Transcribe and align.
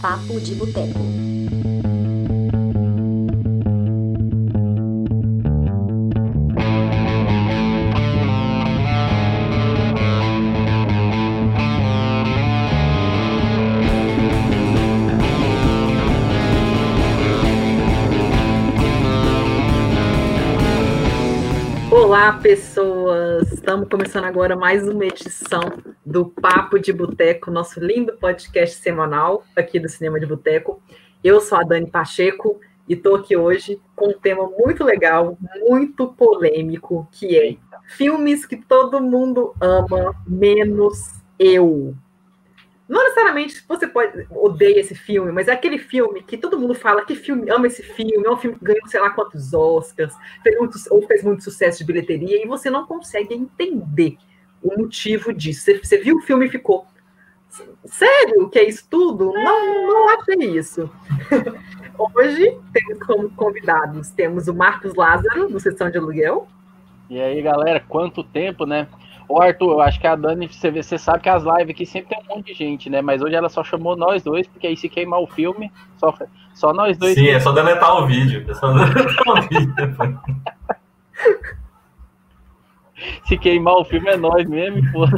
Papo 0.00 0.38
de 0.40 0.54
Boteco. 0.54 1.75
Começando 23.96 24.24
agora 24.24 24.54
mais 24.54 24.86
uma 24.86 25.06
edição 25.06 25.62
do 26.04 26.26
Papo 26.26 26.78
de 26.78 26.92
Boteco, 26.92 27.50
nosso 27.50 27.80
lindo 27.80 28.12
podcast 28.18 28.78
semanal 28.78 29.42
aqui 29.56 29.80
do 29.80 29.88
Cinema 29.88 30.20
de 30.20 30.26
Boteco. 30.26 30.82
Eu 31.24 31.40
sou 31.40 31.56
a 31.56 31.62
Dani 31.62 31.90
Pacheco 31.90 32.60
e 32.86 32.92
estou 32.92 33.16
aqui 33.16 33.34
hoje 33.34 33.80
com 33.94 34.10
um 34.10 34.18
tema 34.18 34.46
muito 34.50 34.84
legal, 34.84 35.38
muito 35.66 36.08
polêmico, 36.08 37.08
que 37.10 37.38
é 37.38 37.56
filmes 37.86 38.44
que 38.44 38.56
todo 38.56 39.00
mundo 39.00 39.54
ama, 39.58 40.14
menos 40.26 41.22
eu. 41.38 41.94
Não 42.88 43.02
necessariamente 43.02 43.64
você 43.68 43.86
pode 43.86 44.26
odeia 44.30 44.78
esse 44.78 44.94
filme, 44.94 45.32
mas 45.32 45.48
é 45.48 45.52
aquele 45.52 45.78
filme 45.78 46.22
que 46.22 46.38
todo 46.38 46.58
mundo 46.58 46.74
fala 46.74 47.04
que 47.04 47.16
filme 47.16 47.50
ama 47.50 47.66
esse 47.66 47.82
filme, 47.82 48.24
é 48.24 48.30
um 48.30 48.36
filme 48.36 48.56
que 48.56 48.64
ganhou 48.64 48.86
sei 48.86 49.00
lá 49.00 49.10
quantos 49.10 49.52
Oscars, 49.52 50.14
fez 50.42 50.56
muito, 50.56 50.78
ou 50.90 51.02
fez 51.02 51.22
muito 51.24 51.42
sucesso 51.42 51.78
de 51.78 51.84
bilheteria, 51.84 52.42
e 52.42 52.46
você 52.46 52.70
não 52.70 52.86
consegue 52.86 53.34
entender 53.34 54.16
o 54.62 54.78
motivo 54.78 55.32
disso. 55.32 55.62
Você, 55.62 55.78
você 55.78 55.98
viu 55.98 56.16
o 56.16 56.22
filme 56.22 56.46
e 56.46 56.50
ficou. 56.50 56.86
Sério 57.86 58.48
que 58.50 58.58
é 58.58 58.68
isso 58.68 58.86
tudo? 58.88 59.32
Não, 59.32 59.86
não 59.86 60.08
achei 60.10 60.56
isso. 60.56 60.90
Hoje 62.14 62.56
temos 62.72 63.02
como 63.04 63.30
convidados, 63.30 64.10
temos 64.10 64.48
o 64.48 64.54
Marcos 64.54 64.94
Lázaro, 64.94 65.48
do 65.48 65.58
Sessão 65.58 65.90
de 65.90 65.98
Aluguel. 65.98 66.46
E 67.08 67.20
aí, 67.20 67.40
galera, 67.40 67.80
quanto 67.80 68.22
tempo, 68.22 68.66
né? 68.66 68.86
Ô, 69.28 69.40
Arthur, 69.40 69.72
eu 69.72 69.80
acho 69.80 70.00
que 70.00 70.06
a 70.06 70.14
Dani, 70.14 70.48
você, 70.48 70.70
vê, 70.70 70.82
você 70.82 70.96
sabe 70.96 71.22
que 71.22 71.28
as 71.28 71.42
lives 71.42 71.70
aqui 71.70 71.84
sempre 71.84 72.14
tem 72.14 72.24
um 72.24 72.36
monte 72.36 72.52
de 72.52 72.54
gente, 72.54 72.88
né? 72.88 73.02
Mas 73.02 73.20
hoje 73.20 73.34
ela 73.34 73.48
só 73.48 73.64
chamou 73.64 73.96
nós 73.96 74.22
dois, 74.22 74.46
porque 74.46 74.66
aí 74.66 74.76
se 74.76 74.88
queimar 74.88 75.20
o 75.20 75.26
filme, 75.26 75.70
só, 75.96 76.14
só 76.54 76.72
nós 76.72 76.96
dois. 76.96 77.14
Sim, 77.14 77.28
é 77.28 77.40
só 77.40 77.52
deletar 77.52 78.02
o 78.02 78.06
vídeo. 78.06 78.44
É 78.48 78.54
só 78.54 78.70
deletar 78.72 79.28
o 79.28 79.42
vídeo. 79.42 79.74
se 83.24 83.36
queimar 83.36 83.74
o 83.74 83.84
filme 83.84 84.08
é 84.08 84.16
nós 84.16 84.48
mesmo, 84.48 84.80
pô. 84.92 85.04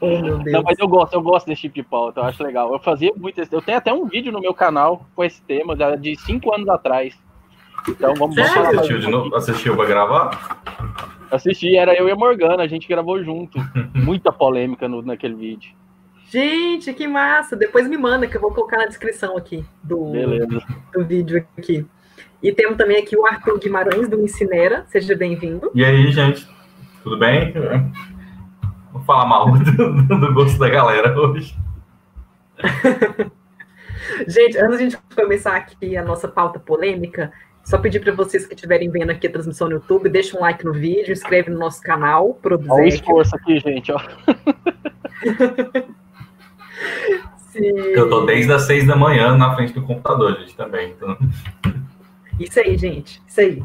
Oh. 0.00 0.50
Não, 0.50 0.62
mas 0.62 0.78
eu 0.78 0.88
gosto, 0.88 1.12
eu 1.12 1.20
gosto 1.20 1.46
desse 1.46 1.62
tipo 1.62 1.74
de 1.74 1.82
pauta, 1.82 2.20
eu 2.20 2.24
acho 2.24 2.42
legal. 2.42 2.72
Eu 2.72 2.78
fazia 2.78 3.12
muito 3.14 3.40
esse, 3.40 3.52
Eu 3.52 3.60
tenho 3.60 3.76
até 3.76 3.92
um 3.92 4.06
vídeo 4.06 4.32
no 4.32 4.40
meu 4.40 4.54
canal 4.54 5.06
com 5.14 5.22
esse 5.22 5.42
tema, 5.42 5.76
de 5.98 6.16
cinco 6.16 6.54
anos 6.54 6.68
atrás. 6.68 7.14
Então 7.88 8.14
vamos, 8.14 8.36
falar 8.36 8.64
mais 8.64 8.78
Assistiu, 8.78 8.98
de 8.98 9.10
novo, 9.10 9.34
assistiu 9.34 9.76
pra 9.76 9.86
gravar? 9.86 10.58
Assisti, 11.30 11.76
era 11.76 11.94
eu 11.94 12.08
e 12.08 12.10
a 12.10 12.16
Morgana, 12.16 12.62
a 12.62 12.66
gente 12.66 12.86
gravou 12.86 13.22
junto. 13.22 13.58
Muita 13.94 14.32
polêmica 14.32 14.88
no, 14.88 15.02
naquele 15.02 15.34
vídeo. 15.34 15.72
Gente, 16.28 16.92
que 16.94 17.06
massa! 17.06 17.56
Depois 17.56 17.88
me 17.88 17.96
manda, 17.96 18.26
que 18.26 18.36
eu 18.36 18.40
vou 18.40 18.52
colocar 18.52 18.78
na 18.78 18.86
descrição 18.86 19.36
aqui 19.36 19.64
do, 19.82 20.12
Beleza. 20.12 20.62
do 20.94 21.04
vídeo 21.04 21.46
aqui. 21.58 21.86
E 22.42 22.52
temos 22.52 22.76
também 22.76 22.98
aqui 22.98 23.16
o 23.16 23.26
Arthur 23.26 23.58
Guimarães, 23.58 24.08
do 24.08 24.20
Incinera. 24.20 24.84
Seja 24.88 25.14
bem-vindo. 25.14 25.70
E 25.74 25.84
aí, 25.84 26.10
gente? 26.10 26.48
Tudo 27.02 27.18
bem? 27.18 27.52
Vou 28.92 29.02
falar 29.02 29.26
mal 29.26 29.52
do, 29.52 30.02
do 30.02 30.34
gosto 30.34 30.58
da 30.58 30.68
galera 30.68 31.18
hoje. 31.18 31.56
Gente, 34.26 34.58
antes 34.58 34.78
de 34.78 34.84
a 34.84 34.88
gente 34.88 34.98
começar 35.14 35.56
aqui 35.56 35.96
a 35.96 36.04
nossa 36.04 36.28
pauta 36.28 36.58
polêmica, 36.58 37.32
só 37.64 37.78
pedir 37.78 38.00
para 38.00 38.12
vocês 38.12 38.46
que 38.46 38.54
estiverem 38.54 38.90
vendo 38.90 39.10
aqui 39.10 39.26
a 39.26 39.30
transmissão 39.30 39.68
no 39.68 39.74
YouTube, 39.74 40.08
deixa 40.08 40.36
um 40.36 40.40
like 40.40 40.64
no 40.64 40.72
vídeo, 40.72 41.12
inscreve 41.12 41.50
no 41.50 41.58
nosso 41.58 41.80
canal, 41.80 42.38
Olha 42.44 42.84
o 42.84 42.86
esforço 42.86 43.34
aqui, 43.36 43.58
gente, 43.60 43.92
ó. 43.92 44.00
Eu 47.54 48.08
tô 48.08 48.24
desde 48.24 48.52
as 48.52 48.62
seis 48.62 48.86
da 48.86 48.96
manhã 48.96 49.36
na 49.36 49.54
frente 49.54 49.74
do 49.74 49.82
computador, 49.82 50.38
gente, 50.38 50.56
também. 50.56 50.90
Então, 50.90 51.16
Isso 52.40 52.58
aí, 52.58 52.76
gente. 52.78 53.22
Isso 53.26 53.40
aí. 53.40 53.62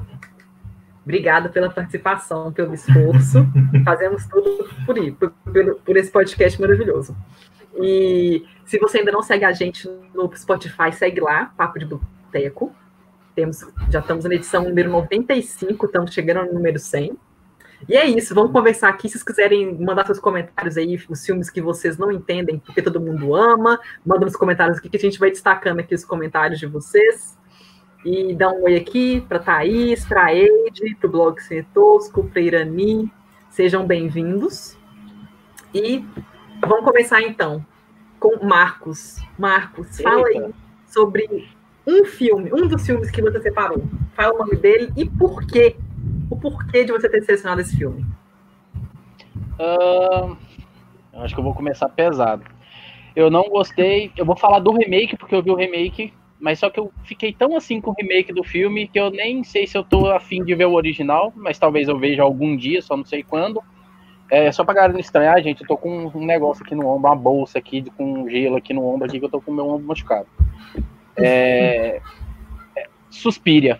Obrigada 1.03 1.47
pela 1.47 1.69
participação, 1.69 2.51
pelo 2.51 2.73
esforço. 2.73 3.47
Fazemos 3.85 4.25
tudo 4.25 4.67
por, 4.85 4.97
aí, 4.97 5.11
por, 5.11 5.33
por 5.85 5.95
esse 5.95 6.11
podcast 6.11 6.59
maravilhoso. 6.59 7.15
E 7.79 8.45
se 8.65 8.77
você 8.77 8.99
ainda 8.99 9.11
não 9.11 9.21
segue 9.21 9.45
a 9.45 9.53
gente 9.53 9.89
no 10.13 10.29
Spotify, 10.35 10.91
segue 10.91 11.21
lá, 11.21 11.53
Papo 11.55 11.79
de 11.79 11.85
Boteco. 11.85 12.75
Temos, 13.37 13.63
já 13.91 13.99
estamos 13.99 14.25
na 14.25 14.33
edição 14.33 14.63
número 14.63 14.89
95, 14.89 15.85
estamos 15.85 16.11
chegando 16.11 16.47
no 16.47 16.53
número 16.55 16.79
100. 16.79 17.15
E 17.87 17.95
é 17.95 18.03
isso, 18.03 18.33
vamos 18.33 18.51
conversar 18.51 18.89
aqui. 18.89 19.07
Se 19.07 19.13
vocês 19.13 19.23
quiserem 19.23 19.77
mandar 19.79 20.07
seus 20.07 20.19
comentários 20.19 20.75
aí, 20.75 20.99
os 21.07 21.23
filmes 21.23 21.47
que 21.47 21.61
vocês 21.61 21.99
não 21.99 22.11
entendem, 22.11 22.57
porque 22.57 22.81
todo 22.81 22.99
mundo 22.99 23.35
ama, 23.35 23.79
manda 24.03 24.25
nos 24.25 24.35
comentários 24.35 24.79
aqui 24.79 24.89
que 24.89 24.97
a 24.97 24.99
gente 24.99 25.19
vai 25.19 25.29
destacando 25.29 25.81
aqui 25.81 25.93
os 25.93 26.03
comentários 26.03 26.59
de 26.59 26.65
vocês. 26.65 27.37
E 28.03 28.33
dá 28.33 28.49
um 28.49 28.63
oi 28.63 28.75
aqui 28.75 29.21
para 29.21 29.37
Thaís, 29.37 30.03
para 30.03 30.33
Eide, 30.33 30.95
para 30.95 31.07
o 31.07 31.11
blog 31.11 31.39
Cine 31.39 31.61
Tosco, 31.75 32.23
para 32.23 32.41
Irani. 32.41 33.13
Sejam 33.51 33.85
bem-vindos. 33.85 34.75
E 35.75 36.03
vamos 36.59 36.83
começar 36.83 37.21
então 37.21 37.63
com 38.19 38.43
Marcos. 38.43 39.17
Marcos, 39.37 40.01
fala 40.01 40.25
aí 40.27 40.37
Eita. 40.37 40.53
sobre 40.87 41.55
um 41.87 42.03
filme, 42.03 42.51
um 42.53 42.67
dos 42.67 42.85
filmes 42.85 43.09
que 43.09 43.21
você 43.21 43.41
separou. 43.41 43.81
Fala 44.13 44.35
o 44.35 44.37
nome 44.39 44.57
dele 44.57 44.91
e 44.97 45.09
por 45.09 45.47
quê. 45.47 45.77
O 46.29 46.35
porquê 46.35 46.83
de 46.83 46.91
você 46.91 47.07
ter 47.07 47.23
selecionado 47.23 47.61
esse 47.61 47.77
filme. 47.77 48.05
Eu 49.57 51.21
acho 51.21 51.33
que 51.33 51.39
eu 51.39 51.43
vou 51.43 51.53
começar 51.53 51.87
pesado. 51.87 52.43
Eu 53.15 53.31
não 53.31 53.49
gostei. 53.49 54.11
Eu 54.17 54.25
vou 54.25 54.35
falar 54.35 54.59
do 54.59 54.71
remake, 54.71 55.15
porque 55.15 55.33
eu 55.33 55.41
vi 55.41 55.49
o 55.49 55.55
remake, 55.55 56.13
mas 56.39 56.59
só 56.59 56.69
que 56.69 56.79
eu 56.79 56.91
fiquei 57.05 57.33
tão 57.33 57.55
assim 57.55 57.79
com 57.79 57.91
o 57.91 57.95
remake 57.97 58.33
do 58.33 58.43
filme 58.43 58.87
que 58.87 58.99
eu 58.99 59.09
nem 59.09 59.43
sei 59.43 59.65
se 59.65 59.77
eu 59.77 59.83
tô 59.83 60.11
afim 60.11 60.43
de 60.43 60.53
ver 60.53 60.65
o 60.65 60.73
original, 60.73 61.31
mas 61.35 61.57
talvez 61.57 61.87
eu 61.87 61.97
veja 61.97 62.21
algum 62.21 62.55
dia, 62.55 62.81
só 62.81 62.97
não 62.97 63.05
sei 63.05 63.23
quando. 63.23 63.63
É, 64.29 64.51
só 64.51 64.65
pra 64.65 64.73
galera 64.73 64.93
não 64.93 64.99
estranhar, 64.99 65.41
gente, 65.41 65.61
eu 65.61 65.67
tô 65.67 65.77
com 65.77 66.11
um 66.13 66.25
negócio 66.25 66.61
aqui 66.63 66.75
no 66.75 66.85
ombro, 66.85 67.09
uma 67.09 67.15
bolsa 67.15 67.59
aqui 67.59 67.85
com 67.95 68.27
gelo 68.29 68.57
aqui 68.57 68.73
no 68.73 68.85
ombro 68.85 69.07
aqui, 69.07 69.19
que 69.19 69.25
eu 69.25 69.29
tô 69.29 69.39
com 69.39 69.51
o 69.51 69.55
meu 69.55 69.69
ombro 69.69 69.87
machucado. 69.87 70.27
É, 71.19 72.01
Suspiria. 73.09 73.79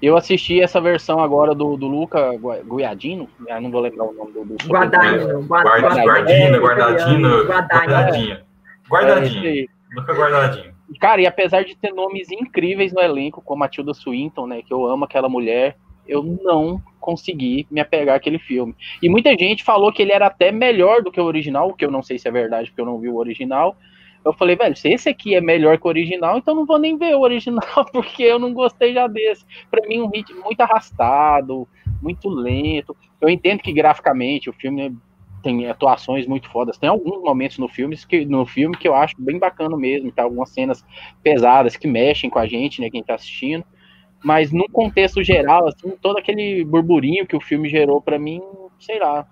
Eu 0.00 0.16
assisti 0.16 0.60
essa 0.60 0.80
versão 0.80 1.20
agora 1.20 1.54
do, 1.54 1.76
do 1.76 1.86
Luca 1.86 2.32
Guiadino, 2.64 3.28
ah, 3.48 3.60
não 3.60 3.70
vou 3.70 3.80
lembrar 3.80 4.04
o 4.04 4.12
nome 4.12 4.32
do, 4.32 4.44
do 4.44 4.56
Guadagnino. 4.68 5.42
Gua- 5.44 5.62
guarda, 5.62 5.88
Guadagnino. 5.88 6.06
guardina, 6.06 6.58
guardadina, 6.58 7.28
Guadagnino. 7.28 7.44
guardadinha. 7.46 8.34
É 8.34 8.88
Guardadinha. 8.88 9.66
Nunca 9.94 10.12
guardadinho. 10.12 10.74
Cara, 11.00 11.20
e 11.22 11.26
apesar 11.26 11.64
de 11.64 11.74
ter 11.76 11.92
nomes 11.92 12.30
incríveis 12.30 12.92
no 12.92 13.00
elenco, 13.00 13.40
como 13.42 13.64
a 13.64 13.68
Tilda 13.68 13.92
Swinton, 13.94 14.46
né, 14.46 14.62
que 14.62 14.72
eu 14.72 14.86
amo 14.86 15.04
aquela 15.06 15.28
mulher, 15.28 15.76
eu 16.06 16.22
não 16.22 16.80
consegui 17.00 17.66
me 17.70 17.80
apegar 17.80 18.14
àquele 18.16 18.38
filme. 18.38 18.74
E 19.02 19.08
muita 19.08 19.30
gente 19.36 19.64
falou 19.64 19.92
que 19.92 20.02
ele 20.02 20.12
era 20.12 20.26
até 20.26 20.52
melhor 20.52 21.02
do 21.02 21.10
que 21.10 21.20
o 21.20 21.24
original, 21.24 21.70
o 21.70 21.74
que 21.74 21.84
eu 21.84 21.90
não 21.90 22.02
sei 22.02 22.18
se 22.18 22.28
é 22.28 22.30
verdade, 22.30 22.70
porque 22.70 22.80
eu 22.82 22.86
não 22.86 23.00
vi 23.00 23.08
o 23.08 23.16
original. 23.16 23.76
Eu 24.26 24.32
falei, 24.32 24.56
velho, 24.56 24.76
se 24.76 24.88
esse 24.88 25.08
aqui 25.08 25.36
é 25.36 25.40
melhor 25.40 25.78
que 25.78 25.86
o 25.86 25.88
original, 25.88 26.36
então 26.36 26.52
não 26.52 26.66
vou 26.66 26.80
nem 26.80 26.98
ver 26.98 27.14
o 27.14 27.20
original, 27.20 27.62
porque 27.92 28.24
eu 28.24 28.40
não 28.40 28.52
gostei 28.52 28.92
já 28.92 29.06
desse. 29.06 29.46
Pra 29.70 29.86
mim, 29.86 30.00
um 30.00 30.10
ritmo 30.10 30.42
muito 30.42 30.60
arrastado, 30.60 31.68
muito 32.02 32.28
lento. 32.28 32.96
Eu 33.20 33.28
entendo 33.28 33.60
que 33.60 33.72
graficamente 33.72 34.50
o 34.50 34.52
filme 34.52 34.96
tem 35.44 35.68
atuações 35.68 36.26
muito 36.26 36.50
fodas. 36.50 36.76
Tem 36.76 36.88
alguns 36.88 37.22
momentos 37.22 37.56
no 37.58 37.68
filme 37.68 37.96
que, 37.96 38.26
no 38.26 38.44
filme 38.44 38.76
que 38.76 38.88
eu 38.88 38.96
acho 38.96 39.14
bem 39.16 39.38
bacana 39.38 39.76
mesmo. 39.76 40.10
Tem 40.10 40.24
algumas 40.24 40.50
cenas 40.50 40.84
pesadas 41.22 41.76
que 41.76 41.86
mexem 41.86 42.28
com 42.28 42.40
a 42.40 42.48
gente, 42.48 42.80
né, 42.80 42.90
quem 42.90 43.04
tá 43.04 43.14
assistindo. 43.14 43.64
Mas 44.24 44.50
num 44.50 44.66
contexto 44.66 45.22
geral, 45.22 45.68
assim, 45.68 45.96
todo 46.02 46.18
aquele 46.18 46.64
burburinho 46.64 47.28
que 47.28 47.36
o 47.36 47.40
filme 47.40 47.68
gerou 47.68 48.02
pra 48.02 48.18
mim, 48.18 48.42
sei 48.80 48.98
lá. 48.98 49.24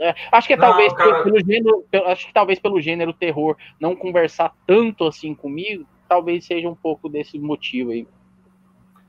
É, 0.00 0.14
acho 0.32 0.46
que 0.46 0.54
é 0.54 0.56
Não, 0.56 0.66
talvez 0.68 0.92
cara. 0.94 1.22
pelo, 1.22 1.38
gênero, 1.38 1.84
acho 2.06 2.26
que 2.26 2.32
talvez 2.32 2.58
pelo 2.58 2.80
gênero 2.80 3.12
terror 3.12 3.56
não 3.78 3.94
conversar 3.94 4.52
tanto 4.66 5.06
assim 5.06 5.34
comigo, 5.34 5.84
talvez 6.08 6.46
seja 6.46 6.68
um 6.68 6.74
pouco 6.74 7.08
desse 7.08 7.38
motivo 7.38 7.90
aí. 7.90 8.08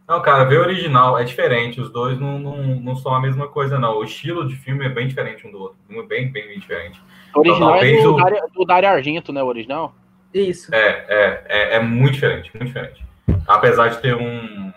Não, 0.08 0.22
cara, 0.22 0.44
ver 0.44 0.60
o 0.60 0.64
original 0.64 1.18
é 1.18 1.24
diferente. 1.24 1.80
Os 1.80 1.90
dois 1.90 2.20
não, 2.20 2.38
não, 2.38 2.58
não 2.82 2.96
são 2.98 3.16
a 3.16 3.22
mesma 3.22 3.48
coisa, 3.48 3.80
não. 3.80 3.98
O 3.98 4.04
estilo 4.04 4.46
de 4.46 4.58
filme 4.58 4.86
é 4.86 4.90
bem 4.90 5.08
diferente 5.08 5.48
um 5.48 5.52
do 5.52 5.60
outro. 5.60 5.78
Um 5.90 6.02
é 6.02 6.06
bem, 6.06 6.30
bem, 6.30 6.48
bem 6.48 6.60
diferente. 6.60 7.02
O 7.34 7.40
original 7.40 7.76
é 7.76 7.80
talvez 7.80 8.04
do, 8.04 8.14
o- 8.14 8.18
Dario, 8.18 8.42
do 8.54 8.66
Dario 8.66 8.90
Argento, 8.90 9.32
né? 9.32 9.42
O 9.42 9.48
original? 9.48 9.96
Isso. 10.34 10.74
É, 10.76 11.06
é, 11.08 11.46
é, 11.48 11.76
é 11.76 11.80
muito 11.80 12.16
diferente, 12.16 12.52
muito 12.54 12.68
diferente. 12.68 13.06
Apesar 13.48 13.88
de 13.88 14.02
ter 14.02 14.14
um, 14.16 14.74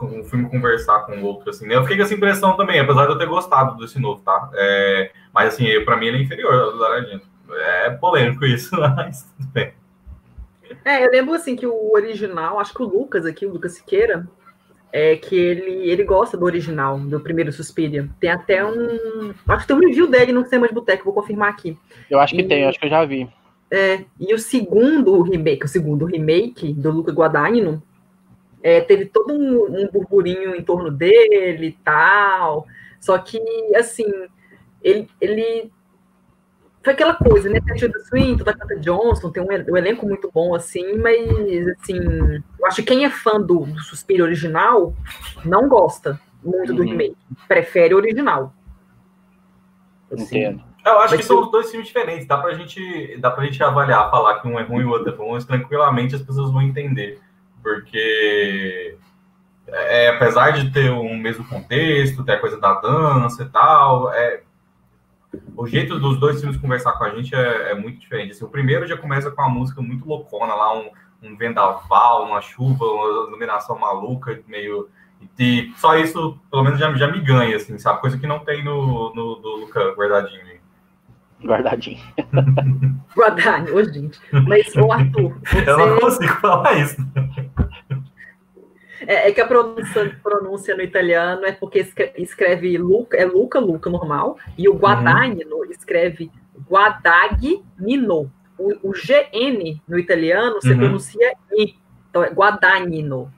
um 0.00 0.24
filme 0.24 0.48
conversar 0.48 1.00
com 1.00 1.12
o 1.12 1.24
outro, 1.24 1.50
assim, 1.50 1.66
né? 1.66 1.76
Eu 1.76 1.82
fiquei 1.82 1.96
com 1.96 2.02
essa 2.02 2.14
impressão 2.14 2.56
também, 2.56 2.80
apesar 2.80 3.06
de 3.06 3.12
eu 3.12 3.18
ter 3.18 3.26
gostado 3.26 3.76
desse 3.78 3.98
novo, 4.00 4.20
tá? 4.22 4.50
É, 4.54 5.10
mas, 5.32 5.54
assim, 5.54 5.66
pra 5.84 5.96
mim 5.96 6.06
ele 6.06 6.18
é 6.18 6.22
inferior 6.22 6.52
ao 6.54 6.72
do 6.72 6.78
Dario 6.78 6.96
Argento. 7.04 7.26
É 7.50 7.90
polêmico 7.90 8.44
isso, 8.44 8.74
mas 8.80 9.22
tudo 9.36 9.48
bem. 9.52 9.72
É, 10.84 11.04
eu 11.06 11.10
lembro 11.10 11.34
assim 11.34 11.54
que 11.56 11.66
o 11.66 11.92
original, 11.92 12.58
acho 12.58 12.74
que 12.74 12.82
o 12.82 12.86
Lucas 12.86 13.24
aqui, 13.26 13.46
o 13.46 13.52
Lucas 13.52 13.72
Siqueira, 13.72 14.26
é 14.92 15.16
que 15.16 15.34
ele, 15.36 15.88
ele 15.90 16.04
gosta 16.04 16.36
do 16.36 16.44
original, 16.44 16.98
do 16.98 17.20
primeiro 17.20 17.52
Suspiria. 17.52 18.08
Tem 18.20 18.30
até 18.30 18.64
um. 18.64 19.32
Acho 19.48 19.62
que 19.62 19.66
tem 19.68 19.76
um 19.76 19.80
review 19.80 20.06
dele 20.08 20.32
no 20.32 20.44
Cinema 20.44 20.68
de 20.68 20.74
Boteco, 20.74 21.04
vou 21.04 21.12
confirmar 21.12 21.50
aqui. 21.50 21.76
Eu 22.10 22.18
acho 22.20 22.34
que 22.34 22.40
E- 22.42 22.48
tem, 22.48 22.64
acho 22.64 22.78
que 22.78 22.86
eu 22.86 22.90
já 22.90 23.04
vi. 23.04 23.28
É, 23.70 24.04
e 24.20 24.32
o 24.32 24.38
segundo 24.38 25.20
remake, 25.22 25.64
o 25.64 25.68
segundo 25.68 26.04
remake 26.04 26.72
do 26.72 26.90
Luca 26.92 27.12
Guadagnino, 27.12 27.82
é, 28.64 28.80
teve 28.80 29.04
todo 29.04 29.34
um, 29.34 29.82
um 29.82 29.88
burburinho 29.92 30.56
em 30.56 30.62
torno 30.62 30.90
dele 30.90 31.66
e 31.66 31.72
tal. 31.84 32.66
Só 32.98 33.18
que, 33.18 33.38
assim, 33.76 34.10
ele, 34.82 35.06
ele 35.20 35.70
foi 36.82 36.94
aquela 36.94 37.14
coisa, 37.14 37.50
né? 37.50 37.60
Tem 37.60 37.74
a 37.74 37.76
Tilda 37.76 37.98
Swinton, 38.00 38.42
da 38.42 38.54
Canta 38.54 38.80
Johnson, 38.80 39.30
tem 39.30 39.42
um, 39.42 39.48
um 39.70 39.76
elenco 39.76 40.06
muito 40.06 40.30
bom, 40.32 40.54
assim, 40.54 40.96
mas, 40.96 41.68
assim, 41.78 41.98
eu 42.58 42.66
acho 42.66 42.76
que 42.76 42.84
quem 42.84 43.04
é 43.04 43.10
fã 43.10 43.38
do, 43.38 43.66
do 43.66 43.80
Suspiro 43.80 44.24
original 44.24 44.94
não 45.44 45.68
gosta 45.68 46.18
muito 46.42 46.72
do 46.72 46.82
Uhum. 46.82 46.88
remake, 46.88 47.16
prefere 47.46 47.92
o 47.92 47.98
original. 47.98 48.54
Assim, 50.10 50.38
Entendo. 50.38 50.64
Eu 50.86 50.98
acho 51.00 51.14
Mas 51.14 51.20
que 51.20 51.26
são 51.26 51.50
dois 51.50 51.70
filmes 51.70 51.88
diferentes. 51.88 52.26
Dá 52.26 52.38
pra 52.38 52.54
gente, 52.54 53.16
dá 53.18 53.30
pra 53.30 53.44
gente 53.44 53.62
avaliar, 53.62 54.10
falar 54.10 54.40
que 54.40 54.48
um 54.48 54.58
é 54.58 54.62
ruim 54.62 54.82
e 54.82 54.84
o 54.84 54.90
outro 54.90 55.10
é 55.10 55.16
bom, 55.16 55.32
mas 55.32 55.44
tranquilamente 55.44 56.14
as 56.14 56.22
pessoas 56.22 56.50
vão 56.50 56.60
entender. 56.62 57.20
Porque, 57.64 58.98
é, 59.66 60.08
apesar 60.10 60.50
de 60.50 60.70
ter 60.70 60.90
o 60.90 61.16
mesmo 61.16 61.42
contexto, 61.48 62.22
ter 62.22 62.32
a 62.32 62.40
coisa 62.40 62.60
da 62.60 62.74
dança 62.74 63.42
e 63.42 63.48
tal, 63.48 64.12
é, 64.12 64.42
o 65.56 65.66
jeito 65.66 65.98
dos 65.98 66.20
dois 66.20 66.40
filmes 66.40 66.60
conversar 66.60 66.92
com 66.92 67.04
a 67.04 67.10
gente 67.10 67.34
é, 67.34 67.70
é 67.70 67.74
muito 67.74 67.98
diferente. 67.98 68.32
Assim, 68.32 68.44
o 68.44 68.50
primeiro 68.50 68.86
já 68.86 68.98
começa 68.98 69.30
com 69.30 69.40
uma 69.40 69.50
música 69.50 69.80
muito 69.80 70.06
loucona 70.06 70.54
lá, 70.54 70.78
um, 70.78 70.90
um 71.22 71.34
vendaval, 71.36 72.26
uma 72.26 72.42
chuva, 72.42 72.84
uma 72.84 73.28
iluminação 73.28 73.78
maluca, 73.78 74.38
meio. 74.46 74.90
E 75.38 75.72
só 75.78 75.96
isso, 75.96 76.38
pelo 76.50 76.64
menos, 76.64 76.78
já, 76.78 76.92
já 76.92 77.10
me 77.10 77.18
ganha, 77.18 77.56
assim, 77.56 77.78
sabe? 77.78 78.02
Coisa 78.02 78.18
que 78.18 78.26
não 78.26 78.40
tem 78.40 78.62
no, 78.62 79.14
no 79.14 79.36
do 79.36 79.56
Luca 79.56 79.94
Guardadinho. 79.94 80.42
aí. 80.42 80.60
Guardadinho. 81.42 81.98
Ô 83.16 83.84
gente. 83.84 84.20
Mas, 84.32 84.74
ô 84.76 84.92
Arthur, 84.92 85.36
Eu 85.66 85.78
não 85.78 85.94
você... 85.94 86.00
consigo 86.00 86.40
falar 86.40 86.74
isso. 86.74 86.96
É, 89.06 89.28
é 89.28 89.32
que 89.32 89.40
a 89.40 89.46
pronúncia, 89.46 90.18
pronúncia 90.22 90.74
no 90.76 90.82
italiano 90.82 91.44
é 91.44 91.52
porque 91.52 91.80
escre- 91.80 92.12
escreve 92.16 92.76
Luca, 92.78 93.16
é 93.16 93.24
Luca, 93.24 93.58
Luca 93.58 93.88
normal, 93.90 94.38
e 94.58 94.68
o 94.68 94.74
Guadagnino 94.74 95.64
escreve 95.70 96.30
Guadagnino. 96.70 98.30
O, 98.56 98.90
o 98.90 98.92
GN 98.92 99.80
no 99.88 99.98
italiano 99.98 100.60
você 100.60 100.72
Uhum. 100.72 100.78
pronuncia 100.78 101.32
I, 101.52 101.74
então 102.08 102.22
é 102.22 102.30
Guadagnino. 102.30 103.32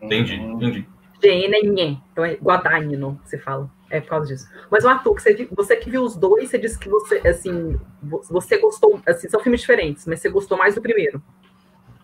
Entendi, 0.00 0.34
Hum. 0.40 0.54
entendi. 0.56 0.88
GN 1.20 1.54
é 1.54 1.60
Nhe, 1.62 1.98
então 2.12 2.24
é 2.24 2.34
Guadagnino 2.34 3.20
você 3.24 3.38
fala. 3.38 3.70
É 3.88 4.00
por 4.00 4.08
causa 4.08 4.26
disso. 4.26 4.48
Mas 4.70 4.84
o 4.84 4.88
Arthur, 4.88 5.14
que 5.14 5.20
você, 5.22 5.48
você 5.52 5.76
que 5.76 5.90
viu 5.90 6.02
os 6.02 6.16
dois, 6.16 6.48
você 6.48 6.58
disse 6.58 6.78
que 6.78 6.88
você, 6.88 7.18
assim, 7.28 7.78
vo- 8.02 8.22
você 8.30 8.56
gostou, 8.58 9.00
assim, 9.06 9.28
são 9.28 9.38
filmes 9.38 9.60
diferentes, 9.60 10.06
mas 10.06 10.18
você 10.18 10.30
gostou 10.30 10.56
mais 10.56 10.74
do 10.74 10.80
primeiro. 10.80 11.22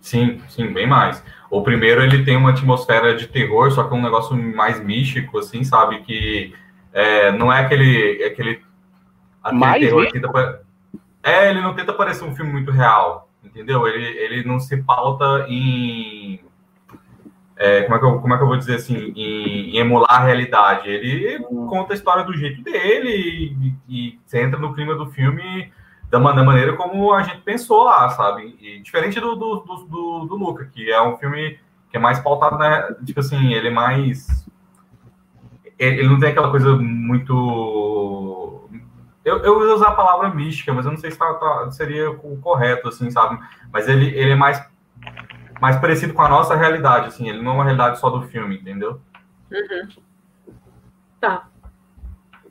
Sim, 0.01 0.41
sim, 0.49 0.73
bem 0.73 0.87
mais. 0.87 1.23
O 1.51 1.63
primeiro 1.63 2.03
ele 2.03 2.25
tem 2.25 2.37
uma 2.37 2.51
atmosfera 2.51 3.15
de 3.15 3.27
terror, 3.27 3.71
só 3.71 3.85
que 3.85 3.95
é 3.95 3.97
um 3.97 4.03
negócio 4.03 4.37
mais 4.37 4.83
místico, 4.83 5.39
assim, 5.39 5.65
sabe? 5.65 6.01
Que 6.01 6.53
é, 6.93 7.33
não 7.33 7.53
é 7.53 7.61
aquele, 7.61 8.23
aquele, 8.25 8.63
aquele 9.43 9.61
Mais 9.61 9.81
terror 9.81 10.07
que 10.07 10.21
tenta 10.21 10.63
É, 11.23 11.51
ele 11.51 11.61
não 11.61 11.75
tenta 11.75 11.93
parecer 11.93 12.25
um 12.25 12.35
filme 12.35 12.53
muito 12.53 12.71
real, 12.71 13.31
entendeu? 13.43 13.87
Ele, 13.87 14.05
ele 14.05 14.45
não 14.45 14.61
se 14.61 14.77
pauta 14.83 15.47
em. 15.49 16.41
é, 17.57 17.83
como, 17.83 17.95
é 17.95 17.99
que 17.99 18.05
eu, 18.05 18.21
como 18.21 18.35
é 18.35 18.37
que 18.37 18.43
eu 18.43 18.49
vou 18.49 18.57
dizer 18.57 18.75
assim? 18.75 19.13
Em, 19.17 19.71
em 19.71 19.79
emular 19.79 20.21
a 20.21 20.25
realidade. 20.25 20.91
Ele 20.91 21.43
conta 21.67 21.95
a 21.95 21.97
história 21.97 22.25
do 22.25 22.37
jeito 22.37 22.63
dele 22.63 23.09
e, 23.09 23.75
e 23.89 24.19
você 24.27 24.43
entra 24.43 24.59
no 24.59 24.75
clima 24.75 24.95
do 24.95 25.07
filme 25.07 25.73
da, 26.11 26.19
ma- 26.19 26.33
da 26.33 26.43
maneira 26.43 26.75
como 26.77 27.13
a 27.13 27.23
gente 27.23 27.41
pensou 27.43 27.85
lá, 27.85 28.09
sabe? 28.11 28.57
E 28.61 28.81
diferente 28.81 29.21
do, 29.21 29.35
do, 29.37 29.57
do, 29.61 29.77
do, 29.87 30.25
do 30.27 30.37
Luca, 30.37 30.65
que 30.67 30.91
é 30.91 31.01
um 31.03 31.17
filme 31.19 31.59
que 31.91 31.97
é 31.97 32.01
mais 32.01 32.19
pautado, 32.21 32.59
né? 32.59 32.95
Tipo 33.05 33.21
assim, 33.21 33.53
ele 33.53 33.69
é 33.69 33.71
mais. 33.71 34.47
Ele 35.79 36.01
ele 36.01 36.09
não 36.09 36.19
tem 36.19 36.31
aquela 36.31 36.51
coisa 36.51 36.77
muito. 36.77 38.69
Eu, 39.25 39.39
eu 39.39 39.67
ia 39.69 39.75
usar 39.75 39.89
a 39.89 39.95
palavra 39.95 40.31
mística, 40.31 40.73
mas 40.73 40.87
eu 40.87 40.93
não 40.93 40.99
sei 40.99 41.11
se 41.11 41.19
tá- 41.19 41.35
tá- 41.35 41.71
seria 41.71 42.11
o 42.11 42.39
correto, 42.39 42.89
assim, 42.89 43.11
sabe? 43.11 43.39
Mas 43.73 43.87
ele, 43.89 44.07
ele 44.17 44.31
é 44.31 44.35
mais, 44.35 44.65
mais 45.61 45.77
parecido 45.77 46.15
com 46.15 46.23
a 46.23 46.29
nossa 46.29 46.57
realidade, 46.57 47.09
assim. 47.09 47.29
Ele 47.29 47.43
não 47.43 47.53
é 47.53 47.55
uma 47.57 47.65
realidade 47.65 47.99
só 47.99 48.09
do 48.09 48.23
filme, 48.23 48.57
entendeu? 48.59 49.01
Uhum. 49.53 49.89
Tá. 51.21 51.49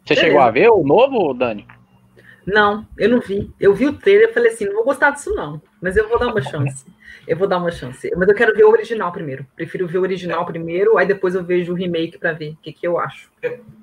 Você 0.04 0.14
Beleza. 0.14 0.28
chegou 0.28 0.42
a 0.42 0.52
ver 0.52 0.70
o 0.70 0.84
novo, 0.84 1.34
Dani? 1.34 1.68
Não, 2.48 2.88
eu 2.98 3.10
não 3.10 3.20
vi. 3.20 3.52
Eu 3.60 3.74
vi 3.74 3.88
o 3.88 3.94
trailer 3.94 4.30
e 4.30 4.34
falei 4.34 4.52
assim, 4.54 4.66
não 4.66 4.76
vou 4.76 4.86
gostar 4.86 5.12
disso 5.12 5.36
não, 5.36 5.62
mas 5.82 5.98
eu 5.98 6.08
vou 6.08 6.18
dar 6.18 6.28
uma 6.28 6.42
chance. 6.42 6.86
Eu 7.28 7.36
vou 7.36 7.46
dar 7.48 7.58
uma 7.58 7.72
chance. 7.72 8.10
Mas 8.16 8.30
eu 8.30 8.34
quero 8.36 8.56
ver 8.56 8.64
o 8.64 8.72
original 8.72 9.12
primeiro. 9.12 9.46
Prefiro 9.54 9.86
ver 9.86 9.98
o 9.98 10.02
original 10.02 10.46
primeiro, 10.46 10.98
aí 10.98 11.06
depois 11.06 11.36
eu 11.36 11.44
vejo 11.44 11.74
o 11.74 11.76
remake 11.76 12.18
pra 12.18 12.32
ver 12.32 12.52
o 12.54 12.58
que, 12.62 12.72
que 12.72 12.88
eu 12.88 12.98
acho. 12.98 13.30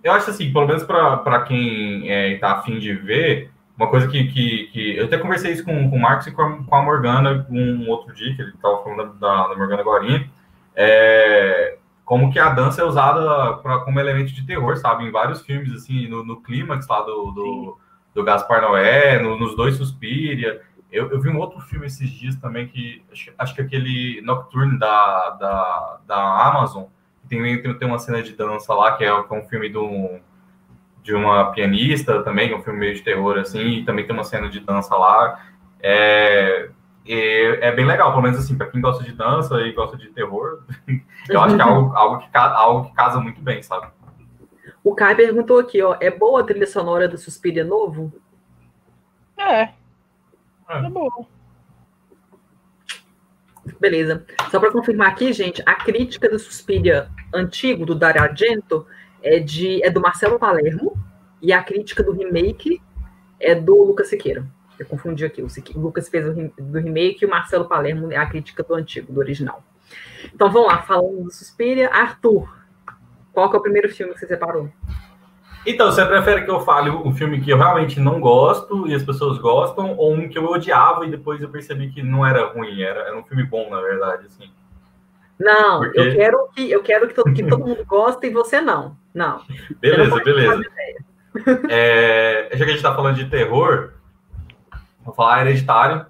Eu 0.03 0.13
acho 0.13 0.31
assim, 0.31 0.51
pelo 0.51 0.67
menos 0.67 0.83
para 0.83 1.43
quem 1.43 2.11
é, 2.11 2.39
tá 2.39 2.53
afim 2.53 2.79
de 2.79 2.95
ver, 2.95 3.51
uma 3.77 3.91
coisa 3.91 4.09
que, 4.09 4.25
que, 4.29 4.65
que- 4.73 4.97
Eu 4.97 5.05
até 5.07 5.19
conversei 5.19 5.53
isso 5.53 5.65
com, 5.65 5.91
com 5.91 5.97
o 5.97 6.01
Marcos 6.01 6.27
e 6.27 6.33
com 6.33 6.41
a, 6.41 6.65
com 6.65 6.75
a 6.75 6.83
Morgana 6.83 7.47
um 7.51 7.87
outro 7.91 8.15
dia, 8.15 8.35
que 8.35 8.41
ele 8.41 8.51
estava 8.53 8.83
falando 8.83 9.13
da, 9.19 9.49
da 9.49 9.57
Morgana 9.57 9.83
agora. 9.83 10.07
É, 10.75 11.77
como 12.05 12.33
que 12.33 12.39
a 12.39 12.51
dança 12.51 12.83
é 12.83 12.85
usada 12.85 13.55
pra, 13.59 13.81
como 13.81 14.01
elemento 14.01 14.33
de 14.33 14.47
terror, 14.47 14.77
sabe? 14.77 15.05
Em 15.05 15.11
vários 15.11 15.43
filmes, 15.43 15.73
assim, 15.73 16.09
no, 16.09 16.25
no 16.25 16.41
clímax 16.41 16.87
lá 16.89 17.01
do, 17.03 17.31
do, 17.31 17.79
do 18.15 18.23
Gaspar 18.25 18.63
Noé, 18.63 19.19
no- 19.19 19.39
nos 19.39 19.57
dois 19.57 19.77
Suspiria. 19.77 20.61
Eu, 20.91 21.11
eu 21.11 21.21
vi 21.21 21.29
um 21.29 21.39
outro 21.39 21.61
filme 21.61 21.87
esses 21.87 22.09
dias 22.11 22.37
também, 22.37 22.69
que 22.69 23.03
acho, 23.11 23.33
acho 23.37 23.55
que 23.55 23.61
aquele 23.63 24.21
Nocturne 24.23 24.79
da, 24.79 25.31
da, 25.31 25.99
da 26.07 26.47
Amazon, 26.47 26.85
tem, 27.29 27.61
tem, 27.61 27.75
tem 27.75 27.89
uma 27.89 27.99
cena 27.99 28.23
de 28.23 28.33
dança 28.33 28.73
lá, 28.75 28.93
que 28.97 29.05
é, 29.05 29.23
que 29.23 29.35
é 29.35 29.37
um 29.39 29.49
filme 29.49 29.69
do, 29.69 30.19
de 31.03 31.15
uma 31.15 31.47
pianista 31.53 32.23
também, 32.23 32.53
é 32.53 32.57
um 32.57 32.63
filme 32.63 32.79
meio 32.79 32.95
de 32.95 33.03
terror, 33.03 33.39
assim, 33.39 33.79
e 33.79 33.85
também 33.85 34.07
tem 34.07 34.15
uma 34.15 34.25
cena 34.25 34.49
de 34.49 34.61
dança 34.61 34.95
lá. 34.97 35.41
É, 35.83 36.71
é, 37.07 37.69
é 37.69 37.73
bem 37.73 37.85
legal, 37.85 38.11
pelo 38.11 38.23
menos 38.23 38.39
assim, 38.39 38.57
para 38.57 38.69
quem 38.69 38.81
gosta 38.81 39.03
de 39.03 39.13
dança 39.13 39.61
e 39.63 39.73
gosta 39.73 39.97
de 39.97 40.09
terror, 40.09 40.63
eu 41.29 41.41
acho 41.41 41.57
que 41.57 41.61
é 41.61 41.65
algo, 41.65 41.95
algo, 41.95 42.19
que, 42.19 42.29
algo 42.37 42.89
que 42.89 42.95
casa 42.95 43.21
muito 43.21 43.41
bem, 43.43 43.63
sabe? 43.63 43.89
O 44.85 44.95
Kai 44.95 45.17
perguntou 45.17 45.59
aqui, 45.59 45.83
ó, 45.83 45.97
é 45.99 46.11
boa 46.11 46.43
a 46.43 46.45
trilha 46.45 46.67
sonora 46.67 47.09
do 47.09 47.17
Suspiria 47.17 47.65
novo? 47.65 48.13
É. 49.39 49.71
É 50.69 50.91
bom. 50.91 51.27
Beleza. 53.81 54.25
Só 54.51 54.61
para 54.61 54.71
confirmar 54.71 55.09
aqui, 55.09 55.33
gente, 55.33 55.63
a 55.65 55.75
crítica 55.75 56.29
do 56.29 56.39
Suspiria 56.39 57.09
antigo, 57.33 57.87
do 57.87 57.95
Dario 57.95 58.23
Argento, 58.23 58.87
é, 59.23 59.39
de, 59.39 59.83
é 59.83 59.91
do 59.91 60.01
Marcelo 60.03 60.39
Palermo, 60.39 60.95
e 61.41 61.53
a 61.53 61.63
crítica 61.63 62.03
do 62.03 62.13
remake 62.13 62.81
é 63.41 63.55
do 63.55 63.83
Lucas 63.83 64.09
Siqueira. 64.09 64.47
Eu 64.79 64.87
confundi 64.87 65.25
aqui. 65.25 65.43
O, 65.43 65.49
Sique- 65.49 65.77
o 65.77 65.81
Lucas 65.81 66.09
fez 66.09 66.27
o 66.29 66.33
do 66.33 66.79
remake 66.79 67.23
e 67.23 67.27
o 67.27 67.31
Marcelo 67.31 67.67
Palermo 67.67 68.13
é 68.13 68.17
a 68.17 68.27
crítica 68.27 68.63
do 68.63 68.75
antigo, 68.75 69.13
do 69.13 69.21
original. 69.21 69.63
Então 70.35 70.51
vamos 70.51 70.69
lá, 70.69 70.83
falando 70.83 71.25
do 71.25 71.31
Suspiria. 71.31 71.89
Arthur, 71.91 72.49
qual 73.35 73.51
que 73.51 73.57
é 73.57 73.59
o 73.59 73.63
primeiro 73.63 73.89
filme 73.91 74.15
que 74.15 74.21
você 74.21 74.27
separou? 74.27 74.71
Então, 75.67 75.91
você 75.91 76.05
prefere 76.05 76.45
que 76.45 76.51
eu 76.51 76.61
fale 76.61 76.91
um 76.91 77.13
filme 77.15 77.41
que 77.41 77.51
eu 77.51 77.57
realmente 77.57 77.99
não 77.99 78.21
gosto 78.21 78.87
e 78.87 78.95
as 78.95 79.03
pessoas 79.03 79.39
gostam, 79.39 79.97
ou 79.97 80.13
um 80.13 80.29
que 80.29 80.39
eu 80.39 80.45
odiava 80.45 81.05
e 81.07 81.11
depois 81.11 81.41
eu 81.41 81.49
percebi 81.49 81.91
que 81.91 82.03
não 82.03 82.25
era 82.25 82.47
ruim, 82.47 82.83
era, 82.83 83.01
era 83.01 83.19
um 83.19 83.25
filme 83.25 83.43
bom, 83.45 83.71
na 83.71 83.81
verdade, 83.81 84.27
assim. 84.27 84.51
Não, 85.39 85.81
Por 85.81 85.93
quê? 85.93 86.01
eu 86.01 86.15
quero 86.15 86.49
que 86.55 86.71
eu 86.71 86.83
quero 86.83 87.09
que 87.09 87.15
todo, 87.15 87.33
que 87.33 87.43
todo 87.43 87.67
mundo 87.67 87.85
goste 87.85 88.27
e 88.27 88.31
você 88.31 88.61
não. 88.61 88.97
Não. 89.13 89.43
Beleza, 89.81 90.11
não 90.11 90.23
beleza. 90.23 90.63
É, 91.69 92.51
já 92.53 92.65
que 92.65 92.71
a 92.71 92.75
gente 92.75 92.83
tá 92.83 92.95
falando 92.95 93.17
de 93.17 93.29
terror, 93.29 93.95
vou 95.05 95.15
falar 95.15 95.41
Hereditário, 95.41 96.07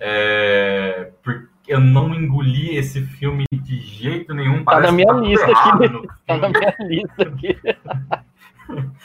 é, 0.00 1.10
porque 1.22 1.46
eu 1.66 1.80
não 1.80 2.14
engoli 2.14 2.76
esse 2.76 3.02
filme 3.02 3.44
de 3.52 3.78
jeito 3.80 4.34
nenhum. 4.34 4.64
Tá 4.64 4.80
na 4.80 4.88
parece 4.88 4.92
minha 4.94 5.06
que 5.06 5.12
tudo 5.14 5.26
lista 5.26 5.46
aqui. 5.50 5.88
no 5.88 6.06
Tá 6.26 6.36
na 6.36 6.48
minha 6.48 6.76
lista 6.80 7.22
aqui. 7.22 7.58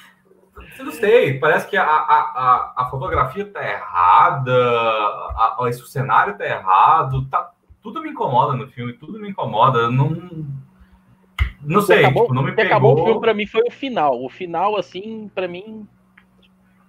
Eu 0.78 0.86
não 0.86 0.94
sei, 0.94 1.38
parece 1.40 1.68
que 1.70 1.76
a, 1.76 1.84
a, 1.84 2.74
a, 2.78 2.86
fotografia 2.86 3.46
tá 3.46 3.62
errada, 3.62 4.54
a, 4.56 5.58
a- 5.60 5.70
esse 5.70 5.86
cenário 5.90 6.38
tá 6.38 6.46
errado, 6.46 7.26
tá, 7.26 7.52
tudo 7.82 8.02
me 8.02 8.10
incomoda 8.12 8.54
no 8.56 8.66
filme, 8.66 8.94
tudo 8.94 9.20
me 9.20 9.30
incomoda, 9.30 9.92
não. 9.92 10.16
Não 11.62 11.82
sei, 11.82 12.00
acabou, 12.06 12.24
tipo, 12.24 12.34
não 12.34 12.44
me 12.44 12.54
que 12.54 12.62
acabou 12.62 12.94
o 12.94 12.96
filme 12.96 13.08
pegou. 13.10 13.22
pra 13.22 13.34
mim 13.34 13.46
foi 13.46 13.64
o 13.68 13.72
final. 13.72 14.24
O 14.24 14.30
final, 14.30 14.78
assim, 14.78 15.30
pra 15.36 15.50
mim. 15.50 15.86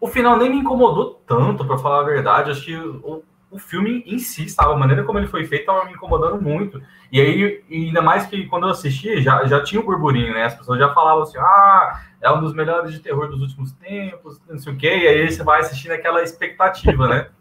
o 0.00 0.06
final 0.06 0.36
nem 0.36 0.50
me 0.50 0.58
incomodou 0.58 1.20
tanto, 1.26 1.64
para 1.64 1.76
falar 1.78 2.02
a 2.02 2.04
verdade. 2.04 2.52
Acho 2.52 2.64
que 2.64 2.76
o, 2.76 3.24
o 3.50 3.58
filme 3.58 4.04
em 4.06 4.18
si, 4.18 4.48
sabe? 4.48 4.72
A 4.72 4.76
maneira 4.76 5.02
como 5.02 5.18
ele 5.18 5.26
foi 5.26 5.44
feito 5.44 5.62
estava 5.62 5.84
me 5.84 5.92
incomodando 5.92 6.40
muito. 6.40 6.80
E 7.10 7.20
aí, 7.20 7.64
ainda 7.70 8.00
mais 8.00 8.26
que 8.26 8.46
quando 8.46 8.66
eu 8.66 8.70
assisti, 8.70 9.20
já, 9.20 9.44
já 9.46 9.62
tinha 9.62 9.80
o 9.80 9.84
um 9.84 9.86
burburinho, 9.86 10.32
né? 10.32 10.44
As 10.44 10.54
pessoas 10.54 10.78
já 10.78 10.92
falavam 10.94 11.22
assim, 11.22 11.38
ah, 11.38 12.00
é 12.20 12.30
um 12.30 12.40
dos 12.40 12.54
melhores 12.54 12.92
de 12.92 13.00
terror 13.00 13.28
dos 13.28 13.40
últimos 13.40 13.72
tempos, 13.72 14.40
não 14.48 14.58
sei 14.58 14.72
o 14.72 14.76
quê. 14.76 14.86
E 14.86 15.08
aí 15.08 15.30
você 15.30 15.42
vai 15.42 15.60
assistindo 15.60 15.92
aquela 15.92 16.22
expectativa, 16.22 17.08
né? 17.08 17.28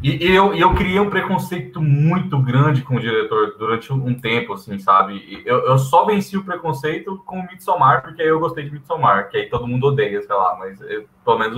E, 0.00 0.28
e, 0.28 0.34
eu, 0.34 0.54
e 0.54 0.60
eu 0.60 0.74
criei 0.74 1.00
um 1.00 1.10
preconceito 1.10 1.80
muito 1.80 2.38
grande 2.38 2.82
com 2.82 2.96
o 2.96 3.00
diretor 3.00 3.56
durante 3.58 3.92
um 3.92 4.14
tempo, 4.14 4.52
assim, 4.52 4.78
sabe? 4.78 5.42
Eu, 5.44 5.66
eu 5.66 5.78
só 5.78 6.04
venci 6.04 6.36
o 6.36 6.44
preconceito 6.44 7.20
com 7.26 7.40
o 7.40 7.46
Midsommar, 7.46 8.02
porque 8.02 8.22
aí 8.22 8.28
eu 8.28 8.38
gostei 8.38 8.64
de 8.64 8.70
Midsommar, 8.70 9.28
que 9.28 9.36
aí 9.36 9.48
todo 9.48 9.66
mundo 9.66 9.88
odeia, 9.88 10.22
sei 10.22 10.36
lá, 10.36 10.56
mas 10.56 10.80
eu, 10.82 11.04
pelo 11.24 11.38
menos 11.38 11.56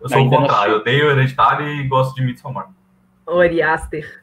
eu 0.00 0.08
sou 0.08 0.24
o 0.24 0.30
contrário, 0.30 0.74
eu 0.74 0.78
odeio 0.78 1.10
Hereditário 1.10 1.66
e 1.66 1.88
gosto 1.88 2.14
de 2.14 2.22
Midsommar. 2.22 2.70
O 3.26 3.40
Ari 3.40 3.60
Aster. 3.60 4.22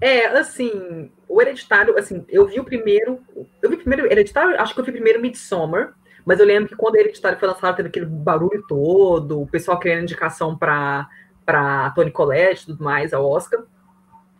É, 0.00 0.26
assim, 0.26 1.10
o 1.28 1.40
Hereditário, 1.40 1.98
assim, 1.98 2.24
eu 2.30 2.46
vi 2.46 2.58
o 2.60 2.64
primeiro, 2.64 3.20
eu 3.60 3.68
vi 3.68 3.76
primeiro 3.76 4.10
Hereditário, 4.10 4.58
acho 4.58 4.72
que 4.72 4.80
eu 4.80 4.84
vi 4.84 4.92
primeiro 4.92 5.20
Midsommar, 5.20 5.92
mas 6.24 6.40
eu 6.40 6.46
lembro 6.46 6.68
que 6.68 6.76
quando 6.76 6.94
o 6.94 6.98
Hereditário 6.98 7.38
foi 7.38 7.48
lançado, 7.48 7.76
teve 7.76 7.88
aquele 7.88 8.06
barulho 8.06 8.64
todo, 8.66 9.42
o 9.42 9.46
pessoal 9.46 9.78
querendo 9.78 10.04
indicação 10.04 10.56
para 10.56 11.08
para 11.46 11.90
Tony 11.90 12.10
Collette 12.10 12.64
e 12.64 12.66
tudo 12.66 12.84
mais, 12.84 13.14
ao 13.14 13.24
Oscar. 13.24 13.62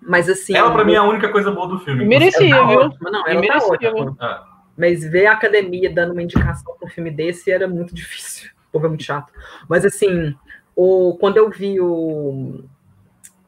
Mas 0.03 0.29
assim. 0.29 0.55
Ela, 0.57 0.73
para 0.73 0.85
mim, 0.85 0.95
é 0.95 0.99
a 0.99 1.05
única 1.05 1.31
coisa 1.31 1.51
boa 1.51 1.69
do 1.69 1.79
filme. 1.79 2.05
Merecia, 2.05 2.57
tá 2.57 2.67
viu? 2.67 2.81
Ótima. 2.81 3.11
Não, 3.11 3.27
ela 3.27 3.35
tá 3.35 3.41
merecia, 3.41 3.79
tá 3.79 3.97
ótima. 3.97 4.17
É. 4.21 4.57
Mas 4.77 5.05
ver 5.09 5.27
a 5.27 5.33
academia 5.33 5.93
dando 5.93 6.13
uma 6.13 6.23
indicação 6.23 6.77
para 6.77 6.87
um 6.87 6.91
filme 6.91 7.11
desse 7.11 7.51
era 7.51 7.67
muito 7.67 7.95
difícil. 7.95 8.51
O 8.69 8.73
povo 8.73 8.87
é 8.87 8.89
muito 8.89 9.05
chato. 9.05 9.33
Mas 9.69 9.87
assim, 9.87 10.35
o, 10.75 11.17
quando 11.19 11.39
eu 11.39 11.49
vi 11.49 11.81
o. 11.81 12.63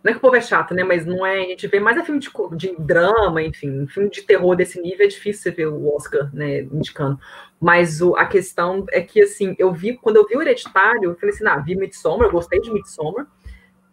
Não 0.02 0.10
é 0.10 0.12
que 0.12 0.18
o 0.18 0.22
povo 0.22 0.36
é 0.36 0.40
chato, 0.40 0.72
né? 0.74 0.82
Mas 0.82 1.04
não 1.04 1.26
é. 1.26 1.42
A 1.42 1.46
gente 1.48 1.66
vê 1.66 1.78
mais 1.78 1.98
é 1.98 2.04
filme 2.04 2.20
de, 2.20 2.30
de 2.56 2.74
drama, 2.78 3.42
enfim. 3.42 3.86
Filme 3.86 4.08
de 4.08 4.22
terror 4.22 4.56
desse 4.56 4.80
nível 4.80 5.04
é 5.04 5.08
difícil 5.08 5.42
você 5.42 5.50
ver 5.50 5.66
o 5.66 5.94
Oscar, 5.94 6.34
né? 6.34 6.62
Indicando. 6.62 7.18
Mas 7.60 8.00
o, 8.00 8.16
a 8.16 8.24
questão 8.24 8.86
é 8.90 9.00
que, 9.00 9.20
assim, 9.20 9.54
eu 9.58 9.72
vi. 9.72 9.98
Quando 9.98 10.16
eu 10.16 10.26
vi 10.26 10.36
o 10.36 10.40
Hereditário, 10.40 11.10
eu 11.10 11.16
falei 11.16 11.34
assim: 11.34 11.46
ah, 11.46 11.58
vi 11.58 11.76
Midsommar, 11.76 12.28
eu 12.28 12.32
gostei 12.32 12.60
de 12.60 12.72
Midsommar. 12.72 13.26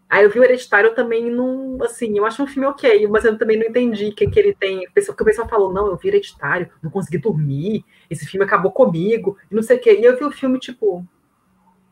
Aí 0.10 0.24
eu 0.24 0.30
vi 0.30 0.40
o 0.40 0.44
Hereditário, 0.44 0.90
eu 0.90 0.96
também 0.96 1.32
não, 1.32 1.78
assim, 1.82 2.16
eu 2.18 2.26
acho 2.26 2.42
um 2.42 2.48
filme 2.48 2.68
ok, 2.68 3.08
mas 3.08 3.26
eu 3.26 3.38
também 3.38 3.58
não 3.58 3.66
entendi 3.66 4.12
que, 4.12 4.28
que 4.28 4.40
ele 4.40 4.54
tem, 4.54 4.88
porque 4.94 5.24
o 5.24 5.26
pessoal 5.26 5.50
falou, 5.50 5.74
não, 5.74 5.88
eu 5.88 5.98
vi 5.98 6.10
Hereditário, 6.10 6.70
não 6.82 6.92
consegui 6.92 7.18
dormir, 7.18 7.84
esse 8.10 8.26
filme 8.26 8.46
acabou 8.46 8.72
comigo, 8.72 9.36
e 9.50 9.56
não 9.56 9.64
sei 9.64 9.78
o 9.78 9.80
quê, 9.82 9.98
e 10.00 10.04
eu 10.06 10.16
vi 10.16 10.24
o 10.24 10.32
filme, 10.32 10.60
tipo, 10.60 11.04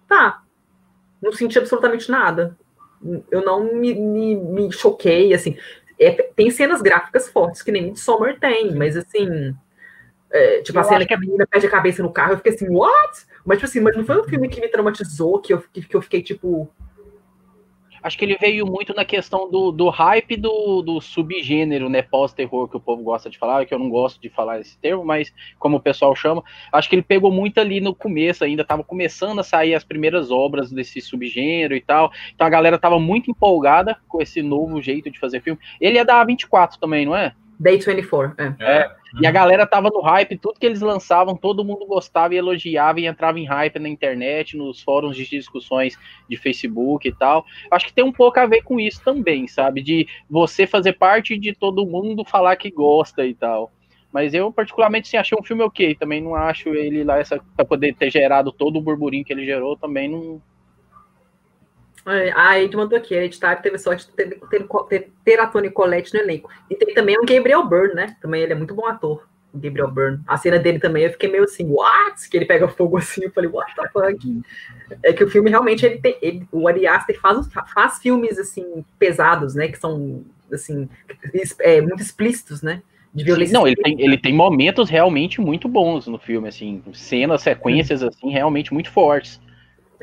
tá, 0.07 0.43
não 1.19 1.31
senti 1.31 1.57
absolutamente 1.57 2.09
nada, 2.11 2.55
eu 3.31 3.43
não 3.43 3.73
me, 3.73 3.95
me, 3.95 4.35
me 4.35 4.71
choquei, 4.71 5.33
assim, 5.33 5.57
é, 5.99 6.11
tem 6.11 6.51
cenas 6.51 6.83
gráficas 6.83 7.27
fortes, 7.29 7.63
que 7.63 7.71
nem 7.71 7.83
Midsommar 7.83 8.39
tem, 8.39 8.75
mas 8.75 8.95
assim, 8.95 9.55
é, 10.29 10.61
tipo, 10.61 10.77
eu 10.77 10.81
a 10.81 10.83
cena 10.83 11.05
que 11.05 11.13
a 11.13 11.19
menina 11.19 11.47
perde 11.47 11.67
a 11.67 11.69
cabeça 11.69 12.03
no 12.03 12.11
carro, 12.11 12.33
eu 12.33 12.37
fiquei 12.37 12.53
assim, 12.53 12.69
what? 12.69 13.25
Mas, 13.45 13.57
tipo 13.57 13.65
assim, 13.69 13.79
mas 13.81 13.95
não 13.97 14.05
foi 14.05 14.19
um 14.19 14.23
filme 14.23 14.47
que 14.47 14.61
me 14.61 14.67
traumatizou, 14.67 15.39
que 15.39 15.53
eu, 15.53 15.61
que 15.61 15.95
eu 15.95 16.01
fiquei, 16.01 16.21
tipo, 16.21 16.71
acho 18.03 18.17
que 18.17 18.25
ele 18.25 18.37
veio 18.37 18.65
muito 18.65 18.93
na 18.93 19.05
questão 19.05 19.49
do, 19.49 19.71
do 19.71 19.89
hype 19.89 20.35
do, 20.35 20.81
do 20.81 20.99
subgênero, 20.99 21.89
né, 21.89 22.01
pós-terror, 22.01 22.67
que 22.67 22.75
o 22.75 22.79
povo 22.79 23.01
gosta 23.01 23.29
de 23.29 23.37
falar, 23.37 23.65
que 23.65 23.73
eu 23.73 23.79
não 23.79 23.89
gosto 23.89 24.21
de 24.21 24.29
falar 24.29 24.59
esse 24.59 24.77
termo, 24.77 25.05
mas 25.05 25.33
como 25.57 25.77
o 25.77 25.79
pessoal 25.79 26.13
chama, 26.13 26.43
acho 26.71 26.89
que 26.89 26.95
ele 26.95 27.01
pegou 27.01 27.31
muito 27.31 27.59
ali 27.59 27.79
no 27.79 27.95
começo, 27.95 28.43
ainda 28.43 28.61
estava 28.61 28.83
começando 28.83 29.39
a 29.39 29.43
sair 29.43 29.73
as 29.73 29.85
primeiras 29.85 30.29
obras 30.29 30.71
desse 30.71 30.99
subgênero 30.99 31.75
e 31.75 31.81
tal, 31.81 32.11
então 32.35 32.45
a 32.45 32.49
galera 32.49 32.75
estava 32.75 32.99
muito 32.99 33.31
empolgada 33.31 33.97
com 34.07 34.21
esse 34.21 34.41
novo 34.41 34.81
jeito 34.81 35.09
de 35.09 35.19
fazer 35.19 35.41
filme. 35.41 35.59
Ele 35.79 35.97
é 35.97 36.03
da 36.03 36.23
24 36.23 36.79
também, 36.79 37.05
não 37.05 37.15
é? 37.15 37.33
Day 37.59 37.77
24, 37.77 38.35
é. 38.37 38.55
é. 38.59 39.03
E 39.21 39.27
a 39.27 39.31
galera 39.31 39.67
tava 39.67 39.89
no 39.89 40.01
hype, 40.01 40.37
tudo 40.37 40.59
que 40.59 40.65
eles 40.65 40.81
lançavam, 40.81 41.35
todo 41.35 41.63
mundo 41.63 41.85
gostava 41.85 42.33
e 42.33 42.37
elogiava 42.37 42.99
e 42.99 43.05
entrava 43.05 43.39
em 43.39 43.45
hype 43.45 43.77
na 43.77 43.87
internet, 43.87 44.57
nos 44.57 44.81
fóruns 44.81 45.15
de 45.15 45.29
discussões 45.29 45.97
de 46.27 46.35
Facebook 46.35 47.07
e 47.07 47.11
tal. 47.11 47.45
Acho 47.69 47.85
que 47.85 47.93
tem 47.93 48.03
um 48.03 48.11
pouco 48.11 48.39
a 48.39 48.47
ver 48.47 48.63
com 48.63 48.79
isso 48.79 49.03
também, 49.03 49.47
sabe? 49.47 49.83
De 49.83 50.07
você 50.27 50.65
fazer 50.65 50.93
parte 50.93 51.37
de 51.37 51.53
todo 51.53 51.85
mundo 51.85 52.25
falar 52.25 52.55
que 52.55 52.71
gosta 52.71 53.25
e 53.25 53.35
tal. 53.35 53.71
Mas 54.11 54.33
eu, 54.33 54.51
particularmente, 54.51 55.07
sim, 55.07 55.17
achei 55.17 55.37
um 55.39 55.43
filme 55.43 55.63
ok. 55.63 55.95
Também 55.95 56.21
não 56.21 56.35
acho 56.35 56.69
ele 56.69 57.03
lá, 57.03 57.19
essa, 57.19 57.39
pra 57.55 57.65
poder 57.65 57.95
ter 57.95 58.11
gerado 58.11 58.51
todo 58.51 58.77
o 58.77 58.81
burburinho 58.81 59.25
que 59.25 59.33
ele 59.33 59.45
gerou, 59.45 59.75
também 59.75 60.09
não, 60.09 60.39
é, 60.39 60.52
a 62.05 62.59
Ed 62.59 62.75
mandou 62.75 62.97
aqui, 62.97 63.13
Hereditário 63.13 63.61
teve 63.61 63.77
sorte 63.77 64.05
de 64.05 64.11
ter, 64.11 64.39
ter, 64.49 64.67
ter, 64.89 65.11
ter 65.23 65.39
a 65.39 65.47
Tony 65.47 65.69
Collette 65.69 66.13
no 66.13 66.19
elenco. 66.19 66.49
E 66.69 66.75
tem 66.75 66.93
também 66.93 67.17
o 67.17 67.25
Gabriel 67.25 67.65
Byrne, 67.65 67.93
né? 67.93 68.15
Também 68.21 68.41
ele 68.41 68.51
é 68.51 68.55
muito 68.55 68.75
bom 68.75 68.85
ator, 68.85 69.25
o 69.53 69.57
Gabriel 69.57 69.89
Byrne. 69.89 70.19
A 70.27 70.35
cena 70.37 70.59
dele 70.59 70.79
também, 70.79 71.03
eu 71.03 71.11
fiquei 71.11 71.31
meio 71.31 71.45
assim, 71.45 71.65
what? 71.69 72.29
Que 72.29 72.37
ele 72.37 72.45
pega 72.45 72.67
fogo 72.67 72.97
assim, 72.97 73.23
eu 73.23 73.31
falei, 73.31 73.49
what 73.49 73.73
the 73.75 73.89
fuck? 73.89 74.41
É 75.01 75.13
que 75.13 75.23
o 75.23 75.29
filme 75.29 75.49
realmente, 75.49 75.85
ele 75.85 75.99
tem, 75.99 76.17
ele, 76.21 76.47
o 76.51 76.67
Ari 76.67 76.85
Aster 76.85 77.19
faz, 77.19 77.47
faz 77.73 77.99
filmes, 77.99 78.37
assim, 78.37 78.83
pesados, 78.99 79.55
né? 79.55 79.69
Que 79.69 79.79
são, 79.79 80.25
assim, 80.51 80.89
é, 81.59 81.79
muito 81.79 82.01
explícitos, 82.01 82.61
né? 82.61 82.81
De 83.13 83.23
violência. 83.23 83.53
Não, 83.53 83.67
ele 83.67 83.75
tem, 83.75 84.01
ele 84.01 84.17
tem 84.17 84.33
momentos 84.33 84.89
realmente 84.89 85.39
muito 85.39 85.67
bons 85.69 86.07
no 86.07 86.17
filme, 86.17 86.49
assim, 86.49 86.81
cenas, 86.93 87.43
sequências, 87.43 88.01
assim, 88.03 88.31
realmente 88.31 88.73
muito 88.73 88.91
fortes. 88.91 89.39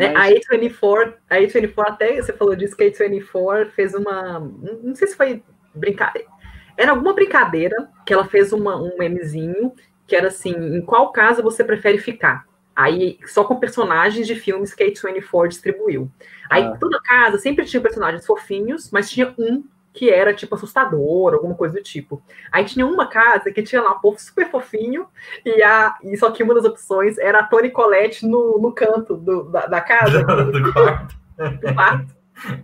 Né? 0.00 0.12
Mas... 0.12 0.34
A 0.50 0.56
A24, 0.56 1.14
a 1.28 1.36
A24 1.36 1.84
até 1.86 2.16
você 2.16 2.32
falou 2.32 2.56
disso 2.56 2.74
que 2.74 2.84
a 2.84 2.90
A24 2.90 3.70
fez 3.70 3.94
uma. 3.94 4.40
Não 4.82 4.94
sei 4.94 5.08
se 5.08 5.16
foi 5.16 5.42
brincadeira. 5.74 6.26
Era 6.74 6.92
alguma 6.92 7.12
brincadeira 7.12 7.90
que 8.06 8.14
ela 8.14 8.24
fez 8.24 8.50
uma, 8.50 8.76
um 8.76 8.96
memezinho 8.98 9.74
que 10.06 10.16
era 10.16 10.28
assim: 10.28 10.54
em 10.54 10.80
qual 10.80 11.12
casa 11.12 11.42
você 11.42 11.62
prefere 11.62 11.98
ficar? 11.98 12.46
Aí, 12.74 13.18
só 13.26 13.44
com 13.44 13.60
personagens 13.60 14.26
de 14.26 14.34
filmes 14.34 14.72
que 14.72 14.82
a 14.82 14.86
A24 14.86 15.48
distribuiu. 15.48 16.10
Aí, 16.48 16.64
ah. 16.64 16.76
toda 16.80 16.98
casa 17.02 17.36
sempre 17.36 17.66
tinha 17.66 17.82
personagens 17.82 18.24
fofinhos, 18.24 18.90
mas 18.90 19.10
tinha 19.10 19.34
um 19.38 19.62
que 19.92 20.10
era, 20.10 20.32
tipo, 20.32 20.54
assustador, 20.54 21.34
alguma 21.34 21.54
coisa 21.54 21.74
do 21.74 21.82
tipo. 21.82 22.22
Aí 22.52 22.64
tinha 22.64 22.86
uma 22.86 23.06
casa 23.06 23.50
que 23.50 23.62
tinha 23.62 23.82
lá 23.82 23.92
um 23.92 24.00
povo 24.00 24.18
super 24.20 24.50
fofinho, 24.50 25.06
e, 25.44 25.62
a, 25.62 25.96
e 26.02 26.16
só 26.16 26.30
que 26.30 26.42
uma 26.42 26.54
das 26.54 26.64
opções 26.64 27.18
era 27.18 27.40
a 27.40 27.46
Tony 27.46 27.70
Colette 27.70 28.26
no, 28.26 28.58
no 28.58 28.72
canto 28.72 29.16
do, 29.16 29.44
da, 29.44 29.66
da 29.66 29.80
casa. 29.80 30.22
do 30.24 30.72
quarto. 30.72 31.14
do 31.60 31.74
quarto. 31.74 32.20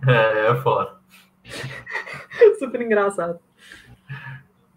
É, 0.07 0.47
é 0.47 0.55
foda. 0.63 0.97
super 2.57 2.81
engraçado. 2.81 3.39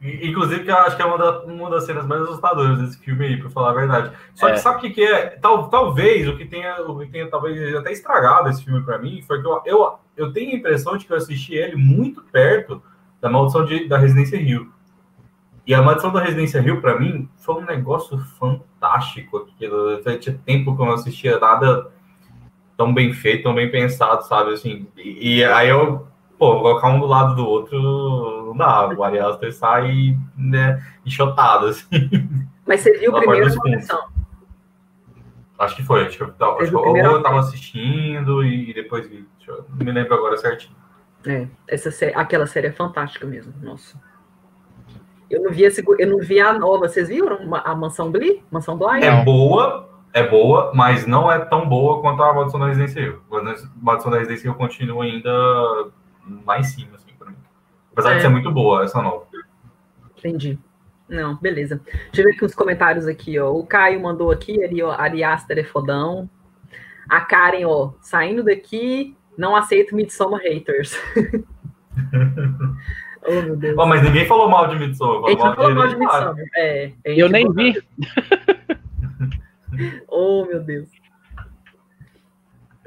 Inclusive, 0.03 0.65
que 0.65 0.71
eu 0.71 0.77
acho 0.79 0.97
que 0.97 1.03
é 1.03 1.05
uma, 1.05 1.19
da, 1.19 1.41
uma 1.41 1.69
das 1.69 1.85
cenas 1.85 2.07
mais 2.07 2.23
assustadoras 2.23 2.79
desse 2.79 2.99
filme 2.99 3.27
aí, 3.27 3.37
pra 3.37 3.51
falar 3.51 3.71
a 3.71 3.75
verdade. 3.75 4.13
Só 4.35 4.49
é. 4.49 4.53
que 4.53 4.59
sabe 4.59 4.79
o 4.79 4.81
que, 4.81 4.91
que 4.91 5.05
é? 5.05 5.27
Tal, 5.27 5.69
talvez 5.69 6.27
o 6.27 6.37
que 6.39 6.47
tenha, 6.47 6.81
o 6.81 6.99
que 6.99 7.07
tenha 7.07 7.29
talvez 7.29 7.75
até 7.77 7.93
estragado 7.93 8.49
esse 8.49 8.65
filme 8.65 8.83
para 8.83 8.99
mim 8.99 9.23
foi 9.27 9.43
que 9.43 9.47
eu, 9.47 9.61
eu, 9.67 9.99
eu 10.17 10.33
tenho 10.33 10.53
a 10.53 10.57
impressão 10.57 10.97
de 10.97 11.05
que 11.05 11.13
eu 11.13 11.19
assisti 11.19 11.55
ele 11.55 11.77
muito 11.77 12.23
perto 12.23 12.83
da 13.21 13.29
Maldição 13.29 13.67
de, 13.67 13.87
da 13.87 13.99
Residência 13.99 14.39
Rio. 14.39 14.73
E 15.67 15.75
a 15.75 15.83
Maldição 15.83 16.11
da 16.11 16.21
Residência 16.21 16.63
Rio, 16.63 16.81
para 16.81 16.99
mim, 16.99 17.29
foi 17.37 17.57
um 17.57 17.67
negócio 17.67 18.19
fantástico. 18.39 19.37
Aquilo. 19.37 20.01
Tinha 20.19 20.41
tempo 20.47 20.75
que 20.75 20.81
eu 20.81 20.87
não 20.87 20.95
assistia 20.95 21.39
nada 21.39 21.93
tão 22.75 22.95
bem 22.95 23.13
feito, 23.13 23.43
tão 23.43 23.55
bem 23.55 23.71
pensado, 23.71 24.27
sabe? 24.27 24.55
Assim, 24.55 24.87
e, 24.97 25.37
e 25.37 25.45
aí 25.45 25.69
eu 25.69 26.09
pô, 26.41 26.59
colocar 26.59 26.89
um 26.89 26.99
do 26.99 27.07
lado 27.07 27.35
do 27.35 27.47
outro 27.47 27.79
não 28.47 28.57
dá. 28.57 28.89
O 28.89 29.05
Ari 29.05 29.19
Aster 29.19 29.53
sai 29.53 30.17
né, 30.35 30.83
enxotado, 31.05 31.67
assim. 31.67 32.11
Mas 32.67 32.81
você 32.81 32.99
viu 32.99 33.13
o 33.13 33.19
primeiro 33.19 33.55
Maldição? 33.55 34.09
Acho 35.59 35.77
que 35.77 35.83
foi. 35.83 36.07
Acho 36.07 36.17
que 36.17 36.23
eu, 36.23 36.59
acho 36.59 36.71
que 36.71 36.77
ou 36.77 36.97
eu 36.97 37.23
tava 37.23 37.41
assistindo 37.41 38.43
e, 38.43 38.73
depois 38.73 39.07
vi. 39.07 39.29
Eu, 39.47 39.67
não 39.69 39.85
me 39.85 39.93
lembro 39.93 40.15
agora 40.15 40.37
certinho. 40.39 40.75
É, 41.27 41.47
essa 41.69 41.91
série, 41.91 42.15
aquela 42.15 42.47
série 42.47 42.69
é 42.69 42.73
fantástica 42.73 43.27
mesmo, 43.27 43.53
nossa. 43.61 44.01
Eu 45.29 45.43
não 45.43 45.51
vi, 45.51 45.65
esse, 45.65 45.85
eu 45.99 46.09
não 46.09 46.19
vi 46.19 46.41
a 46.41 46.53
nova, 46.59 46.89
vocês 46.89 47.09
viram 47.09 47.39
a 47.55 47.75
Mansão 47.75 48.11
Bly? 48.11 48.43
Mansão 48.51 48.79
Bly? 48.79 49.05
É 49.05 49.23
boa, 49.23 49.89
é 50.15 50.27
boa, 50.27 50.73
mas 50.75 51.07
não 51.07 51.31
é 51.31 51.39
tão 51.39 51.69
boa 51.69 52.01
quanto 52.01 52.23
a 52.23 52.33
Maldição 52.33 52.59
da 52.59 52.67
Residência 52.67 53.01
Evil. 53.01 53.21
A 53.31 53.55
Maldição 53.77 54.11
da 54.11 54.19
Residência 54.19 54.49
Evil 54.49 54.55
continua 54.55 55.05
ainda 55.05 55.31
lá 56.47 56.59
em 56.59 56.63
cima, 56.63 56.97
assim, 56.97 57.13
pra 57.19 57.31
mim. 57.31 57.37
Apesar 57.93 58.13
é. 58.13 58.17
de 58.17 58.23
ser 58.23 58.29
muito 58.29 58.51
boa 58.51 58.85
essa 58.85 59.03
nova. 59.03 59.27
Entendi. 60.19 60.59
Não, 61.09 61.37
beleza. 61.37 61.81
Deixa 61.85 62.21
eu 62.21 62.25
ver 62.25 62.33
aqui 62.33 62.45
uns 62.45 62.55
comentários 62.55 63.07
aqui, 63.07 63.39
ó. 63.39 63.53
O 63.53 63.67
Caio 63.67 64.01
mandou 64.01 64.31
aqui, 64.31 64.63
ali, 64.63 64.83
ó, 64.83 64.93
Ariaster 64.93 65.59
é 65.59 65.65
fodão. 65.65 66.31
A 67.09 67.21
Karen, 67.23 67.67
ó, 67.67 67.93
saindo 68.01 68.45
daqui, 68.45 69.17
não 69.37 69.57
aceito 69.57 69.97
Midsommar 69.97 70.41
haters. 70.41 70.97
oh, 73.27 73.43
meu 73.43 73.57
Deus. 73.57 73.77
Oh, 73.77 73.87
mas 73.87 74.05
ninguém 74.05 74.27
falou 74.27 74.49
mal 74.49 74.69
de 74.69 74.79
Midsommar. 74.79 75.25
A 75.25 75.31
gente 75.31 75.45
não 75.45 75.57
falou 75.57 75.75
mal 75.75 75.89
de 75.89 75.97
Midsommar. 75.97 76.37
É, 76.57 76.93
eu 77.05 77.29
nem 77.29 77.53
vi. 77.53 77.83
oh, 80.09 80.47
meu 80.47 80.63
Deus. 80.63 81.00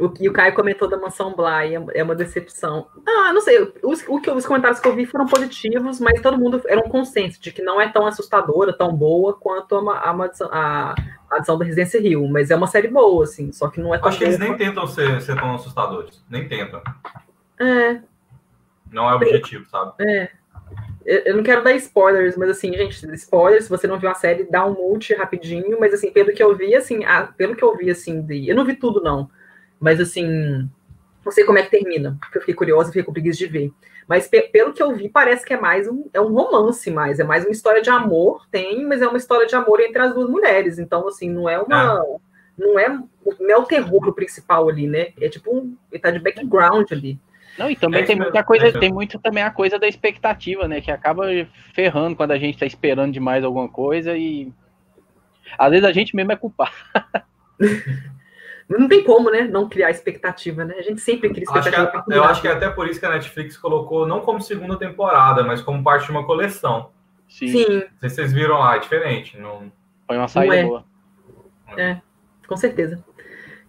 O 0.03 0.10
que 0.10 0.27
o 0.27 0.33
Caio 0.33 0.53
comentou 0.53 0.89
da 0.89 0.98
Mansão 0.98 1.33
Bly 1.33 1.75
é, 1.75 2.00
é 2.00 2.03
uma 2.03 2.13
decepção. 2.13 2.88
Ah, 3.07 3.31
não 3.31 3.39
sei. 3.39 3.74
Os, 3.81 4.03
o 4.07 4.19
que, 4.19 4.29
os 4.29 4.45
comentários 4.45 4.79
que 4.79 4.88
eu 4.88 4.95
vi 4.95 5.05
foram 5.05 5.25
positivos, 5.25 6.00
mas 6.01 6.22
todo 6.22 6.38
mundo 6.38 6.62
era 6.67 6.79
um 6.81 6.89
consenso 6.89 7.41
de 7.41 7.51
que 7.51 7.62
não 7.62 7.79
é 7.79 7.88
tão 7.88 8.05
assustadora, 8.05 8.74
tão 8.74 8.93
boa 8.93 9.33
quanto 9.33 9.77
a, 9.89 9.93
a, 9.93 10.12
a, 10.12 10.95
a 11.31 11.36
adição 11.38 11.57
da 11.57 11.63
Residência 11.63 12.01
Rio. 12.01 12.27
Mas 12.27 12.51
é 12.51 12.55
uma 12.55 12.67
série 12.67 12.89
boa, 12.89 13.24
assim, 13.24 13.51
só 13.53 13.69
que 13.69 13.79
não 13.79 13.95
é 13.95 13.98
tão 13.98 14.10
Acho 14.10 14.17
que 14.17 14.25
eles 14.25 14.39
nem 14.39 14.57
tentam 14.57 14.86
ser, 14.88 15.22
ser 15.22 15.39
tão 15.39 15.55
assustadores. 15.55 16.22
Nem 16.29 16.50
tentam. 16.50 16.81
É. 17.57 18.01
Não 18.91 19.10
é 19.10 19.15
objetivo, 19.15 19.65
sabe? 19.69 19.93
É. 20.01 20.29
Eu 21.05 21.36
não 21.36 21.43
quero 21.43 21.63
dar 21.63 21.74
spoilers, 21.74 22.36
mas 22.36 22.50
assim, 22.50 22.74
gente, 22.74 23.05
spoilers, 23.15 23.65
se 23.65 23.69
você 23.69 23.88
não 23.88 24.00
viu 24.00 24.10
a 24.10 24.13
série, 24.13 24.45
dá 24.50 24.65
um 24.65 24.74
multi 24.74 25.13
rapidinho, 25.13 25.77
mas 25.79 25.93
assim, 25.93 26.12
pelo 26.12 26.33
que 26.33 26.41
eu 26.41 26.55
vi, 26.55 26.75
assim, 26.75 27.03
a, 27.03 27.24
pelo 27.24 27.55
que 27.55 27.63
eu 27.63 27.75
vi, 27.75 27.89
assim, 27.89 28.22
de, 28.22 28.50
eu 28.50 28.55
não 28.55 28.65
vi 28.65 28.75
tudo, 28.75 29.01
não. 29.01 29.29
Mas 29.83 29.99
assim, 29.99 30.69
não 31.25 31.31
sei 31.31 31.43
como 31.43 31.57
é 31.57 31.63
que 31.63 31.71
termina, 31.71 32.17
porque 32.21 32.37
eu 32.37 32.41
fiquei 32.41 32.55
curiosa 32.55 32.89
e 32.89 32.93
fiquei 32.93 33.03
com 33.03 33.11
preguiça 33.11 33.39
de 33.39 33.47
ver. 33.47 33.71
Mas 34.07 34.27
pe 34.29 34.43
pelo 34.43 34.71
que 34.71 34.81
eu 34.81 34.95
vi, 34.95 35.09
parece 35.09 35.45
que 35.45 35.53
é 35.53 35.59
mais 35.59 35.89
um, 35.89 36.09
é 36.13 36.21
um 36.21 36.33
romance 36.33 36.89
mais, 36.89 37.19
é 37.19 37.23
mais 37.25 37.43
uma 37.43 37.51
história 37.51 37.81
de 37.81 37.89
amor, 37.89 38.47
tem, 38.49 38.85
mas 38.85 39.01
é 39.01 39.07
uma 39.07 39.17
história 39.17 39.45
de 39.45 39.53
amor 39.55 39.81
entre 39.81 40.01
as 40.01 40.13
duas 40.13 40.29
mulheres. 40.29 40.79
Então, 40.79 41.05
assim, 41.05 41.29
não 41.29 41.49
é 41.49 41.59
uma. 41.59 41.99
Ah. 41.99 42.03
Não, 42.57 42.79
é, 42.79 42.87
não 42.87 43.49
é 43.49 43.57
o 43.57 43.65
terror 43.65 44.13
principal 44.13 44.69
ali, 44.69 44.87
né? 44.87 45.07
É 45.19 45.27
tipo 45.27 45.53
um. 45.53 45.75
Ele 45.91 46.01
tá 46.01 46.11
de 46.11 46.19
background 46.19 46.89
ali. 46.89 47.19
Não, 47.57 47.69
e 47.69 47.75
também 47.75 48.03
é 48.03 48.05
tem 48.05 48.15
muita 48.15 48.41
coisa, 48.41 48.67
é 48.67 48.71
tem 48.71 48.91
muito 48.91 49.19
também 49.19 49.43
a 49.43 49.51
coisa 49.51 49.77
da 49.77 49.87
expectativa, 49.87 50.65
né? 50.65 50.79
Que 50.79 50.91
acaba 50.91 51.25
ferrando 51.73 52.15
quando 52.15 52.31
a 52.31 52.37
gente 52.37 52.57
tá 52.57 52.65
esperando 52.65 53.11
demais 53.11 53.43
alguma 53.43 53.67
coisa 53.67 54.15
e 54.15 54.49
às 55.57 55.71
vezes 55.71 55.85
a 55.85 55.91
gente 55.91 56.15
mesmo 56.15 56.31
é 56.31 56.37
culpado. 56.37 56.71
Não 58.70 58.88
tem 58.88 59.03
como, 59.03 59.29
né? 59.29 59.41
Não 59.41 59.67
criar 59.67 59.91
expectativa, 59.91 60.63
né? 60.63 60.75
A 60.77 60.82
gente 60.82 61.01
sempre 61.01 61.29
cria 61.29 61.43
expectativa. 61.43 62.00
Acho 62.00 62.12
é, 62.12 62.17
eu 62.17 62.24
acho 62.24 62.41
que 62.41 62.48
é 62.48 62.51
até 62.51 62.70
por 62.70 62.88
isso 62.88 63.00
que 63.00 63.05
a 63.05 63.10
Netflix 63.10 63.58
colocou, 63.58 64.08
não 64.08 64.22
como 64.22 64.41
segunda 64.41 64.77
temporada, 64.77 65.43
mas 65.43 65.62
como 65.62 65.84
parte 65.84 66.05
de 66.05 66.12
uma 66.12 66.25
coleção. 66.25 66.89
Sim. 67.27 67.48
Sim. 67.48 67.74
Não 67.79 68.00
sei 68.00 68.10
se 68.10 68.15
vocês 68.15 68.34
viram 68.34 68.60
lá, 68.60 68.75
é 68.75 68.79
diferente. 68.79 69.38
Não... 69.38 69.72
Foi 70.08 70.17
uma 70.17 70.27
saída 70.27 70.55
é. 70.55 70.65
boa. 70.65 70.86
É, 71.77 71.98
com 72.48 72.55
certeza. 72.55 73.03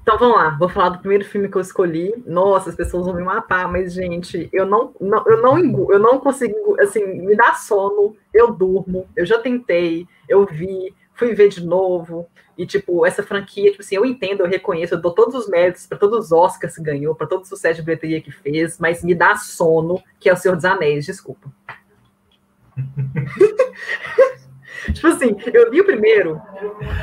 Então 0.05 0.19
vamos 0.19 0.37
lá, 0.37 0.51
vou 0.51 0.69
falar 0.69 0.91
do 0.91 0.99
primeiro 0.99 1.25
filme 1.25 1.49
que 1.49 1.57
eu 1.57 1.63
escolhi. 1.63 2.13
Nossa, 2.27 2.69
as 2.69 2.77
pessoas 2.77 3.07
vão 3.07 3.15
me 3.15 3.23
matar, 3.23 3.67
mas 3.73 3.95
gente, 3.95 4.51
eu 4.53 4.67
não, 4.67 4.95
não 5.01 5.25
eu 5.27 5.41
não 5.41 5.59
eu 5.91 5.99
não 5.99 6.21
consigo, 6.21 6.77
assim, 6.79 7.03
me 7.23 7.35
dá 7.35 7.55
sono, 7.55 8.15
eu 8.33 8.53
durmo, 8.53 9.09
eu 9.17 9.25
já 9.25 9.39
tentei, 9.39 10.07
eu 10.29 10.45
vi, 10.45 10.95
fui 11.15 11.35
ver 11.35 11.49
de 11.49 11.65
novo. 11.65 12.29
E, 12.57 12.67
tipo, 12.67 13.05
essa 13.05 13.23
franquia, 13.23 13.71
tipo 13.71 13.83
assim, 13.83 13.97
eu 13.97 14.05
entendo, 14.05 14.41
eu 14.41 14.47
reconheço, 14.47 14.95
eu 14.95 15.01
dou 15.01 15.13
todos 15.13 15.35
os 15.35 15.49
méritos 15.49 15.87
para 15.87 15.99
todos 15.99 16.27
os 16.27 16.33
Oscars 16.33 16.77
que 16.77 16.83
ganhou, 16.83 17.15
para 17.15 17.27
todo 17.27 17.43
o 17.43 17.47
sucesso 17.47 17.81
de 17.81 17.83
bilheteria 17.83 18.21
que 18.21 18.31
fez, 18.31 18.79
mas 18.79 19.03
me 19.03 19.15
dá 19.15 19.37
sono, 19.37 20.01
que 20.21 20.29
é 20.29 20.33
o 20.33 20.37
Senhor 20.37 20.55
dos 20.55 20.65
Anéis, 20.65 21.05
desculpa. 21.05 21.53
tipo 24.93 25.07
assim, 25.09 25.37
eu 25.53 25.71
vi 25.71 25.81
o 25.81 25.85
primeiro, 25.85 26.41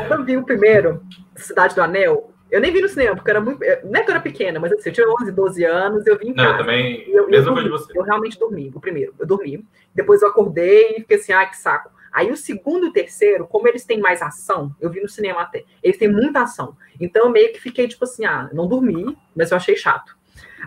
eu 0.10 0.24
vi 0.24 0.38
o 0.38 0.44
primeiro, 0.44 1.04
Cidade 1.36 1.76
do 1.76 1.82
Anel, 1.82 2.32
eu 2.52 2.60
nem 2.60 2.72
vi 2.72 2.82
no 2.82 2.90
cinema, 2.90 3.16
porque 3.16 3.32
eu 3.32 3.36
era 3.36 3.42
muito. 3.42 3.60
Não 3.86 4.00
é 4.00 4.04
que 4.04 4.10
eu 4.10 4.14
era 4.14 4.20
pequena, 4.20 4.60
mas 4.60 4.74
assim, 4.74 4.90
eu 4.90 4.94
tinha 4.94 5.08
11, 5.22 5.32
12 5.32 5.64
anos, 5.64 6.06
eu 6.06 6.18
vi 6.18 6.28
em 6.28 6.34
casa. 6.34 6.50
Não, 6.50 6.56
eu 6.56 6.60
também. 6.60 7.10
Eu, 7.10 7.30
eu, 7.30 7.32
eu, 7.32 7.44
dormi, 7.44 7.70
eu 7.96 8.04
realmente 8.04 8.38
dormi, 8.38 8.70
o 8.76 8.82
primeiro. 8.82 9.16
Eu 9.18 9.26
dormi. 9.26 9.66
Depois 9.96 10.22
eu 10.22 10.28
acordei 10.28 10.98
e 10.98 11.00
fiquei 11.00 11.16
assim, 11.16 11.32
ah, 11.32 11.46
que 11.46 11.56
saco. 11.56 11.90
Aí 12.12 12.32
o 12.32 12.38
segundo 12.38 12.86
e 12.86 12.90
o 12.90 12.94
terceiro, 12.94 13.48
como 13.48 13.68
eles 13.68 13.86
têm 13.86 14.00
mais 14.00 14.22
ação, 14.22 14.76
eu 14.80 14.90
vi 14.90 15.02
no 15.02 15.08
cinema 15.08 15.42
até, 15.42 15.64
eles 15.82 15.98
têm 15.98 16.12
muita 16.12 16.42
ação. 16.42 16.76
Então 17.00 17.26
eu 17.26 17.30
meio 17.30 17.54
que 17.54 17.60
fiquei 17.60 17.88
tipo 17.88 18.04
assim, 18.04 18.26
ah, 18.26 18.50
não 18.52 18.68
dormi, 18.68 19.18
mas 19.36 19.52
eu 19.52 19.58
achei 19.58 19.76
chato. 19.76 20.16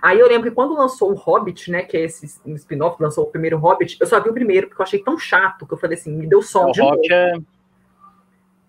Aí 0.03 0.19
eu 0.19 0.27
lembro 0.27 0.49
que 0.49 0.55
quando 0.55 0.75
lançou 0.75 1.11
o 1.11 1.15
Hobbit, 1.15 1.71
né, 1.71 1.83
que 1.83 1.97
é 1.97 2.03
esse 2.03 2.27
spin-off, 2.47 3.01
lançou 3.01 3.25
o 3.25 3.31
primeiro 3.31 3.59
Hobbit, 3.59 3.97
eu 4.01 4.07
só 4.07 4.21
vi 4.21 4.29
o 4.29 4.35
primeiro 4.35 4.69
porque 4.69 4.81
eu 4.81 4.85
achei 4.85 5.03
tão 5.03 5.19
chato 5.19 5.67
que 5.67 5.75
eu 5.75 5.79
falei 5.79 5.97
assim, 5.97 6.17
me 6.17 6.27
deu 6.27 6.43
som 6.43 6.71
de 6.71 6.81
Hobbit 6.81 7.09
novo. 7.09 7.15
É... 7.15 7.55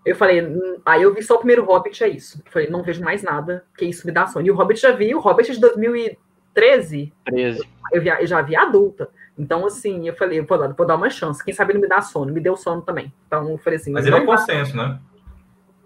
Eu 0.04 0.14
falei, 0.14 0.40
hum, 0.40 0.80
aí 0.86 1.02
eu 1.02 1.12
vi 1.12 1.20
só 1.20 1.34
o 1.34 1.38
primeiro 1.38 1.64
Hobbit, 1.64 2.04
é 2.04 2.08
isso. 2.08 2.40
Eu 2.46 2.52
falei, 2.52 2.70
não 2.70 2.84
vejo 2.84 3.02
mais 3.02 3.24
nada, 3.24 3.64
que 3.76 3.84
isso 3.84 4.06
me 4.06 4.12
dá 4.12 4.26
sono. 4.28 4.46
E 4.46 4.50
o 4.52 4.54
Hobbit 4.54 4.80
já 4.80 4.92
vi, 4.92 5.12
o 5.12 5.18
Hobbit 5.18 5.50
é 5.50 5.54
de 5.54 5.60
2013. 5.60 7.12
13. 7.24 7.68
Eu, 7.92 8.00
vi, 8.00 8.08
eu 8.08 8.26
já 8.26 8.40
vi 8.40 8.54
adulta. 8.54 9.10
Então, 9.38 9.66
assim, 9.66 10.08
eu 10.08 10.16
falei, 10.16 10.40
vou 10.40 10.58
dar, 10.58 10.68
vou 10.68 10.86
dar 10.86 10.96
uma 10.96 11.10
chance. 11.10 11.44
Quem 11.44 11.52
sabe 11.52 11.72
ele 11.72 11.80
me 11.80 11.88
dá 11.88 12.00
sono, 12.00 12.32
me 12.32 12.40
deu 12.40 12.56
sono 12.56 12.80
também. 12.80 13.12
Então, 13.26 13.50
eu 13.50 13.58
falei 13.58 13.78
assim. 13.78 13.92
Mas 13.92 14.06
ele 14.06 14.16
é 14.16 14.24
consenso, 14.24 14.76
né? 14.76 14.98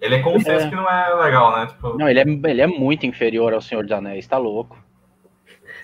Ele 0.00 0.14
é 0.14 0.22
consenso 0.22 0.66
é. 0.66 0.68
que 0.68 0.74
não 0.74 0.88
é 0.88 1.14
legal, 1.22 1.58
né? 1.58 1.66
Tipo... 1.66 1.98
Não, 1.98 2.08
ele 2.08 2.20
é, 2.20 2.50
ele 2.50 2.60
é 2.60 2.66
muito 2.66 3.04
inferior 3.04 3.52
ao 3.52 3.60
Senhor 3.60 3.82
dos 3.82 3.92
Anéis, 3.92 4.26
tá 4.26 4.38
louco. 4.38 4.78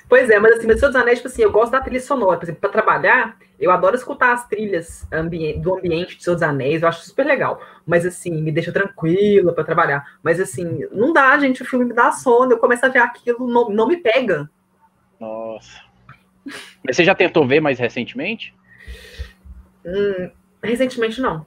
Pois 0.09 0.31
é, 0.31 0.39
mas 0.39 0.57
assim, 0.57 0.69
mas 0.69 0.79
Senhor 0.79 0.93
dos 0.93 1.01
Anéis, 1.01 1.19
tipo 1.19 1.29
assim, 1.29 1.43
eu 1.43 1.51
gosto 1.51 1.73
da 1.73 1.81
trilha 1.81 2.01
sonora. 2.01 2.39
Por 2.39 2.45
exemplo, 2.45 2.61
para 2.61 2.71
trabalhar, 2.71 3.37
eu 3.59 3.73
adoro 3.73 3.97
escutar 3.97 4.33
as 4.33 4.47
trilhas 4.47 5.07
ambi 5.13 5.59
do 5.59 5.75
ambiente 5.75 6.17
de 6.17 6.23
Senhor 6.23 6.37
dos 6.37 6.45
Anéis, 6.45 6.83
eu 6.83 6.89
acho 6.89 7.05
super 7.05 7.27
legal. 7.27 7.61
Mas 7.85 8.07
assim, 8.07 8.31
me 8.31 8.53
deixa 8.53 8.71
tranquila 8.71 9.53
para 9.53 9.65
trabalhar. 9.65 10.07
Mas 10.23 10.41
assim, 10.41 10.87
não 10.93 11.13
dá, 11.13 11.37
gente, 11.39 11.63
o 11.63 11.65
filme 11.65 11.85
me 11.85 11.93
dá 11.93 12.13
sono, 12.13 12.53
eu 12.53 12.59
começo 12.59 12.87
a 12.87 12.89
ver 12.89 13.01
aquilo, 13.01 13.49
não, 13.49 13.69
não 13.69 13.89
me 13.89 13.97
pega. 13.97 14.49
Nossa. 15.19 15.86
Mas 16.85 16.97
você 16.97 17.05
já 17.05 17.15
tentou 17.15 17.47
ver 17.47 17.61
mais 17.61 17.79
recentemente? 17.79 18.55
Hum, 19.85 20.31
recentemente 20.63 21.21
não. 21.21 21.47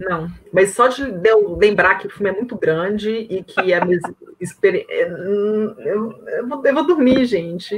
Não. 0.00 0.30
Mas 0.52 0.74
só 0.74 0.88
de 0.88 1.02
eu 1.24 1.56
lembrar 1.56 1.96
que 1.96 2.06
o 2.06 2.10
filme 2.10 2.28
é 2.28 2.32
muito 2.32 2.56
grande 2.56 3.10
e 3.10 3.42
que 3.42 3.72
a 3.72 3.84
minha 3.84 3.98
experiência. 4.40 4.92
É, 4.92 5.12
hum, 5.12 5.74
eu, 5.78 6.26
eu, 6.26 6.48
vou, 6.48 6.66
eu 6.66 6.74
vou 6.74 6.86
dormir, 6.86 7.24
gente. 7.26 7.74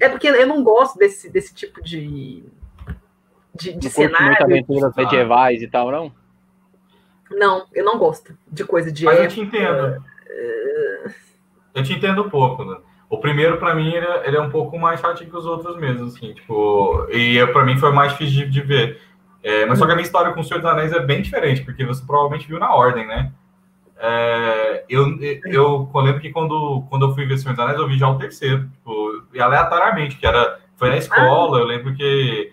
É 0.00 0.08
porque 0.08 0.28
eu 0.28 0.46
não 0.46 0.62
gosto 0.62 0.98
desse, 0.98 1.30
desse 1.30 1.54
tipo 1.54 1.82
de. 1.82 2.44
De, 3.54 3.74
de 3.74 3.90
cenário. 3.90 4.26
Muita 4.26 4.44
aventuras 4.44 4.94
medievais 4.96 5.60
e 5.60 5.68
tal, 5.68 5.90
não? 5.90 6.12
Não, 7.30 7.66
eu 7.74 7.84
não 7.84 7.98
gosto 7.98 8.36
de 8.50 8.64
coisa 8.64 8.90
de. 8.90 9.04
Mas 9.04 9.18
época. 9.18 9.26
eu 9.26 9.34
te 9.34 9.40
entendo. 9.40 10.04
Eu 11.74 11.82
te 11.82 11.92
entendo 11.94 12.22
um 12.22 12.30
pouco, 12.30 12.64
né? 12.64 12.76
O 13.12 13.18
primeiro, 13.18 13.58
para 13.58 13.74
mim, 13.74 13.92
ele, 13.92 14.06
é, 14.06 14.26
ele, 14.26 14.38
é 14.38 14.40
um 14.40 14.48
pouco 14.48 14.78
mais 14.78 14.98
chato 14.98 15.22
que 15.22 15.36
os 15.36 15.44
outros 15.44 15.76
mesmo, 15.76 16.06
assim, 16.06 16.32
tipo... 16.32 17.06
E 17.10 17.46
para 17.48 17.62
mim 17.62 17.76
foi 17.76 17.92
mais 17.92 18.12
difícil 18.12 18.46
de, 18.46 18.50
de 18.50 18.60
ver. 18.62 19.02
É, 19.42 19.66
mas 19.66 19.78
só 19.78 19.84
que 19.84 19.92
a 19.92 19.94
minha 19.94 20.06
história 20.06 20.32
com 20.32 20.40
o 20.40 20.42
Senhor 20.42 20.62
dos 20.62 20.70
Anéis 20.70 20.94
é 20.94 21.00
bem 21.00 21.20
diferente, 21.20 21.60
porque 21.60 21.84
você 21.84 22.02
provavelmente 22.06 22.48
viu 22.48 22.58
na 22.58 22.74
ordem, 22.74 23.06
né? 23.06 23.30
É, 23.98 24.86
eu, 24.88 25.14
eu, 25.44 25.90
eu 25.94 26.00
lembro 26.00 26.22
que 26.22 26.30
quando, 26.30 26.86
quando 26.88 27.04
eu 27.04 27.14
fui 27.14 27.26
ver 27.26 27.34
o 27.34 27.36
Senhor 27.36 27.54
dos 27.54 27.62
Anéis, 27.62 27.78
eu 27.78 27.86
vi 27.86 27.98
já 27.98 28.08
o 28.08 28.16
terceiro, 28.16 28.66
tipo, 28.70 29.22
e 29.34 29.42
aleatoriamente, 29.42 30.16
que 30.16 30.26
era... 30.26 30.58
Foi 30.76 30.88
na 30.88 30.96
escola, 30.96 31.58
eu 31.58 31.66
lembro 31.66 31.94
que 31.94 32.50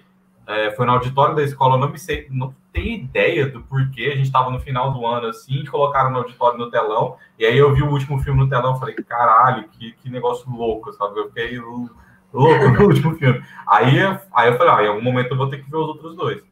é, 0.50 0.72
foi 0.72 0.84
no 0.84 0.94
auditório 0.94 1.36
da 1.36 1.44
escola, 1.44 1.76
eu 1.76 1.80
não 1.80 1.92
me 1.92 2.00
sei, 2.00 2.28
não 2.32 2.56
tenho 2.74 3.04
ideia 3.04 3.46
do 3.46 3.62
porquê. 3.62 4.10
A 4.12 4.16
gente 4.16 4.26
estava 4.26 4.50
no 4.50 4.60
final 4.60 4.92
do 4.92 5.06
ano 5.06 5.28
assim, 5.28 5.64
colocaram 5.66 6.10
no 6.10 6.18
auditório 6.18 6.58
no 6.58 6.72
telão, 6.72 7.18
e 7.38 7.46
aí 7.46 7.56
eu 7.56 7.72
vi 7.76 7.84
o 7.84 7.92
último 7.92 8.18
filme 8.18 8.40
no 8.40 8.50
telão, 8.50 8.80
falei, 8.80 8.96
caralho, 8.96 9.70
que, 9.70 9.92
que 9.92 10.10
negócio 10.10 10.52
louco, 10.52 10.92
sabe? 10.94 11.20
Eu 11.20 11.28
fiquei 11.28 11.60
louco 11.60 12.68
no 12.72 12.82
último 12.90 13.16
filme. 13.16 13.44
Aí, 13.68 14.00
aí 14.34 14.50
eu 14.50 14.58
falei, 14.58 14.74
ah, 14.74 14.84
em 14.86 14.88
algum 14.88 15.04
momento 15.04 15.32
eu 15.32 15.38
vou 15.38 15.50
ter 15.50 15.64
que 15.64 15.70
ver 15.70 15.78
os 15.78 15.88
outros 15.88 16.16
dois. 16.16 16.44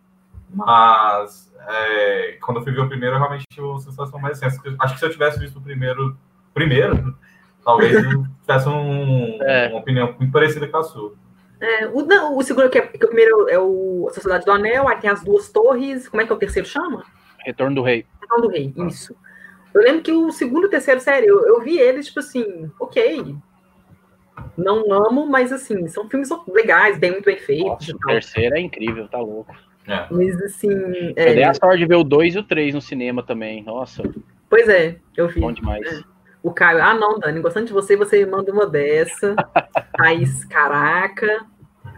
Mas 0.48 1.52
é, 1.68 2.38
quando 2.40 2.58
eu 2.58 2.64
fui 2.64 2.74
ver 2.74 2.82
o 2.82 2.88
primeiro, 2.88 3.16
eu 3.16 3.20
realmente 3.20 3.46
tive 3.52 3.66
uma 3.66 3.80
sensação 3.80 4.20
mais 4.20 4.42
assim. 4.44 4.76
Acho 4.80 4.94
que 4.94 5.00
se 5.00 5.06
eu 5.08 5.12
tivesse 5.12 5.40
visto 5.40 5.58
o 5.58 5.62
primeiro, 5.62 6.16
primeiro, 6.54 7.18
talvez 7.66 7.96
eu 7.96 8.28
tivesse 8.42 8.70
um, 8.70 9.42
é. 9.42 9.70
uma 9.70 9.80
opinião 9.80 10.14
muito 10.20 10.32
parecida 10.32 10.68
com 10.68 10.78
a 10.78 10.84
sua. 10.84 11.14
É, 11.60 11.88
o, 11.88 12.04
não, 12.04 12.38
o 12.38 12.44
segundo 12.44 12.70
que, 12.70 12.78
é, 12.78 12.82
que 12.82 13.04
o 13.04 13.08
primeiro 13.08 13.50
é 13.50 13.58
o 13.58 14.08
a 14.10 14.14
Sociedade 14.14 14.46
do 14.46 14.52
Anel, 14.52 14.88
aí 14.88 14.98
tem 14.98 15.10
as 15.10 15.24
duas 15.24 15.50
torres. 15.50 16.08
Como 16.08 16.22
é 16.22 16.26
que 16.26 16.32
é 16.32 16.36
o 16.36 16.40
terceiro 16.40 16.68
chama? 16.68 17.04
Retorno 17.46 17.76
do 17.76 17.82
Rei. 17.82 18.06
Retorno 18.22 18.48
do 18.48 18.50
Rei, 18.50 18.74
isso. 18.88 19.16
Eu 19.74 19.82
lembro 19.82 20.02
que 20.02 20.12
o 20.12 20.32
segundo 20.32 20.64
e 20.64 20.68
o 20.68 20.70
terceiro, 20.70 21.00
sério, 21.00 21.28
eu, 21.28 21.48
eu 21.48 21.62
vi 21.62 21.78
eles, 21.78 22.08
tipo 22.08 22.20
assim, 22.20 22.70
ok. 22.80 23.36
Não 24.58 24.92
amo, 24.92 25.26
mas 25.28 25.52
assim, 25.52 25.88
são 25.88 26.10
filmes 26.10 26.30
legais, 26.48 26.98
bem 26.98 27.12
muito 27.12 27.26
bem 27.26 27.38
feitos. 27.38 27.90
o 27.90 28.00
terceiro 28.00 28.56
é 28.56 28.60
incrível, 28.60 29.08
tá 29.08 29.20
louco. 29.20 29.56
É. 29.88 30.06
Mas 30.12 30.42
assim. 30.42 30.70
É... 31.16 31.30
Eu 31.30 31.36
dei 31.36 31.44
a 31.44 31.54
sorte 31.54 31.78
de 31.80 31.86
ver 31.86 31.96
o 31.96 32.04
2 32.04 32.36
e 32.36 32.40
o 32.40 32.44
3 32.44 32.76
no 32.76 32.82
cinema 32.82 33.24
também. 33.24 33.64
Nossa. 33.64 34.04
Pois 34.50 34.68
é, 34.68 34.98
eu 35.16 35.28
vi. 35.28 35.40
Bom 35.40 35.52
demais. 35.52 35.86
É. 35.86 36.17
O 36.48 36.54
Caio, 36.54 36.82
ah, 36.82 36.94
não, 36.94 37.20
Dani, 37.20 37.42
gostando 37.42 37.66
de 37.66 37.74
você, 37.74 37.98
você 37.98 38.24
me 38.24 38.32
manda 38.32 38.54
uma 38.54 38.66
dessa. 38.66 39.36
Thaís, 39.98 40.46
caraca. 40.46 41.46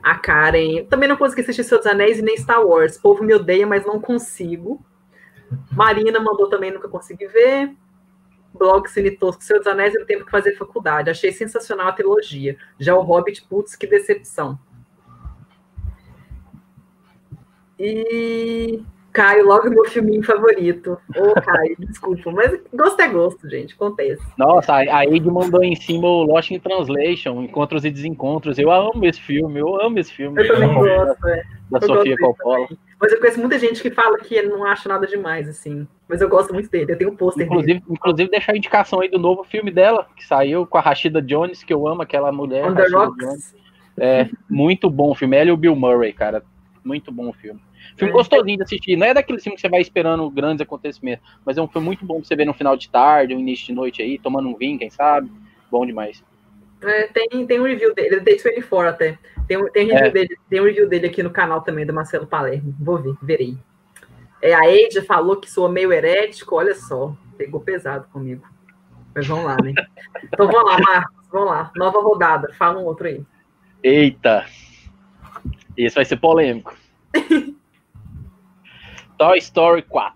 A 0.02 0.18
Karen, 0.18 0.86
também 0.86 1.08
não 1.08 1.16
consegui 1.16 1.42
assistir 1.42 1.64
Seus 1.64 1.86
Anéis 1.86 2.18
e 2.18 2.24
nem 2.24 2.36
Star 2.36 2.66
Wars. 2.66 2.96
O 2.96 3.02
povo 3.04 3.24
me 3.24 3.32
odeia, 3.32 3.68
mas 3.68 3.86
não 3.86 4.02
consigo. 4.02 4.84
Marina 5.72 6.20
mandou 6.20 6.50
também, 6.50 6.72
nunca 6.72 6.90
consegui 6.90 7.28
ver. 7.28 7.76
Blog 8.52 8.88
Cine 8.90 9.12
Tosco, 9.12 9.44
Seus 9.44 9.68
Anéis 9.68 9.94
eu 9.94 10.04
tenho 10.04 10.26
que 10.26 10.32
fazer 10.32 10.56
faculdade. 10.56 11.12
Achei 11.12 11.32
sensacional 11.32 11.88
a 11.88 11.94
trilogia. 11.94 12.58
Já 12.80 12.96
o 12.96 13.04
Hobbit, 13.04 13.46
putz, 13.48 13.76
que 13.76 13.86
decepção. 13.86 14.58
E 17.78 18.84
Caio, 19.12 19.46
logo 19.46 19.70
meu 19.70 19.86
filminho 19.86 20.24
favorito. 20.24 20.98
Ô, 21.16 21.34
oh, 21.36 21.42
Caio, 21.42 21.76
desculpa, 21.80 22.32
mas 22.32 22.60
gosto 22.74 23.02
é 23.02 23.08
gosto, 23.08 23.50
gente, 23.50 23.74
acontece. 23.74 24.22
Nossa, 24.38 24.76
a 24.76 25.06
Ed 25.06 25.30
mandou 25.30 25.64
em 25.64 25.76
cima 25.76 26.08
o 26.08 26.24
Lost 26.24 26.52
in 26.52 26.60
Translation, 26.60 27.42
Encontros 27.42 27.86
e 27.86 27.92
Desencontros. 27.92 28.58
Eu 28.58 28.72
amo 28.72 29.06
esse 29.06 29.20
filme, 29.20 29.60
eu 29.60 29.82
amo 29.82 30.00
esse 30.00 30.14
filme. 30.14 30.42
Eu 30.42 30.48
também 30.48 30.74
gosto, 30.74 31.28
é. 31.28 31.44
Da 31.72 31.80
eu 31.82 31.88
Sofia 31.88 32.18
Coppola. 32.18 32.68
Mas 33.00 33.12
eu 33.12 33.20
conheço 33.20 33.40
muita 33.40 33.60
gente 33.60 33.82
que 33.82 33.92
fala 33.92 34.18
que 34.18 34.36
ele 34.36 34.50
não 34.50 34.66
acha 34.66 34.90
nada 34.90 35.06
demais, 35.08 35.48
assim. 35.48 35.88
Mas 36.08 36.22
eu 36.22 36.30
gosto 36.30 36.54
muito 36.54 36.70
dele, 36.70 36.92
eu 36.92 36.98
tenho 36.98 37.12
um 37.12 37.16
pôster 37.16 37.46
inclusive, 37.46 37.80
dele. 37.80 37.86
Inclusive, 37.90 38.30
deixar 38.30 38.54
a 38.54 38.58
indicação 38.58 39.02
aí 39.02 39.10
do 39.10 39.20
novo 39.20 39.44
filme 39.44 39.72
dela, 39.72 40.08
que 40.16 40.26
saiu 40.26 40.66
com 40.66 40.78
a 40.78 40.82
Rashida 40.82 41.22
Jones, 41.22 41.64
que 41.64 41.74
eu 41.74 41.88
amo 41.88 42.02
aquela 42.02 42.32
mulher. 42.32 42.66
On 42.66 42.74
the 42.74 42.88
Rocks. 42.88 43.56
É, 43.98 44.30
muito 44.50 44.90
bom 44.90 45.12
o 45.12 45.16
filme. 45.16 45.36
Ela 45.36 45.50
e 45.50 45.52
o 45.52 45.58
Bill 45.58 45.76
Murray, 45.76 46.14
cara. 46.14 46.44
Muito 46.84 47.12
bom 47.12 47.30
o 47.30 47.34
filme. 47.34 47.60
Filme 47.96 48.12
é. 48.12 48.16
gostosinho 48.16 48.58
de 48.58 48.64
assistir. 48.64 48.96
Não 48.96 49.08
é 49.08 49.14
daquele 49.14 49.40
filme 49.40 49.56
que 49.56 49.62
você 49.62 49.70
vai 49.70 49.82
esperando 49.82 50.30
grandes 50.30 50.62
acontecimentos, 50.62 51.26
mas 51.46 51.58
é 51.58 51.62
um 51.62 51.68
filme 51.68 51.86
muito 51.86 52.06
bom 52.06 52.16
pra 52.16 52.26
você 52.26 52.36
ver 52.36 52.46
no 52.46 52.54
final 52.54 52.76
de 52.76 52.90
tarde, 52.90 53.34
no 53.34 53.40
início 53.40 53.68
de 53.68 53.74
noite 53.74 54.02
aí, 54.02 54.18
tomando 54.18 54.50
um 54.50 54.56
vinho, 54.56 54.80
quem 54.80 54.90
sabe. 54.90 55.32
Bom 55.72 55.86
demais. 55.86 56.24
É, 56.82 57.08
tem, 57.08 57.46
tem 57.46 57.60
um 57.60 57.64
review 57.64 57.94
dele, 57.94 58.20
Day 58.22 58.38
24 58.38 58.90
até. 58.90 59.18
Tem, 59.48 59.72
tem, 59.72 59.88
review 59.88 60.06
é. 60.06 60.12
dele, 60.12 60.38
tem 60.50 60.62
um 60.62 60.66
review 60.66 60.88
dele 60.88 61.08
aqui 61.08 61.22
no 61.22 61.30
canal 61.30 61.62
também, 61.62 61.86
do 61.86 61.94
Marcelo 61.94 62.26
Palermo. 62.26 62.74
Vou 62.80 62.98
ver, 62.98 63.16
verei. 63.22 63.58
É, 64.42 64.54
a 64.54 64.70
Eide 64.70 65.02
falou 65.02 65.36
que 65.36 65.52
sou 65.52 65.68
meio 65.68 65.92
herético, 65.92 66.56
olha 66.56 66.74
só, 66.74 67.14
pegou 67.38 67.60
pesado 67.60 68.08
comigo. 68.14 68.48
Mas 69.14 69.28
vamos 69.28 69.46
lá, 69.46 69.58
né? 69.62 69.74
Então 70.24 70.48
vamos 70.48 70.72
lá, 70.72 70.80
Marcos, 70.80 71.28
vamos 71.32 71.50
lá. 71.50 71.72
Nova 71.76 72.00
rodada, 72.02 72.54
fala 72.54 72.80
um 72.80 72.86
outro 72.86 73.08
aí. 73.08 73.22
Eita! 73.84 74.46
Esse 75.76 75.96
vai 75.96 76.06
ser 76.06 76.18
polêmico. 76.18 76.76
Toy 79.20 79.38
Story 79.40 79.82
4. 79.82 80.16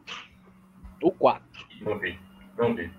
O 1.01 1.11
4. 1.11 1.43
Não 1.81 1.99
vi, 1.99 2.17
não 2.57 2.73
vi. 2.73 2.89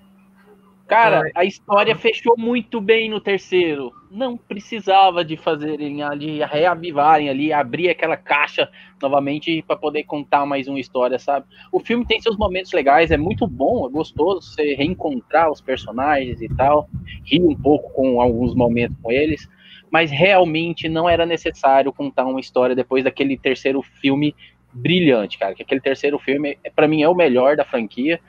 Cara, 0.87 1.23
a 1.35 1.47
história 1.47 1.97
fechou 1.97 2.37
muito 2.37 2.79
bem 2.79 3.09
no 3.09 3.23
terceiro. 3.23 3.91
Não 4.11 4.37
precisava 4.37 5.25
de 5.25 5.39
fazerem 5.39 6.03
ali, 6.03 6.45
reavivarem 6.45 7.31
ali, 7.31 7.55
abrir 7.55 7.89
aquela 7.89 8.19
caixa 8.19 8.71
novamente 9.01 9.63
para 9.63 9.77
poder 9.77 10.05
contar 10.05 10.45
mais 10.45 10.69
uma 10.69 10.79
história, 10.79 11.19
sabe? 11.19 11.47
O 11.73 11.81
filme 11.81 12.05
tem 12.05 12.21
seus 12.21 12.37
momentos 12.37 12.71
legais, 12.75 13.11
é 13.11 13.17
muito 13.17 13.47
bom, 13.47 13.87
é 13.87 13.91
gostoso 13.91 14.53
você 14.53 14.75
reencontrar 14.75 15.51
os 15.51 15.63
personagens 15.63 16.43
e 16.43 16.49
tal, 16.55 16.87
rir 17.25 17.43
um 17.43 17.57
pouco 17.57 17.91
com 17.95 18.21
alguns 18.21 18.55
momentos 18.55 18.99
com 19.03 19.11
eles, 19.11 19.49
mas 19.91 20.11
realmente 20.11 20.87
não 20.87 21.09
era 21.09 21.25
necessário 21.25 21.93
contar 21.93 22.27
uma 22.27 22.41
história 22.41 22.77
depois 22.77 23.05
daquele 23.05 23.39
terceiro 23.39 23.81
filme 23.81 24.35
brilhante, 24.75 25.39
cara. 25.39 25.55
Que 25.55 25.63
aquele 25.63 25.81
terceiro 25.81 26.19
filme, 26.19 26.59
para 26.75 26.89
mim, 26.89 27.03
é 27.03 27.09
o 27.09 27.15
melhor 27.15 27.57
da 27.57 27.65
franquia 27.65 28.21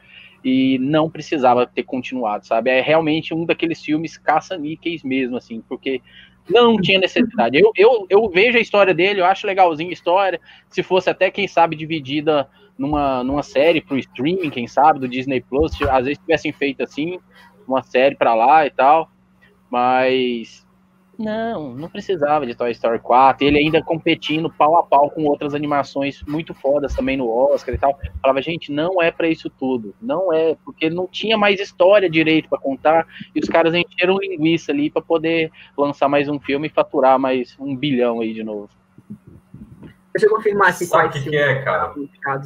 e 0.43 0.77
não 0.77 1.09
precisava 1.09 1.65
ter 1.65 1.83
continuado, 1.83 2.45
sabe? 2.45 2.69
É 2.69 2.79
realmente 2.79 3.33
um 3.33 3.45
daqueles 3.45 3.83
filmes 3.83 4.15
caça-níqueis 4.15 5.03
mesmo, 5.03 5.35
assim, 5.37 5.61
porque 5.67 6.01
não 6.47 6.77
tinha 6.77 6.99
necessidade. 6.99 7.57
Eu, 7.57 7.71
eu, 7.75 8.05
eu 8.09 8.29
vejo 8.29 8.57
a 8.57 8.61
história 8.61 8.93
dele, 8.93 9.21
eu 9.21 9.25
acho 9.25 9.47
legalzinho 9.47 9.89
a 9.89 9.93
história. 9.93 10.39
Se 10.69 10.83
fosse 10.83 11.09
até, 11.09 11.31
quem 11.31 11.47
sabe, 11.47 11.75
dividida 11.75 12.47
numa, 12.77 13.23
numa 13.23 13.41
série 13.41 13.81
pro 13.81 13.97
streaming, 13.97 14.49
quem 14.49 14.67
sabe, 14.67 14.99
do 14.99 15.07
Disney 15.07 15.41
Plus, 15.41 15.71
às 15.89 16.05
vezes 16.05 16.19
tivessem 16.19 16.51
feito 16.51 16.83
assim, 16.83 17.19
uma 17.67 17.81
série 17.81 18.15
para 18.15 18.35
lá 18.35 18.65
e 18.65 18.69
tal. 18.69 19.09
Mas 19.69 20.64
não, 21.17 21.73
não 21.73 21.89
precisava 21.89 22.45
de 22.45 22.55
Toy 22.55 22.71
Story 22.71 22.99
4. 22.99 23.45
Ele 23.45 23.59
ainda 23.59 23.81
competindo 23.81 24.49
pau 24.49 24.77
a 24.77 24.83
pau 24.83 25.09
com 25.09 25.23
outras 25.25 25.53
animações 25.53 26.21
muito 26.23 26.53
fodas 26.53 26.93
também 26.93 27.17
no 27.17 27.29
Oscar 27.29 27.73
e 27.73 27.77
tal. 27.77 27.97
Falava, 28.21 28.41
gente, 28.41 28.71
não 28.71 29.01
é 29.01 29.11
para 29.11 29.27
isso 29.27 29.49
tudo. 29.49 29.95
Não 30.01 30.33
é, 30.33 30.55
porque 30.63 30.89
não 30.89 31.07
tinha 31.07 31.37
mais 31.37 31.59
história 31.59 32.09
direito 32.09 32.49
para 32.49 32.59
contar. 32.59 33.07
E 33.33 33.39
os 33.39 33.47
caras 33.47 33.73
encheram 33.73 34.17
linguiça 34.17 34.71
ali 34.71 34.89
para 34.89 35.01
poder 35.01 35.51
lançar 35.77 36.09
mais 36.09 36.27
um 36.27 36.39
filme 36.39 36.67
e 36.67 36.71
faturar 36.71 37.17
mais 37.17 37.55
um 37.59 37.75
bilhão 37.75 38.21
aí 38.21 38.33
de 38.33 38.43
novo. 38.43 38.69
Deixa 40.13 40.27
eu 40.27 40.35
confirmar 40.35 40.69
aqui 40.69 40.85
Sabe 40.85 41.07
o 41.07 41.11
que, 41.11 41.29
que 41.29 41.35
é, 41.35 41.61
cara? 41.61 41.93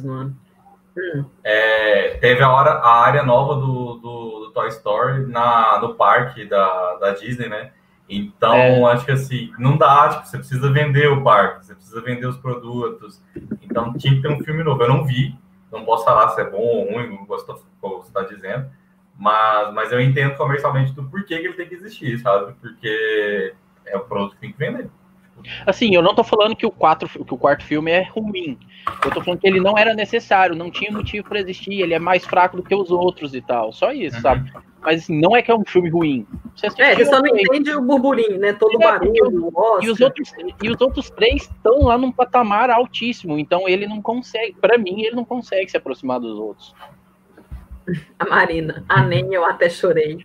No 0.02 0.12
ano. 0.12 0.36
Hum. 0.96 1.24
É, 1.44 2.18
teve 2.20 2.42
a, 2.42 2.50
hora, 2.50 2.70
a 2.70 3.00
área 3.04 3.22
nova 3.22 3.54
do, 3.54 3.94
do, 3.94 4.40
do 4.40 4.52
Toy 4.52 4.68
Story 4.68 5.26
na, 5.26 5.78
no 5.80 5.94
parque 5.94 6.44
da, 6.44 6.96
da 6.96 7.10
Disney, 7.12 7.48
né? 7.48 7.72
Então, 8.10 8.52
é. 8.52 8.92
acho 8.92 9.04
que 9.04 9.12
assim, 9.12 9.52
não 9.56 9.76
dá, 9.76 10.08
tipo, 10.08 10.26
você 10.26 10.38
precisa 10.38 10.72
vender 10.72 11.06
o 11.06 11.22
parque, 11.22 11.64
você 11.64 11.74
precisa 11.76 12.00
vender 12.02 12.26
os 12.26 12.36
produtos. 12.36 13.22
Então, 13.62 13.94
tinha 13.96 14.16
que 14.16 14.20
ter 14.20 14.28
um 14.28 14.42
filme 14.42 14.64
novo. 14.64 14.82
Eu 14.82 14.88
não 14.88 15.04
vi, 15.04 15.38
não 15.70 15.84
posso 15.84 16.04
falar 16.04 16.30
se 16.30 16.40
é 16.40 16.50
bom 16.50 16.58
ou 16.58 16.92
ruim, 16.92 17.08
não 17.08 17.24
gosto 17.24 17.46
do 17.46 17.58
que 17.58 17.64
você 17.80 18.08
está 18.08 18.22
dizendo, 18.22 18.68
mas, 19.16 19.72
mas 19.72 19.92
eu 19.92 20.00
entendo 20.00 20.36
comercialmente 20.36 20.92
do 20.92 21.04
porquê 21.04 21.38
que 21.38 21.46
ele 21.46 21.54
tem 21.54 21.68
que 21.68 21.74
existir, 21.74 22.18
sabe? 22.18 22.52
Porque 22.60 23.54
é 23.86 23.96
o 23.96 24.00
produto 24.00 24.34
que 24.34 24.40
tem 24.40 24.52
que 24.52 24.58
vender. 24.58 24.90
Assim, 25.66 25.94
eu 25.94 26.02
não 26.02 26.14
tô 26.14 26.24
falando 26.24 26.56
que 26.56 26.66
o, 26.66 26.70
quatro, 26.70 27.08
que 27.08 27.34
o 27.34 27.38
quarto 27.38 27.64
filme 27.64 27.90
é 27.90 28.02
ruim. 28.02 28.58
Eu 29.04 29.10
tô 29.10 29.20
falando 29.20 29.40
que 29.40 29.46
ele 29.46 29.60
não 29.60 29.76
era 29.76 29.94
necessário, 29.94 30.56
não 30.56 30.70
tinha 30.70 30.90
motivo 30.90 31.28
para 31.28 31.40
existir, 31.40 31.80
ele 31.80 31.94
é 31.94 31.98
mais 31.98 32.24
fraco 32.24 32.56
do 32.56 32.62
que 32.62 32.74
os 32.74 32.90
outros 32.90 33.34
e 33.34 33.40
tal. 33.40 33.72
Só 33.72 33.92
isso, 33.92 34.16
uhum. 34.16 34.22
sabe? 34.22 34.52
Mas 34.82 35.02
assim, 35.02 35.20
não 35.20 35.36
é 35.36 35.42
que 35.42 35.50
é 35.50 35.54
um 35.54 35.64
filme 35.64 35.90
ruim. 35.90 36.26
Você 36.56 36.66
é, 36.82 36.94
você 36.94 37.04
só 37.04 37.20
não 37.20 37.26
entende 37.36 37.70
o 37.72 37.82
burburinho, 37.82 38.38
né? 38.38 38.54
Todo 38.54 38.74
é, 38.74 38.84
barulho, 38.84 39.50
o 39.52 39.78
e 39.82 39.90
os 39.90 40.00
outros 40.00 40.32
E 40.62 40.70
os 40.70 40.80
outros 40.80 41.10
três 41.10 41.42
estão 41.42 41.82
lá 41.82 41.98
num 41.98 42.10
patamar 42.10 42.70
altíssimo, 42.70 43.38
então 43.38 43.68
ele 43.68 43.86
não 43.86 44.00
consegue, 44.00 44.56
para 44.60 44.78
mim, 44.78 45.02
ele 45.02 45.14
não 45.14 45.24
consegue 45.24 45.70
se 45.70 45.76
aproximar 45.76 46.18
dos 46.18 46.38
outros. 46.38 46.74
A 48.18 48.24
Marina, 48.24 48.84
a 48.88 49.02
Nem 49.02 49.32
eu 49.34 49.44
até 49.44 49.68
chorei. 49.68 50.24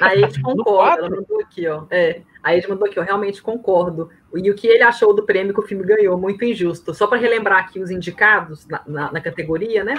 Aí 0.00 0.22
a 0.22 0.26
gente 0.26 0.40
concorda, 0.42 1.06
ela 1.06 1.10
mandou 1.10 1.40
aqui, 1.40 1.66
ó. 1.66 1.84
É, 1.90 2.22
aí 2.42 2.56
a 2.56 2.60
gente 2.60 2.70
mandou 2.70 2.86
aqui, 2.86 2.98
ó, 2.98 3.02
realmente 3.02 3.42
concordo. 3.42 4.10
E 4.34 4.50
o 4.50 4.54
que 4.54 4.68
ele 4.68 4.82
achou 4.82 5.14
do 5.14 5.24
prêmio 5.24 5.52
que 5.52 5.60
o 5.60 5.66
filme 5.66 5.84
ganhou, 5.84 6.16
muito 6.18 6.44
injusto. 6.44 6.94
Só 6.94 7.06
para 7.06 7.18
relembrar 7.18 7.60
aqui 7.60 7.80
os 7.80 7.90
indicados 7.90 8.66
na, 8.68 8.82
na, 8.86 9.12
na, 9.12 9.20
categoria, 9.20 9.82
né? 9.82 9.94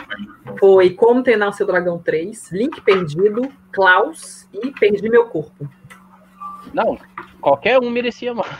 Foi 0.59 0.91
Como 0.91 1.23
Treinar 1.23 1.49
o 1.49 1.53
Seu 1.53 1.67
Dragão 1.67 1.99
3, 1.99 2.51
Link 2.51 2.81
Perdido, 2.81 3.49
Klaus 3.71 4.47
e 4.53 4.71
Perdi 4.71 5.09
Meu 5.09 5.25
Corpo. 5.25 5.67
Não, 6.73 6.97
qualquer 7.41 7.79
um 7.79 7.89
merecia 7.89 8.33
mais. 8.33 8.51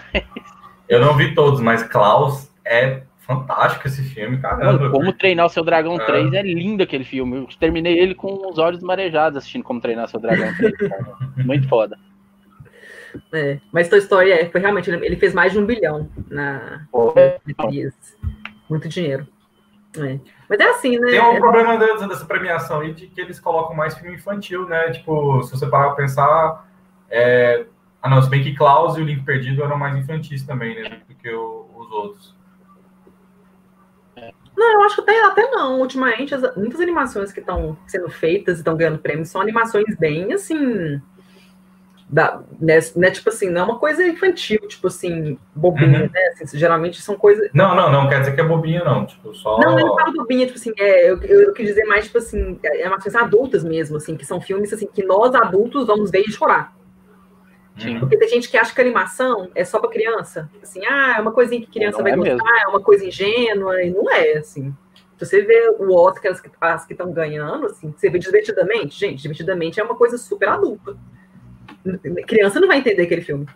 Eu 0.89 0.99
não 0.99 1.15
vi 1.15 1.33
todos, 1.33 1.61
mas 1.61 1.83
Klaus 1.83 2.49
é 2.65 3.03
fantástico 3.35 3.87
esse 3.87 4.03
filme, 4.03 4.37
caramba. 4.39 4.89
Como 4.89 5.13
Treinar 5.13 5.45
o 5.45 5.49
Seu 5.49 5.63
Dragão 5.63 5.95
é. 5.95 6.05
3 6.05 6.33
é 6.33 6.41
lindo 6.41 6.83
aquele 6.83 7.03
filme. 7.03 7.37
Eu 7.37 7.47
terminei 7.59 7.97
ele 7.97 8.15
com 8.15 8.49
os 8.49 8.57
olhos 8.57 8.81
marejados 8.81 9.37
assistindo 9.37 9.63
Como 9.63 9.81
Treinar 9.81 10.05
o 10.05 10.07
Seu 10.07 10.19
Dragão 10.19 10.53
3. 10.57 10.73
Muito 11.45 11.67
foda. 11.67 11.97
É, 13.33 13.59
mas 13.71 13.89
Toy 13.89 13.99
Story 13.99 14.31
é, 14.31 14.49
foi 14.49 14.61
realmente, 14.61 14.89
ele 14.89 15.17
fez 15.17 15.33
mais 15.33 15.51
de 15.51 15.59
um 15.59 15.65
bilhão 15.65 16.09
na 16.29 16.87
Muito 18.69 18.87
dinheiro. 18.87 19.27
É. 19.97 20.19
Mas 20.47 20.59
é 20.59 20.69
assim, 20.69 20.97
né? 20.97 21.11
Tem 21.11 21.21
um 21.21 21.33
é... 21.33 21.39
problema 21.39 21.77
dessa 21.77 22.25
premiação 22.25 22.79
aí 22.79 22.93
de 22.93 23.07
que 23.07 23.19
eles 23.19 23.39
colocam 23.39 23.75
mais 23.75 23.97
filme 23.97 24.15
infantil, 24.15 24.65
né? 24.65 24.91
Tipo, 24.91 25.43
se 25.43 25.51
você 25.51 25.67
parar 25.67 25.87
pra 25.87 25.95
pensar. 25.95 26.69
É... 27.09 27.65
Ah, 28.01 28.09
não, 28.09 28.21
se 28.21 28.29
bem 28.29 28.41
que 28.41 28.55
Klaus 28.55 28.97
e 28.97 29.01
o 29.01 29.03
Link 29.03 29.23
Perdido 29.23 29.63
eram 29.63 29.77
mais 29.77 29.95
infantis 29.95 30.43
também, 30.43 30.75
né? 30.75 31.01
Do 31.07 31.15
que 31.15 31.29
o, 31.29 31.69
os 31.75 31.91
outros. 31.91 32.35
Não, 34.61 34.73
eu 34.73 34.83
acho 34.83 34.95
que 34.95 35.01
até, 35.01 35.23
até 35.23 35.49
não. 35.49 35.79
Ultimamente, 35.79 36.35
as, 36.35 36.55
muitas 36.55 36.79
animações 36.79 37.33
que 37.33 37.39
estão 37.39 37.75
sendo 37.87 38.09
feitas 38.11 38.57
e 38.57 38.61
estão 38.61 38.77
ganhando 38.77 38.99
prêmios 38.99 39.29
são 39.29 39.41
animações 39.41 39.97
bem 39.97 40.31
assim 40.33 41.01
da, 42.07 42.41
né, 42.59 42.77
né, 42.97 43.09
tipo 43.09 43.29
assim, 43.29 43.49
não 43.49 43.61
é 43.61 43.63
uma 43.63 43.79
coisa 43.79 44.05
infantil, 44.05 44.59
tipo 44.67 44.87
assim, 44.87 45.39
bobinha, 45.55 46.01
uhum. 46.01 46.09
né? 46.11 46.27
Assim, 46.33 46.57
geralmente 46.57 47.01
são 47.01 47.15
coisas. 47.15 47.49
Não, 47.53 47.73
não, 47.73 47.89
não 47.89 48.09
quer 48.09 48.19
dizer 48.19 48.35
que 48.35 48.41
é 48.41 48.43
bobinha, 48.43 48.83
não. 48.83 49.05
Tipo, 49.05 49.33
só. 49.33 49.57
Não, 49.57 49.79
eu 49.79 49.87
não 49.87 49.95
falo 49.95 50.11
bobinha, 50.11 50.45
tipo 50.45 50.59
assim, 50.59 50.73
é, 50.77 51.09
eu, 51.09 51.21
eu, 51.23 51.41
eu 51.43 51.53
quis 51.53 51.67
dizer 51.67 51.85
mais, 51.85 52.05
tipo 52.05 52.17
assim, 52.17 52.59
é 52.63 52.87
umas 52.87 53.01
coisas 53.01 53.19
adultas 53.19 53.63
mesmo, 53.63 53.95
assim, 53.95 54.17
que 54.17 54.25
são 54.25 54.41
filmes 54.41 54.73
assim, 54.73 54.87
que 54.93 55.05
nós 55.05 55.33
adultos 55.33 55.87
vamos 55.87 56.11
ver 56.11 56.23
e 56.27 56.31
chorar. 56.31 56.75
Sim. 57.77 57.99
Porque 57.99 58.17
tem 58.17 58.27
gente 58.27 58.49
que 58.49 58.57
acha 58.57 58.73
que 58.73 58.81
a 58.81 58.83
animação 58.83 59.49
é 59.55 59.63
só 59.63 59.79
para 59.79 59.89
criança. 59.89 60.49
Assim, 60.61 60.85
ah, 60.85 61.15
é 61.17 61.21
uma 61.21 61.31
coisinha 61.31 61.61
que 61.61 61.71
criança 61.71 61.97
não 61.97 62.03
vai 62.03 62.13
é 62.13 62.15
gostar, 62.15 62.31
mesmo. 62.35 62.59
é 62.65 62.67
uma 62.67 62.81
coisa 62.81 63.05
ingênua, 63.05 63.81
e 63.81 63.89
não 63.89 64.09
é, 64.11 64.37
assim. 64.37 64.75
Se 65.17 65.25
você 65.25 65.41
vê 65.41 65.75
o 65.79 65.95
Oscar, 65.95 66.31
as 66.61 66.85
que 66.85 66.93
estão 66.93 67.11
ganhando, 67.11 67.67
assim, 67.67 67.93
você 67.95 68.09
vê 68.09 68.19
divertidamente, 68.19 68.99
gente, 68.99 69.21
divertidamente 69.21 69.79
é 69.79 69.83
uma 69.83 69.95
coisa 69.95 70.17
super 70.17 70.49
adulta. 70.49 70.97
Criança 72.27 72.59
não 72.59 72.67
vai 72.67 72.79
entender 72.79 73.03
aquele 73.03 73.21
filme. 73.21 73.47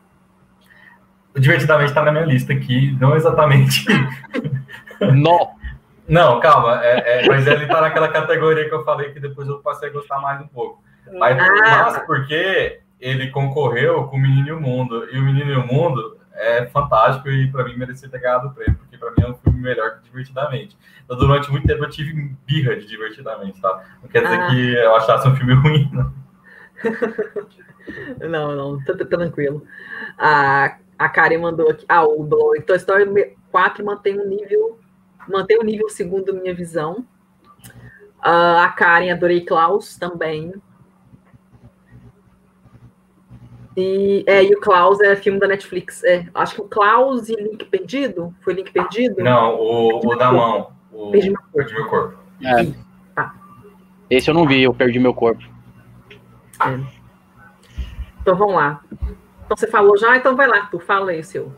Divertidamente 1.36 1.90
está 1.90 2.04
na 2.04 2.12
minha 2.12 2.26
lista 2.26 2.54
aqui, 2.54 2.98
não 3.00 3.16
exatamente. 3.16 3.86
Não. 5.02 5.54
Não, 6.08 6.40
calma, 6.40 6.80
é, 6.86 7.26
é, 7.26 7.28
mas 7.28 7.46
ele 7.46 7.64
está 7.64 7.82
naquela 7.82 8.08
categoria 8.08 8.70
que 8.70 8.74
eu 8.74 8.86
falei 8.86 9.12
que 9.12 9.20
depois 9.20 9.48
eu 9.48 9.60
passei 9.60 9.90
a 9.90 9.92
gostar 9.92 10.20
mais 10.20 10.40
um 10.40 10.48
pouco. 10.48 10.82
Mas, 11.14 11.38
ah. 11.38 11.84
mas 11.84 12.06
porque 12.06 12.80
ele 13.00 13.30
concorreu 13.30 14.06
com 14.06 14.18
o 14.18 14.20
Menino 14.20 14.48
e 14.48 14.52
o 14.52 14.62
Mundo, 14.62 15.08
e 15.12 15.18
o 15.18 15.24
Menino 15.24 15.52
e 15.52 15.56
o 15.56 15.68
Mundo 15.68 16.18
é 16.34 16.66
fantástico 16.66 17.30
e 17.30 17.50
para 17.50 17.64
mim 17.64 17.78
merecia 17.78 18.10
ter 18.10 18.20
ganhado 18.20 18.48
o 18.48 18.54
prêmio, 18.54 18.78
porque 18.78 18.98
para 18.98 19.12
mim 19.12 19.22
é 19.22 19.28
um 19.30 19.36
filme 19.36 19.60
melhor 19.60 20.00
que 20.00 20.06
Divertidamente. 20.06 20.78
Então, 21.04 21.18
durante 21.18 21.52
muito 21.52 21.68
tempo 21.68 21.84
eu 21.84 21.90
tive 21.90 22.36
birra 22.46 22.76
de 22.76 22.86
Divertidamente, 22.86 23.60
tá? 23.62 23.84
Não 24.02 24.10
quer 24.10 24.24
dizer 24.24 24.40
ah. 24.40 24.50
que 24.50 24.74
eu 24.76 24.96
achasse 24.96 25.28
um 25.28 25.36
filme 25.36 25.54
ruim, 25.62 25.90
não. 25.92 26.14
não, 28.30 28.56
não, 28.56 28.84
tá, 28.84 28.96
tá, 28.96 29.06
tranquilo. 29.06 29.66
A, 30.18 30.78
a 30.98 31.10
Karen 31.10 31.40
mandou 31.40 31.70
aqui. 31.70 31.86
Ah, 31.88 32.06
o 32.06 32.28
Toy 32.66 32.78
Story 32.78 33.36
4 33.52 33.86
mantém 33.86 34.20
um 34.20 34.28
nível. 34.28 34.80
Mantém 35.28 35.58
o 35.58 35.62
um 35.62 35.66
nível 35.66 35.90
segundo 35.90 36.34
minha 36.34 36.54
visão. 36.54 37.06
Uh, 38.20 38.58
a 38.60 38.70
Karen, 38.70 39.12
adorei 39.12 39.42
Klaus 39.42 39.98
também. 39.98 40.54
E, 43.78 44.24
é, 44.26 44.44
e 44.44 44.54
o 44.54 44.60
Klaus 44.60 45.02
é 45.02 45.16
filme 45.16 45.40
da 45.40 45.48
Netflix. 45.48 46.04
É, 46.04 46.26
acho 46.34 46.56
que 46.56 46.62
o 46.62 46.66
Klaus 46.66 47.28
e 47.28 47.36
Link 47.36 47.66
Perdido. 47.66 48.34
Foi 48.42 48.54
Link 48.54 48.72
Perdido? 48.72 49.22
Não, 49.22 49.56
o, 49.56 50.00
o 50.00 50.16
da 50.16 50.32
mão. 50.32 50.72
O 50.92 51.12
Perdi 51.12 51.30
meu 51.30 51.40
corpo. 51.40 51.58
Perdi 51.58 51.74
meu 51.74 51.88
corpo. 51.88 52.18
É. 52.44 52.66
Tá. 53.14 53.36
Esse 54.10 54.30
eu 54.30 54.34
não 54.34 54.48
vi, 54.48 54.64
eu 54.64 54.74
perdi 54.74 55.00
meu 55.00 55.14
corpo. 55.14 55.44
É. 56.66 56.80
Então 58.22 58.36
vamos 58.36 58.56
lá. 58.56 58.82
Então 59.46 59.58
você 59.58 59.68
falou 59.68 59.98
já, 59.98 60.16
então 60.16 60.36
vai 60.36 60.48
lá, 60.48 60.68
tu 60.68 60.80
fala 60.80 61.12
aí 61.12 61.24
seu. 61.24 61.52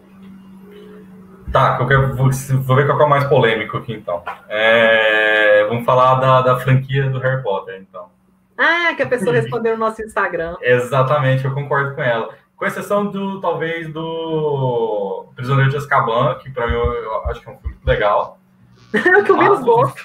Tá, 1.52 1.78
eu 1.80 1.88
quero, 1.88 2.16
vou, 2.16 2.30
vou 2.30 2.76
ver 2.76 2.86
qual 2.88 3.00
é 3.00 3.06
o 3.06 3.10
mais 3.10 3.24
polêmico 3.26 3.78
aqui 3.78 3.94
então. 3.94 4.22
É, 4.50 5.66
vamos 5.70 5.86
falar 5.86 6.16
da, 6.16 6.42
da 6.42 6.60
franquia 6.60 7.10
do 7.10 7.20
Harry 7.20 7.42
Potter, 7.42 7.80
então. 7.80 8.10
Ah, 8.58 8.94
que 8.96 9.04
a 9.04 9.08
pessoa 9.08 9.36
respondeu 9.36 9.74
no 9.74 9.86
nosso 9.86 10.02
Instagram. 10.02 10.56
Exatamente, 10.62 11.46
eu 11.46 11.54
concordo 11.54 11.96
com 11.96 12.02
ela. 12.02 12.34
Com 12.56 12.66
exceção 12.66 13.06
do, 13.06 13.40
talvez, 13.40 13.88
do 13.94 15.28
Prisioneiro 15.36 15.70
de 15.70 15.78
Azkaban, 15.78 16.36
que 16.40 16.50
para 16.50 16.66
mim 16.68 16.74
eu, 16.74 16.94
eu, 16.94 17.26
acho 17.26 17.42
que 17.42 17.50
é 17.50 17.52
um 17.52 17.58
filme 17.60 17.78
legal. 17.86 18.40
é 18.94 19.18
o 19.20 19.24
que 19.24 19.32
eu 19.32 19.38
menos 19.38 19.62
gosto. 19.62 20.02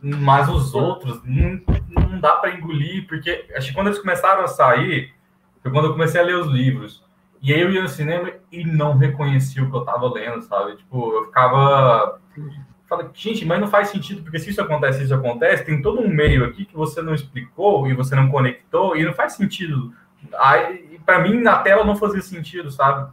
Mas 0.00 0.48
os 0.48 0.72
outros 0.72 1.20
não, 1.24 1.60
não 1.88 2.20
dá 2.20 2.36
para 2.36 2.52
engolir, 2.52 3.06
porque 3.08 3.46
acho 3.56 3.68
que 3.68 3.74
quando 3.74 3.88
eles 3.88 3.98
começaram 3.98 4.44
a 4.44 4.48
sair, 4.48 5.12
foi 5.60 5.72
quando 5.72 5.86
eu 5.86 5.92
comecei 5.92 6.20
a 6.20 6.24
ler 6.24 6.36
os 6.36 6.46
livros. 6.46 7.04
E 7.42 7.52
aí 7.52 7.60
eu 7.60 7.70
ia 7.70 7.82
no 7.82 7.88
cinema 7.88 8.30
e 8.52 8.64
não 8.64 8.96
reconhecia 8.96 9.62
o 9.62 9.70
que 9.70 9.76
eu 9.76 9.84
tava 9.84 10.12
lendo, 10.12 10.42
sabe? 10.42 10.76
Tipo, 10.76 11.12
eu 11.12 11.24
ficava 11.26 12.20
fala, 12.90 13.08
gente, 13.14 13.46
mas 13.46 13.60
não 13.60 13.68
faz 13.68 13.88
sentido, 13.88 14.22
porque 14.22 14.40
se 14.40 14.50
isso 14.50 14.60
acontece, 14.60 15.04
isso 15.04 15.14
acontece, 15.14 15.64
tem 15.64 15.80
todo 15.80 16.00
um 16.00 16.08
meio 16.08 16.44
aqui 16.44 16.64
que 16.64 16.74
você 16.74 17.00
não 17.00 17.14
explicou 17.14 17.86
e 17.86 17.94
você 17.94 18.16
não 18.16 18.28
conectou 18.28 18.96
e 18.96 19.04
não 19.04 19.14
faz 19.14 19.34
sentido. 19.34 19.94
Para 21.06 21.20
mim, 21.20 21.40
na 21.40 21.58
tela 21.58 21.84
não 21.84 21.94
fazia 21.94 22.20
sentido, 22.20 22.68
sabe? 22.70 23.10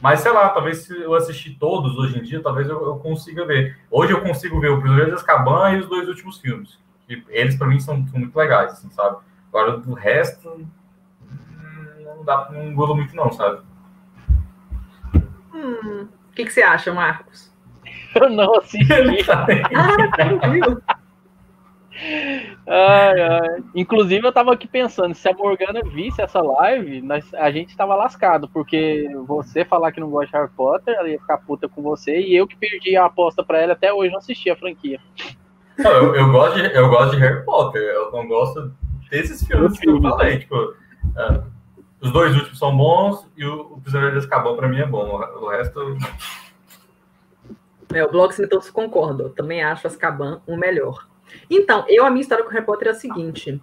Mas 0.00 0.20
sei 0.20 0.32
lá, 0.32 0.48
talvez 0.48 0.78
se 0.78 0.98
eu 0.98 1.14
assistir 1.14 1.56
todos 1.58 1.96
hoje 1.98 2.18
em 2.18 2.22
dia, 2.22 2.42
talvez 2.42 2.68
eu, 2.68 2.82
eu 2.86 2.96
consiga 2.96 3.44
ver. 3.44 3.78
Hoje 3.90 4.12
eu 4.12 4.22
consigo 4.22 4.58
ver 4.60 4.70
o 4.70 4.78
Prisioneiro 4.78 5.10
de 5.10 5.16
Azkaban 5.16 5.72
e 5.72 5.80
os 5.80 5.88
dois 5.88 6.08
últimos 6.08 6.38
filmes. 6.38 6.78
E 7.08 7.22
eles, 7.28 7.56
para 7.56 7.66
mim, 7.66 7.80
são, 7.80 8.06
são, 8.06 8.18
muito 8.18 8.36
legais, 8.36 8.72
assim, 8.72 8.88
sabe? 8.90 9.18
Agora, 9.48 9.76
do 9.76 9.92
resto, 9.92 10.48
hum, 10.50 10.66
não 12.04 12.24
dá, 12.24 12.48
não 12.50 12.64
engulo 12.64 12.94
muito, 12.94 13.14
não, 13.14 13.32
sabe? 13.32 13.60
Hum, 15.52 16.08
o 16.30 16.32
que, 16.34 16.44
que 16.44 16.52
você 16.52 16.62
acha, 16.62 16.94
Marcos? 16.94 17.52
Eu 18.14 18.30
não 18.30 18.54
assisti. 18.56 18.92
ah, 19.30 19.46
Ai, 22.66 23.20
ai. 23.20 23.64
Inclusive, 23.74 24.26
eu 24.26 24.32
tava 24.32 24.52
aqui 24.52 24.68
pensando, 24.68 25.14
se 25.14 25.28
a 25.28 25.32
Morgana 25.32 25.80
visse 25.82 26.22
essa 26.22 26.40
live, 26.40 27.02
nós, 27.02 27.32
a 27.34 27.50
gente 27.50 27.76
tava 27.76 27.94
lascado, 27.96 28.48
porque 28.48 29.08
você 29.26 29.64
falar 29.64 29.90
que 29.90 30.00
não 30.00 30.10
gosta 30.10 30.26
de 30.26 30.36
Harry 30.36 30.50
Potter, 30.56 30.94
ela 30.94 31.08
ia 31.08 31.18
ficar 31.18 31.38
puta 31.38 31.68
com 31.68 31.82
você, 31.82 32.20
e 32.20 32.36
eu 32.36 32.46
que 32.46 32.56
perdi 32.56 32.96
a 32.96 33.06
aposta 33.06 33.42
pra 33.42 33.60
ela, 33.60 33.72
até 33.72 33.92
hoje 33.92 34.12
não 34.12 34.18
assisti 34.18 34.48
a 34.50 34.56
franquia. 34.56 35.00
Não, 35.76 35.90
eu, 35.90 36.14
eu, 36.14 36.30
gosto 36.30 36.60
de, 36.60 36.76
eu 36.76 36.88
gosto 36.88 37.16
de 37.16 37.22
Harry 37.22 37.44
Potter, 37.44 37.82
eu 37.82 38.12
não 38.12 38.28
gosto 38.28 38.72
desses 39.10 39.44
filmes 39.46 39.78
que 39.78 39.88
eu 39.88 40.00
falei, 40.00 40.38
tipo, 40.38 40.74
é, 41.16 41.42
os 42.00 42.12
dois 42.12 42.34
últimos 42.36 42.58
são 42.58 42.76
bons, 42.76 43.26
e 43.36 43.44
o, 43.44 43.72
o 43.72 43.80
Prisioneiro 43.80 44.14
de 44.14 44.18
Azkaban 44.18 44.56
pra 44.56 44.68
mim 44.68 44.78
é 44.78 44.86
bom, 44.86 45.20
o 45.40 45.48
resto... 45.48 45.96
É, 47.94 48.04
o 48.04 48.10
Blog 48.10 48.34
então 48.38 48.60
se 48.60 48.70
concorda. 48.70 49.30
Também 49.30 49.62
acho 49.62 49.86
Azkaban 49.86 50.42
o 50.46 50.56
melhor. 50.56 51.06
Então, 51.50 51.84
eu, 51.88 52.04
a 52.04 52.10
minha 52.10 52.22
história 52.22 52.44
com 52.44 52.50
o 52.50 52.52
Harry 52.52 52.64
Potter 52.64 52.88
é 52.88 52.90
a 52.90 52.94
seguinte. 52.94 53.60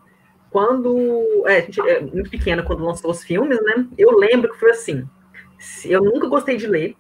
Quando. 0.50 1.44
É, 1.46 1.62
gente 1.62 1.82
é 1.82 2.02
muito 2.02 2.30
pequena 2.30 2.64
quando 2.64 2.84
lançou 2.84 3.12
os 3.12 3.24
filmes, 3.24 3.62
né? 3.64 3.88
Eu 3.98 4.18
lembro 4.18 4.52
que 4.52 4.60
foi 4.60 4.72
assim. 4.72 5.08
Eu 5.84 6.04
nunca 6.04 6.28
gostei 6.28 6.58
de 6.58 6.68
ler. 6.68 6.96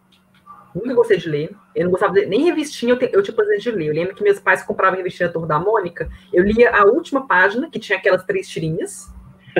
Nunca 0.73 0.93
gostei 0.93 1.17
de 1.17 1.29
ler. 1.29 1.55
Eu 1.73 1.85
não 1.85 1.91
gostava 1.91 2.13
de, 2.13 2.25
nem 2.25 2.43
revistinha 2.43 2.93
eu, 2.93 2.99
te, 2.99 3.09
eu 3.13 3.23
tinha 3.23 3.33
prazer 3.33 3.59
de 3.59 3.71
ler. 3.71 3.87
Eu 3.87 3.93
lembro 3.93 4.15
que 4.15 4.23
meus 4.23 4.39
pais 4.39 4.63
compravam 4.63 4.97
revistinha 4.97 5.29
Turma 5.29 5.47
da 5.47 5.57
Mônica. 5.57 6.09
Eu 6.33 6.43
lia 6.43 6.75
a 6.75 6.83
última 6.83 7.25
página, 7.25 7.69
que 7.69 7.79
tinha 7.79 7.97
aquelas 7.97 8.23
três 8.25 8.47
tirinhas. 8.47 9.09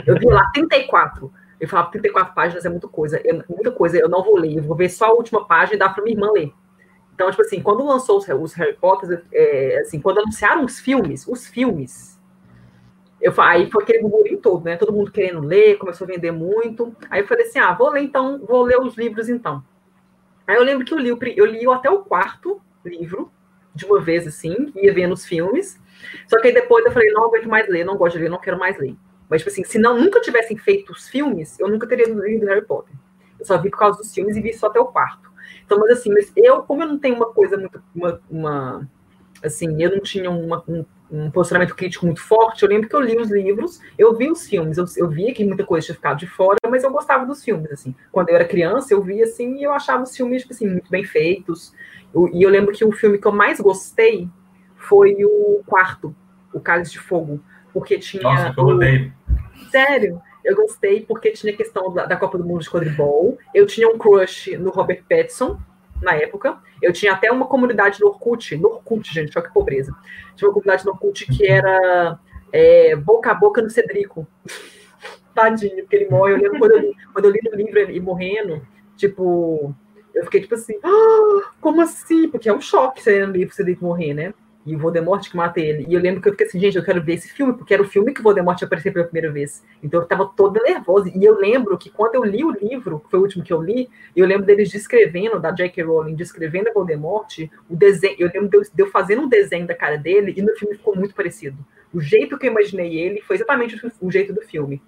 Eu 0.05 0.19
vi 0.19 0.25
lá 0.25 0.49
34. 0.53 1.31
Eu 1.59 1.69
falava, 1.69 1.89
34 1.89 2.35
páginas 2.35 2.65
é 2.65 2.69
muita 2.69 2.87
coisa. 2.87 3.21
Eu, 3.23 3.43
muita 3.47 3.71
coisa, 3.71 3.97
eu 3.97 4.09
não 4.09 4.23
vou 4.23 4.37
ler. 4.37 4.57
Eu 4.57 4.63
vou 4.63 4.75
ver 4.75 4.89
só 4.89 5.05
a 5.05 5.13
última 5.13 5.47
página 5.47 5.75
e 5.75 5.79
dar 5.79 5.89
para 5.89 6.03
minha 6.03 6.15
irmã 6.15 6.31
ler. 6.31 6.51
Então, 7.15 7.29
tipo 7.29 7.41
assim, 7.41 7.61
quando 7.61 7.85
lançou 7.85 8.17
os, 8.17 8.27
os 8.27 8.53
Harry 8.53 8.73
Potter, 8.73 9.23
é, 9.31 9.79
assim, 9.79 10.01
quando 10.01 10.19
anunciaram 10.19 10.65
os 10.65 10.79
filmes, 10.79 11.25
os 11.25 11.47
filmes, 11.47 12.19
eu, 13.21 13.33
aí 13.37 13.71
foi 13.71 13.83
aquele 13.83 14.01
burburinho 14.01 14.37
todo, 14.37 14.65
né? 14.65 14.75
Todo 14.75 14.91
mundo 14.91 15.09
querendo 15.09 15.39
ler, 15.39 15.77
começou 15.77 16.05
a 16.05 16.07
vender 16.09 16.31
muito. 16.31 16.93
Aí 17.09 17.21
eu 17.21 17.27
falei 17.27 17.47
assim, 17.47 17.57
ah, 17.57 17.73
vou 17.73 17.89
ler 17.89 18.01
então, 18.01 18.45
vou 18.45 18.63
ler 18.63 18.79
os 18.79 18.95
livros 18.95 19.29
então. 19.29 19.63
Aí 20.45 20.57
eu 20.57 20.63
lembro 20.63 20.85
que 20.85 20.93
eu 20.93 20.99
li, 20.99 21.09
eu 21.37 21.45
li 21.45 21.67
até 21.69 21.89
o 21.89 22.03
quarto 22.03 22.61
livro, 22.83 23.31
de 23.73 23.85
uma 23.85 23.99
vez 23.99 24.27
assim, 24.27 24.71
ia 24.75 24.93
vendo 24.93 25.13
os 25.13 25.25
filmes. 25.25 25.79
Só 26.27 26.39
que 26.39 26.49
aí 26.49 26.53
depois 26.53 26.85
eu 26.85 26.91
falei, 26.91 27.09
não 27.11 27.23
aguento 27.23 27.47
mais 27.47 27.67
ler, 27.69 27.85
não 27.85 27.97
gosto 27.97 28.17
de 28.17 28.23
ler, 28.23 28.29
não 28.29 28.39
quero 28.39 28.59
mais 28.59 28.77
ler. 28.77 28.95
Mas, 29.29 29.41
tipo 29.41 29.49
assim, 29.49 29.63
se 29.63 29.79
não, 29.79 29.97
nunca 29.97 30.21
tivessem 30.21 30.57
feito 30.57 30.91
os 30.91 31.07
filmes, 31.07 31.59
eu 31.59 31.67
nunca 31.69 31.87
teria 31.87 32.07
lido 32.07 32.45
Harry 32.45 32.65
Potter. 32.65 32.93
Eu 33.39 33.45
só 33.45 33.57
vi 33.57 33.69
por 33.69 33.79
causa 33.79 33.97
dos 33.97 34.13
filmes 34.13 34.35
e 34.35 34.41
vi 34.41 34.53
só 34.53 34.67
até 34.67 34.79
o 34.79 34.85
quarto. 34.85 35.31
Então, 35.65 35.79
mas 35.79 35.91
assim, 35.91 36.11
mas 36.11 36.31
eu, 36.35 36.61
como 36.63 36.83
eu 36.83 36.87
não 36.87 36.99
tenho 36.99 37.15
uma 37.15 37.33
coisa 37.33 37.57
muito, 37.57 37.81
uma, 37.93 38.21
uma 38.29 38.89
assim, 39.43 39.81
eu 39.81 39.91
não 39.91 39.99
tinha 39.99 40.29
uma, 40.29 40.63
um, 40.67 40.85
um, 41.11 41.31
posicionamento 41.31 41.75
crítico 41.75 42.05
muito 42.05 42.21
forte, 42.21 42.63
eu 42.63 42.69
lembro 42.69 42.87
que 42.87 42.95
eu 42.95 43.01
li 43.01 43.17
os 43.17 43.31
livros, 43.31 43.81
eu 43.97 44.15
vi 44.15 44.29
os 44.29 44.47
filmes, 44.47 44.77
eu, 44.77 44.85
eu 44.97 45.09
via 45.09 45.33
que 45.33 45.43
muita 45.43 45.65
coisa 45.65 45.85
tinha 45.85 45.95
ficado 45.95 46.19
de 46.19 46.27
fora, 46.27 46.57
mas 46.69 46.83
eu 46.83 46.91
gostava 46.91 47.25
dos 47.25 47.43
filmes, 47.43 47.71
assim. 47.71 47.95
Quando 48.11 48.29
eu 48.29 48.35
era 48.35 48.45
criança, 48.45 48.93
eu 48.93 49.01
via, 49.01 49.23
assim, 49.23 49.57
e 49.57 49.63
eu 49.63 49.73
achava 49.73 50.03
os 50.03 50.15
filmes, 50.15 50.41
tipo 50.41 50.53
assim, 50.53 50.67
muito 50.67 50.89
bem 50.89 51.03
feitos. 51.03 51.73
Eu, 52.13 52.29
e 52.29 52.43
eu 52.43 52.49
lembro 52.49 52.73
que 52.73 52.85
o 52.85 52.91
filme 52.91 53.17
que 53.17 53.27
eu 53.27 53.31
mais 53.31 53.59
gostei 53.59 54.29
foi 54.75 55.15
o 55.25 55.63
quarto, 55.65 56.15
O 56.53 56.59
Cálice 56.59 56.91
de 56.91 56.99
Fogo, 56.99 57.41
porque 57.73 57.97
tinha... 57.97 58.23
Nossa, 58.23 58.53
eu 58.55 58.63
odeio. 58.63 59.13
Sério? 59.71 60.21
Eu 60.45 60.55
gostei 60.55 61.01
porque 61.01 61.31
tinha 61.31 61.55
questão 61.55 61.91
da, 61.91 62.05
da, 62.05 62.15
Copa 62.15 62.37
do 62.37 62.45
Mundo 62.45 62.61
de 62.61 62.69
quadribol. 62.69 63.37
Eu 63.53 63.65
tinha 63.65 63.89
um 63.89 63.97
crush 63.97 64.55
no 64.57 64.69
Robert 64.69 65.03
Pattinson 65.09 65.59
na 66.01 66.13
época. 66.13 66.59
Eu 66.79 66.93
tinha 66.93 67.13
até 67.13 67.31
uma 67.31 67.47
comunidade 67.47 67.99
no 67.99 68.07
Orkut, 68.07 68.55
no 68.55 68.69
Orkut, 68.69 69.11
gente, 69.11 69.33
só 69.33 69.41
que 69.41 69.51
pobreza. 69.51 69.91
Tinha 70.35 70.47
uma 70.47 70.53
comunidade 70.53 70.85
no 70.85 70.91
Orkut 70.91 71.25
que 71.25 71.47
era 71.47 72.19
é, 72.53 72.95
boca 72.95 73.31
a 73.31 73.33
boca 73.33 73.59
no 73.59 73.71
Cedrico. 73.71 74.27
Tadinho, 75.33 75.83
porque 75.83 75.95
ele 75.95 76.09
morre. 76.09 76.33
Eu 76.33 76.37
lembro 76.37 76.59
quando 76.59 76.71
eu 76.71 76.79
li, 76.79 76.95
quando 77.11 77.25
eu 77.25 77.31
li 77.31 77.39
no 77.43 77.57
livro 77.57 77.79
ele 77.79 77.99
morrendo, 77.99 78.65
tipo, 78.95 79.75
eu 80.13 80.23
fiquei 80.23 80.41
tipo 80.41 80.55
assim, 80.55 80.79
ah, 80.81 81.51
como 81.59 81.81
assim? 81.81 82.29
Porque 82.29 82.47
é 82.47 82.53
um 82.53 82.61
choque 82.61 83.01
você 83.01 83.25
no 83.25 83.33
livro 83.33 83.53
Cedrico 83.53 83.83
morrer, 83.83 84.13
né? 84.13 84.33
E 84.65 84.75
o 84.75 84.79
Voldemort 84.79 85.29
que 85.29 85.37
mata 85.37 85.59
ele. 85.59 85.85
E 85.87 85.93
eu 85.93 86.01
lembro 86.01 86.19
que 86.19 86.27
eu 86.27 86.31
fiquei 86.31 86.47
assim, 86.47 86.59
gente, 86.59 86.75
eu 86.75 86.83
quero 86.83 87.01
ver 87.01 87.13
esse 87.13 87.29
filme, 87.29 87.53
porque 87.53 87.71
era 87.71 87.83
o 87.83 87.87
filme 87.87 88.11
que 88.11 88.19
o 88.19 88.23
Voldemort 88.23 88.61
apareceu 88.63 88.91
pela 88.91 89.05
primeira 89.05 89.31
vez. 89.31 89.63
Então 89.83 90.01
eu 90.01 90.07
tava 90.07 90.25
toda 90.25 90.59
nervosa. 90.63 91.11
E 91.13 91.23
eu 91.23 91.37
lembro 91.37 91.77
que 91.77 91.91
quando 91.91 92.15
eu 92.15 92.23
li 92.23 92.43
o 92.43 92.49
livro, 92.49 92.99
que 92.99 93.11
foi 93.11 93.19
o 93.19 93.21
último 93.21 93.43
que 93.43 93.53
eu 93.53 93.61
li, 93.61 93.87
eu 94.15 94.25
lembro 94.25 94.43
deles 94.43 94.71
descrevendo, 94.71 95.39
da 95.39 95.51
J.K. 95.51 95.83
Rowling, 95.83 96.15
descrevendo 96.15 96.69
a 96.69 96.73
Voldemort, 96.73 97.37
o 97.69 97.75
desenho, 97.75 98.15
eu 98.17 98.31
lembro 98.33 98.49
de 98.49 98.81
eu, 98.81 98.87
fazendo 98.87 99.21
um 99.21 99.29
desenho 99.29 99.67
da 99.67 99.75
cara 99.75 99.97
dele, 99.97 100.33
e 100.35 100.41
no 100.41 100.55
filme 100.55 100.75
ficou 100.75 100.95
muito 100.95 101.13
parecido. 101.13 101.57
O 101.93 102.01
jeito 102.01 102.37
que 102.37 102.47
eu 102.47 102.51
imaginei 102.51 102.97
ele 102.97 103.21
foi 103.21 103.35
exatamente 103.35 103.79
o, 104.01 104.11
jeito 104.11 104.33
do 104.33 104.41
filme. 104.41 104.81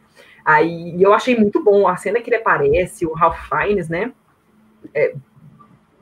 Aí 0.44 1.00
eu 1.00 1.14
achei 1.14 1.38
muito 1.38 1.64
bom 1.64 1.88
a 1.88 1.96
cena 1.98 2.20
que 2.20 2.30
ele 2.30 2.38
aparece, 2.38 3.06
o 3.06 3.14
Ralph 3.14 3.48
Fiennes, 3.48 3.90
né? 3.90 4.12
É, 4.94 5.14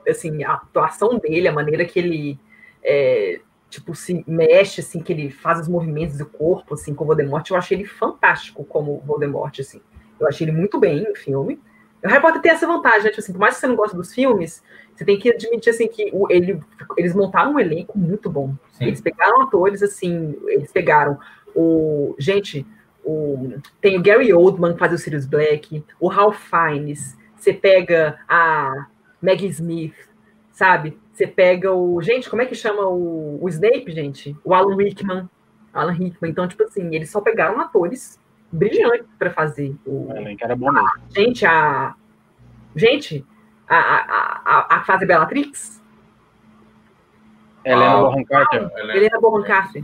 assim, 0.08 0.46
a 0.46 0.54
atuação 0.54 1.20
dele, 1.20 1.48
a 1.48 1.52
maneira 1.52 1.84
que 1.84 2.00
ele 2.00 2.40
é, 2.82 3.42
tipo, 3.76 3.94
se 3.94 4.24
mexe, 4.28 4.82
assim, 4.82 5.00
que 5.00 5.12
ele 5.12 5.30
faz 5.30 5.60
os 5.60 5.68
movimentos 5.68 6.18
do 6.18 6.26
corpo, 6.26 6.74
assim, 6.74 6.94
com 6.94 7.04
o 7.04 7.08
Voldemort, 7.08 7.50
eu 7.50 7.58
achei 7.58 7.78
ele 7.78 7.86
fantástico 7.86 8.64
como 8.64 9.02
Voldemort, 9.06 9.60
assim. 9.60 9.82
Eu 10.20 10.28
achei 10.28 10.48
ele 10.48 10.56
muito 10.56 10.80
bem 10.80 11.04
no 11.04 11.16
filme. 11.16 11.60
O 12.04 12.08
Harry 12.08 12.22
Potter 12.22 12.42
tem 12.42 12.52
essa 12.52 12.68
vantagem, 12.68 13.04
né? 13.04 13.10
Tipo 13.10 13.20
assim, 13.20 13.34
por 13.34 13.40
mais 13.40 13.56
que 13.56 13.62
você 13.62 13.68
não 13.68 13.76
goste 13.76 13.96
dos 13.96 14.14
filmes, 14.14 14.64
você 14.96 15.04
tem 15.04 15.20
que 15.20 15.30
admitir, 15.30 15.70
assim, 15.72 15.88
que 15.88 16.10
o, 16.14 16.32
ele, 16.32 16.60
eles 16.98 17.14
montaram 17.14 17.54
um 17.54 17.60
elenco 17.60 17.98
muito 17.98 18.30
bom. 18.30 18.56
Sim. 18.72 18.86
Eles 18.86 19.02
pegaram 19.02 19.42
atores, 19.42 19.84
assim, 19.84 20.36
eles 20.48 20.72
pegaram 20.72 21.20
o... 21.54 22.16
Gente, 22.18 22.66
o, 23.04 23.54
tem 23.82 23.98
o 23.98 24.04
Gary 24.04 24.34
Oldman 24.34 24.74
que 24.74 24.80
faz 24.80 24.94
o 24.94 24.98
Sirius 24.98 25.26
Black, 25.26 25.84
o 26.00 26.08
Ralph 26.08 26.40
Fiennes, 26.50 27.18
você 27.36 27.54
pega 27.54 28.20
a 28.28 28.88
Maggie 29.22 29.48
Smith, 29.48 29.96
sabe? 30.52 30.98
Você 31.16 31.26
pega 31.26 31.72
o. 31.72 32.02
Gente, 32.02 32.30
como 32.30 32.42
é 32.42 32.46
que 32.46 32.54
chama 32.54 32.86
o, 32.90 33.42
o 33.42 33.48
Snape, 33.48 33.90
gente? 33.94 34.36
O 34.44 34.54
Alan 34.54 34.76
Rickman. 34.76 35.30
Alan 35.74 35.94
Rickman. 35.94 36.30
Então, 36.30 36.46
tipo 36.46 36.64
assim, 36.64 36.94
eles 36.94 37.10
só 37.10 37.22
pegaram 37.22 37.58
atores 37.62 38.20
brilhantes 38.52 39.08
para 39.18 39.32
fazer. 39.32 39.74
O... 39.86 40.12
O 40.12 40.38
era 40.42 40.56
bom 40.58 40.70
mesmo. 40.70 40.90
Gente, 41.16 41.46
a. 41.46 41.96
Gente, 42.76 43.26
a, 43.66 43.78
a, 43.78 44.42
a, 44.46 44.76
a 44.76 44.84
fase 44.84 45.06
Bellatrix. 45.06 45.82
Helena 47.64 47.94
Ah, 47.94 48.02
Bonham 48.02 48.26
Carter. 48.26 48.72
Helena 48.76 49.20
Bonham 49.22 49.44
Carter. 49.44 49.84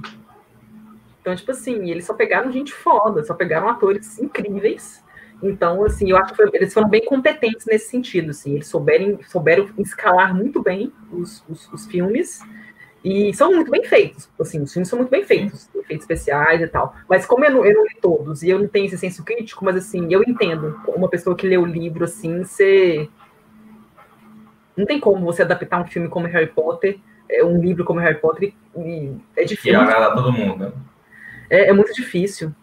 Então, 1.21 1.33
tipo 1.33 1.51
assim, 1.51 1.89
eles 1.89 2.03
só 2.05 2.13
pegaram 2.13 2.51
gente 2.51 2.73
foda, 2.73 3.23
só 3.23 3.33
pegaram 3.33 3.69
atores 3.69 4.19
incríveis. 4.19 5.01
Então, 5.41 5.83
assim, 5.83 6.11
eu 6.11 6.17
acho 6.17 6.31
que 6.31 6.37
foi- 6.37 6.49
eles 6.53 6.73
foram 6.73 6.87
bem 6.87 7.03
competentes 7.05 7.65
nesse 7.65 7.89
sentido, 7.89 8.31
assim. 8.31 8.53
Eles 8.55 8.67
souberam, 8.67 9.19
souberam 9.27 9.69
escalar 9.79 10.35
muito 10.35 10.61
bem 10.61 10.91
os, 11.11 11.43
os, 11.49 11.71
os 11.73 11.85
filmes 11.87 12.41
e 13.03 13.33
são 13.33 13.53
muito 13.53 13.71
bem 13.71 13.83
feitos. 13.83 14.29
Assim, 14.39 14.61
os 14.61 14.71
filmes 14.71 14.87
são 14.87 14.99
muito 14.99 15.09
bem 15.09 15.23
feitos, 15.23 15.67
efeitos 15.73 16.03
especiais 16.03 16.61
e 16.61 16.67
tal. 16.67 16.95
Mas 17.09 17.25
como 17.25 17.43
eu 17.43 17.51
não, 17.51 17.65
eu 17.65 17.73
não 17.73 17.83
li 17.83 17.95
todos 17.99 18.43
e 18.43 18.49
eu 18.49 18.59
não 18.59 18.67
tenho 18.67 18.85
esse 18.85 18.97
senso 18.97 19.23
crítico, 19.23 19.65
mas 19.65 19.75
assim, 19.75 20.13
eu 20.13 20.21
entendo. 20.21 20.79
Uma 20.87 21.09
pessoa 21.09 21.35
que 21.35 21.47
lê 21.47 21.57
o 21.57 21.65
livro, 21.65 22.03
assim, 22.05 22.43
você... 22.43 23.09
Não 24.77 24.85
tem 24.85 24.99
como 24.99 25.25
você 25.25 25.41
adaptar 25.41 25.81
um 25.81 25.87
filme 25.87 26.07
como 26.07 26.27
Harry 26.27 26.47
Potter, 26.47 26.97
é, 27.29 27.43
um 27.43 27.59
livro 27.59 27.83
como 27.83 27.99
Harry 27.99 28.19
Potter, 28.19 28.53
e, 28.77 28.79
e 28.79 29.15
é 29.35 29.43
difícil. 29.43 29.79
agrada 29.79 30.15
todo 30.15 30.31
mundo, 30.31 30.57
né? 30.57 30.71
É, 31.49 31.69
é 31.69 31.73
muito 31.73 31.93
difícil. 31.93 32.53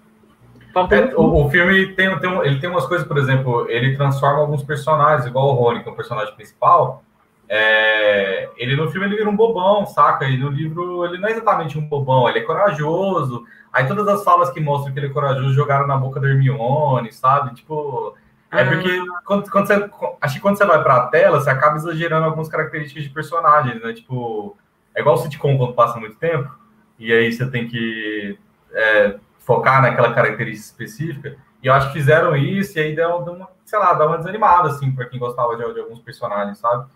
É, 0.90 1.14
o, 1.16 1.46
o 1.46 1.50
filme 1.50 1.94
tem, 1.94 2.18
tem 2.18 2.38
ele 2.44 2.60
tem 2.60 2.70
umas 2.70 2.86
coisas, 2.86 3.06
por 3.06 3.18
exemplo, 3.18 3.66
ele 3.68 3.96
transforma 3.96 4.40
alguns 4.40 4.62
personagens, 4.62 5.26
igual 5.26 5.48
o 5.48 5.52
Rony, 5.54 5.82
que 5.82 5.88
é 5.88 5.92
o 5.92 5.96
personagem 5.96 6.34
principal. 6.34 7.02
é, 7.48 8.50
ele 8.56 8.76
no 8.76 8.90
filme 8.90 9.06
ele 9.06 9.16
vira 9.16 9.30
um 9.30 9.36
bobão, 9.36 9.86
saca? 9.86 10.26
E 10.26 10.36
no 10.36 10.50
livro 10.50 11.04
ele 11.04 11.18
não 11.18 11.28
é 11.28 11.32
exatamente 11.32 11.78
um 11.78 11.88
bobão, 11.88 12.28
ele 12.28 12.40
é 12.40 12.42
corajoso. 12.42 13.44
Aí 13.72 13.86
todas 13.86 14.06
as 14.08 14.22
falas 14.22 14.50
que 14.50 14.60
mostram 14.60 14.92
que 14.92 14.98
ele 14.98 15.06
é 15.06 15.10
corajoso 15.10 15.54
jogaram 15.54 15.86
na 15.86 15.96
boca 15.96 16.20
da 16.20 16.28
Hermione, 16.28 17.12
sabe? 17.12 17.54
Tipo, 17.54 18.14
é 18.50 18.64
porque 18.64 19.02
quando, 19.24 19.50
quando 19.50 19.66
você, 19.66 19.90
acho 20.20 20.34
que 20.34 20.40
quando 20.40 20.56
você 20.56 20.64
vai 20.64 20.82
pra 20.82 21.06
tela, 21.08 21.40
você 21.40 21.50
acaba 21.50 21.76
exagerando 21.76 22.26
algumas 22.26 22.48
características 22.48 23.04
de 23.04 23.10
personagens, 23.10 23.82
né? 23.82 23.92
Tipo, 23.92 24.56
é 24.94 25.00
igual 25.00 25.16
o 25.16 25.18
sitcom 25.18 25.56
quando 25.56 25.74
passa 25.74 25.98
muito 25.98 26.16
tempo, 26.16 26.50
e 26.98 27.12
aí 27.12 27.32
você 27.32 27.50
tem 27.50 27.68
que 27.68 28.38
é, 28.72 29.16
focar 29.48 29.80
naquela 29.80 30.12
característica 30.12 30.82
específica. 30.84 31.36
E 31.62 31.66
eu 31.66 31.72
acho 31.72 31.88
que 31.88 31.94
fizeram 31.94 32.36
isso, 32.36 32.78
e 32.78 32.82
aí 32.82 32.94
deu, 32.94 33.22
deu 33.22 33.32
uma, 33.32 33.48
sei 33.64 33.78
lá, 33.78 33.94
dá 33.94 34.06
uma 34.06 34.18
desanimada, 34.18 34.68
assim, 34.68 34.92
pra 34.92 35.06
quem 35.06 35.18
gostava 35.18 35.56
de, 35.56 35.72
de 35.72 35.80
alguns 35.80 36.00
personagens, 36.00 36.58
sabe? 36.58 36.86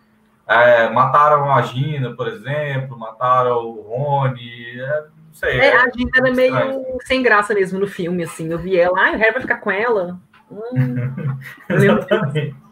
É, 0.47 0.91
mataram 0.91 1.51
a 1.51 1.63
Gina, 1.63 2.15
por 2.15 2.29
exemplo, 2.29 2.99
mataram 2.99 3.57
o 3.65 3.81
Rony, 3.81 4.79
é, 4.79 5.01
não 5.01 5.33
sei. 5.33 5.59
É, 5.59 5.77
a 5.77 5.89
Gina 5.91 6.11
era 6.15 6.31
meio 6.31 6.55
estranho. 6.55 6.85
sem 7.05 7.23
graça 7.23 7.55
mesmo 7.55 7.81
no 7.81 7.87
filme, 7.87 8.23
assim. 8.23 8.53
Eu 8.53 8.59
vi 8.59 8.79
ela, 8.79 8.99
ah, 8.99 9.13
o 9.13 9.17
Harry 9.17 9.33
vai 9.33 9.41
ficar 9.41 9.57
com 9.57 9.71
ela. 9.71 10.19
Hum. 10.51 11.39
Exatamente. 11.71 12.55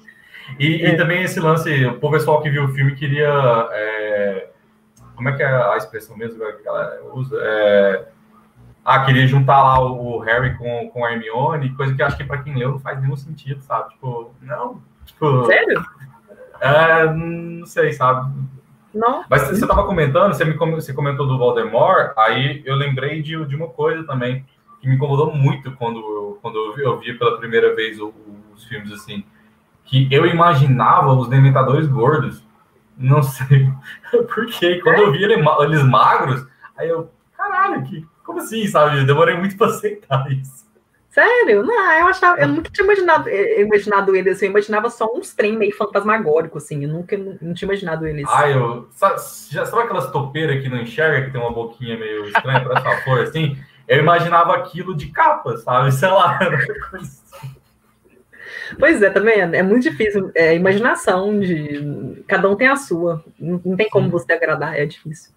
E, 0.59 0.85
É. 0.85 0.91
e 0.91 0.97
também 0.97 1.23
esse 1.23 1.39
lance, 1.39 1.87
o 1.87 2.11
pessoal 2.11 2.43
que 2.43 2.51
viu 2.51 2.65
o 2.65 2.69
filme 2.75 2.97
queria. 2.97 3.29
é, 3.71 4.49
como 5.15 5.29
é 5.29 5.37
que 5.37 5.45
é 5.45 5.47
a 5.47 5.77
expressão 5.77 6.17
mesmo 6.17 6.41
que 6.41 6.45
a 6.45 6.73
galera 6.73 7.01
usa? 7.15 7.37
É, 7.41 8.09
ah, 8.85 9.05
queria 9.05 9.27
juntar 9.27 9.63
lá 9.63 9.81
o, 9.81 10.19
Harry 10.21 10.57
com, 10.57 10.89
com 10.91 11.05
a 11.05 11.13
Hermione, 11.13 11.75
coisa 11.75 11.95
que 11.95 12.03
eu 12.03 12.07
acho 12.07 12.17
que 12.17 12.25
pra 12.25 12.39
quem 12.39 12.57
leu 12.57 12.73
não 12.73 12.79
faz 12.81 13.01
nenhum 13.01 13.17
sentido, 13.17 13.61
sabe? 13.63 13.91
Tipo, 13.91 14.31
não. 14.43 14.81
Tipo, 15.05 15.45
Sério? 15.47 15.85
é, 16.61 17.13
não 17.13 17.67
sei, 17.67 17.93
sabe? 17.93 18.33
Não. 18.95 19.25
Mas 19.29 19.43
você 19.43 19.53
estava 19.63 19.85
comentando, 19.85 20.33
você, 20.35 20.45
me, 20.45 20.55
você 20.55 20.93
comentou 20.93 21.27
do 21.27 21.39
Voldemort, 21.39 22.13
aí 22.17 22.63
eu 22.65 22.75
lembrei 22.75 23.23
de, 23.23 23.45
de 23.47 23.57
uma 23.57 23.69
coisa 23.69 24.05
também 24.05 24.45
que 24.81 24.89
me 24.89 24.97
incomodou 24.97 25.33
muito 25.33 25.71
quando, 25.73 26.39
quando 26.43 26.57
eu, 26.57 26.75
vi, 26.75 26.83
eu 26.83 26.99
vi 26.99 27.15
pela 27.19 27.39
primeira 27.39 27.75
vez 27.77 28.01
o- 28.01 28.13
os 28.55 28.65
filmes 28.65 28.93
assim, 28.93 29.23
que 29.85 30.09
eu 30.11 30.27
imaginava 30.27 31.13
os 31.13 31.29
Dementadores 31.29 31.87
gordos. 31.87 32.43
Não 32.97 33.23
sei 33.23 33.71
por 34.35 34.47
quê. 34.47 34.81
Quando 34.83 34.99
eu 34.99 35.13
vi 35.13 35.23
eles 35.23 35.83
magros, 35.85 36.47
aí 36.77 36.89
eu, 36.89 37.11
caralho, 37.37 37.83
que, 37.85 38.07
como 38.25 38.41
assim, 38.41 38.67
sabe? 38.67 38.99
Eu 38.99 39.07
demorei 39.07 39.37
muito 39.37 39.57
para 39.57 39.69
aceitar 39.69 40.31
isso. 40.31 40.61
Sério? 41.11 41.65
Não, 41.65 41.93
eu 41.93 42.07
achava, 42.07 42.41
eu 42.41 42.47
nunca 42.47 42.71
tinha 42.71 42.85
imaginado, 42.85 43.29
eh, 43.29 43.63
imaginado 43.63 44.15
ele 44.15 44.31
assim, 44.31 44.47
eu 44.47 44.51
imaginava 44.53 44.89
só 44.89 45.13
uns 45.13 45.35
trem 45.35 45.57
meio 45.57 45.75
fantasmagóricos, 45.77 46.63
assim, 46.63 46.85
eu 46.85 46.89
nunca 46.89 47.17
não, 47.19 47.53
tinha 47.53 47.67
imaginado 47.67 48.07
eles. 48.07 48.25
Ai, 48.29 48.55
eu. 48.55 48.89
Sabe, 48.93 49.21
já, 49.51 49.67
sabe 49.67 49.83
aquelas 49.83 50.11
topeiras 50.13 50.63
que 50.63 50.69
não 50.69 50.79
enxerga, 50.79 51.27
que 51.27 51.33
tem 51.33 51.41
uma 51.41 51.53
boquinha 51.53 51.99
meio 51.99 52.27
estranha, 52.27 52.65
parece 52.65 52.87
uma 52.87 52.97
flor 53.03 53.21
assim? 53.23 53.59
Eu 53.89 53.99
imaginava 53.99 54.55
aquilo 54.55 54.97
de 54.97 55.09
capa, 55.09 55.57
sabe? 55.57 55.91
Sei 55.93 56.09
lá. 56.09 56.39
assim. 56.93 57.21
Pois 58.79 59.03
é, 59.03 59.11
tá 59.11 59.19
vendo? 59.19 59.55
É 59.55 59.65
muito 59.65 59.91
difícil. 59.91 60.31
É 60.33 60.55
imaginação 60.55 61.41
de. 61.41 62.23
Cada 62.29 62.49
um 62.49 62.55
tem 62.55 62.69
a 62.69 62.77
sua. 62.77 63.25
Não, 63.37 63.61
não 63.65 63.77
tem 63.77 63.89
como 63.89 64.05
Sim. 64.05 64.13
você 64.13 64.33
agradar, 64.33 64.79
é 64.79 64.87
difícil. 64.87 65.33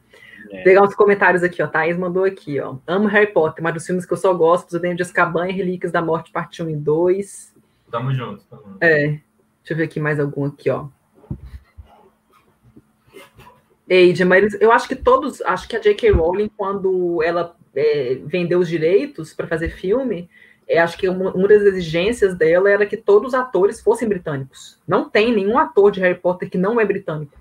É. 0.53 0.61
Pegar 0.61 0.83
uns 0.83 0.93
comentários 0.93 1.41
aqui, 1.41 1.63
ó. 1.63 1.67
Thaís 1.67 1.97
mandou 1.97 2.23
aqui, 2.23 2.59
ó. 2.59 2.75
Amo 2.85 3.07
Harry 3.07 3.33
Potter, 3.33 3.63
mas 3.63 3.73
dos 3.73 3.85
filmes 3.85 4.05
que 4.05 4.13
eu 4.13 4.17
só 4.17 4.31
gosto, 4.33 4.65
Prisioneiro 4.65 4.97
de 4.97 5.01
Azkaban 5.01 5.49
e 5.49 5.51
Relíquias 5.51 5.91
da 5.91 5.99
Morte, 5.99 6.31
parte 6.31 6.61
1 6.61 6.69
e 6.69 6.75
2. 6.75 7.55
Tamo 7.89 8.13
junto. 8.13 8.43
Tamo 8.45 8.61
junto. 8.63 8.77
É. 8.79 9.07
Deixa 9.07 9.23
eu 9.71 9.77
ver 9.77 9.83
aqui 9.85 9.99
mais 9.99 10.19
algum 10.19 10.45
aqui, 10.45 10.69
ó. 10.69 10.87
Eide, 13.89 14.23
mas 14.23 14.53
eu 14.61 14.71
acho 14.71 14.87
que 14.87 14.95
todos, 14.95 15.41
acho 15.41 15.67
que 15.67 15.75
a 15.75 15.79
J.K. 15.79 16.11
Rowling, 16.11 16.49
quando 16.55 17.21
ela 17.23 17.55
é, 17.75 18.19
vendeu 18.23 18.59
os 18.59 18.67
direitos 18.67 19.33
para 19.33 19.47
fazer 19.47 19.69
filme, 19.69 20.29
é, 20.67 20.79
acho 20.79 20.97
que 20.97 21.09
uma, 21.09 21.31
uma 21.33 21.47
das 21.47 21.63
exigências 21.63 22.35
dela 22.35 22.69
era 22.69 22.85
que 22.85 22.95
todos 22.95 23.29
os 23.29 23.33
atores 23.33 23.81
fossem 23.81 24.07
britânicos. 24.07 24.79
Não 24.87 25.09
tem 25.09 25.33
nenhum 25.33 25.57
ator 25.57 25.91
de 25.91 25.99
Harry 25.99 26.19
Potter 26.19 26.49
que 26.49 26.57
não 26.57 26.79
é 26.79 26.85
britânico. 26.85 27.33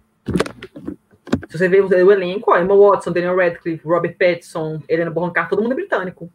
Se 1.53 1.59
você 1.59 1.69
ver 1.69 1.85
o, 1.85 1.88
o 1.88 2.12
elenco, 2.12 2.51
ó, 2.51 2.59
Emma 2.59 2.75
Watson, 2.75 3.12
Daniel 3.12 3.37
Radcliffe, 3.37 3.87
Robert 3.87 4.17
Pattinson, 4.17 4.81
Helena 4.88 5.11
Bonham 5.11 5.31
Carter, 5.31 5.51
todo 5.51 5.62
mundo 5.62 5.73
é 5.73 5.75
britânico. 5.75 6.33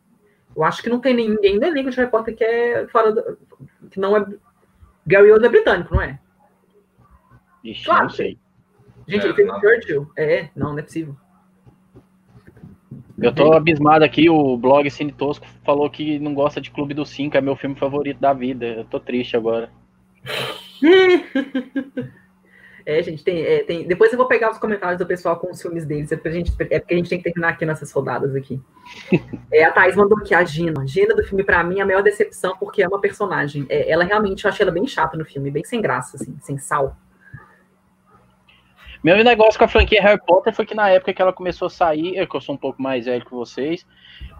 Eu 0.55 0.63
acho 0.63 0.83
que 0.83 0.89
não 0.89 0.99
tem 0.99 1.15
ninguém 1.15 1.57
no 1.57 1.65
elenco 1.65 1.89
de 1.89 1.97
Harry 1.97 2.11
Potter 2.11 2.35
que 2.35 2.43
é 2.43 2.85
fora 2.87 3.11
do, 3.11 3.37
que 3.89 3.99
não 3.99 4.15
é 4.15 4.23
Gary 5.07 5.31
Oldman 5.31 5.47
é 5.47 5.51
britânico, 5.51 5.95
não 5.95 6.01
é? 6.03 6.19
Ixi, 7.63 7.83
Claro. 7.83 8.03
não 8.03 8.09
sei. 8.11 8.37
Gente, 9.07 9.23
É, 9.23 9.25
ele 9.25 9.33
fez 9.33 9.47
não. 9.47 9.57
o 9.57 9.59
Churchill. 9.59 10.11
É, 10.15 10.49
não, 10.55 10.73
não 10.73 10.79
é 10.79 10.83
possível. 10.83 11.15
Eu 13.17 13.33
tô 13.33 13.53
abismado 13.53 14.05
aqui, 14.05 14.29
o 14.29 14.55
blog 14.55 14.87
Cine 14.91 15.11
Tosco 15.11 15.47
falou 15.65 15.89
que 15.89 16.19
não 16.19 16.35
gosta 16.35 16.61
de 16.61 16.69
Clube 16.69 16.93
dos 16.93 17.09
Cinco, 17.09 17.35
é 17.35 17.41
meu 17.41 17.55
filme 17.55 17.75
favorito 17.75 18.19
da 18.19 18.33
vida. 18.33 18.67
Eu 18.67 18.85
tô 18.85 18.99
triste 18.99 19.35
agora. 19.35 19.71
É, 22.87 23.03
gente, 23.03 23.21
tem, 23.21 23.43
é, 23.43 23.63
tem. 23.63 23.85
Depois 23.85 24.13
eu 24.13 24.17
vou 24.17 24.29
pegar 24.29 24.49
os 24.49 24.57
comentários 24.57 24.97
do 24.97 25.05
pessoal 25.05 25.35
com 25.35 25.51
os 25.51 25.61
filmes 25.61 25.85
deles. 25.85 26.09
É 26.09 26.15
porque 26.15 26.29
a 26.29 26.31
gente, 26.31 26.53
é 26.57 26.79
porque 26.79 26.93
a 26.93 26.97
gente 26.97 27.09
tem 27.09 27.17
que 27.17 27.25
terminar 27.25 27.49
aqui 27.49 27.65
nessas 27.65 27.91
rodadas 27.91 28.33
aqui. 28.33 28.61
É, 29.51 29.65
a 29.65 29.71
Thaís 29.71 29.95
mandou 29.95 30.17
aqui 30.17 30.33
a 30.33 30.43
Gina. 30.45 30.87
Gina 30.87 31.13
do 31.13 31.23
filme, 31.23 31.43
pra 31.43 31.63
mim, 31.63 31.79
é 31.79 31.81
a 31.81 31.85
maior 31.85 32.01
decepção, 32.01 32.55
porque 32.57 32.81
é 32.81 32.87
uma 32.87 33.01
personagem. 33.01 33.65
É, 33.67 33.91
ela 33.91 34.05
realmente, 34.05 34.45
eu 34.45 34.49
achei 34.49 34.63
ela 34.63 34.71
bem 34.71 34.87
chata 34.87 35.17
no 35.17 35.25
filme, 35.25 35.51
bem 35.51 35.65
sem 35.65 35.81
graça, 35.81 36.15
assim, 36.15 36.37
sem 36.39 36.57
sal. 36.57 36.95
Meu 39.03 39.21
negócio 39.21 39.57
com 39.59 39.65
a 39.65 39.67
franquia 39.67 40.01
Harry 40.01 40.21
Potter 40.25 40.53
foi 40.53 40.65
que 40.65 40.75
na 40.75 40.89
época 40.89 41.13
que 41.13 41.21
ela 41.21 41.33
começou 41.33 41.65
a 41.65 41.69
sair, 41.69 42.15
eu 42.15 42.27
que 42.27 42.35
eu 42.35 42.41
sou 42.41 42.55
um 42.55 42.57
pouco 42.57 42.81
mais 42.81 43.05
velho 43.05 43.25
que 43.25 43.31
vocês, 43.31 43.85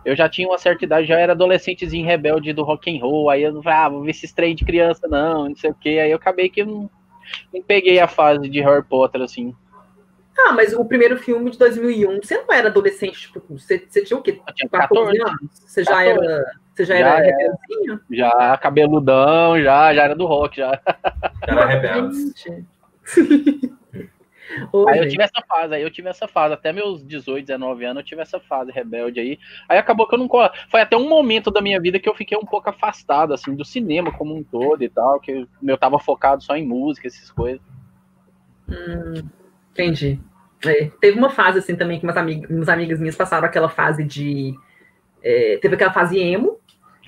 eu 0.05 0.15
já 0.15 0.29
tinha 0.29 0.47
uma 0.47 0.57
certa 0.57 0.85
idade, 0.85 1.07
já 1.07 1.19
era 1.19 1.33
adolescentezinho 1.33 2.05
rebelde 2.05 2.53
do 2.53 2.63
rock 2.63 2.89
and 2.89 3.01
roll, 3.01 3.29
aí 3.29 3.43
eu 3.43 3.53
não 3.53 3.61
ah, 3.65 3.89
vou 3.89 4.03
ver 4.03 4.11
esses 4.11 4.31
trem 4.33 4.55
de 4.55 4.65
criança 4.65 5.07
não, 5.07 5.49
não 5.49 5.55
sei 5.55 5.69
o 5.69 5.75
que, 5.75 5.99
aí 5.99 6.11
eu 6.11 6.17
acabei 6.17 6.49
que 6.49 6.63
não, 6.63 6.89
não 7.53 7.61
peguei 7.61 7.99
a 7.99 8.07
fase 8.07 8.47
de 8.49 8.61
Harry 8.61 8.83
Potter, 8.83 9.21
assim. 9.21 9.55
Ah, 10.37 10.53
mas 10.53 10.71
o 10.73 10.85
primeiro 10.85 11.17
filme 11.17 11.49
de 11.49 11.57
2001, 11.57 12.21
você 12.21 12.37
não 12.37 12.53
era 12.53 12.67
adolescente, 12.69 13.21
tipo, 13.21 13.41
você, 13.49 13.83
você 13.89 14.03
tinha 14.03 14.17
o 14.17 14.21
quê? 14.21 14.39
Eu 14.47 14.53
tinha 14.53 14.69
14 14.69 15.17
14, 15.17 15.21
anos? 15.21 15.51
Você 15.65 15.83
já 15.83 15.91
14. 16.05 16.25
era. 16.25 16.45
Você 16.75 16.85
já, 16.85 16.93
Já 16.93 16.99
era 16.99 17.09
era. 17.09 17.25
rebeldezinho? 17.25 17.99
já 18.11 18.57
cabeludão, 18.57 19.59
já, 19.59 19.95
já 19.95 20.03
era 20.03 20.15
do 20.15 20.27
rock, 20.27 20.57
já. 20.57 20.79
Era 21.41 21.65
rebelde. 21.65 22.33
Ô, 24.71 24.87
Aí 24.87 24.99
eu 24.99 25.09
tive 25.09 25.23
essa 25.23 25.41
fase, 25.47 25.75
aí 25.75 25.81
eu 25.81 25.91
tive 25.91 26.09
essa 26.09 26.27
fase, 26.27 26.53
até 26.53 26.71
meus 26.71 27.05
18, 27.05 27.45
19 27.45 27.85
anos 27.85 28.01
eu 28.01 28.05
tive 28.05 28.21
essa 28.21 28.39
fase 28.39 28.71
rebelde 28.71 29.19
aí. 29.19 29.39
Aí 29.67 29.77
acabou 29.77 30.07
que 30.07 30.15
eu 30.15 30.19
não. 30.19 30.29
Foi 30.69 30.81
até 30.81 30.95
um 30.95 31.07
momento 31.07 31.51
da 31.51 31.61
minha 31.61 31.79
vida 31.79 31.99
que 31.99 32.07
eu 32.07 32.15
fiquei 32.15 32.37
um 32.37 32.45
pouco 32.45 32.69
afastado, 32.69 33.33
assim, 33.33 33.55
do 33.55 33.65
cinema 33.65 34.11
como 34.11 34.35
um 34.35 34.43
todo 34.43 34.83
e 34.83 34.89
tal, 34.89 35.19
que 35.19 35.31
eu, 35.31 35.47
eu 35.63 35.77
tava 35.77 35.99
focado 35.99 36.43
só 36.43 36.55
em 36.55 36.65
música, 36.65 37.07
essas 37.07 37.31
coisas. 37.31 37.61
Hum, 38.69 39.27
entendi. 39.71 40.19
É, 40.65 40.89
teve 40.99 41.17
uma 41.17 41.29
fase 41.29 41.59
assim 41.59 41.75
também 41.75 41.99
que 41.99 42.05
umas, 42.05 42.17
amigas, 42.17 42.49
umas 42.49 42.69
amigas 42.69 42.99
minhas 42.99 43.15
passaram 43.15 43.45
aquela 43.45 43.69
fase 43.69 44.03
de. 44.03 44.55
é, 45.23 45.57
teve 45.61 45.75
aquela 45.75 45.93
fase 45.93 46.19
emo, 46.19 46.59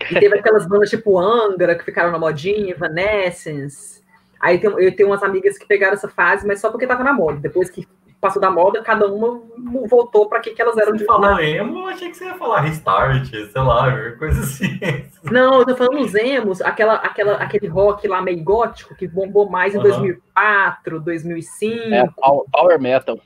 e 0.10 0.20
teve 0.20 0.36
aquelas 0.40 0.68
bandas 0.68 0.90
tipo 0.90 1.18
Angra 1.18 1.76
que 1.76 1.86
ficaram 1.86 2.12
na 2.12 2.20
modinha, 2.20 2.72
Evanescence. 2.72 4.04
Aí 4.40 4.58
tem, 4.58 4.70
eu 4.70 4.96
tenho 4.96 5.10
umas 5.10 5.24
amigas 5.24 5.58
que 5.58 5.68
pegaram 5.68 5.94
essa 5.94 6.08
fase, 6.08 6.48
mas 6.48 6.62
só 6.62 6.70
porque 6.70 6.88
tava 6.88 7.04
na 7.04 7.14
moda. 7.14 7.40
Depois 7.40 7.70
que 7.70 7.88
passou 8.22 8.42
da 8.42 8.52
moda, 8.52 8.82
cada 8.82 9.08
uma 9.08 9.42
voltou 9.88 10.28
para 10.28 10.40
que, 10.40 10.52
que 10.52 10.62
elas 10.62 10.78
eram 10.78 10.92
Você 10.92 11.00
de 11.00 11.06
falou 11.06 11.40
emo, 11.40 11.80
eu 11.80 11.88
achei 11.88 12.10
que 12.10 12.18
você 12.18 12.26
ia 12.26 12.36
falar 12.36 12.62
restart, 12.62 13.30
sei 13.30 13.62
lá, 13.62 14.12
coisa 14.18 14.42
assim. 14.42 14.80
Não, 15.24 15.60
eu 15.60 15.66
tô 15.66 15.76
falando 15.76 16.02
os 16.02 16.16
emos, 16.16 16.62
aquela, 16.62 16.96
aquela, 16.96 17.36
aquele 17.36 17.68
rock 17.68 18.08
lá 18.08 18.22
meio 18.22 18.44
gótico 18.44 18.96
que 18.96 19.08
bombou 19.08 19.50
mais 19.50 19.74
em 19.74 19.78
Aham. 19.78 19.88
2004, 19.90 21.00
2005. 21.00 21.76
É, 21.94 22.08
power, 22.18 22.44
power 22.52 22.80
metal. 22.80 23.20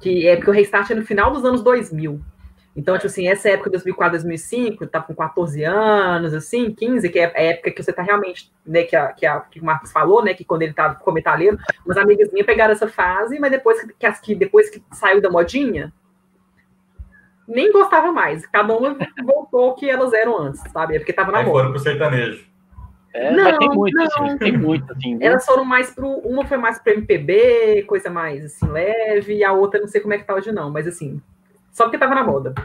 que 0.00 0.26
é 0.28 0.36
porque 0.36 0.50
o 0.50 0.54
Restart 0.54 0.90
é 0.90 0.94
no 0.94 1.04
final 1.04 1.30
dos 1.30 1.44
anos 1.44 1.62
2000. 1.62 2.20
Então, 2.76 2.94
tipo 2.96 3.06
assim, 3.06 3.26
essa 3.26 3.48
época, 3.48 3.70
2004, 3.70 4.18
2005, 4.18 4.84
eu 4.84 4.88
tava 4.88 5.06
com 5.06 5.14
14 5.14 5.64
anos, 5.64 6.34
assim, 6.34 6.70
15, 6.74 7.08
que 7.08 7.18
é 7.18 7.24
a 7.34 7.42
época 7.42 7.70
que 7.70 7.82
você 7.82 7.90
tá 7.90 8.02
realmente, 8.02 8.52
né, 8.66 8.82
que, 8.82 8.94
a, 8.94 9.12
que, 9.14 9.24
a, 9.24 9.40
que 9.40 9.60
o 9.60 9.64
Marcos 9.64 9.90
falou, 9.90 10.22
né, 10.22 10.34
que 10.34 10.44
quando 10.44 10.60
ele 10.62 10.74
tava 10.74 10.96
como 10.96 11.14
metaleiro, 11.14 11.58
umas 11.86 11.96
amigas 11.96 12.30
minhas 12.30 12.46
pegaram 12.46 12.72
essa 12.72 12.86
fase, 12.86 13.38
mas 13.38 13.50
depois 13.50 13.80
que, 13.80 13.94
que, 13.98 14.04
as 14.06 14.20
que, 14.20 14.34
depois 14.34 14.68
que 14.68 14.82
saiu 14.92 15.22
da 15.22 15.30
modinha, 15.30 15.90
nem 17.48 17.72
gostava 17.72 18.12
mais. 18.12 18.44
Cada 18.46 18.76
uma 18.76 18.94
voltou 19.24 19.74
que 19.74 19.88
elas 19.88 20.12
eram 20.12 20.38
antes, 20.38 20.60
sabe? 20.70 20.96
É 20.96 20.98
porque 20.98 21.12
tava 21.14 21.32
na 21.32 21.38
Aí 21.38 21.44
moda. 21.46 21.58
foram 21.58 21.70
pro 21.70 21.80
sertanejo. 21.80 22.44
É, 23.14 23.30
Não, 23.30 23.58
tem 23.58 23.70
muito, 23.70 23.94
não. 23.94 24.04
assim, 24.04 24.38
tem 24.38 24.58
muito, 24.58 24.92
assim. 24.92 25.16
viu? 25.16 25.26
Elas 25.26 25.46
foram 25.46 25.64
mais 25.64 25.90
pro. 25.90 26.06
Uma 26.18 26.44
foi 26.44 26.58
mais 26.58 26.78
pro 26.78 26.92
MPB, 26.92 27.84
coisa 27.84 28.10
mais 28.10 28.44
assim, 28.44 28.68
leve, 28.68 29.36
e 29.36 29.44
a 29.44 29.52
outra 29.52 29.80
não 29.80 29.88
sei 29.88 30.02
como 30.02 30.12
é 30.12 30.18
que 30.18 30.24
tá 30.24 30.34
hoje, 30.34 30.52
não, 30.52 30.70
mas 30.70 30.86
assim, 30.86 31.22
só 31.76 31.84
porque 31.84 31.98
tava 31.98 32.14
na 32.14 32.24
moda. 32.24 32.54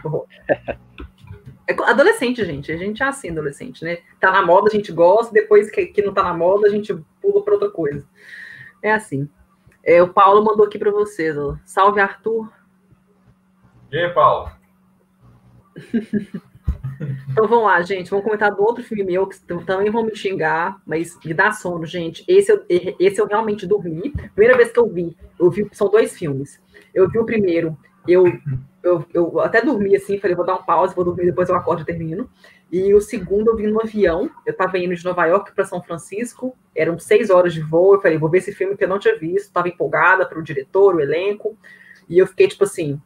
É 1.68 1.74
adolescente, 1.84 2.43
gente. 2.43 2.70
A 2.70 2.76
gente 2.76 3.01
é 3.01 3.05
assim, 3.05 3.30
adolescente, 3.30 3.86
né? 3.86 3.99
Tá 4.20 4.30
na 4.30 4.45
moda, 4.45 4.68
a 4.68 4.72
gente 4.72 4.91
gosta, 4.91 5.32
depois 5.32 5.72
que, 5.72 5.86
que 5.86 6.01
não 6.01 6.14
tá 6.14 6.22
na 6.22 6.34
moda, 6.34 6.68
a 6.68 6.70
gente 6.70 6.93
pula 7.22 7.41
pra 7.43 7.53
outra 7.53 7.70
coisa. 7.70 8.05
É 8.82 8.91
assim. 8.91 9.30
É, 9.82 10.01
o 10.01 10.12
Paulo 10.12 10.43
mandou 10.43 10.66
aqui 10.66 10.78
pra 10.78 10.91
vocês, 10.91 11.38
ó. 11.38 11.55
Salve, 11.64 12.01
Arthur. 12.01 12.51
E 13.89 13.97
aí, 13.99 14.09
Paulo? 14.09 14.51
Então 17.32 17.47
vamos 17.47 17.66
lá, 17.66 17.82
gente. 17.82 18.12
Vamos 18.12 18.24
comentar 18.24 18.53
do 18.53 18.62
outro 18.62 18.84
filme 18.84 19.03
meu, 19.03 19.26
que 19.26 19.39
também 19.66 19.89
vão 19.89 20.03
me 20.03 20.16
xingar, 20.16 20.80
mas 20.86 21.18
me 21.26 21.34
dá 21.34 21.51
sono, 21.51 21.84
gente. 21.84 22.24
Esse 22.28 22.51
eu, 22.51 22.64
esse 22.70 23.20
eu 23.20 23.26
realmente 23.26 23.66
dormi. 23.66 24.12
Primeira 24.36 24.55
vez 24.55 24.72
que 24.72 24.80
eu 24.80 24.88
vi, 24.88 25.18
eu 25.39 25.49
vi, 25.49 25.68
são 25.72 25.89
dois 25.89 26.16
filmes. 26.16 26.62
Eu 26.93 27.09
vi 27.09 27.18
o 27.18 27.26
primeiro, 27.26 27.76
eu, 28.07 28.26
eu, 28.84 29.06
eu 29.14 29.40
até 29.40 29.62
dormi 29.62 29.96
assim, 29.96 30.20
falei, 30.20 30.36
vou 30.36 30.46
dar 30.46 30.56
um 30.56 30.64
pause, 30.64 30.96
vou 30.96 31.06
dormir, 31.06 31.26
depois 31.26 31.50
eu 31.50 31.56
acordo 31.56 31.82
e 31.82 31.86
termino. 31.86 32.30
E 32.72 32.94
o 32.94 33.02
segundo 33.02 33.52
eu 33.52 33.56
vi 33.56 33.68
no 33.68 33.82
avião, 33.82 34.30
eu 34.46 34.56
tava 34.56 34.78
indo 34.78 34.96
de 34.96 35.04
Nova 35.04 35.26
York 35.26 35.54
para 35.54 35.66
São 35.66 35.82
Francisco, 35.82 36.56
eram 36.76 36.98
seis 36.98 37.30
horas 37.30 37.54
de 37.54 37.62
voo, 37.62 37.96
eu 37.96 38.02
falei, 38.02 38.18
vou 38.18 38.30
ver 38.30 38.40
esse 38.40 38.54
filme 38.54 38.78
que 38.78 38.84
eu 38.84 38.88
não 38.88 39.00
tinha 39.00 39.18
visto, 39.18 39.52
tava 39.52 39.68
empolgada 39.68 40.26
para 40.26 40.40
o 40.40 40.44
diretor, 40.44 40.96
o 40.96 41.02
elenco, 41.02 41.58
e 42.08 42.18
eu 42.18 42.26
fiquei 42.26 42.48
tipo 42.48 42.64
assim, 42.64 43.00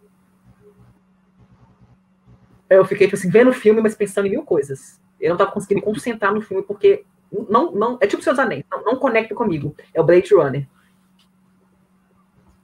eu 2.70 2.84
fiquei, 2.86 3.08
tipo 3.08 3.16
assim, 3.16 3.30
vendo 3.30 3.50
o 3.50 3.54
filme, 3.54 3.82
mas 3.82 3.96
pensando 3.96 4.28
em 4.28 4.32
mil 4.32 4.44
coisas. 4.44 5.00
Eu 5.20 5.30
não 5.30 5.38
tava 5.38 5.52
conseguindo 5.52 5.82
concentrar 5.82 6.34
no 6.34 6.42
filme, 6.42 6.64
porque 6.64 7.06
não, 7.50 7.72
não, 7.72 7.98
é 8.02 8.08
tipo 8.08 8.24
Seus 8.24 8.40
Anéis, 8.40 8.64
não, 8.72 8.84
não 8.84 8.96
conecta 8.98 9.36
comigo. 9.36 9.76
É 9.94 10.02
o 10.02 10.04
Blade 10.04 10.34
Runner. 10.34 10.68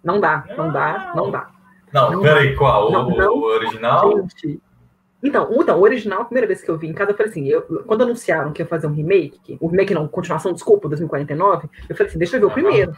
Não 0.03 0.20
dá, 0.20 0.45
não 0.57 0.72
dá, 0.72 1.14
não 1.16 1.30
dá. 1.30 1.51
Não, 1.93 2.11
Não, 2.11 2.21
peraí, 2.21 2.55
qual? 2.55 2.87
O, 2.89 2.91
não, 2.91 3.07
o- 3.09 3.17
não. 3.17 3.33
o 3.35 3.43
original? 3.43 4.21
Gente. 4.21 4.61
Então, 5.23 5.51
o- 5.51 5.61
então, 5.61 5.77
o 5.79 5.81
original, 5.83 6.21
a 6.21 6.25
primeira 6.25 6.47
vez 6.47 6.61
que 6.63 6.69
eu 6.71 6.77
vi 6.77 6.87
em 6.87 6.93
casa, 6.93 7.11
eu 7.11 7.15
falei 7.17 7.31
assim, 7.31 7.47
eu, 7.47 7.61
quando 7.85 8.01
anunciaram 8.03 8.51
que 8.51 8.61
ia 8.61 8.65
fazer 8.65 8.87
um 8.87 8.93
remake, 8.93 9.57
o 9.59 9.67
remake 9.67 9.93
não, 9.93 10.07
continuação, 10.07 10.51
desculpa, 10.53 10.87
2049, 10.89 11.69
eu 11.89 11.95
falei 11.95 12.09
assim, 12.09 12.17
deixa 12.19 12.37
eu 12.37 12.41
ver 12.41 12.45
o 12.47 12.51
primeiro. 12.51 12.95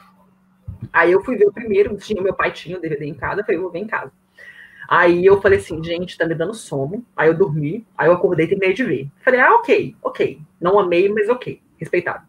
Aí 0.91 1.11
eu 1.11 1.23
fui 1.23 1.35
ver 1.35 1.47
o 1.47 1.51
primeiro, 1.53 1.95
tinha, 1.97 2.21
meu 2.21 2.33
pai 2.33 2.51
tinha 2.51 2.77
o 2.77 2.81
DVD 2.81 3.05
em 3.05 3.13
casa, 3.13 3.41
eu 3.41 3.45
falei, 3.45 3.57
eu 3.57 3.63
vou 3.63 3.71
ver 3.71 3.79
em 3.79 3.87
casa. 3.87 4.11
Aí 4.87 5.25
eu 5.25 5.41
falei 5.41 5.59
assim, 5.59 5.81
gente, 5.83 6.17
tá 6.17 6.25
me 6.25 6.35
dando 6.35 6.53
sono. 6.53 7.03
Aí 7.15 7.29
eu 7.29 7.33
dormi, 7.33 7.85
aí 7.97 8.07
eu 8.09 8.13
acordei 8.13 8.45
e 8.45 8.49
terminei 8.49 8.73
de 8.73 8.83
ver. 8.83 9.07
Falei, 9.23 9.39
ah, 9.39 9.55
ok, 9.55 9.95
ok. 10.03 10.39
Não 10.61 10.77
amei, 10.77 11.09
mas 11.09 11.29
ok, 11.29 11.61
respeitado. 11.77 12.25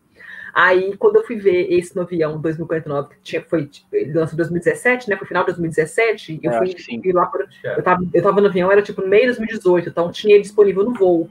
Aí, 0.55 0.96
quando 0.96 1.16
eu 1.16 1.24
fui 1.24 1.36
ver 1.36 1.72
esse 1.72 1.96
no 1.96 2.02
avião 2.02 2.40
2049, 2.40 3.09
que 3.14 3.20
tinha, 3.22 3.42
foi, 3.42 3.68
ele 3.92 4.12
lançou 4.12 4.34
em 4.34 4.36
2017, 4.36 5.11
né? 5.11 5.16
Foi 5.16 5.26
final 5.26 5.42
de 5.42 5.48
2017, 5.48 6.38
eu 6.42 6.52
É, 6.52 6.59
fui, 6.59 6.74
fui 7.02 7.12
lá 7.12 7.26
que 7.26 7.68
é. 7.68 7.78
eu 7.78 7.82
tava, 7.82 8.05
eu 8.14 8.22
tava 8.22 8.40
no 8.40 8.46
avião, 8.48 8.70
era 8.70 8.80
tipo 8.82 9.00
no 9.02 9.09
meio 9.09 9.22
de 9.22 9.28
2018, 9.28 9.88
então 9.88 10.12
tinha 10.12 10.34
ele 10.34 10.42
disponível 10.42 10.84
no 10.84 10.94
voo. 10.94 11.28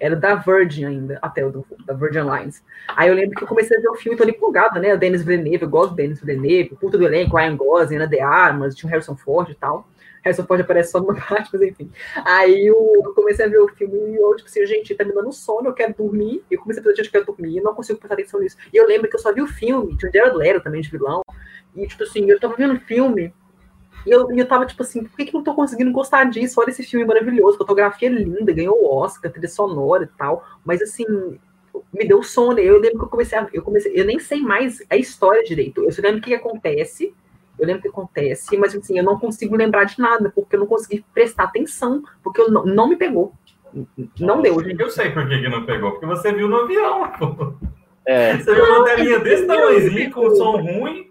Era 0.00 0.16
da 0.16 0.34
Virgin 0.34 0.84
ainda, 0.86 1.18
até 1.22 1.46
o 1.46 1.64
da 1.86 1.94
Virgin 1.94 2.22
Lines. 2.22 2.62
Aí 2.96 3.08
eu 3.08 3.14
lembro 3.14 3.36
que 3.36 3.44
eu 3.44 3.48
comecei 3.48 3.76
a 3.76 3.80
ver 3.80 3.88
o 3.88 3.94
filme, 3.94 4.18
tô 4.18 4.24
empolgada, 4.24 4.80
né? 4.80 4.92
O 4.94 4.98
Denis 4.98 5.22
Villeneuve, 5.24 5.62
eu 5.64 5.70
gosto 5.70 5.90
do 5.90 5.96
Denis 5.96 6.20
Villeneuve, 6.20 6.76
puta 6.80 6.98
do 6.98 7.04
elenco, 7.04 7.36
Ryan 7.36 7.56
Gosling, 7.56 7.96
Ana 7.96 8.08
de 8.08 8.20
Armas, 8.20 8.74
tinha 8.74 8.88
o 8.88 8.90
Harrison 8.90 9.16
Ford 9.16 9.48
e 9.50 9.54
tal. 9.54 9.88
Harrison 10.24 10.44
Ford 10.44 10.60
aparece 10.60 10.90
só 10.90 11.00
numa 11.00 11.14
parte, 11.20 11.50
mas 11.52 11.62
enfim. 11.62 11.90
Aí 12.24 12.66
eu, 12.66 12.92
eu 13.04 13.14
comecei 13.14 13.44
a 13.44 13.48
ver 13.48 13.58
o 13.58 13.68
filme 13.68 13.94
e 13.94 14.16
eu, 14.16 14.34
tipo 14.36 14.48
assim, 14.48 14.64
gente, 14.66 14.94
tá 14.94 15.04
me 15.04 15.12
dando 15.12 15.30
sono, 15.32 15.68
eu 15.68 15.74
quero 15.74 15.94
dormir. 15.94 16.42
Eu 16.50 16.60
comecei 16.60 16.80
a 16.80 16.84
pensar, 16.84 16.96
gente, 16.96 17.06
eu 17.06 17.12
quero 17.12 17.26
dormir, 17.26 17.58
e 17.58 17.60
não 17.60 17.74
consigo 17.74 17.98
prestar 17.98 18.14
atenção 18.14 18.40
nisso. 18.40 18.56
E 18.72 18.76
eu 18.76 18.86
lembro 18.86 19.08
que 19.08 19.16
eu 19.16 19.20
só 19.20 19.32
vi 19.32 19.42
o 19.42 19.46
filme, 19.46 19.96
tinha 19.98 20.10
o 20.10 20.12
Jared 20.12 20.36
Leto 20.36 20.62
também 20.62 20.80
de 20.80 20.90
vilão. 20.90 21.22
E, 21.76 21.86
tipo 21.86 22.02
assim, 22.02 22.28
eu 22.30 22.40
tava 22.40 22.56
vendo 22.56 22.74
o 22.74 22.80
filme, 22.80 23.34
e 24.06 24.10
eu, 24.10 24.30
e 24.32 24.38
eu 24.38 24.46
tava 24.46 24.66
tipo 24.66 24.82
assim, 24.82 25.02
por 25.02 25.16
que, 25.16 25.24
que 25.24 25.34
eu 25.34 25.38
não 25.38 25.44
tô 25.44 25.54
conseguindo 25.54 25.90
gostar 25.92 26.24
disso? 26.24 26.60
Olha 26.60 26.70
esse 26.70 26.82
filme 26.82 27.06
maravilhoso, 27.06 27.58
fotografia 27.58 28.08
linda, 28.08 28.52
ganhou 28.52 28.76
o 28.76 28.94
Oscar, 28.94 29.30
trilha 29.30 29.48
sonora 29.48 30.04
e 30.04 30.18
tal. 30.18 30.44
Mas 30.64 30.82
assim, 30.82 31.04
me 31.92 32.06
deu 32.06 32.22
sono. 32.22 32.58
Eu 32.58 32.78
lembro 32.78 32.98
que 32.98 33.04
eu 33.04 33.08
comecei 33.08 33.38
a. 33.38 33.48
Eu, 33.52 33.62
comecei, 33.62 33.92
eu 33.94 34.04
nem 34.04 34.18
sei 34.18 34.40
mais 34.40 34.82
a 34.90 34.96
história 34.96 35.42
direito. 35.42 35.82
Eu 35.82 35.90
só 35.90 36.02
lembro 36.02 36.18
o 36.18 36.20
que, 36.22 36.30
que 36.30 36.34
acontece. 36.34 37.14
Eu 37.58 37.66
lembro 37.66 37.80
o 37.80 37.82
que 37.82 37.88
acontece, 37.88 38.56
mas 38.56 38.74
assim, 38.74 38.98
eu 38.98 39.04
não 39.04 39.18
consigo 39.18 39.56
lembrar 39.56 39.84
de 39.84 39.98
nada, 39.98 40.30
porque 40.34 40.56
eu 40.56 40.60
não 40.60 40.66
consegui 40.66 41.04
prestar 41.14 41.44
atenção, 41.44 42.02
porque 42.22 42.40
eu 42.40 42.50
não, 42.50 42.64
não 42.64 42.88
me 42.88 42.96
pegou. 42.96 43.32
Não 44.18 44.40
deu, 44.40 44.62
gente. 44.62 44.80
Eu 44.80 44.90
sei 44.90 45.10
por 45.10 45.28
que, 45.28 45.40
que 45.40 45.48
não 45.48 45.64
pegou, 45.64 45.92
porque 45.92 46.06
você 46.06 46.32
viu 46.32 46.48
no 46.48 46.56
avião. 46.62 47.10
pô. 47.18 47.54
É, 48.06 48.36
Você 48.36 48.54
viu 48.54 48.64
uma 48.64 48.84
telinha 48.84 49.18
desse 49.18 49.46
tamanhozinho, 49.46 50.12
com 50.12 50.34
som 50.34 50.56
ruim. 50.58 51.10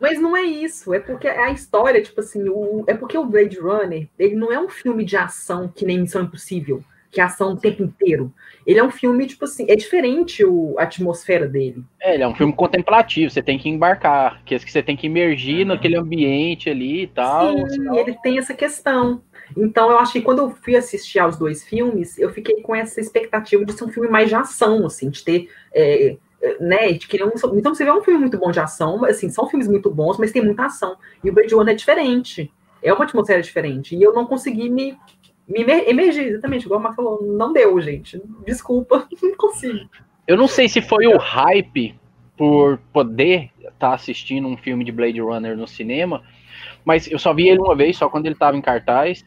Mas 0.00 0.18
não 0.18 0.34
é 0.34 0.42
isso, 0.42 0.94
é 0.94 0.98
porque 0.98 1.28
a 1.28 1.50
história, 1.50 2.02
tipo 2.02 2.20
assim, 2.20 2.48
o, 2.48 2.84
é 2.86 2.94
porque 2.94 3.18
o 3.18 3.26
Blade 3.26 3.58
Runner, 3.58 4.08
ele 4.18 4.34
não 4.34 4.50
é 4.50 4.58
um 4.58 4.68
filme 4.68 5.04
de 5.04 5.14
ação 5.16 5.68
que 5.68 5.84
nem 5.84 6.00
Missão 6.00 6.22
Impossível, 6.22 6.82
que 7.10 7.20
é 7.20 7.24
ação 7.24 7.52
o 7.52 7.56
tempo 7.56 7.82
inteiro. 7.82 8.32
Ele 8.66 8.78
é 8.78 8.84
um 8.84 8.90
filme, 8.90 9.26
tipo 9.26 9.44
assim, 9.44 9.66
é 9.68 9.74
diferente 9.74 10.44
o, 10.44 10.76
a 10.78 10.82
atmosfera 10.82 11.48
dele. 11.48 11.82
é, 12.00 12.14
ele 12.14 12.22
é 12.22 12.28
um 12.28 12.34
filme 12.34 12.52
contemplativo, 12.52 13.30
você 13.30 13.42
tem 13.42 13.58
que 13.58 13.68
embarcar, 13.68 14.42
que 14.44 14.54
é 14.54 14.58
que 14.58 14.70
você 14.70 14.82
tem 14.82 14.96
que 14.96 15.06
imergir 15.06 15.60
Uhum. 15.62 15.66
naquele 15.68 15.96
ambiente 15.96 16.68
ali 16.70 17.02
e 17.02 17.06
tal. 17.08 17.48
Sim, 17.56 17.68
senão- 17.70 17.96
ele 17.98 18.16
tem 18.22 18.38
essa 18.38 18.54
questão. 18.54 19.22
Então, 19.56 19.90
eu 19.90 19.98
acho 19.98 20.12
que 20.12 20.20
quando 20.22 20.38
eu 20.40 20.50
fui 20.50 20.76
assistir 20.76 21.18
aos 21.18 21.36
dois 21.36 21.64
filmes, 21.64 22.16
eu 22.18 22.30
fiquei 22.30 22.60
com 22.62 22.74
essa 22.74 23.00
expectativa 23.00 23.64
de 23.64 23.72
ser 23.72 23.84
um 23.84 23.88
filme 23.88 24.08
mais 24.08 24.28
de 24.28 24.34
ação, 24.36 24.86
assim, 24.86 25.10
de 25.10 25.24
ter. 25.24 25.48
é, 25.74 26.16
é, 26.42 26.56
né, 26.58 26.92
de 26.92 27.06
querer 27.06 27.24
um, 27.24 27.32
então, 27.58 27.74
você 27.74 27.84
vê 27.84 27.92
um 27.92 28.02
filme 28.02 28.18
muito 28.18 28.38
bom 28.38 28.50
de 28.50 28.58
ação, 28.60 28.96
mas, 28.96 29.16
assim, 29.16 29.28
são 29.28 29.46
filmes 29.46 29.68
muito 29.68 29.90
bons, 29.90 30.16
mas 30.16 30.32
tem 30.32 30.42
muita 30.42 30.64
ação. 30.66 30.96
E 31.22 31.28
o 31.28 31.32
Blade 31.34 31.54
Runner 31.54 31.74
é 31.74 31.76
diferente. 31.76 32.50
É 32.82 32.90
uma 32.94 33.04
atmosfera 33.04 33.42
diferente. 33.42 33.94
E 33.94 34.02
eu 34.02 34.14
não 34.14 34.24
consegui 34.24 34.70
me, 34.70 34.96
me 35.50 35.62
emer- 35.62 35.88
emergir, 35.88 36.28
exatamente, 36.28 36.64
igual 36.64 36.78
a 36.78 36.82
Marta 36.84 36.96
falou. 36.96 37.22
Não 37.22 37.52
deu, 37.52 37.80
gente. 37.80 38.22
Desculpa, 38.46 39.08
não 39.22 39.36
consigo. 39.36 39.90
Eu 40.26 40.36
não 40.36 40.46
sei 40.46 40.68
se 40.68 40.80
foi 40.80 41.06
o 41.06 41.18
hype 41.18 41.94
por 42.36 42.78
poder 42.92 43.50
estar 43.58 43.92
assistindo 43.92 44.46
um 44.46 44.56
filme 44.56 44.84
de 44.84 44.92
Blade 44.92 45.20
Runner 45.20 45.56
no 45.56 45.66
cinema, 45.66 46.22
mas 46.84 47.10
eu 47.10 47.18
só 47.18 47.34
vi 47.34 47.48
ele 47.48 47.58
uma 47.58 47.74
vez, 47.74 47.96
só 47.96 48.08
quando 48.08 48.26
ele 48.26 48.34
estava 48.34 48.56
em 48.56 48.62
cartaz, 48.62 49.24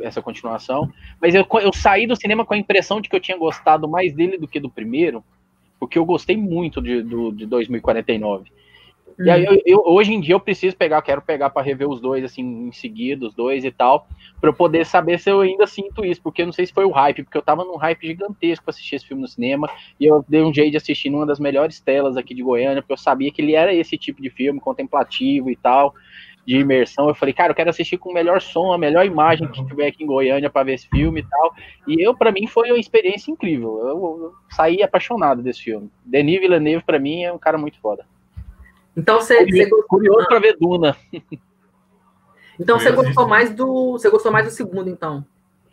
essa 0.00 0.22
continuação. 0.22 0.92
Mas 1.20 1.34
eu, 1.34 1.46
eu 1.62 1.72
saí 1.72 2.06
do 2.06 2.16
cinema 2.16 2.44
com 2.44 2.54
a 2.54 2.58
impressão 2.58 3.00
de 3.00 3.08
que 3.08 3.16
eu 3.16 3.20
tinha 3.20 3.36
gostado 3.36 3.88
mais 3.88 4.14
dele 4.14 4.38
do 4.38 4.46
que 4.46 4.60
do 4.60 4.70
primeiro, 4.70 5.24
porque 5.80 5.98
eu 5.98 6.04
gostei 6.04 6.36
muito 6.36 6.80
de, 6.80 7.02
do, 7.02 7.32
de 7.32 7.46
2049. 7.46 8.50
E 9.18 9.30
aí, 9.30 9.44
eu, 9.46 9.60
eu- 9.64 9.82
hoje 9.86 10.12
em 10.12 10.20
dia 10.20 10.34
eu 10.34 10.40
preciso 10.40 10.76
pegar, 10.76 11.00
quero 11.00 11.22
pegar 11.22 11.48
para 11.48 11.62
rever 11.62 11.88
os 11.88 12.00
dois, 12.00 12.22
assim, 12.22 12.42
em 12.68 12.72
seguida, 12.72 13.26
os 13.26 13.34
dois 13.34 13.64
e 13.64 13.70
tal, 13.70 14.06
para 14.40 14.50
eu 14.50 14.54
poder 14.54 14.84
saber 14.84 15.18
se 15.18 15.30
eu 15.30 15.40
ainda 15.40 15.66
sinto 15.66 16.04
isso, 16.04 16.20
porque 16.22 16.42
eu 16.42 16.46
não 16.46 16.52
sei 16.52 16.66
se 16.66 16.72
foi 16.72 16.84
o 16.84 16.90
hype, 16.90 17.22
porque 17.24 17.38
eu 17.38 17.42
tava 17.42 17.64
num 17.64 17.76
hype 17.76 18.06
gigantesco 18.06 18.64
pra 18.64 18.70
assistir 18.70 18.96
esse 18.96 19.06
filme 19.06 19.22
no 19.22 19.28
cinema, 19.28 19.70
e 19.98 20.04
eu 20.04 20.22
dei 20.28 20.42
um 20.42 20.52
jeito 20.52 20.72
de 20.72 20.76
assistir 20.76 21.08
numa 21.08 21.24
das 21.24 21.40
melhores 21.40 21.80
telas 21.80 22.16
aqui 22.16 22.34
de 22.34 22.42
Goiânia, 22.42 22.82
porque 22.82 22.92
eu 22.92 22.96
sabia 22.98 23.32
que 23.32 23.40
ele 23.40 23.54
era 23.54 23.72
esse 23.72 23.96
tipo 23.96 24.20
de 24.20 24.28
filme, 24.28 24.60
contemplativo 24.60 25.50
e 25.50 25.56
tal, 25.56 25.94
de 26.46 26.58
imersão. 26.58 27.08
Eu 27.08 27.14
falei, 27.14 27.32
cara, 27.34 27.52
eu 27.52 27.56
quero 27.56 27.70
assistir 27.70 27.96
com 27.96 28.10
o 28.10 28.14
melhor 28.14 28.40
som, 28.40 28.70
a 28.72 28.78
melhor 28.78 29.04
imagem 29.06 29.48
que 29.48 29.64
tiver 29.66 29.86
aqui 29.88 30.04
em 30.04 30.06
Goiânia 30.06 30.50
para 30.50 30.62
ver 30.62 30.74
esse 30.74 30.88
filme 30.88 31.20
e 31.20 31.24
tal. 31.26 31.54
E 31.88 32.06
eu, 32.06 32.14
para 32.16 32.30
mim, 32.30 32.46
foi 32.46 32.70
uma 32.70 32.78
experiência 32.78 33.30
incrível. 33.32 33.78
Eu, 33.78 33.88
eu 33.88 34.32
saí 34.50 34.82
apaixonado 34.82 35.42
desse 35.42 35.62
filme. 35.62 35.90
Denis 36.04 36.38
Villeneuve, 36.38 36.84
para 36.84 36.98
mim, 36.98 37.24
é 37.24 37.32
um 37.32 37.38
cara 37.38 37.58
muito 37.58 37.78
foda. 37.80 38.06
Então, 38.96 39.20
você, 39.20 39.38
Curioso, 39.44 39.70
gostou, 39.70 39.88
curioso 39.88 40.26
pra 40.26 40.38
ver 40.38 40.56
Duna. 40.58 40.96
então 42.58 42.78
você 42.78 42.90
gostou 42.92 43.28
mais 43.28 43.54
do. 43.54 43.92
Você 43.92 44.08
gostou 44.10 44.32
mais 44.32 44.46
do 44.46 44.50
segundo, 44.52 44.88
então? 44.88 45.24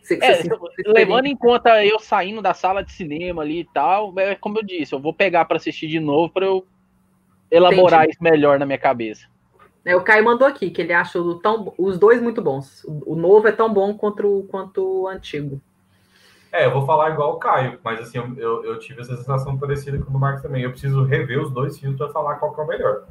Você, 0.02 0.18
É, 0.20 0.42
você- 0.42 0.82
levando 0.86 1.24
em 1.26 1.34
conta 1.36 1.82
eu 1.82 1.98
saindo 1.98 2.42
da 2.42 2.52
sala 2.52 2.84
de 2.84 2.92
cinema 2.92 3.40
ali 3.40 3.60
e 3.60 3.68
tal, 3.72 4.12
é 4.18 4.34
como 4.34 4.58
eu 4.58 4.62
disse, 4.62 4.94
eu 4.94 5.00
vou 5.00 5.14
pegar 5.14 5.46
pra 5.46 5.56
assistir 5.56 5.88
de 5.88 5.98
novo 5.98 6.30
pra 6.30 6.44
eu 6.44 6.66
elaborar 7.50 8.00
Entendi. 8.00 8.12
isso 8.12 8.22
melhor 8.22 8.58
na 8.58 8.66
minha 8.66 8.76
cabeça. 8.78 9.26
É, 9.82 9.96
o 9.96 10.02
Caio 10.02 10.24
mandou 10.24 10.46
aqui 10.46 10.70
que 10.70 10.82
ele 10.82 10.92
acha 10.92 11.18
tão, 11.42 11.72
os 11.78 11.98
dois 11.98 12.20
muito 12.20 12.42
bons. 12.42 12.84
O, 12.84 13.12
o 13.12 13.16
novo 13.16 13.48
é 13.48 13.52
tão 13.52 13.72
bom 13.72 13.94
quanto, 13.96 14.46
quanto 14.50 15.02
o 15.02 15.08
antigo. 15.08 15.60
É, 16.54 16.66
eu 16.66 16.70
vou 16.70 16.86
falar 16.86 17.10
igual 17.10 17.32
o 17.32 17.38
Caio, 17.40 17.80
mas 17.82 17.98
assim, 17.98 18.16
eu, 18.16 18.32
eu, 18.38 18.64
eu 18.64 18.78
tive 18.78 19.00
essa 19.00 19.16
sensação 19.16 19.58
parecida 19.58 19.98
com 19.98 20.08
o 20.08 20.12
do 20.12 20.20
Marcos 20.20 20.40
também. 20.40 20.62
Eu 20.62 20.70
preciso 20.70 21.02
rever 21.02 21.42
os 21.42 21.50
dois 21.50 21.76
filmes 21.76 21.98
para 21.98 22.08
falar 22.10 22.36
qual 22.36 22.54
que 22.54 22.60
é 22.60 22.64
o 22.64 22.66
melhor. 22.68 23.02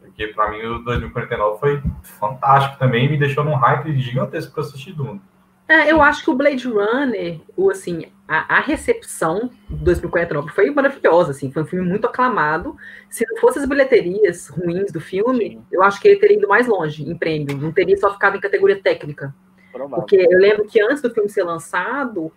Porque 0.00 0.28
para 0.28 0.50
mim 0.50 0.62
o 0.62 0.78
2049 0.78 1.60
foi 1.60 1.82
fantástico 2.02 2.78
também 2.78 3.04
e 3.04 3.10
me 3.10 3.18
deixou 3.18 3.44
num 3.44 3.54
hype 3.54 4.00
gigantesco 4.00 4.50
para 4.50 4.62
assistir 4.62 4.94
Duna. 4.94 5.20
É, 5.68 5.92
eu 5.92 6.00
acho 6.00 6.24
que 6.24 6.30
o 6.30 6.34
Blade 6.34 6.66
Runner, 6.66 7.38
o, 7.54 7.68
assim, 7.68 8.06
a, 8.26 8.56
a 8.56 8.60
recepção 8.60 9.50
de 9.68 9.84
2049 9.84 10.48
foi 10.52 10.70
maravilhosa, 10.70 11.32
assim, 11.32 11.52
foi 11.52 11.64
um 11.64 11.66
filme 11.66 11.86
muito 11.86 12.06
aclamado. 12.06 12.78
Se 13.10 13.26
não 13.28 13.36
fosse 13.36 13.58
as 13.58 13.68
bilheterias 13.68 14.48
ruins 14.48 14.90
do 14.90 15.00
filme, 15.00 15.50
Sim. 15.50 15.62
eu 15.70 15.82
acho 15.82 16.00
que 16.00 16.08
ele 16.08 16.18
teria 16.18 16.38
ido 16.38 16.48
mais 16.48 16.66
longe 16.66 17.02
em 17.02 17.14
prêmio, 17.14 17.58
não 17.58 17.72
teria 17.72 17.98
só 17.98 18.10
ficado 18.10 18.38
em 18.38 18.40
categoria 18.40 18.80
técnica. 18.80 19.34
Provável. 19.76 19.98
Porque 19.98 20.16
eu 20.16 20.38
lembro 20.38 20.64
que 20.64 20.80
antes 20.80 21.02
do 21.02 21.10
filme 21.10 21.28
ser 21.28 21.42
lançado, 21.42 22.32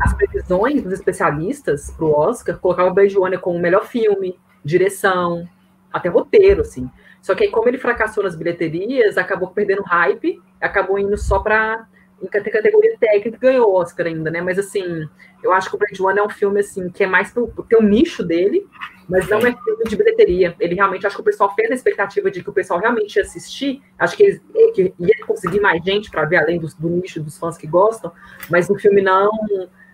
as 0.00 0.14
previsões 0.14 0.80
dos 0.80 0.92
especialistas 0.92 1.90
para 1.90 2.04
o 2.04 2.12
Oscar 2.12 2.56
colocavam 2.58 2.92
o 2.92 3.20
Runner 3.20 3.40
como 3.40 3.58
o 3.58 3.60
melhor 3.60 3.84
filme, 3.84 4.38
direção, 4.64 5.48
até 5.92 6.08
roteiro, 6.08 6.60
assim. 6.60 6.88
Só 7.20 7.34
que 7.34 7.44
aí, 7.44 7.50
como 7.50 7.68
ele 7.68 7.78
fracassou 7.78 8.22
nas 8.22 8.36
bilheterias, 8.36 9.18
acabou 9.18 9.48
perdendo 9.48 9.82
hype, 9.82 10.40
acabou 10.60 10.96
indo 10.96 11.16
só 11.18 11.40
para 11.40 11.84
em 12.24 12.26
categoria 12.26 12.96
técnica 12.98 13.38
ganhou 13.38 13.70
o 13.70 13.74
Oscar 13.74 14.06
ainda, 14.06 14.30
né? 14.30 14.40
Mas 14.40 14.58
assim, 14.58 15.08
eu 15.42 15.52
acho 15.52 15.68
que 15.68 15.76
o 15.76 15.78
Blade 15.78 16.00
Runner 16.00 16.18
é 16.18 16.26
um 16.26 16.30
filme 16.30 16.60
assim 16.60 16.88
que 16.88 17.04
é 17.04 17.06
mais 17.06 17.30
pro, 17.30 17.46
tem 17.68 17.78
um 17.78 17.82
nicho 17.82 18.24
dele, 18.24 18.66
mas 19.08 19.28
não 19.28 19.38
é 19.38 19.52
filme 19.52 19.84
de 19.86 19.96
bilheteria. 19.96 20.56
Ele 20.58 20.74
realmente 20.74 21.06
acho 21.06 21.16
que 21.16 21.22
o 21.22 21.24
pessoal 21.24 21.54
fez 21.54 21.70
a 21.70 21.74
expectativa 21.74 22.30
de 22.30 22.42
que 22.42 22.48
o 22.48 22.52
pessoal 22.52 22.80
realmente 22.80 23.16
ia 23.16 23.22
assistir. 23.22 23.82
Acho 23.98 24.16
que, 24.16 24.40
que 24.74 24.94
ia 24.98 25.26
conseguir 25.26 25.60
mais 25.60 25.84
gente 25.84 26.10
para 26.10 26.24
ver 26.24 26.36
além 26.36 26.58
do, 26.58 26.66
do, 26.78 26.88
nicho 26.88 27.22
dos 27.22 27.36
fãs 27.36 27.58
que 27.58 27.66
gostam, 27.66 28.10
mas 28.50 28.68
o 28.70 28.74
filme 28.74 29.02
não. 29.02 29.30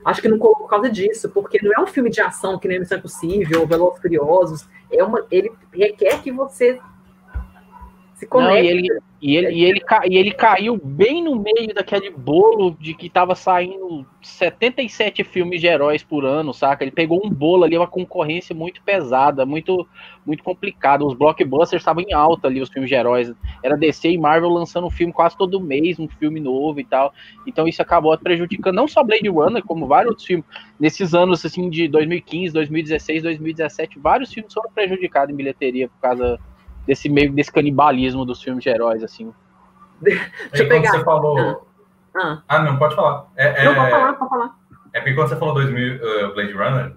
Acho 0.05 0.23
que 0.23 0.29
não 0.29 0.39
colocou 0.39 0.63
por 0.63 0.71
causa 0.71 0.89
disso, 0.89 1.29
porque 1.29 1.61
não 1.63 1.73
é 1.77 1.81
um 1.83 1.87
filme 1.87 2.09
de 2.09 2.23
ação 2.23 2.59
que 2.59 2.67
nem 2.67 2.79
Missão 2.79 2.97
Impossível, 2.97 3.67
Velozes 3.67 4.01
Furiosos. 4.01 4.69
É 4.91 5.05
uma, 5.05 5.27
ele 5.31 5.53
requer 5.73 6.23
que 6.23 6.33
você 6.33 6.81
se 8.21 8.27
conecte. 8.27 8.55
Não, 8.55 8.63
e 8.63 8.69
ele, 8.69 8.89
e 9.23 9.37
ele, 9.37 9.51
e, 9.51 9.65
ele, 9.65 9.83
e 10.09 10.17
ele 10.19 10.31
caiu 10.31 10.79
bem 10.83 11.25
no 11.25 11.37
meio 11.37 11.75
daquele 11.75 12.11
bolo 12.11 12.77
de 12.79 12.93
que 12.93 13.09
tava 13.09 13.35
saindo 13.35 14.07
77 14.23 15.25
filmes 15.25 15.61
de 15.61 15.67
heróis 15.67 16.03
por 16.03 16.25
ano, 16.25 16.53
saca? 16.53 16.85
Ele 16.85 16.91
pegou 16.91 17.21
um 17.25 17.31
bolo 17.31 17.65
ali, 17.65 17.77
uma 17.77 17.87
concorrência 17.87 18.55
muito 18.55 18.83
pesada, 18.83 19.47
muito 19.47 19.89
muito 20.25 20.45
complicada. 20.45 21.05
Os 21.05 21.15
blockbusters 21.15 21.81
estavam 21.81 22.05
em 22.07 22.13
alta 22.13 22.47
ali, 22.47 22.61
os 22.61 22.69
filmes 22.69 22.91
de 22.91 22.95
heróis. 22.95 23.33
Era 23.63 23.77
DC 23.77 24.11
e 24.11 24.19
Marvel 24.19 24.51
lançando 24.51 24.87
um 24.87 24.91
filme 24.91 25.13
quase 25.13 25.37
todo 25.37 25.61
mês, 25.61 25.99
um 25.99 26.07
filme 26.07 26.39
novo 26.39 26.79
e 26.79 26.85
tal. 26.85 27.13
Então 27.47 27.67
isso 27.67 27.81
acabou 27.81 28.17
prejudicando 28.19 28.77
não 28.77 28.87
só 28.87 29.03
Blade 29.03 29.29
Runner, 29.29 29.65
como 29.65 29.87
vários 29.87 30.11
outros 30.11 30.27
filmes. 30.27 30.45
Nesses 30.79 31.15
anos 31.15 31.45
assim 31.45 31.71
de 31.71 31.89
2015, 31.89 32.53
2016, 32.53 33.23
2017, 33.23 33.99
vários 33.99 34.33
filmes 34.33 34.53
foram 34.53 34.71
prejudicados 34.71 35.33
em 35.33 35.37
bilheteria 35.37 35.89
por 35.89 36.01
causa 36.01 36.39
desse 36.87 37.09
meio 37.09 37.33
desse 37.33 37.53
canibalismo 37.53 38.25
dos 38.25 38.43
filmes 38.43 38.63
de 38.63 38.71
heróis, 38.71 39.03
assim. 39.03 39.33
Deixa 40.01 40.31
eu 40.55 40.69
pegar. 40.69 40.93
Você 40.93 41.05
falou... 41.05 41.67
Ah. 42.15 42.21
ah. 42.21 42.43
ah. 42.49 42.59
não, 42.61 42.77
pode 42.79 42.95
falar. 42.95 43.27
É, 43.37 43.65
não, 43.65 43.73
é... 43.73 43.75
pode 43.75 43.91
falar, 43.91 44.13
pode 44.15 44.31
falar. 44.31 44.55
É 44.93 45.01
porque 45.01 45.15
quando 45.15 45.29
você 45.29 45.37
falou 45.37 45.55
2000, 45.55 45.97
uh, 45.97 46.35
Blade 46.35 46.53
Runner, 46.53 46.93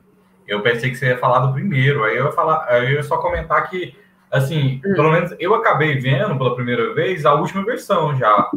eu 0.48 0.62
pensei 0.62 0.90
que 0.90 0.96
você 0.96 1.08
ia 1.08 1.18
falar 1.18 1.40
do 1.40 1.54
primeiro. 1.54 2.04
Aí 2.04 2.18
eu 2.18 2.26
ia 2.26 2.32
falar, 2.32 2.66
eu 2.82 2.92
ia 2.92 3.04
só 3.04 3.18
comentar 3.18 3.70
que, 3.70 3.96
assim, 4.32 4.82
hum. 4.86 4.94
pelo 4.96 5.12
menos 5.12 5.36
eu 5.40 5.54
acabei 5.54 6.00
vendo 6.00 6.38
pela 6.38 6.56
primeira 6.56 6.94
vez 6.94 7.26
a 7.26 7.34
última 7.34 7.64
versão 7.64 8.16
já. 8.18 8.52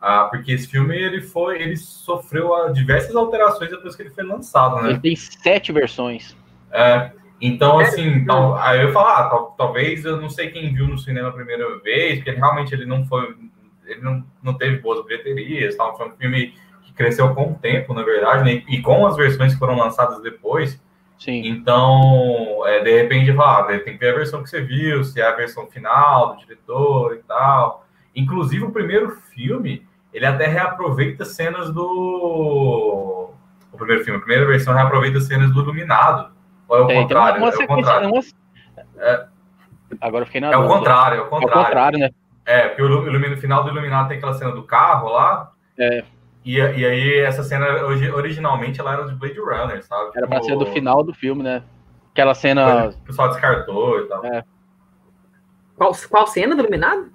Ah, 0.00 0.24
porque 0.24 0.50
esse 0.50 0.66
filme 0.66 0.96
ele 0.96 1.20
foi, 1.20 1.62
ele 1.62 1.76
sofreu 1.76 2.50
diversas 2.72 3.14
alterações 3.14 3.70
depois 3.70 3.94
que 3.94 4.02
ele 4.02 4.10
foi 4.10 4.24
lançado, 4.24 4.82
né? 4.82 4.90
Ele 4.90 4.98
tem 4.98 5.14
sete 5.14 5.70
versões. 5.70 6.36
É, 6.72 7.12
então, 7.44 7.80
é, 7.80 7.84
assim, 7.84 8.24
tal, 8.24 8.54
aí 8.56 8.82
eu 8.82 8.92
falo, 8.92 9.08
ah, 9.08 9.28
tal, 9.28 9.54
talvez 9.58 10.04
eu 10.04 10.20
não 10.20 10.30
sei 10.30 10.48
quem 10.50 10.72
viu 10.72 10.86
no 10.86 10.96
cinema 10.96 11.28
a 11.28 11.32
primeira 11.32 11.76
vez, 11.80 12.18
porque 12.18 12.30
realmente 12.30 12.72
ele 12.72 12.86
não 12.86 13.04
foi, 13.04 13.34
ele 13.84 14.00
não, 14.00 14.24
não 14.40 14.54
teve 14.54 14.78
boas 14.78 15.04
bilheterias, 15.04 15.74
tal, 15.74 15.96
foi 15.96 16.06
um 16.06 16.12
filme 16.12 16.54
que 16.84 16.92
cresceu 16.92 17.34
com 17.34 17.50
o 17.50 17.54
tempo, 17.54 17.92
na 17.94 18.04
verdade, 18.04 18.44
né, 18.44 18.62
e 18.68 18.80
com 18.80 19.04
as 19.04 19.16
versões 19.16 19.54
que 19.54 19.58
foram 19.58 19.76
lançadas 19.76 20.22
depois. 20.22 20.80
Sim. 21.18 21.42
Então, 21.44 22.62
é, 22.64 22.80
de 22.80 23.02
repente, 23.02 23.34
falar, 23.34 23.60
ah, 23.60 23.78
tem 23.80 23.94
que 23.94 23.98
ver 23.98 24.10
a 24.10 24.18
versão 24.18 24.40
que 24.40 24.48
você 24.48 24.60
viu, 24.60 25.02
se 25.02 25.20
é 25.20 25.26
a 25.26 25.34
versão 25.34 25.66
final 25.66 26.34
do 26.34 26.40
diretor 26.40 27.16
e 27.16 27.22
tal. 27.24 27.86
Inclusive, 28.14 28.64
o 28.64 28.70
primeiro 28.70 29.10
filme, 29.34 29.84
ele 30.12 30.26
até 30.26 30.46
reaproveita 30.46 31.24
cenas 31.24 31.72
do. 31.72 33.30
O 33.72 33.76
primeiro 33.76 34.04
filme, 34.04 34.18
a 34.18 34.20
primeira 34.20 34.46
versão 34.46 34.74
reaproveita 34.74 35.20
cenas 35.20 35.52
do 35.52 35.60
Iluminado 35.60 36.31
ou 36.72 36.78
é 36.78 36.80
o 36.80 36.86
tem, 36.86 37.02
contrário? 37.02 37.34
Tem 37.34 37.42
uma, 37.42 37.50
uma 37.50 37.60
é 37.60 37.64
o 37.64 37.68
contrário. 37.68 38.08
Uma... 38.08 38.22
É... 38.96 39.26
Agora 40.00 40.24
fiquei 40.24 40.40
na 40.40 40.52
É 40.52 40.56
o 40.56 40.66
contrário, 40.66 41.18
é 41.18 41.20
o 41.20 41.26
contrário. 41.26 41.58
É 41.58 41.60
o 41.60 41.64
contrário, 41.64 41.98
né? 41.98 42.10
É, 42.46 42.68
porque 42.68 42.82
o 42.82 43.36
final 43.36 43.62
do 43.62 43.70
Iluminado 43.70 44.08
tem 44.08 44.16
aquela 44.16 44.32
cena 44.32 44.52
do 44.52 44.62
carro 44.62 45.10
lá. 45.10 45.52
É. 45.78 46.02
E, 46.44 46.56
e 46.56 46.86
aí, 46.86 47.18
essa 47.20 47.42
cena, 47.42 47.66
originalmente, 47.84 48.80
ela 48.80 48.94
era 48.94 49.06
de 49.06 49.14
Blade 49.14 49.38
Runner, 49.38 49.82
sabe? 49.84 50.10
Era 50.16 50.26
pra 50.26 50.42
ser 50.42 50.56
do 50.56 50.66
final 50.66 51.04
do 51.04 51.12
filme, 51.12 51.42
né? 51.42 51.62
Aquela 52.10 52.34
cena. 52.34 52.88
O 52.88 52.98
pessoal 53.04 53.28
descartou 53.28 54.00
e 54.00 54.08
tal. 54.08 54.24
É. 54.24 54.42
Qual, 55.76 55.92
qual 56.08 56.26
cena 56.26 56.56
do 56.56 56.62
Iluminado? 56.62 57.12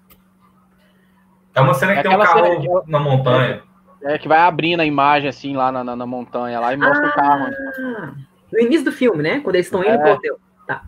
É 1.53 1.61
uma 1.61 1.73
cena 1.73 1.93
que 1.93 1.99
é 1.99 2.03
tem 2.03 2.15
um 2.15 2.19
carro 2.19 2.83
na 2.85 2.99
montanha. 2.99 3.63
É, 4.03 4.17
que 4.19 4.27
vai 4.27 4.39
abrindo 4.39 4.81
a 4.81 4.85
imagem 4.85 5.27
assim 5.27 5.55
lá 5.55 5.71
na, 5.71 5.83
na, 5.83 5.95
na 5.95 6.05
montanha 6.05 6.59
lá 6.59 6.71
e 6.73 6.77
mostra 6.77 7.07
ah, 7.07 7.09
o 7.09 7.13
carro. 7.13 8.17
No 8.51 8.59
início 8.59 8.85
do 8.85 8.91
filme, 8.91 9.21
né? 9.21 9.39
Quando 9.41 9.55
eles 9.55 9.67
estão 9.67 9.81
indo 9.81 9.91
é. 9.91 9.97
pro 9.97 10.11
hotel. 10.13 10.39
Tá. 10.65 10.83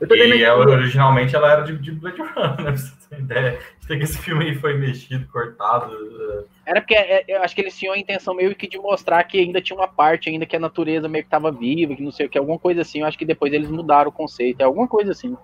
Eu 0.00 0.06
tô 0.06 0.14
e 0.14 0.42
ela, 0.42 0.66
originalmente 0.66 1.34
ela 1.34 1.50
era 1.50 1.62
de, 1.62 1.76
de 1.78 1.92
Blade 1.92 2.20
Runner, 2.20 2.56
pra 2.56 2.70
você 2.72 2.92
ter 3.08 3.20
ideia. 3.20 3.58
que 3.86 3.94
esse 3.94 4.18
filme 4.18 4.44
aí 4.44 4.54
foi 4.54 4.74
mexido, 4.74 5.26
cortado. 5.28 5.92
Uh. 5.94 6.44
Era 6.66 6.80
porque 6.80 6.94
é, 6.94 7.24
eu 7.28 7.42
acho 7.42 7.54
que 7.54 7.60
eles 7.60 7.76
tinham 7.76 7.94
a 7.94 7.98
intenção 7.98 8.34
meio 8.34 8.54
que 8.54 8.68
de 8.68 8.78
mostrar 8.78 9.22
que 9.24 9.38
ainda 9.38 9.60
tinha 9.60 9.78
uma 9.78 9.88
parte, 9.88 10.28
ainda 10.28 10.44
que 10.44 10.56
a 10.56 10.60
natureza 10.60 11.08
meio 11.08 11.24
que 11.24 11.28
estava 11.28 11.50
viva, 11.50 11.94
que 11.94 12.02
não 12.02 12.12
sei 12.12 12.26
o 12.26 12.28
que, 12.28 12.38
alguma 12.38 12.58
coisa 12.58 12.82
assim. 12.82 13.00
Eu 13.00 13.06
acho 13.06 13.18
que 13.18 13.24
depois 13.24 13.52
eles 13.52 13.70
mudaram 13.70 14.10
o 14.10 14.12
conceito, 14.12 14.60
é 14.60 14.64
alguma 14.64 14.86
coisa 14.86 15.12
assim. 15.12 15.36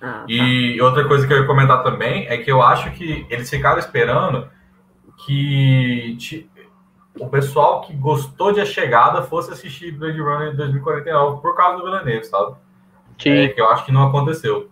Ah, 0.00 0.20
tá. 0.20 0.24
E 0.28 0.80
outra 0.80 1.06
coisa 1.06 1.26
que 1.26 1.32
eu 1.32 1.38
ia 1.38 1.46
comentar 1.46 1.82
também 1.82 2.26
é 2.28 2.36
que 2.36 2.50
eu 2.50 2.62
acho 2.62 2.90
que 2.92 3.26
eles 3.30 3.48
ficaram 3.48 3.78
esperando 3.78 4.48
que 5.24 6.16
o 7.20 7.28
pessoal 7.28 7.80
que 7.82 7.94
gostou 7.94 8.52
de 8.52 8.60
A 8.60 8.64
Chegada 8.64 9.22
fosse 9.22 9.52
assistir 9.52 9.92
Blade 9.92 10.20
Runner 10.20 10.56
2049 10.56 11.40
por 11.40 11.54
causa 11.56 11.78
do 11.78 11.84
Villeneuve, 11.84 12.24
sabe? 12.24 12.56
Sim. 13.18 13.30
É, 13.30 13.48
que 13.48 13.60
eu 13.60 13.68
acho 13.68 13.84
que 13.84 13.92
não 13.92 14.08
aconteceu. 14.08 14.70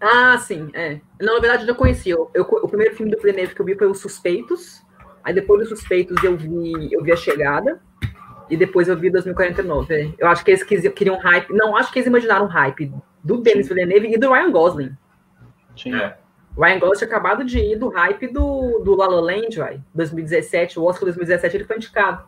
Ah, 0.00 0.36
sim, 0.38 0.70
é. 0.74 1.00
Não, 1.20 1.34
na 1.34 1.40
verdade, 1.40 1.62
eu 1.62 1.68
já 1.68 1.74
conheci. 1.74 2.10
Eu, 2.10 2.30
eu, 2.34 2.42
o 2.42 2.68
primeiro 2.68 2.94
filme 2.94 3.10
do 3.10 3.20
Villeneuve 3.20 3.54
que 3.54 3.60
eu 3.60 3.66
vi 3.66 3.76
foi 3.76 3.86
Os 3.86 4.00
Suspeitos. 4.00 4.82
Aí 5.22 5.32
depois 5.32 5.60
dos 5.60 5.68
Suspeitos 5.68 6.22
eu 6.24 6.36
vi, 6.36 6.92
eu 6.92 7.02
vi 7.02 7.12
A 7.12 7.16
Chegada. 7.16 7.80
E 8.50 8.56
depois 8.56 8.88
eu 8.88 8.96
vi 8.96 9.10
2049. 9.10 9.94
É. 9.94 10.12
Eu 10.18 10.28
acho 10.28 10.44
que 10.44 10.50
eles 10.50 10.64
queriam 10.64 11.18
hype. 11.18 11.52
Não, 11.52 11.76
acho 11.76 11.92
que 11.92 11.98
eles 11.98 12.08
imaginaram 12.08 12.46
hype 12.46 12.92
do 13.22 13.38
Denis 13.38 13.68
Villeneuve 13.68 14.12
e 14.12 14.18
do 14.18 14.32
Ryan 14.32 14.50
Gosling. 14.50 14.96
Sim. 15.76 15.94
É. 15.94 16.18
Ryan 16.56 16.78
Gosling 16.78 17.06
acabado 17.06 17.44
de 17.44 17.58
ir 17.58 17.76
do 17.76 17.88
hype 17.88 18.28
do, 18.28 18.80
do 18.84 18.94
La 18.94 19.06
La 19.06 19.20
Land, 19.20 19.56
vai. 19.56 19.80
2017, 19.94 20.78
o 20.78 20.84
Oscar 20.84 21.04
2017 21.04 21.56
ele 21.56 21.64
foi 21.64 21.76
indicado. 21.76 22.24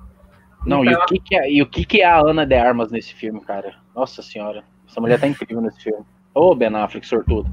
Não, 0.66 0.84
então, 0.84 1.00
e, 1.00 1.04
o 1.04 1.06
que 1.06 1.20
que 1.20 1.36
é, 1.36 1.50
e 1.50 1.62
o 1.62 1.66
que 1.66 1.84
que 1.84 2.00
é 2.00 2.06
a 2.06 2.18
Ana 2.18 2.46
de 2.46 2.54
Armas 2.54 2.90
nesse 2.90 3.14
filme, 3.14 3.40
cara? 3.40 3.74
Nossa 3.94 4.22
senhora, 4.22 4.64
essa 4.88 5.00
mulher 5.00 5.20
tá 5.20 5.26
incrível 5.26 5.60
nesse 5.60 5.82
filme. 5.82 6.04
Ô, 6.34 6.50
oh, 6.50 6.54
Ben 6.54 6.74
Affleck, 6.74 7.06
sortudo. 7.06 7.48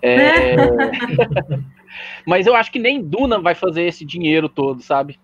É... 0.00 0.54
Mas 2.24 2.46
eu 2.46 2.54
acho 2.54 2.70
que 2.70 2.78
nem 2.78 3.02
Duna 3.02 3.40
vai 3.40 3.54
fazer 3.54 3.82
esse 3.82 4.04
dinheiro 4.04 4.48
todo, 4.48 4.80
sabe? 4.80 5.18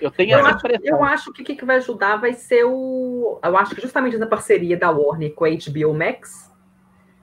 Eu 0.00 0.10
tenho 0.10 0.32
eu 0.32 0.38
essa 0.38 0.48
acho, 0.48 0.58
impressão. 0.58 0.96
Eu 0.96 1.04
acho 1.04 1.32
que 1.32 1.42
o 1.42 1.44
que 1.44 1.64
vai 1.64 1.76
ajudar 1.76 2.16
vai 2.16 2.32
ser 2.32 2.64
o. 2.64 3.38
Eu 3.44 3.56
acho 3.56 3.74
que 3.74 3.82
justamente 3.82 4.16
essa 4.16 4.26
parceria 4.26 4.76
da 4.76 4.90
Warner 4.90 5.32
com 5.34 5.44
a 5.44 5.50
HBO 5.50 5.94
Max 5.94 6.49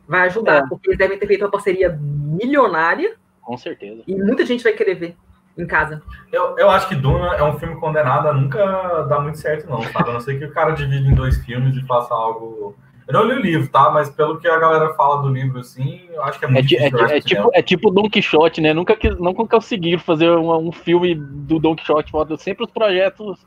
vai 0.07 0.27
ajudar, 0.27 0.63
é. 0.63 0.67
porque 0.67 0.89
eles 0.89 0.97
devem 0.97 1.17
ter 1.19 1.27
feito 1.27 1.43
uma 1.43 1.51
parceria 1.51 1.97
milionária. 1.99 3.15
Com 3.41 3.57
certeza. 3.57 4.03
E 4.07 4.15
muita 4.15 4.45
gente 4.45 4.63
vai 4.63 4.73
querer 4.73 4.95
ver 4.95 5.17
em 5.57 5.65
casa. 5.65 6.01
Eu, 6.31 6.57
eu 6.57 6.69
acho 6.69 6.87
que 6.87 6.95
Duna 6.95 7.35
é 7.35 7.43
um 7.43 7.57
filme 7.57 7.75
condenado 7.79 8.27
a 8.27 8.33
nunca 8.33 9.03
dar 9.03 9.19
muito 9.19 9.39
certo, 9.39 9.69
não, 9.69 9.81
sabe? 9.81 10.09
A 10.09 10.13
não 10.13 10.19
ser 10.19 10.37
que 10.37 10.45
o 10.45 10.53
cara 10.53 10.71
divide 10.71 11.09
em 11.09 11.15
dois 11.15 11.37
filmes 11.43 11.75
e 11.75 11.85
faça 11.85 12.13
algo. 12.13 12.75
Eu 13.07 13.13
não 13.13 13.23
li 13.23 13.35
o 13.35 13.41
livro, 13.41 13.67
tá? 13.69 13.89
Mas 13.89 14.09
pelo 14.09 14.37
que 14.37 14.47
a 14.47 14.59
galera 14.59 14.93
fala 14.93 15.21
do 15.21 15.29
livro, 15.29 15.59
assim, 15.59 16.07
eu 16.11 16.21
acho 16.23 16.37
que 16.37 16.45
é 16.45 16.47
muito 16.47 16.75
é, 16.75 17.13
é, 17.13 17.17
é 17.17 17.21
tipo, 17.21 17.49
é 17.53 17.61
tipo 17.61 17.89
Don 17.89 18.09
Quixote, 18.09 18.61
né? 18.61 18.73
Nunca, 18.73 18.97
nunca 19.17 19.47
conseguiram 19.47 19.99
fazer 19.99 20.29
um, 20.29 20.67
um 20.67 20.71
filme 20.71 21.15
do 21.15 21.57
Don 21.57 21.75
Quixote. 21.75 22.11
Sempre 22.37 22.65
os 22.65 22.71
projetos, 22.71 23.45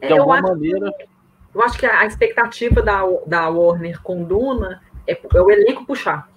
de 0.00 0.10
eu 0.10 0.18
alguma 0.18 0.42
maneira. 0.42 0.92
Que, 0.92 1.06
eu 1.54 1.62
acho 1.62 1.78
que 1.78 1.86
a 1.86 2.04
expectativa 2.04 2.82
da, 2.82 3.02
da 3.26 3.48
Warner 3.48 4.02
com 4.02 4.24
Duna 4.24 4.82
é, 5.06 5.18
é 5.34 5.40
o 5.40 5.50
elenco 5.50 5.84
puxar. 5.86 6.28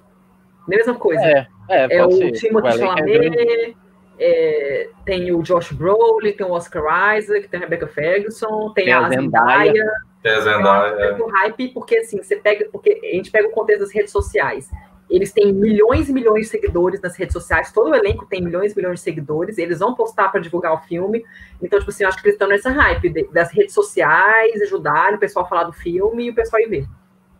Mesma 0.67 0.95
coisa. 0.95 1.21
É, 1.23 1.47
é, 1.69 1.97
É 1.97 2.05
o 2.05 2.11
ser. 2.11 2.23
Elenco 2.45 2.67
é. 2.67 2.71
Chalamet, 2.71 3.75
é, 4.17 4.89
tem 5.05 5.31
o 5.31 5.41
Josh 5.43 5.71
Brolin, 5.71 6.31
tem 6.31 6.45
o 6.45 6.51
Oscar 6.51 7.17
Isaac, 7.17 7.47
tem 7.47 7.59
a 7.59 7.63
Rebecca 7.63 7.87
Ferguson, 7.87 8.71
tem, 8.73 8.85
Tem 8.85 8.93
a 8.93 9.09
Zendaya. 9.09 9.91
Tem 10.23 10.31
a 10.31 10.39
Zendaya. 10.39 11.11
Muito 11.17 11.27
hype, 11.31 11.67
porque 11.69 11.97
assim, 11.97 12.21
você 12.21 12.35
pega, 12.37 12.67
porque 12.71 12.99
a 13.03 13.15
gente 13.15 13.29
pega 13.29 13.47
o 13.47 13.51
contexto 13.51 13.81
das 13.81 13.93
redes 13.93 14.11
sociais. 14.11 14.69
Eles 15.07 15.31
têm 15.31 15.53
milhões 15.53 16.09
e 16.09 16.13
milhões 16.13 16.45
de 16.45 16.47
seguidores 16.47 16.99
nas 16.99 17.15
redes 17.15 17.33
sociais, 17.33 17.71
todo 17.71 17.91
o 17.91 17.95
elenco 17.95 18.25
tem 18.25 18.41
milhões 18.41 18.73
e 18.73 18.75
milhões 18.75 18.99
de 18.99 19.03
seguidores, 19.03 19.59
eles 19.59 19.77
vão 19.79 19.93
postar 19.93 20.29
para 20.29 20.41
divulgar 20.41 20.73
o 20.73 20.79
filme. 20.79 21.23
Então, 21.61 21.77
tipo 21.77 21.91
assim, 21.91 22.03
eu 22.03 22.09
acho 22.09 22.17
que 22.19 22.25
eles 22.27 22.33
estão 22.33 22.47
nessa 22.47 22.71
hype 22.71 23.09
de- 23.09 23.27
das 23.31 23.51
redes 23.53 23.75
sociais, 23.75 24.59
ajudarem 24.63 25.15
o 25.15 25.19
pessoal 25.19 25.45
a 25.45 25.47
falar 25.47 25.63
do 25.65 25.73
filme 25.73 26.25
e 26.25 26.29
o 26.31 26.33
pessoal 26.33 26.59
ir 26.59 26.69
ver. 26.69 26.85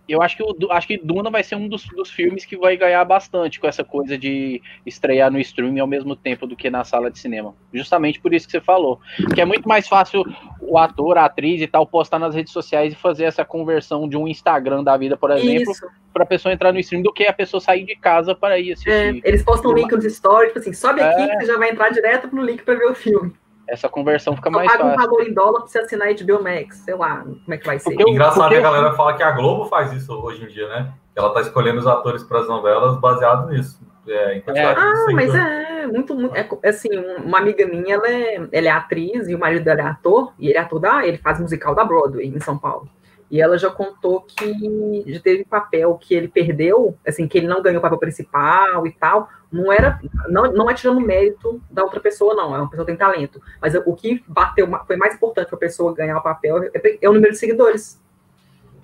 Eu 0.08 0.22
acho 0.22 0.38
que, 0.38 0.44
o, 0.44 0.56
acho 0.72 0.88
que 0.88 0.98
Duna 0.98 1.30
vai 1.32 1.44
ser 1.44 1.56
um 1.56 1.68
dos, 1.68 1.84
dos 1.88 2.12
filmes 2.12 2.46
que 2.46 2.56
vai 2.56 2.78
ganhar 2.78 3.04
bastante 3.06 3.60
com 3.60 3.68
essa 3.68 3.84
coisa 3.84 4.18
de 4.18 4.62
estrear 4.86 5.32
no 5.32 5.40
streaming 5.40 5.80
ao 5.80 5.88
mesmo 5.88 6.16
tempo 6.16 6.46
do 6.46 6.56
que 6.56 6.70
na 6.70 6.84
sala 6.84 7.10
de 7.10 7.18
cinema. 7.18 7.56
Justamente 7.74 8.20
por 8.20 8.34
isso 8.34 8.46
que 8.46 8.52
você 8.52 8.62
falou. 8.62 9.00
Que 9.34 9.42
é 9.42 9.46
muito 9.46 9.68
mais 9.68 9.88
fácil 9.88 10.24
o 10.62 10.78
ator, 10.78 11.18
a 11.18 11.26
atriz 11.26 11.62
e 11.62 11.68
tal 11.68 11.88
postar 11.88 12.20
nas 12.20 12.36
redes 12.36 12.54
sociais 12.54 12.94
e 12.94 12.96
fazer 12.96 13.24
essa 13.26 13.44
conversão 13.44 14.08
de 14.08 14.16
um 14.16 14.28
Instagram 14.28 14.84
da 14.84 14.96
vida, 14.96 15.18
por 15.18 15.32
exemplo, 15.32 15.74
para 16.14 16.24
a 16.24 16.28
pessoa 16.28 16.54
entrar 16.54 16.72
no 16.72 16.80
streaming 16.80 17.04
do 17.04 17.12
que 17.14 17.26
a 17.26 17.34
pessoa 17.34 17.60
sair 17.60 17.84
de 17.86 17.96
casa 17.96 18.36
para 18.36 18.60
ir 18.60 18.70
É, 18.70 18.74
assistir. 18.74 19.22
eles 19.24 19.44
postam 19.44 19.72
Uma- 19.72 19.80
link 19.80 19.92
nos 19.92 20.06
stories, 20.16 20.50
tipo 20.50 20.60
assim, 20.60 20.74
sobe 20.74 21.02
aqui 21.02 21.22
É. 21.22 21.28
que 21.30 21.46
você 21.46 21.52
já 21.52 21.58
vai 21.58 21.72
entrar 21.72 21.90
direto 21.90 22.34
no 22.34 22.42
link 22.44 22.62
para 22.64 22.76
ver 22.76 22.86
o 22.86 22.96
filme. 22.96 23.34
Essa 23.68 23.90
conversão 23.90 24.36
fica 24.36 24.50
Só 24.52 24.58
mais 24.58 24.72
paga 24.72 24.86
um 24.86 24.94
fácil. 24.94 25.10
valor 25.10 25.28
em 25.28 25.34
dólar 25.34 25.60
pra 25.62 25.68
você 25.68 25.80
assinar 25.80 26.08
HBO 26.10 26.44
Max, 26.44 26.78
sei 26.78 26.96
lá, 26.96 27.18
como 27.20 27.54
é 27.54 27.58
que 27.58 27.66
vai 27.66 27.80
ser. 27.80 27.90
Porque 27.92 28.04
eu- 28.04 28.08
Engraçado 28.10 28.36
porque 28.44 28.56
que 28.56 28.60
a 28.60 28.64
galera 28.72 28.94
fala 28.94 29.14
que 29.16 29.24
a 29.24 29.32
Globo 29.32 29.66
faz 29.66 29.92
isso 29.94 30.14
hoje 30.14 30.44
em 30.44 30.48
dia, 30.48 30.68
né? 30.70 30.94
Ela 31.16 31.30
tá 31.34 31.42
escolhendo 31.42 31.80
os 31.80 31.88
atores 31.88 32.24
para 32.24 32.40
as 32.40 32.48
novelas 32.48 33.00
baseado 33.00 33.50
nisso. 33.50 33.80
É, 34.08 34.36
de 34.40 34.44
Ah, 34.60 34.94
mas 35.14 35.34
é 35.34 35.88
muito, 35.88 36.14
muito 36.14 36.36
é, 36.36 36.70
assim, 36.70 36.90
um- 36.96 37.24
uma 37.24 37.40
amiga 37.40 37.66
minha, 37.66 37.96
ela 37.96 38.08
é, 38.08 38.36
ela 38.52 38.68
é 38.68 38.70
atriz 38.70 39.28
e 39.28 39.34
o 39.34 39.40
marido 39.40 39.64
dela 39.66 39.82
é 39.82 39.86
ator, 39.86 40.32
e 40.38 40.50
ele 40.50 40.58
é 40.60 40.62
ator 40.62 40.80
da, 40.80 41.08
ele 41.08 41.18
faz 41.18 41.40
musical 41.40 41.74
da 41.74 41.84
Broadway 41.84 42.28
em 42.28 42.40
São 42.40 42.56
Paulo. 42.56 42.88
E 43.32 43.42
ela 43.42 43.58
já 43.58 43.72
contou 43.72 44.22
que 44.22 45.04
já 45.08 45.20
teve 45.20 45.44
papel 45.44 45.98
que 46.00 46.14
ele 46.14 46.28
perdeu, 46.28 46.96
assim, 47.08 47.28
que 47.28 47.36
ele 47.40 47.48
não 47.48 47.64
ganhou 47.64 47.80
o 47.80 47.82
papel 47.82 47.98
principal 47.98 48.86
e 48.86 48.92
tal. 48.92 49.28
Não 49.56 49.72
era, 49.72 50.00
não, 50.28 50.52
não 50.52 50.70
é 50.70 50.74
tirando 50.74 51.00
mérito 51.00 51.62
da 51.72 51.82
outra 51.82 52.02
pessoa, 52.02 52.34
não. 52.34 52.54
É 52.54 52.58
uma 52.58 52.70
pessoa 52.70 52.86
que 52.86 52.92
tem 52.92 52.98
talento. 52.98 53.42
Mas 53.62 53.74
o 53.74 53.96
que 53.96 54.22
bateu, 54.28 54.68
foi 54.86 54.98
mais 54.98 55.16
importante 55.16 55.48
para 55.48 55.56
a 55.56 55.60
pessoa 55.60 55.96
ganhar 55.96 56.18
o 56.18 56.22
papel 56.22 56.64
é, 56.64 56.72
é 57.02 57.10
o 57.10 57.14
número 57.14 57.32
de 57.32 57.40
seguidores. 57.40 58.02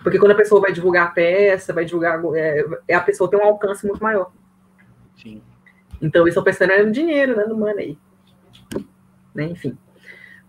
Porque 0.01 0.17
quando 0.17 0.31
a 0.31 0.35
pessoa 0.35 0.61
vai 0.61 0.71
divulgar 0.71 1.07
a 1.07 1.11
peça, 1.11 1.73
vai 1.73 1.83
divulgar, 1.83 2.21
é, 2.35 2.65
é 2.87 2.95
a 2.95 3.01
pessoa 3.01 3.29
tem 3.29 3.37
um 3.37 3.43
alcance 3.43 3.85
muito 3.85 4.01
maior. 4.01 4.31
Sim. 5.21 5.41
Então 6.01 6.21
eles 6.21 6.31
estão 6.31 6.43
pensando 6.43 6.85
no 6.85 6.91
dinheiro, 6.91 7.35
né? 7.35 7.43
No 7.43 7.57
money. 7.57 7.99
Né? 9.35 9.43
Enfim. 9.43 9.77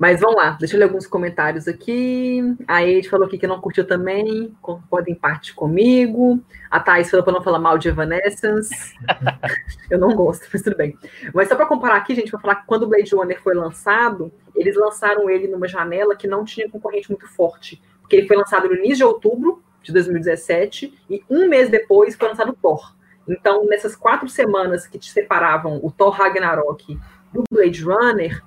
Mas 0.02 0.20
vamos 0.20 0.34
lá, 0.34 0.56
deixa 0.58 0.74
eu 0.74 0.80
ler 0.80 0.86
alguns 0.86 1.06
comentários 1.06 1.68
aqui. 1.68 2.56
A 2.66 2.84
Ed 2.84 3.08
falou 3.08 3.24
aqui 3.24 3.38
que 3.38 3.46
não 3.46 3.60
curtiu 3.60 3.86
também, 3.86 4.52
concorda 4.60 5.08
em 5.08 5.14
parte 5.14 5.54
comigo. 5.54 6.42
A 6.68 6.80
Thais 6.80 7.08
falou 7.08 7.22
para 7.22 7.34
não 7.34 7.40
falar 7.40 7.60
mal 7.60 7.78
de 7.78 7.88
Evanescence. 7.88 8.96
eu 9.88 10.00
não 10.00 10.16
gosto, 10.16 10.48
mas 10.52 10.60
tudo 10.60 10.76
bem. 10.76 10.98
Mas 11.32 11.48
só 11.48 11.54
para 11.54 11.66
comparar 11.66 11.94
aqui, 11.94 12.16
gente, 12.16 12.32
para 12.32 12.40
falar 12.40 12.54
que 12.56 12.66
quando 12.66 12.82
o 12.82 12.88
Blade 12.88 13.14
Runner 13.14 13.40
foi 13.40 13.54
lançado, 13.54 14.32
eles 14.56 14.74
lançaram 14.74 15.30
ele 15.30 15.46
numa 15.46 15.68
janela 15.68 16.16
que 16.16 16.26
não 16.26 16.44
tinha 16.44 16.68
concorrente 16.68 17.08
muito 17.08 17.28
forte. 17.28 17.80
Porque 18.00 18.16
ele 18.16 18.26
foi 18.26 18.36
lançado 18.36 18.68
no 18.68 18.74
início 18.74 18.96
de 18.96 19.04
outubro 19.04 19.62
de 19.84 19.92
2017 19.92 20.92
e 21.08 21.22
um 21.30 21.48
mês 21.48 21.70
depois 21.70 22.16
foi 22.16 22.26
lançado 22.26 22.50
o 22.50 22.56
Thor. 22.56 22.96
Então, 23.28 23.66
nessas 23.66 23.94
quatro 23.94 24.28
semanas 24.28 24.84
que 24.84 24.98
te 24.98 25.12
separavam 25.12 25.78
o 25.80 25.92
Thor 25.92 26.10
Ragnarok 26.10 26.98
do 27.32 27.44
Blade 27.48 27.84
Runner, 27.84 28.42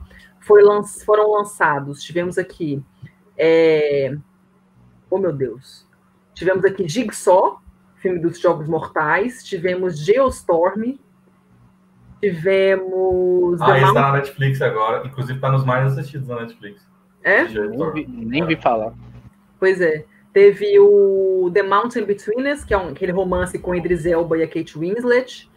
lan- 0.63 0.83
foram 0.83 1.31
lançados. 1.31 2.03
Tivemos 2.03 2.37
aqui. 2.37 2.81
É... 3.37 4.15
Oh, 5.09 5.17
meu 5.17 5.31
Deus. 5.33 5.85
Tivemos 6.33 6.65
aqui 6.65 6.87
Jigsaw, 6.87 7.61
filme 7.97 8.19
dos 8.19 8.39
Jogos 8.39 8.67
Mortais. 8.67 9.43
Tivemos 9.43 9.97
Geostorm. 9.99 10.95
Tivemos. 12.21 13.61
Ah, 13.61 13.75
esse 13.77 13.81
Mount- 13.85 13.93
tá 13.93 14.01
na 14.01 14.11
Netflix 14.13 14.61
agora. 14.61 15.05
Inclusive 15.07 15.39
tá 15.39 15.51
nos 15.51 15.63
mais 15.63 15.91
assistidos 15.91 16.27
na 16.27 16.41
Netflix. 16.41 16.85
É? 17.23 17.43
Nem 17.45 17.91
vi, 17.93 18.07
nem 18.07 18.45
vi 18.45 18.55
falar. 18.55 18.93
Pois 19.59 19.81
é. 19.81 20.05
Teve 20.33 20.77
o 20.79 21.49
The 21.53 21.63
Mountain 21.63 22.03
Between 22.05 22.51
Us, 22.51 22.63
que 22.65 22.73
é 22.73 22.77
um, 22.77 22.89
aquele 22.89 23.11
romance 23.11 23.57
com 23.57 23.73
Idris 23.73 24.05
Elba 24.05 24.37
e 24.37 24.43
a 24.43 24.47
Kate 24.47 24.77
Winslet. 24.77 25.49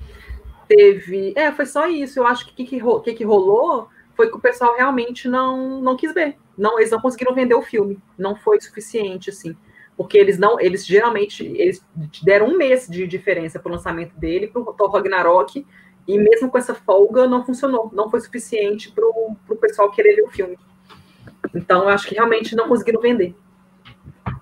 Teve. 0.68 1.32
É, 1.36 1.50
foi 1.52 1.66
só 1.66 1.88
isso. 1.88 2.18
Eu 2.18 2.26
acho 2.26 2.46
que 2.46 2.52
o 2.52 2.54
que, 2.54 2.64
que, 2.64 2.78
ro- 2.78 3.00
que 3.00 3.12
que 3.14 3.24
rolou 3.24 3.88
foi 4.18 4.28
que 4.28 4.36
o 4.36 4.40
pessoal 4.40 4.74
realmente 4.74 5.28
não, 5.28 5.80
não 5.80 5.96
quis 5.96 6.12
ver. 6.12 6.36
Não, 6.56 6.76
eles 6.76 6.90
não 6.90 7.00
conseguiram 7.00 7.36
vender 7.36 7.54
o 7.54 7.62
filme. 7.62 8.02
Não 8.18 8.34
foi 8.34 8.60
suficiente, 8.60 9.30
assim. 9.30 9.56
Porque 9.96 10.18
eles 10.18 10.36
não. 10.36 10.58
Eles 10.58 10.84
geralmente. 10.84 11.46
Eles 11.46 11.80
deram 12.24 12.48
um 12.48 12.56
mês 12.56 12.88
de 12.88 13.06
diferença 13.06 13.60
pro 13.60 13.70
lançamento 13.70 14.18
dele, 14.18 14.48
pro 14.48 14.74
Thor 14.76 14.90
Ragnarok. 14.90 15.64
E 16.08 16.18
mesmo 16.18 16.50
com 16.50 16.58
essa 16.58 16.74
folga, 16.74 17.28
não 17.28 17.46
funcionou. 17.46 17.92
Não 17.92 18.10
foi 18.10 18.20
suficiente 18.20 18.90
pro, 18.90 19.36
pro 19.46 19.54
pessoal 19.54 19.88
querer 19.92 20.16
ver 20.16 20.22
o 20.22 20.30
filme. 20.30 20.58
Então, 21.54 21.84
eu 21.84 21.88
acho 21.90 22.08
que 22.08 22.16
realmente 22.16 22.56
não 22.56 22.66
conseguiram 22.66 23.00
vender 23.00 23.36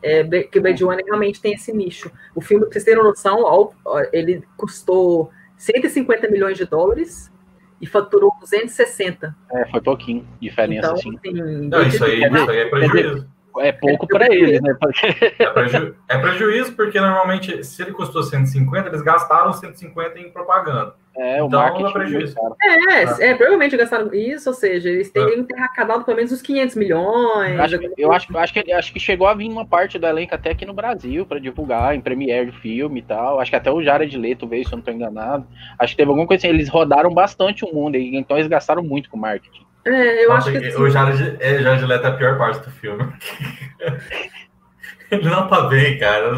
é, 0.03 0.25
que 0.45 0.59
o 0.59 0.63
Blade 0.63 0.85
Runner 0.85 1.05
realmente 1.05 1.39
tem 1.39 1.53
esse 1.53 1.71
nicho. 1.71 2.11
O 2.35 2.41
filme, 2.41 2.65
pra 2.65 2.73
vocês 2.73 2.85
terem 2.85 3.03
noção, 3.03 3.75
ele 4.11 4.43
custou 4.57 5.31
150 5.59 6.29
milhões 6.31 6.57
de 6.57 6.65
dólares 6.65 7.31
e 7.81 7.87
faturou 7.87 8.33
260. 8.41 9.35
É, 9.53 9.67
foi 9.71 9.81
pouquinho 9.81 10.27
diferença, 10.41 10.87
Então, 10.89 10.95
assim. 10.95 11.17
assim, 11.17 11.69
Não, 11.69 11.83
isso 11.83 12.05
aí, 12.05 12.17
dizer- 12.17 12.33
isso 12.43 12.51
aí 12.51 12.59
é 12.59 12.65
prejuízo. 12.69 13.29
É 13.59 13.73
pouco 13.73 14.07
para 14.07 14.27
eles, 14.35 14.61
né? 14.61 14.75
Porque 14.79 15.07
É, 15.39 15.47
preju- 15.51 15.95
é 16.09 16.19
prejuízo 16.19 16.73
porque 16.75 17.01
normalmente, 17.01 17.65
se 17.65 17.83
ele 17.83 17.93
custou 17.93 18.23
150, 18.23 18.89
eles 18.89 19.01
gastaram 19.01 19.51
150 19.53 20.19
em 20.19 20.31
propaganda. 20.31 20.95
É, 21.17 21.43
o 21.43 21.47
Então, 21.47 21.61
marketing 21.61 22.35
é. 22.63 23.03
É, 23.03 23.31
é, 23.31 23.35
provavelmente 23.35 23.77
gastaram 23.77 24.13
isso, 24.13 24.51
ou 24.51 24.55
seja, 24.55 24.89
eles 24.89 25.11
teriam 25.11 25.45
ter 25.45 25.57
arrecadado 25.57 26.05
pelo 26.05 26.17
menos 26.17 26.33
uns 26.33 26.43
500 26.43 26.77
milhões. 26.77 27.59
Acho, 27.59 27.81
eu 27.97 28.13
acho, 28.13 28.37
acho, 28.37 28.53
que, 28.53 28.73
acho 28.73 28.93
que 28.93 29.01
chegou 29.01 29.27
a 29.27 29.35
vir 29.35 29.49
uma 29.49 29.67
parte 29.67 29.99
do 29.99 30.07
elenco 30.07 30.35
até 30.35 30.51
aqui 30.51 30.67
no 30.67 30.75
Brasil 30.75 31.25
para 31.25 31.41
divulgar 31.41 31.95
em 31.95 32.01
premiere 32.01 32.51
de 32.51 32.61
filme 32.61 33.01
e 33.01 33.03
tal. 33.03 33.41
Acho 33.41 33.51
que 33.51 33.57
até 33.57 33.71
o 33.71 33.83
Jared 33.83 34.17
Leto 34.17 34.47
veio, 34.47 34.67
se 34.67 34.73
eu 34.73 34.77
não 34.77 34.85
tô 34.85 34.91
enganado. 34.91 35.47
Acho 35.79 35.93
que 35.93 35.97
teve 35.97 36.11
alguma 36.11 36.27
coisa 36.27 36.47
assim. 36.47 36.55
Eles 36.55 36.69
rodaram 36.69 37.13
bastante 37.13 37.65
o 37.65 37.73
mundo, 37.73 37.97
então 37.97 38.37
eles 38.37 38.49
gastaram 38.49 38.83
muito 38.83 39.09
com 39.09 39.17
marketing. 39.17 39.65
É, 39.87 40.25
eu 40.25 40.29
Nossa, 40.31 40.51
acho 40.51 40.59
que 40.59 40.67
assim, 40.67 40.83
o 40.83 40.91
Jared, 40.91 41.37
é, 41.39 41.63
Jared 41.63 41.87
Leto 41.87 42.07
é 42.07 42.09
a 42.09 42.13
pior 42.13 42.37
parte 42.37 42.65
do 42.65 42.71
filme. 42.73 43.13
ele 45.11 45.29
não 45.29 45.49
tá 45.49 45.63
bem, 45.69 45.97
cara. 45.99 46.35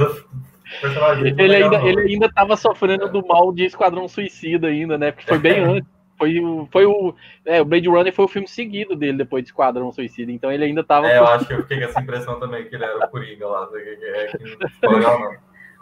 Ele 1.20 1.54
é 1.54 1.62
ainda, 1.62 1.76
ele 1.82 2.00
ainda 2.12 2.30
tava 2.32 2.56
sofrendo 2.56 3.08
do 3.08 3.26
mal 3.26 3.52
de 3.52 3.64
Esquadrão 3.64 4.06
Suicida 4.08 4.68
ainda, 4.68 4.96
né? 4.98 5.12
Porque 5.12 5.26
foi 5.26 5.38
bem 5.38 5.60
antes. 5.64 5.88
Foi 6.18 6.40
o, 6.40 6.68
foi 6.72 6.84
o, 6.84 7.14
é, 7.46 7.60
o 7.60 7.64
Blade 7.64 7.88
Runner 7.88 8.12
foi 8.12 8.24
o 8.24 8.28
filme 8.28 8.48
seguido 8.48 8.96
dele 8.96 9.18
depois 9.18 9.44
de 9.44 9.50
Esquadrão 9.50 9.92
Suicida. 9.92 10.32
Então 10.32 10.50
ele 10.50 10.64
ainda 10.64 10.82
tava. 10.82 11.06
É, 11.06 11.16
eu 11.18 11.26
acho 11.26 11.46
que 11.46 11.52
eu 11.54 11.62
fiquei 11.62 11.78
com 11.78 11.84
essa 11.84 12.00
impressão 12.00 12.40
também 12.40 12.64
que 12.68 12.74
ele 12.74 12.82
era 12.84 12.98
o 12.98 13.08
Coringa 13.08 13.46
lá. 13.46 13.68
que- 13.68 13.78
que- 13.78 14.38
que 14.38 14.56
não 14.60 14.68
ficou 14.68 14.90
legal, 14.94 15.20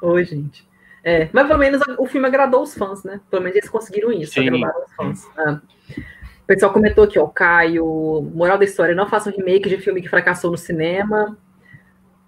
não. 0.02 0.10
Oi, 0.10 0.24
gente. 0.24 0.68
É, 1.02 1.28
mas 1.32 1.46
pelo 1.46 1.58
menos 1.58 1.80
o 1.98 2.06
filme 2.06 2.26
agradou 2.26 2.62
os 2.62 2.74
fãs, 2.74 3.02
né? 3.02 3.20
Pelo 3.30 3.42
menos 3.42 3.56
eles 3.56 3.70
conseguiram 3.70 4.12
isso, 4.12 4.32
Sim. 4.34 4.48
agradaram 4.48 4.84
os 4.84 4.94
fãs. 4.94 5.30
Ah. 5.38 5.60
O 5.98 6.46
pessoal 6.46 6.72
comentou 6.72 7.04
aqui, 7.04 7.18
ó, 7.18 7.24
o 7.24 7.28
Caio, 7.28 8.30
moral 8.34 8.58
da 8.58 8.64
história, 8.64 8.94
não 8.94 9.08
façam 9.08 9.32
remake 9.32 9.68
de 9.68 9.78
filme 9.78 10.02
que 10.02 10.08
fracassou 10.08 10.50
no 10.50 10.56
cinema. 10.58 11.36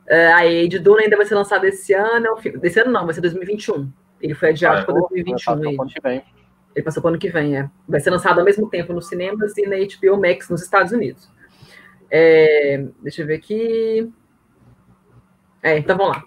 É, 0.08 0.32
a 0.32 0.46
Ed 0.46 0.78
Duna 0.78 1.02
ainda 1.02 1.16
vai 1.16 1.26
ser 1.26 1.34
lançado 1.34 1.64
esse 1.64 1.92
ano, 1.92 2.26
é 2.26 2.32
um 2.32 2.36
filme, 2.36 2.58
desse 2.58 2.80
ano 2.80 2.90
não, 2.90 3.04
vai 3.04 3.14
ser 3.14 3.20
2021. 3.20 3.92
Ele 4.20 4.34
foi 4.34 4.48
adiado 4.50 4.80
Ah, 4.80 4.84
para 4.84 4.94
2021. 4.94 5.52
Então, 5.52 5.70
Ed. 5.70 5.76
quando 5.76 5.90
tiver. 5.90 6.24
Ele 6.74 6.84
passou 6.84 7.02
para 7.02 7.08
o 7.08 7.10
ano 7.12 7.18
que 7.18 7.28
vem, 7.28 7.58
é. 7.58 7.70
Vai 7.88 8.00
ser 8.00 8.10
lançado 8.10 8.38
ao 8.38 8.44
mesmo 8.44 8.68
tempo 8.70 8.92
nos 8.92 9.08
cinemas 9.08 9.56
e 9.58 9.66
na 9.66 9.76
HBO 9.76 10.20
Max 10.20 10.48
nos 10.48 10.62
Estados 10.62 10.92
Unidos. 10.92 11.30
É, 12.10 12.84
deixa 13.02 13.22
eu 13.22 13.26
ver 13.26 13.34
aqui. 13.34 14.10
É, 15.62 15.76
então 15.76 15.96
vamos 15.96 16.16
lá. 16.16 16.24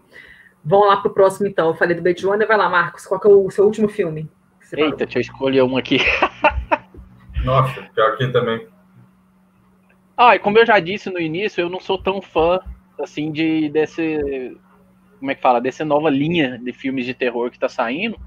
Vamos 0.63 0.87
lá 0.87 0.97
pro 0.97 1.13
próximo, 1.13 1.47
então. 1.47 1.69
Eu 1.69 1.73
falei 1.75 1.95
do 1.95 2.03
Blade 2.03 2.25
Runner. 2.25 2.47
Vai 2.47 2.57
lá, 2.57 2.69
Marcos. 2.69 3.05
Qual 3.05 3.19
que 3.19 3.27
é 3.27 3.31
o 3.31 3.49
seu 3.49 3.65
último 3.65 3.87
filme? 3.87 4.29
Eita, 4.73 5.05
deixa 5.05 5.17
eu 5.17 5.21
escolher 5.21 5.63
um 5.63 5.75
aqui. 5.75 5.97
Nossa, 7.43 7.81
pior 7.95 8.15
que 8.17 8.27
também. 8.27 8.67
Ah, 10.15 10.35
e 10.35 10.39
como 10.39 10.59
eu 10.59 10.65
já 10.65 10.79
disse 10.79 11.09
no 11.09 11.19
início, 11.19 11.61
eu 11.61 11.69
não 11.69 11.79
sou 11.79 11.97
tão 11.97 12.21
fã 12.21 12.59
assim 13.03 13.31
de 13.31 13.69
desse 13.69 14.57
como 15.21 15.29
é 15.29 15.35
que 15.35 15.41
fala, 15.41 15.61
dessa 15.61 15.85
nova 15.85 16.09
linha 16.09 16.57
de 16.57 16.73
filmes 16.73 17.05
de 17.05 17.13
terror 17.13 17.51
que 17.51 17.59
tá 17.59 17.69
saindo. 17.69 18.17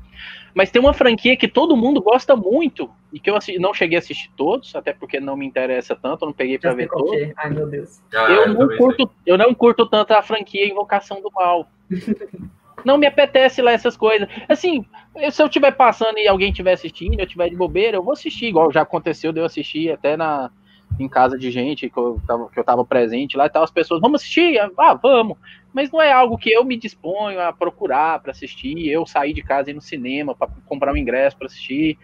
Mas 0.55 0.71
tem 0.71 0.81
uma 0.81 0.95
franquia 0.95 1.37
que 1.37 1.49
todo 1.49 1.77
mundo 1.77 2.01
gosta 2.01 2.37
muito 2.37 2.89
e 3.13 3.19
que 3.19 3.29
eu 3.29 3.37
não 3.59 3.75
cheguei 3.75 3.99
a 3.99 3.99
assistir 3.99 4.31
todos, 4.37 4.77
até 4.77 4.93
porque 4.93 5.19
não 5.19 5.37
me 5.37 5.45
interessa 5.45 5.97
tanto, 5.97 6.23
eu 6.23 6.27
não 6.27 6.33
peguei 6.33 6.57
sei 6.61 6.73
ver 6.73 6.89
todos. 6.89 7.13
é. 7.21 7.33
Ai, 7.37 7.51
meu 7.51 7.67
Deus. 7.69 8.01
Ah, 8.15 8.31
Eu 8.31 8.49
não 8.49 8.59
também 8.59 8.79
curto, 8.79 9.11
eu 9.27 9.37
não 9.37 9.53
curto 9.53 9.87
tanto 9.87 10.13
a 10.13 10.23
franquia 10.23 10.69
Invocação 10.69 11.21
do 11.21 11.31
Mal. 11.33 11.69
Não 12.85 12.99
me 12.99 13.07
apetece 13.07 13.63
lá 13.63 13.73
essas 13.73 13.97
coisas. 13.97 14.29
Assim, 14.47 14.85
se 15.31 15.43
eu 15.43 15.47
estiver 15.47 15.71
passando 15.71 16.19
e 16.19 16.29
alguém 16.29 16.51
estiver 16.51 16.73
assistindo, 16.73 17.19
eu 17.19 17.25
estiver 17.25 17.49
de 17.49 17.57
bobeira, 17.57 17.97
eu 17.97 18.03
vou 18.03 18.13
assistir, 18.13 18.47
igual 18.47 18.71
já 18.71 18.83
aconteceu 18.83 19.33
de 19.33 19.41
eu 19.41 19.45
assistir 19.47 19.91
até 19.91 20.19
na, 20.19 20.51
em 20.99 21.09
casa 21.09 21.39
de 21.39 21.51
gente 21.51 21.91
que 21.91 21.99
eu, 21.99 22.21
tava, 22.27 22.49
que 22.49 22.59
eu 22.59 22.65
tava 22.65 22.85
presente 22.85 23.37
lá 23.37 23.47
e 23.47 23.51
tal, 23.51 23.65
as 23.65 23.71
pessoas, 23.71 24.01
vamos 24.01 24.21
assistir? 24.21 24.59
Ah, 24.79 24.95
vamos. 24.95 25.37
Mas 25.73 25.91
não 25.91 26.01
é 26.01 26.13
algo 26.13 26.39
que 26.39 26.53
eu 26.53 26.65
me 26.65 26.77
disponho 26.77 27.41
a 27.41 27.53
procurar 27.53 28.21
para 28.21 28.31
assistir, 28.31 28.89
eu 28.89 29.05
sair 29.07 29.33
de 29.33 29.43
casa 29.43 29.71
e 29.71 29.73
ir 29.73 29.75
no 29.75 29.81
cinema 29.81 30.35
para 30.35 30.49
comprar 30.67 30.93
um 30.93 30.97
ingresso 30.97 31.37
para 31.37 31.47
assistir. 31.47 31.99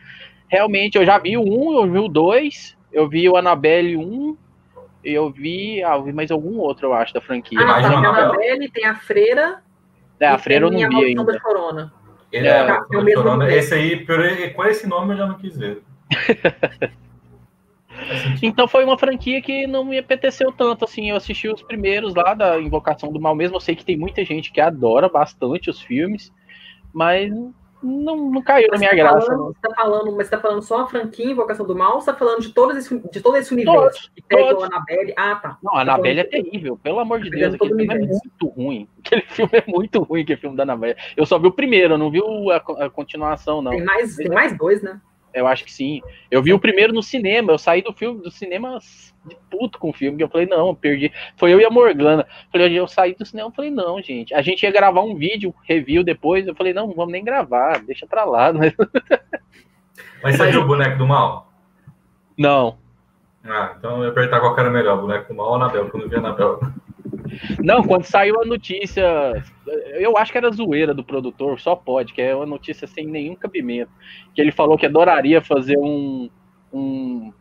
Realmente, 0.49 0.99
eu 0.99 1.05
já 1.05 1.19
vi 1.19 1.37
o 1.37 1.43
1, 1.43 1.81
eu 1.81 1.93
vi 1.93 1.99
o 1.99 2.09
2, 2.09 2.77
eu 2.93 3.09
vi 3.09 3.29
o 3.29 3.37
Annabelle 3.37 3.97
1, 3.97 4.37
eu 5.05 5.31
vi, 5.31 5.83
ah, 5.85 5.95
eu 5.95 6.03
vi 6.03 6.13
mais 6.13 6.31
algum 6.31 6.59
outro, 6.59 6.89
eu 6.89 6.93
acho, 6.93 7.15
da 7.15 7.21
franquia. 7.21 7.61
Ah, 7.61 7.81
tem 7.81 7.95
a 7.95 7.99
Annabelle, 7.99 8.71
tem 8.71 8.85
a 8.87 8.97
Freira. 8.97 9.63
É, 10.19 10.27
a 10.27 10.37
Freira 10.37 10.67
eu 10.67 10.71
não 10.71 10.79
vi 10.79 11.05
ainda. 11.05 11.25
Da 11.25 11.41
Corona. 11.41 11.93
Ele 12.33 12.47
é, 12.47 12.51
é, 12.51 12.81
é 12.93 12.99
o 12.99 13.03
mesmo 13.03 13.23
Corona. 13.23 13.53
Esse 13.53 13.75
aí, 13.75 14.05
com 14.55 14.65
esse 14.65 14.87
nome 14.89 15.15
eu 15.15 15.19
já 15.19 15.27
não 15.27 15.37
quis 15.37 15.57
ver. 15.57 15.83
Então 18.43 18.67
foi 18.67 18.85
uma 18.85 18.99
franquia 18.99 19.41
que 19.41 19.67
não 19.67 19.85
me 19.85 19.99
apeteceu 19.99 20.53
tanto, 20.53 20.85
assim, 20.85 21.11
eu 21.11 21.17
assisti 21.17 21.49
os 21.49 21.63
primeiros 21.63 22.15
lá 22.15 22.35
da 22.35 22.61
Invocação 22.61 23.13
do 23.13 23.21
Mal 23.21 23.35
mesmo, 23.35 23.57
eu 23.57 23.61
sei 23.61 23.75
que 23.75 23.85
tem 23.85 23.97
muita 23.97 24.25
gente 24.25 24.53
que 24.53 24.61
adora 24.61 25.09
bastante 25.09 25.71
os 25.71 25.81
filmes, 25.81 26.33
mas 26.93 27.33
não, 27.83 28.31
não 28.31 28.43
caiu 28.43 28.69
mas 28.71 28.81
na 28.81 28.91
minha 28.91 29.05
tá 29.05 29.11
graça. 29.13 29.27
Falando, 29.27 29.47
você 29.47 29.61
tá 29.61 29.75
falando, 29.75 30.17
mas 30.17 30.27
você 30.27 30.31
tá 30.31 30.41
falando 30.41 30.63
só 30.63 30.81
a 30.81 30.87
franquia 30.87 31.31
Invocação 31.31 31.67
do 31.67 31.75
Mal 31.75 31.95
ou 31.95 32.01
você 32.01 32.13
tá 32.13 32.19
falando 32.19 32.41
de, 32.41 32.53
todos 32.53 32.77
esse, 32.77 32.99
de 33.11 33.21
todo 33.21 33.37
esse 33.37 33.53
universo? 33.53 33.81
Todos, 33.81 34.11
que 34.15 34.23
pega 34.23 34.49
todos. 34.49 34.63
o 34.63 34.67
Annabelle? 34.67 35.15
Ah, 35.17 35.37
tá. 35.37 35.59
Não, 35.63 35.75
a 35.75 35.83
Annabelle 35.83 36.21
é 36.21 36.25
terrível, 36.25 36.77
pelo 36.77 37.01
amor 37.01 37.21
de 37.21 37.31
Deus, 37.31 37.55
aquele 37.55 37.75
filme 37.75 37.95
é 37.95 37.99
muito 37.99 38.47
ruim. 38.49 38.89
Aquele 39.01 39.23
filme 39.23 39.53
é 39.55 39.65
muito 39.67 40.03
ruim, 40.03 40.21
aquele 40.21 40.39
filme 40.39 40.57
da 40.57 40.63
Annabelle. 40.63 40.97
Eu 41.17 41.25
só 41.25 41.39
vi 41.39 41.47
o 41.47 41.53
primeiro, 41.53 41.95
eu 41.95 41.99
não 41.99 42.11
vi 42.11 42.21
a, 42.53 42.85
a 42.85 42.91
continuação, 42.91 43.63
não. 43.63 43.71
Tem 43.73 43.83
mais, 43.83 44.15
tem 44.15 44.29
mais 44.29 44.57
dois, 44.57 44.83
né? 44.83 45.01
Eu 45.33 45.47
acho 45.47 45.65
que 45.65 45.73
sim. 45.73 46.01
Eu 46.31 46.43
vi 46.43 46.53
o 46.53 46.59
primeiro 46.59 46.93
no 46.93 47.03
cinema. 47.03 47.53
Eu 47.53 47.59
saí 47.59 47.83
do 47.83 47.93
filme 47.93 48.23
do 48.23 48.31
cinema 48.31 48.79
de 49.25 49.37
puto 49.51 49.79
com 49.79 49.91
o 49.91 49.93
filme. 49.93 50.19
Que 50.19 50.25
eu 50.25 50.29
falei, 50.29 50.47
não, 50.47 50.69
eu 50.69 50.75
perdi. 50.75 51.13
Foi 51.37 51.53
eu 51.53 51.61
e 51.61 51.65
a 51.65 51.71
Morgana. 51.71 52.27
Falei, 52.51 52.79
eu 52.79 52.89
saí 52.89 53.15
do 53.15 53.25
cinema. 53.25 53.49
Eu 53.49 53.53
falei, 53.53 53.71
não, 53.71 54.01
gente. 54.03 54.35
A 54.35 54.43
gente 54.43 54.63
ia 54.63 54.71
gravar 54.73 55.03
um 55.03 55.17
vídeo, 55.17 55.55
review 55.69 56.03
depois. 56.03 56.47
Eu 56.47 56.55
falei, 56.55 56.73
não, 56.73 56.89
não 56.89 56.95
vamos 56.95 57.13
nem 57.13 57.25
gravar. 57.25 57.81
Deixa 57.81 58.07
pra 58.07 58.25
lá. 58.25 58.53
Mas, 60.23 60.37
Mas 60.39 60.51
viu 60.51 60.63
o 60.63 60.67
boneco 60.67 60.99
do 60.99 61.07
mal? 61.07 61.51
Não. 62.37 62.79
Ah, 63.45 63.75
então 63.79 63.99
eu 63.99 64.09
ia 64.09 64.13
perguntar 64.13 64.41
qual 64.41 64.59
era 64.59 64.71
melhor, 64.71 65.01
boneco 65.01 65.29
do 65.29 65.35
mal 65.35 65.49
ou 65.49 65.55
Anabel, 65.55 65.89
quando 65.89 66.03
eu 66.05 66.09
vi 66.11 66.17
a 66.17 66.19
Anabel. 66.19 66.61
Não, 67.59 67.83
quando 67.83 68.05
saiu 68.05 68.41
a 68.41 68.45
notícia, 68.45 69.43
eu 69.95 70.17
acho 70.17 70.33
que 70.33 70.39
era 70.39 70.51
zoeira 70.51 70.95
do 70.95 71.05
produtor, 71.05 71.61
só 71.61 71.75
pode, 71.75 72.13
que 72.13 72.23
é 72.23 72.35
uma 72.35 72.47
notícia 72.47 72.87
sem 72.87 73.07
nenhum 73.07 73.35
cabimento. 73.35 73.91
Que 74.35 74.41
ele 74.41 74.53
falou 74.53 74.79
que 74.79 74.87
adoraria 74.87 75.41
fazer 75.43 75.79
um. 75.79 76.31
um 76.73 77.33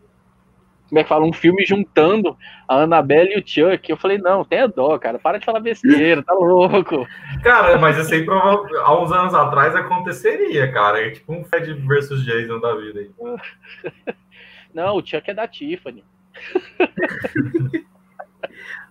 como 0.87 0.99
é 0.99 1.03
que 1.03 1.09
fala? 1.09 1.23
Um 1.23 1.33
filme 1.33 1.63
juntando 1.65 2.35
a 2.67 2.77
Annabelle 2.77 3.33
e 3.35 3.39
o 3.39 3.43
Chuck. 3.45 3.87
Eu 3.87 3.97
falei, 3.97 4.17
não, 4.17 4.43
tenha 4.43 4.67
dó, 4.67 4.97
cara, 4.97 5.19
para 5.19 5.37
de 5.37 5.45
falar 5.45 5.59
besteira, 5.59 6.23
tá 6.23 6.33
louco. 6.33 7.07
Cara, 7.43 7.77
mas 7.77 7.95
isso 7.97 8.11
aí 8.11 8.25
há 8.27 8.99
uns 8.99 9.11
anos 9.11 9.35
atrás 9.35 9.75
aconteceria, 9.75 10.71
cara. 10.71 10.99
É 10.99 11.11
tipo 11.11 11.31
um 11.31 11.43
Fred 11.43 11.71
versus 11.73 12.25
Jason 12.25 12.59
da 12.59 12.73
vida 12.75 13.01
aí. 13.01 13.11
Não, 14.73 14.97
o 14.97 15.05
Chuck 15.05 15.29
é 15.29 15.33
da 15.33 15.47
Tiffany. 15.47 16.03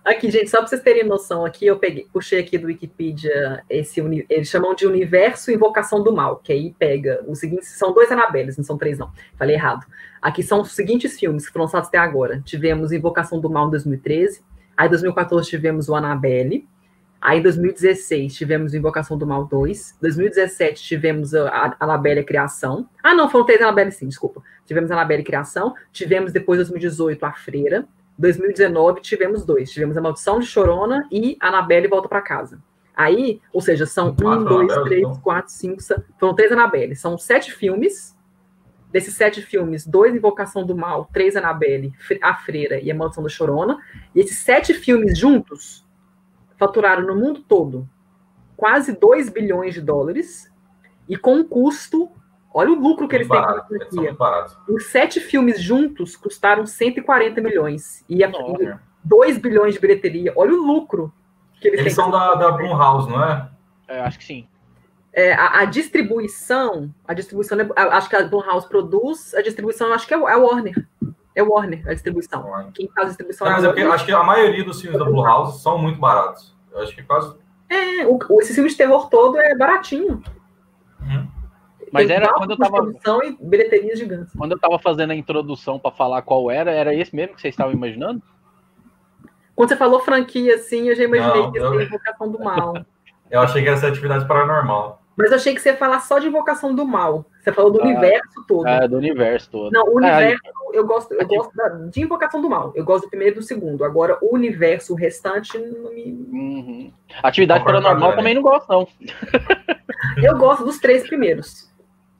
Aqui, 0.03 0.31
gente, 0.31 0.49
só 0.49 0.57
para 0.59 0.67
vocês 0.67 0.81
terem 0.81 1.03
noção, 1.03 1.45
aqui 1.45 1.65
eu 1.65 1.77
peguei, 1.77 2.07
puxei 2.11 2.39
aqui 2.39 2.57
do 2.57 2.67
Wikipedia 2.67 3.63
esse 3.69 3.99
eles 4.29 4.47
chamam 4.47 4.73
de 4.73 4.87
universo 4.87 5.51
invocação 5.51 6.01
do 6.01 6.13
mal, 6.13 6.37
que 6.37 6.53
aí 6.53 6.73
pega 6.79 7.23
os 7.27 7.39
seguintes, 7.39 7.69
são 7.77 7.93
dois 7.93 8.11
Anabeles, 8.11 8.57
não 8.57 8.63
são 8.63 8.77
três 8.77 8.97
não. 8.97 9.11
Falei 9.37 9.55
errado. 9.55 9.85
Aqui 10.21 10.41
são 10.41 10.61
os 10.61 10.71
seguintes 10.71 11.19
filmes 11.19 11.45
que 11.45 11.53
foram 11.53 11.65
lançados 11.65 11.89
até 11.89 11.97
agora. 11.97 12.41
Tivemos 12.45 12.91
Invocação 12.91 13.39
do 13.39 13.49
Mal 13.49 13.67
em 13.67 13.71
2013, 13.71 14.41
aí 14.75 14.87
em 14.87 14.89
2014 14.89 15.49
tivemos 15.49 15.89
o 15.89 15.95
Annabelle, 15.95 16.67
aí 17.21 17.39
em 17.39 17.43
2016 17.43 18.33
tivemos 18.33 18.73
Invocação 18.73 19.17
do 19.17 19.27
Mal 19.27 19.45
2, 19.45 19.97
2017 20.01 20.81
tivemos 20.81 21.35
a 21.35 21.75
Annabelle 21.79 22.23
Criação. 22.23 22.89
Ah, 23.03 23.13
não, 23.13 23.29
foram 23.29 23.45
três 23.45 23.61
Annabelle 23.61 23.91
sim, 23.91 24.07
desculpa. 24.07 24.41
Tivemos 24.65 24.89
a 24.91 24.95
Annabelle 24.95 25.23
Criação, 25.23 25.75
tivemos 25.91 26.31
depois 26.31 26.57
2018 26.57 27.23
a 27.25 27.33
Freira, 27.33 27.87
2019 28.19 29.01
tivemos 29.01 29.45
dois. 29.45 29.71
Tivemos 29.71 29.97
a 29.97 30.01
Maldição 30.01 30.39
de 30.39 30.45
Chorona 30.45 31.07
e 31.11 31.37
Anabelle 31.39 31.87
Volta 31.87 32.07
para 32.07 32.21
Casa. 32.21 32.61
Aí, 32.95 33.41
ou 33.53 33.61
seja, 33.61 33.85
são 33.85 34.09
um, 34.09 34.43
dois, 34.43 34.73
três, 34.83 35.01
então. 35.01 35.21
quatro, 35.21 35.51
cinco, 35.51 35.81
foram 36.19 36.35
três 36.35 36.51
Anabelle. 36.51 36.95
São 36.95 37.17
sete 37.17 37.51
filmes. 37.51 38.17
Desses 38.91 39.13
sete 39.15 39.41
filmes, 39.41 39.85
dois 39.85 40.15
Invocação 40.15 40.65
do 40.65 40.75
Mal, 40.75 41.07
três 41.13 41.35
Anabelle, 41.35 41.93
A 42.23 42.33
Freira 42.33 42.79
e 42.79 42.89
A 42.89 42.95
Maldição 42.95 43.23
da 43.23 43.29
Chorona. 43.29 43.77
E 44.15 44.19
esses 44.19 44.39
sete 44.39 44.73
filmes 44.73 45.17
juntos 45.17 45.87
faturaram 46.57 47.05
no 47.05 47.15
mundo 47.15 47.41
todo 47.47 47.87
quase 48.59 48.91
2 48.91 49.29
bilhões 49.29 49.73
de 49.73 49.79
dólares 49.79 50.51
e 51.07 51.15
com 51.15 51.35
um 51.35 51.45
custo 51.45 52.11
Olha 52.59 52.71
o 52.71 52.75
lucro 52.75 53.07
que 53.07 53.15
eles 53.15 53.27
barato, 53.27 53.69
têm 53.69 53.77
com 53.79 54.13
a 54.13 54.17
franquia. 54.17 54.57
Os 54.67 54.87
sete 54.87 55.21
filmes 55.21 55.61
juntos 55.61 56.17
custaram 56.17 56.65
140 56.65 57.39
milhões. 57.39 58.03
E 58.09 58.21
a, 58.21 58.29
2 59.01 59.37
bilhões 59.37 59.75
de 59.75 59.79
bilheteria. 59.79 60.33
Olha 60.35 60.51
o 60.53 60.61
lucro 60.61 61.13
que 61.61 61.69
eles, 61.69 61.79
eles 61.79 61.95
têm. 61.95 62.03
Eles 62.03 62.11
são 62.11 62.11
da, 62.11 62.35
da 62.35 62.51
Blumhouse, 62.51 63.09
não 63.09 63.23
é? 63.23 63.49
é? 63.87 64.01
Acho 64.01 64.19
que 64.19 64.25
sim. 64.25 64.45
É, 65.13 65.33
a, 65.33 65.61
a, 65.61 65.65
distribuição, 65.65 66.93
a 67.07 67.13
distribuição, 67.13 67.57
é, 67.61 67.69
acho 67.77 68.09
que 68.09 68.15
a 68.17 68.27
Blumhouse 68.27 68.67
produz, 68.67 69.33
a 69.33 69.41
distribuição, 69.41 69.93
acho 69.93 70.05
que 70.05 70.13
é, 70.13 70.17
é 70.17 70.35
Warner. 70.35 70.85
É 71.33 71.41
Warner 71.41 71.87
a 71.87 71.93
distribuição. 71.93 72.45
Warner. 72.45 72.73
Quem 72.73 72.89
faz 72.89 73.05
a 73.05 73.09
distribuição 73.11 73.47
é, 73.47 73.51
mas 73.51 73.63
é 73.63 73.83
acho 73.83 74.05
que 74.05 74.11
a 74.11 74.23
maioria 74.23 74.65
dos 74.65 74.81
filmes 74.81 74.99
da 74.99 75.05
Blumhouse 75.05 75.63
são 75.63 75.77
muito 75.77 75.97
baratos. 75.97 76.53
Eu 76.73 76.81
acho 76.81 76.93
que 76.93 77.03
quase. 77.03 77.37
É, 77.69 78.05
o, 78.05 78.19
esse 78.41 78.53
filme 78.53 78.69
de 78.69 78.75
terror 78.75 79.09
todo 79.09 79.39
é 79.39 79.55
baratinho. 79.55 80.21
Uhum. 80.99 81.38
Mas 81.91 82.09
era 82.09 82.33
quando 82.33 82.51
eu 82.51 82.57
tava. 82.57 83.25
E 83.25 83.37
bilheterias 83.39 83.99
gigantes. 83.99 84.33
Quando 84.37 84.51
eu 84.53 84.59
tava 84.59 84.79
fazendo 84.79 85.11
a 85.11 85.15
introdução 85.15 85.79
para 85.79 85.91
falar 85.91 86.21
qual 86.21 86.49
era, 86.49 86.71
era 86.71 86.93
esse 86.93 87.15
mesmo 87.15 87.35
que 87.35 87.41
vocês 87.41 87.53
estavam 87.53 87.73
imaginando? 87.73 88.21
Quando 89.55 89.69
você 89.69 89.75
falou 89.75 89.99
franquia, 89.99 90.55
assim, 90.55 90.87
eu 90.87 90.95
já 90.95 91.03
imaginei 91.03 91.41
não, 91.41 91.51
que 91.51 91.59
ia 91.59 91.69
ser 91.69 91.83
Invocação 91.83 92.31
do 92.31 92.39
Mal. 92.39 92.85
eu 93.29 93.41
achei 93.41 93.61
que 93.61 93.69
ia 93.69 93.77
ser 93.77 93.87
atividade 93.87 94.25
paranormal. 94.27 95.01
Mas 95.17 95.31
eu 95.31 95.35
achei 95.35 95.53
que 95.53 95.59
você 95.59 95.71
ia 95.71 95.75
falar 95.75 95.99
só 95.99 96.17
de 96.17 96.27
Invocação 96.27 96.73
do 96.73 96.85
Mal. 96.85 97.25
Você 97.41 97.51
falou 97.51 97.69
do 97.69 97.81
ah, 97.81 97.83
universo 97.83 98.45
todo. 98.47 98.65
É, 98.65 98.87
do 98.87 98.95
universo 98.95 99.51
todo. 99.51 99.69
Não, 99.69 99.85
o 99.87 99.97
universo, 99.97 100.41
ah, 100.45 100.71
eu 100.71 100.87
gosto, 100.87 101.13
eu 101.13 101.27
gosto 101.27 101.53
da, 101.53 101.67
de 101.67 102.01
Invocação 102.01 102.41
do 102.41 102.49
Mal. 102.49 102.71
Eu 102.73 102.85
gosto 102.85 103.03
do 103.03 103.09
primeiro 103.09 103.35
e 103.35 103.39
do 103.39 103.43
segundo. 103.43 103.83
Agora, 103.83 104.17
o 104.21 104.33
universo, 104.33 104.93
o 104.93 104.95
restante, 104.95 105.57
não 105.57 105.93
me. 105.93 106.05
Uhum. 106.31 106.93
Atividade 107.21 107.65
paranormal 107.65 108.15
também 108.15 108.33
não 108.33 108.41
gosto, 108.41 108.69
não. 108.69 108.87
eu 110.23 110.37
gosto 110.37 110.63
dos 110.63 110.79
três 110.79 111.05
primeiros. 111.05 111.68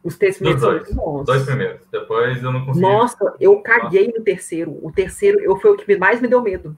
Os 0.03 0.17
três 0.17 0.37
primeiros 0.37 0.63
bons. 0.93 1.25
Dois 1.25 1.43
primeiros. 1.43 1.81
Depois 1.91 2.41
eu 2.41 2.51
não 2.51 2.65
consegui. 2.65 2.81
Nossa, 2.81 3.35
eu 3.39 3.59
caguei 3.61 4.13
no 4.15 4.23
terceiro. 4.23 4.77
O 4.81 4.91
terceiro 4.91 5.39
eu, 5.41 5.57
foi 5.57 5.71
o 5.71 5.75
que 5.75 5.97
mais 5.97 6.21
me 6.21 6.27
deu 6.27 6.41
medo. 6.41 6.77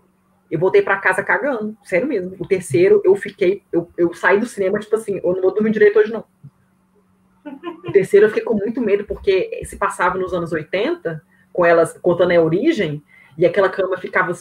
Eu 0.49 0.59
voltei 0.59 0.81
para 0.81 0.97
casa 0.97 1.23
cagando, 1.23 1.77
sério 1.83 2.07
mesmo. 2.07 2.35
O 2.39 2.45
terceiro, 2.45 3.01
eu 3.05 3.15
fiquei. 3.15 3.63
Eu, 3.71 3.89
eu 3.97 4.13
saí 4.13 4.39
do 4.39 4.45
cinema, 4.45 4.79
tipo 4.79 4.95
assim, 4.95 5.21
eu 5.23 5.33
não 5.33 5.41
vou 5.41 5.53
dormir 5.53 5.71
direito 5.71 5.99
hoje, 5.99 6.11
não. 6.11 6.25
O 7.87 7.91
terceiro 7.91 8.25
eu 8.25 8.29
fiquei 8.29 8.43
com 8.43 8.55
muito 8.55 8.81
medo, 8.81 9.05
porque 9.05 9.61
se 9.63 9.77
passava 9.77 10.17
nos 10.17 10.33
anos 10.33 10.51
80, 10.51 11.21
com 11.53 11.65
elas 11.65 11.97
contando 12.01 12.31
a 12.31 12.41
origem, 12.41 13.01
e 13.37 13.45
aquela 13.45 13.69
cama 13.69 13.97
ficava 13.97 14.33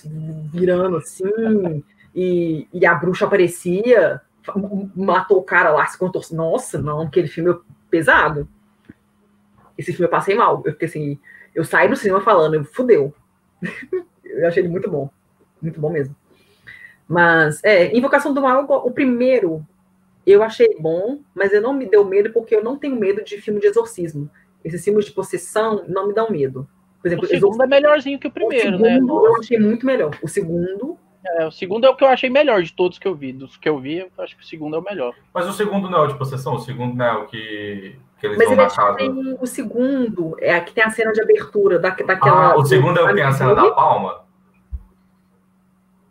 virando 0.52 0.96
assim, 0.96 1.84
e, 2.14 2.66
e 2.72 2.84
a 2.84 2.94
bruxa 2.94 3.24
aparecia, 3.24 4.20
matou 4.96 5.38
o 5.38 5.44
cara 5.44 5.70
lá, 5.70 5.86
se 5.86 5.98
contou. 5.98 6.22
Nossa, 6.32 6.80
não, 6.80 7.02
aquele 7.02 7.28
filme 7.28 7.52
é 7.52 7.56
pesado. 7.90 8.48
Esse 9.80 9.92
filme 9.92 10.04
eu 10.04 10.10
passei 10.10 10.34
mal. 10.34 10.62
Eu 10.66 10.72
fiquei 10.72 10.88
assim, 10.88 11.18
eu 11.54 11.64
saí 11.64 11.88
do 11.88 11.96
cinema 11.96 12.20
falando, 12.20 12.62
fudeu. 12.64 13.14
eu 14.22 14.46
achei 14.46 14.62
ele 14.62 14.68
muito 14.68 14.90
bom. 14.90 15.08
Muito 15.60 15.80
bom 15.80 15.88
mesmo. 15.88 16.14
Mas, 17.08 17.64
é, 17.64 17.96
Invocação 17.96 18.34
do 18.34 18.42
Mal, 18.42 18.66
o 18.68 18.90
primeiro, 18.90 19.66
eu 20.26 20.42
achei 20.42 20.76
bom, 20.78 21.20
mas 21.34 21.50
eu 21.52 21.62
não 21.62 21.72
me 21.72 21.86
deu 21.86 22.04
medo 22.04 22.30
porque 22.30 22.54
eu 22.54 22.62
não 22.62 22.76
tenho 22.76 22.94
medo 22.94 23.24
de 23.24 23.40
filme 23.40 23.58
de 23.58 23.68
exorcismo. 23.68 24.30
Esses 24.62 24.84
filmes 24.84 25.06
de 25.06 25.12
possessão 25.12 25.82
não 25.88 26.08
me 26.08 26.14
dão 26.14 26.30
medo. 26.30 26.68
Por 27.00 27.08
exemplo, 27.08 27.24
o 27.24 27.28
segundo 27.28 27.62
é 27.62 27.66
melhorzinho 27.66 28.18
que 28.18 28.28
o 28.28 28.30
primeiro, 28.30 28.76
o 28.76 28.80
né? 28.80 28.94
segundo, 28.94 29.22
né? 29.22 29.28
Eu 29.28 29.36
achei 29.36 29.58
muito 29.58 29.86
melhor. 29.86 30.18
O 30.22 30.28
segundo. 30.28 30.98
É, 31.26 31.46
o 31.46 31.50
segundo 31.50 31.86
é 31.86 31.90
o 31.90 31.96
que 31.96 32.04
eu 32.04 32.08
achei 32.08 32.28
melhor 32.28 32.62
de 32.62 32.72
todos 32.74 32.98
que 32.98 33.08
eu 33.08 33.14
vi. 33.14 33.32
Dos 33.32 33.56
que 33.56 33.68
eu 33.68 33.78
vi, 33.78 33.98
eu 33.98 34.10
acho 34.18 34.36
que 34.36 34.42
o 34.42 34.46
segundo 34.46 34.76
é 34.76 34.78
o 34.78 34.82
melhor. 34.82 35.14
Mas 35.32 35.46
o 35.46 35.52
segundo 35.54 35.88
não 35.88 36.00
é 36.00 36.02
o 36.02 36.06
de 36.08 36.18
possessão, 36.18 36.54
o 36.54 36.60
segundo 36.60 36.94
não 36.94 37.04
é 37.04 37.12
o 37.14 37.26
que 37.26 37.96
que 38.20 38.26
eles 38.26 38.38
Mas 38.38 38.50
ele 38.50 38.60
é 38.60 38.94
tem 38.96 39.38
o 39.40 39.46
segundo, 39.46 40.36
é 40.40 40.54
aqui 40.54 40.74
tem 40.74 40.84
a 40.84 40.90
cena 40.90 41.10
de 41.10 41.22
abertura 41.22 41.78
da, 41.78 41.88
daquela. 41.88 42.52
Ah, 42.52 42.56
o 42.56 42.64
segundo 42.64 43.00
é 43.00 43.02
o 43.02 43.08
que 43.08 43.14
tem 43.14 43.24
a 43.24 43.32
cena 43.32 43.54
da 43.54 43.70
palma? 43.70 44.20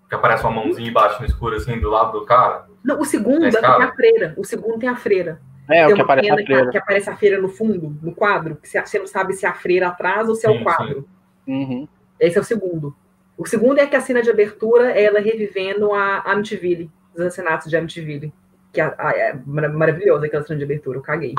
Que 0.09 0.15
aparece 0.15 0.43
uma 0.43 0.51
mãozinha 0.51 0.89
embaixo 0.89 1.21
no 1.21 1.27
escuro, 1.27 1.55
assim, 1.55 1.79
do 1.79 1.89
lado 1.89 2.19
do 2.19 2.25
cara? 2.25 2.65
Não, 2.83 2.99
o 2.99 3.05
segundo 3.05 3.45
é 3.45 3.51
tem 3.51 3.63
a 3.63 3.93
freira. 3.93 4.33
O 4.35 4.43
segundo 4.43 4.79
tem 4.79 4.89
a 4.89 4.95
freira. 4.95 5.39
É, 5.69 5.85
tem 5.85 5.93
o 5.93 5.95
que 5.95 6.01
aparece 6.01 6.31
a 6.31 6.33
freira. 6.33 6.65
Que, 6.65 6.71
que, 6.71 6.77
aparece 6.79 7.09
a 7.11 7.15
freira 7.15 7.39
no 7.39 7.47
fundo, 7.47 7.95
no 8.01 8.11
quadro, 8.11 8.55
que 8.55 8.67
você 8.67 8.97
não 8.97 9.05
sabe 9.05 9.33
se 9.33 9.45
é 9.45 9.49
a 9.49 9.53
freira 9.53 9.89
atrás 9.89 10.27
ou 10.27 10.33
se 10.33 10.47
é 10.47 10.49
o 10.49 10.63
quadro. 10.63 11.07
Uhum. 11.45 11.87
Esse 12.19 12.39
é 12.39 12.41
o 12.41 12.43
segundo. 12.43 12.95
O 13.37 13.45
segundo 13.45 13.77
é 13.77 13.85
que 13.85 13.95
a 13.95 14.01
cena 14.01 14.23
de 14.23 14.31
abertura 14.31 14.91
é 14.91 15.03
ela 15.03 15.19
revivendo 15.19 15.93
a 15.93 16.21
Amityville, 16.21 16.89
os 17.13 17.21
assassinatos 17.21 17.69
de 17.69 17.77
Amityville. 17.77 18.33
Que 18.73 18.81
é, 18.81 18.95
é 18.99 19.33
maravilhosa 19.45 20.25
aquela 20.25 20.43
cena 20.43 20.57
de 20.57 20.65
abertura, 20.65 20.97
eu 20.97 21.03
caguei. 21.03 21.35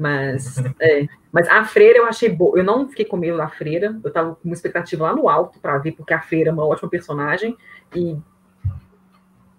Mas, 0.00 0.56
é, 0.80 1.06
mas 1.30 1.46
a 1.46 1.62
freira 1.62 1.98
eu 1.98 2.06
achei 2.06 2.30
boa. 2.30 2.56
Eu 2.56 2.64
não 2.64 2.88
fiquei 2.88 3.04
com 3.04 3.18
medo 3.18 3.36
da 3.36 3.50
freira. 3.50 4.00
Eu 4.02 4.10
tava 4.10 4.34
com 4.34 4.48
uma 4.48 4.54
expectativa 4.54 5.04
lá 5.04 5.14
no 5.14 5.28
alto 5.28 5.60
para 5.60 5.76
ver, 5.76 5.92
porque 5.92 6.14
a 6.14 6.22
freira 6.22 6.48
é 6.48 6.52
uma 6.54 6.64
ótima 6.64 6.88
personagem. 6.88 7.54
E 7.94 8.16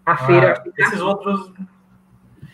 a 0.03 0.17
freira. 0.17 0.63
Ah, 0.65 0.69
esses 0.75 0.99
outros. 0.99 1.53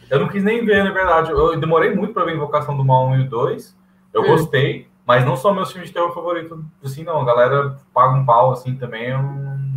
Eu 0.09 0.19
não 0.19 0.27
quis 0.27 0.43
nem 0.43 0.65
ver, 0.65 0.83
na 0.83 0.91
verdade. 0.91 1.31
Eu 1.31 1.57
demorei 1.57 1.95
muito 1.95 2.13
para 2.13 2.25
ver 2.25 2.35
Invocação 2.35 2.75
do 2.75 2.83
Mal 2.83 3.07
1 3.07 3.21
e 3.21 3.23
2. 3.29 3.77
Eu 4.13 4.23
hum. 4.23 4.27
gostei, 4.27 4.89
mas 5.05 5.25
não 5.25 5.37
são 5.37 5.53
meus 5.53 5.71
filmes 5.71 5.87
de 5.87 5.93
terror 5.93 6.13
favoritos. 6.13 6.59
Assim, 6.83 7.05
não. 7.05 7.21
A 7.21 7.25
galera 7.25 7.77
paga 7.93 8.17
um 8.17 8.25
pau, 8.25 8.51
assim, 8.51 8.75
também. 8.75 9.11
Eu 9.11 9.21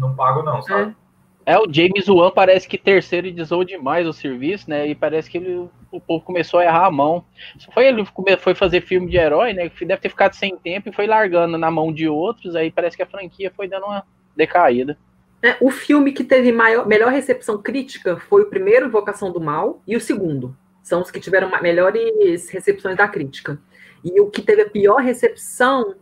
não 0.01 0.17
pago, 0.17 0.43
não, 0.43 0.61
sabe? 0.63 0.91
É. 0.91 1.00
É, 1.51 1.59
o 1.59 1.67
James 1.69 2.09
Wan 2.09 2.31
parece 2.31 2.69
que 2.69 2.79
terceirizou 2.79 3.65
demais 3.65 4.07
o 4.07 4.13
serviço, 4.13 4.71
né? 4.71 4.87
E 4.87 4.95
parece 4.95 5.29
que 5.29 5.37
ele, 5.37 5.69
o 5.91 6.01
povo 6.01 6.25
começou 6.25 6.61
a 6.61 6.65
errar 6.65 6.87
a 6.87 6.91
mão. 6.93 7.25
Foi 7.75 7.89
ele 7.89 8.05
foi 8.39 8.55
fazer 8.55 8.83
filme 8.83 9.11
de 9.11 9.17
herói, 9.17 9.53
né? 9.53 9.69
Deve 9.69 9.97
ter 9.97 10.11
ficado 10.11 10.35
sem 10.35 10.57
tempo 10.57 10.89
e 10.89 10.93
foi 10.93 11.09
largando 11.09 11.59
na 11.59 11.69
mão 11.69 11.93
de 11.93 12.09
outros. 12.09 12.55
Aí 12.55 12.71
parece 12.71 12.97
que 12.97 13.03
a 13.03 13.07
franquia 13.07 13.51
foi 13.51 13.67
dando 13.67 13.87
uma 13.87 14.05
decaída. 14.37 14.97
É, 15.43 15.57
o 15.61 15.73
filme 15.73 16.13
que 16.13 16.23
teve 16.23 16.53
maior, 16.53 16.87
melhor 16.87 17.11
recepção 17.11 17.61
crítica 17.61 18.17
foi 18.17 18.43
o 18.43 18.47
primeiro, 18.49 18.87
Invocação 18.87 19.33
do 19.33 19.41
Mal, 19.41 19.83
e 19.89 19.97
o 19.97 20.01
segundo. 20.01 20.57
São 20.85 21.03
os 21.03 21.11
que 21.11 21.19
tiveram 21.19 21.51
melhores 21.61 22.49
recepções 22.49 22.97
da 22.97 23.09
crítica. 23.09 23.61
E 24.05 24.21
o 24.21 24.31
que 24.31 24.41
teve 24.41 24.63
a 24.63 24.71
pior 24.71 24.99
recepção 24.99 25.97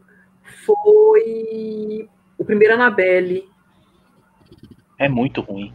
foi 0.67 2.07
o 2.37 2.45
primeiro 2.45 2.75
Annabelle, 2.75 3.49
é 4.99 5.09
muito 5.09 5.41
ruim. 5.41 5.73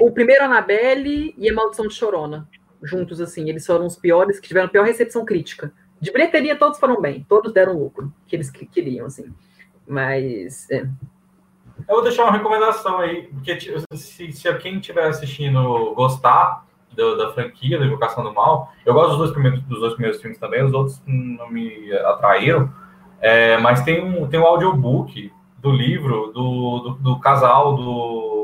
o 0.00 0.10
primeiro 0.12 0.44
Annabelle 0.44 1.34
e 1.36 1.48
a 1.48 1.54
Maldição 1.54 1.88
de 1.88 1.94
Chorona. 1.94 2.48
Juntos, 2.82 3.20
assim. 3.20 3.48
Eles 3.48 3.64
foram 3.64 3.86
os 3.86 3.96
piores, 3.96 4.38
que 4.38 4.48
tiveram 4.48 4.66
a 4.66 4.70
pior 4.70 4.84
recepção 4.84 5.24
crítica. 5.24 5.72
De 5.98 6.12
bilheteria, 6.12 6.56
todos 6.56 6.78
foram 6.78 7.00
bem. 7.00 7.24
Todos 7.26 7.52
deram 7.52 7.72
lucro, 7.72 8.12
que 8.26 8.36
eles 8.36 8.50
queriam, 8.50 9.06
assim. 9.06 9.32
Mas. 9.88 10.70
É. 10.70 10.80
Eu 11.88 11.94
vou 11.94 12.02
deixar 12.02 12.24
uma 12.24 12.32
recomendação 12.32 12.98
aí, 12.98 13.22
porque 13.28 13.58
se, 13.94 14.32
se 14.32 14.54
quem 14.58 14.78
estiver 14.78 15.06
assistindo 15.06 15.94
gostar 15.94 16.66
do, 16.92 17.16
da 17.16 17.32
franquia, 17.32 17.78
da 17.78 17.86
Invocação 17.86 18.24
do 18.24 18.32
Mal, 18.32 18.72
eu 18.84 18.92
gosto 18.92 19.10
dos 19.10 19.18
dois 19.18 19.30
primeiros, 19.30 19.60
dos 19.62 19.80
dois 19.80 19.92
primeiros 19.92 20.20
filmes 20.20 20.38
também, 20.38 20.64
os 20.64 20.72
outros 20.72 21.00
não 21.06 21.50
me 21.50 21.92
atraíram, 21.92 22.72
é, 23.20 23.58
mas 23.58 23.82
tem 23.82 24.02
um, 24.02 24.26
tem 24.26 24.40
um 24.40 24.46
audiobook 24.46 25.30
do 25.58 25.70
livro 25.70 26.32
do, 26.32 26.78
do, 26.80 26.94
do 26.94 27.20
casal 27.20 27.76
do 27.76 28.35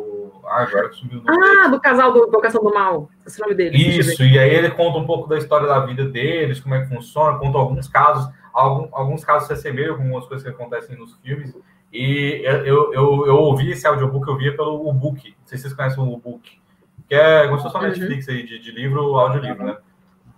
ah, 0.52 0.62
agora 0.62 0.92
sumiu 0.92 1.20
o 1.20 1.24
nome. 1.24 1.38
Ah, 1.64 1.68
do 1.68 1.80
casal 1.80 2.12
do 2.12 2.30
Vocação 2.30 2.62
do 2.62 2.72
Mal. 2.72 3.08
Esse 3.26 3.40
é 3.40 3.44
o 3.44 3.48
nome 3.48 3.56
dele. 3.56 3.76
Isso, 3.76 4.22
e 4.22 4.38
aí 4.38 4.54
ele 4.54 4.70
conta 4.70 4.98
um 4.98 5.06
pouco 5.06 5.28
da 5.28 5.38
história 5.38 5.66
da 5.66 5.80
vida 5.80 6.04
deles, 6.04 6.60
como 6.60 6.74
é 6.74 6.82
que 6.82 6.88
funciona, 6.88 7.38
conta 7.38 7.58
alguns 7.58 7.88
casos, 7.88 8.32
alguns, 8.52 8.88
alguns 8.92 9.24
casos 9.24 9.46
se 9.46 9.52
assemelham 9.54 9.96
com 9.96 10.02
algumas 10.02 10.26
coisas 10.26 10.46
que 10.46 10.52
acontecem 10.52 10.96
nos 10.96 11.16
filmes. 11.16 11.54
E 11.92 12.42
eu, 12.44 12.92
eu, 12.92 13.26
eu 13.26 13.36
ouvi 13.36 13.70
esse 13.70 13.86
audiobook, 13.86 14.26
eu 14.26 14.36
via 14.36 14.56
pelo 14.56 14.90
book 14.94 15.28
Não 15.28 15.46
sei 15.46 15.58
se 15.58 15.64
vocês 15.64 15.74
conhecem 15.74 16.02
o 16.02 16.16
book 16.16 16.62
que 17.12 17.16
é 17.16 17.46
como 17.46 17.58
se 17.58 17.64
fosse 17.64 17.76
uma 17.76 17.82
uhum. 17.82 17.90
Netflix 17.90 18.26
aí, 18.26 18.42
de, 18.42 18.58
de 18.58 18.70
livro, 18.70 19.18
audiolivro, 19.18 19.64
né? 19.66 19.76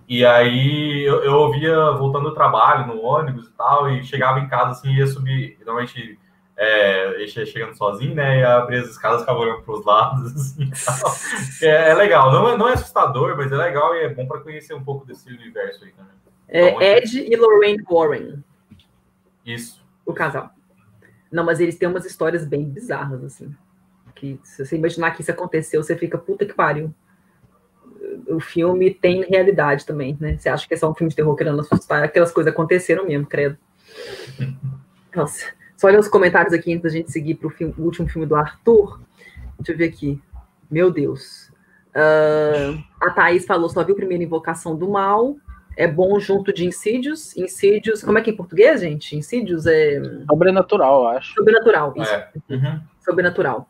E 0.08 0.26
aí 0.26 1.04
eu, 1.04 1.22
eu 1.22 1.34
ouvia 1.34 1.92
voltando 1.92 2.30
do 2.30 2.34
trabalho, 2.34 2.88
no 2.88 3.00
ônibus 3.00 3.46
e 3.46 3.52
tal, 3.52 3.88
e 3.88 4.02
chegava 4.02 4.40
em 4.40 4.48
casa 4.48 4.72
assim, 4.72 4.92
ia 4.92 5.06
subir, 5.06 5.56
normalmente 5.64 6.18
é, 6.56 7.14
ele 7.14 7.26
chegando 7.26 7.76
sozinho, 7.76 8.14
né? 8.14 8.40
E 8.40 8.44
abrir 8.44 8.78
as 8.78 8.90
escadas, 8.90 9.20
ficava 9.20 9.38
olhando 9.38 9.62
para 9.62 9.74
os 9.74 9.84
lados, 9.84 10.34
assim, 10.36 10.70
é, 11.62 11.90
é, 11.90 11.94
legal. 11.94 12.32
Não 12.32 12.48
é, 12.48 12.56
não 12.56 12.68
é 12.68 12.74
assustador, 12.74 13.36
mas 13.36 13.50
é 13.50 13.56
legal 13.56 13.94
e 13.96 14.04
é 14.04 14.08
bom 14.08 14.26
para 14.26 14.40
conhecer 14.40 14.74
um 14.74 14.84
pouco 14.84 15.04
desse 15.06 15.28
universo 15.28 15.84
aí 15.84 15.92
também. 15.92 16.12
É, 16.48 16.68
então, 16.68 16.82
Ed 16.82 17.18
e 17.18 17.36
Lorraine 17.36 17.82
Warren. 17.90 18.44
Isso. 19.44 19.82
O 20.06 20.12
casal. 20.12 20.50
Não, 21.30 21.44
mas 21.44 21.58
eles 21.58 21.76
têm 21.76 21.88
umas 21.88 22.04
histórias 22.04 22.46
bem 22.46 22.64
bizarras, 22.64 23.24
assim. 23.24 23.54
Que 24.14 24.38
se 24.44 24.64
você 24.64 24.76
imaginar 24.76 25.10
que 25.10 25.22
isso 25.22 25.30
aconteceu, 25.32 25.82
você 25.82 25.96
fica, 25.96 26.16
puta 26.16 26.46
que 26.46 26.52
pariu. 26.54 26.94
O 28.28 28.38
filme 28.38 28.94
tem 28.94 29.24
realidade 29.24 29.84
também, 29.84 30.16
né? 30.20 30.36
Você 30.38 30.48
acha 30.48 30.68
que 30.68 30.74
é 30.74 30.76
só 30.76 30.88
um 30.88 30.94
filme 30.94 31.10
de 31.10 31.16
terror 31.16 31.34
querendo 31.34 31.60
assustar, 31.60 32.04
aquelas 32.04 32.30
coisas 32.30 32.52
aconteceram 32.52 33.06
mesmo, 33.06 33.26
credo. 33.26 33.58
Nossa. 35.14 35.46
Só 35.84 35.88
olha 35.88 36.00
os 36.00 36.08
comentários 36.08 36.54
aqui 36.54 36.72
antes 36.72 36.82
da 36.82 36.88
gente 36.88 37.12
seguir 37.12 37.34
para 37.34 37.46
o 37.46 37.74
último 37.76 38.08
filme 38.08 38.26
do 38.26 38.34
Arthur. 38.34 39.02
Deixa 39.58 39.72
eu 39.72 39.76
ver 39.76 39.84
aqui. 39.84 40.18
Meu 40.70 40.90
Deus. 40.90 41.52
Uh, 41.90 42.82
a 43.02 43.10
Thaís 43.10 43.44
falou, 43.44 43.68
só 43.68 43.84
viu 43.84 43.92
a 43.92 43.96
primeira 43.98 44.24
invocação 44.24 44.74
do 44.74 44.88
mal. 44.88 45.36
É 45.76 45.86
bom 45.86 46.18
junto 46.18 46.54
de 46.54 46.64
Insídios. 46.64 47.36
Insídios, 47.36 48.02
como 48.02 48.16
é 48.16 48.22
que 48.22 48.30
é 48.30 48.32
em 48.32 48.36
português, 48.36 48.80
gente? 48.80 49.14
Insídios 49.14 49.66
é. 49.66 50.00
Sobrenatural, 50.26 51.02
eu 51.02 51.08
acho. 51.08 51.34
Sobrenatural, 51.34 51.92
isso. 51.98 52.14
É. 52.14 52.30
Uhum. 52.48 52.80
Sobrenatural. 53.04 53.68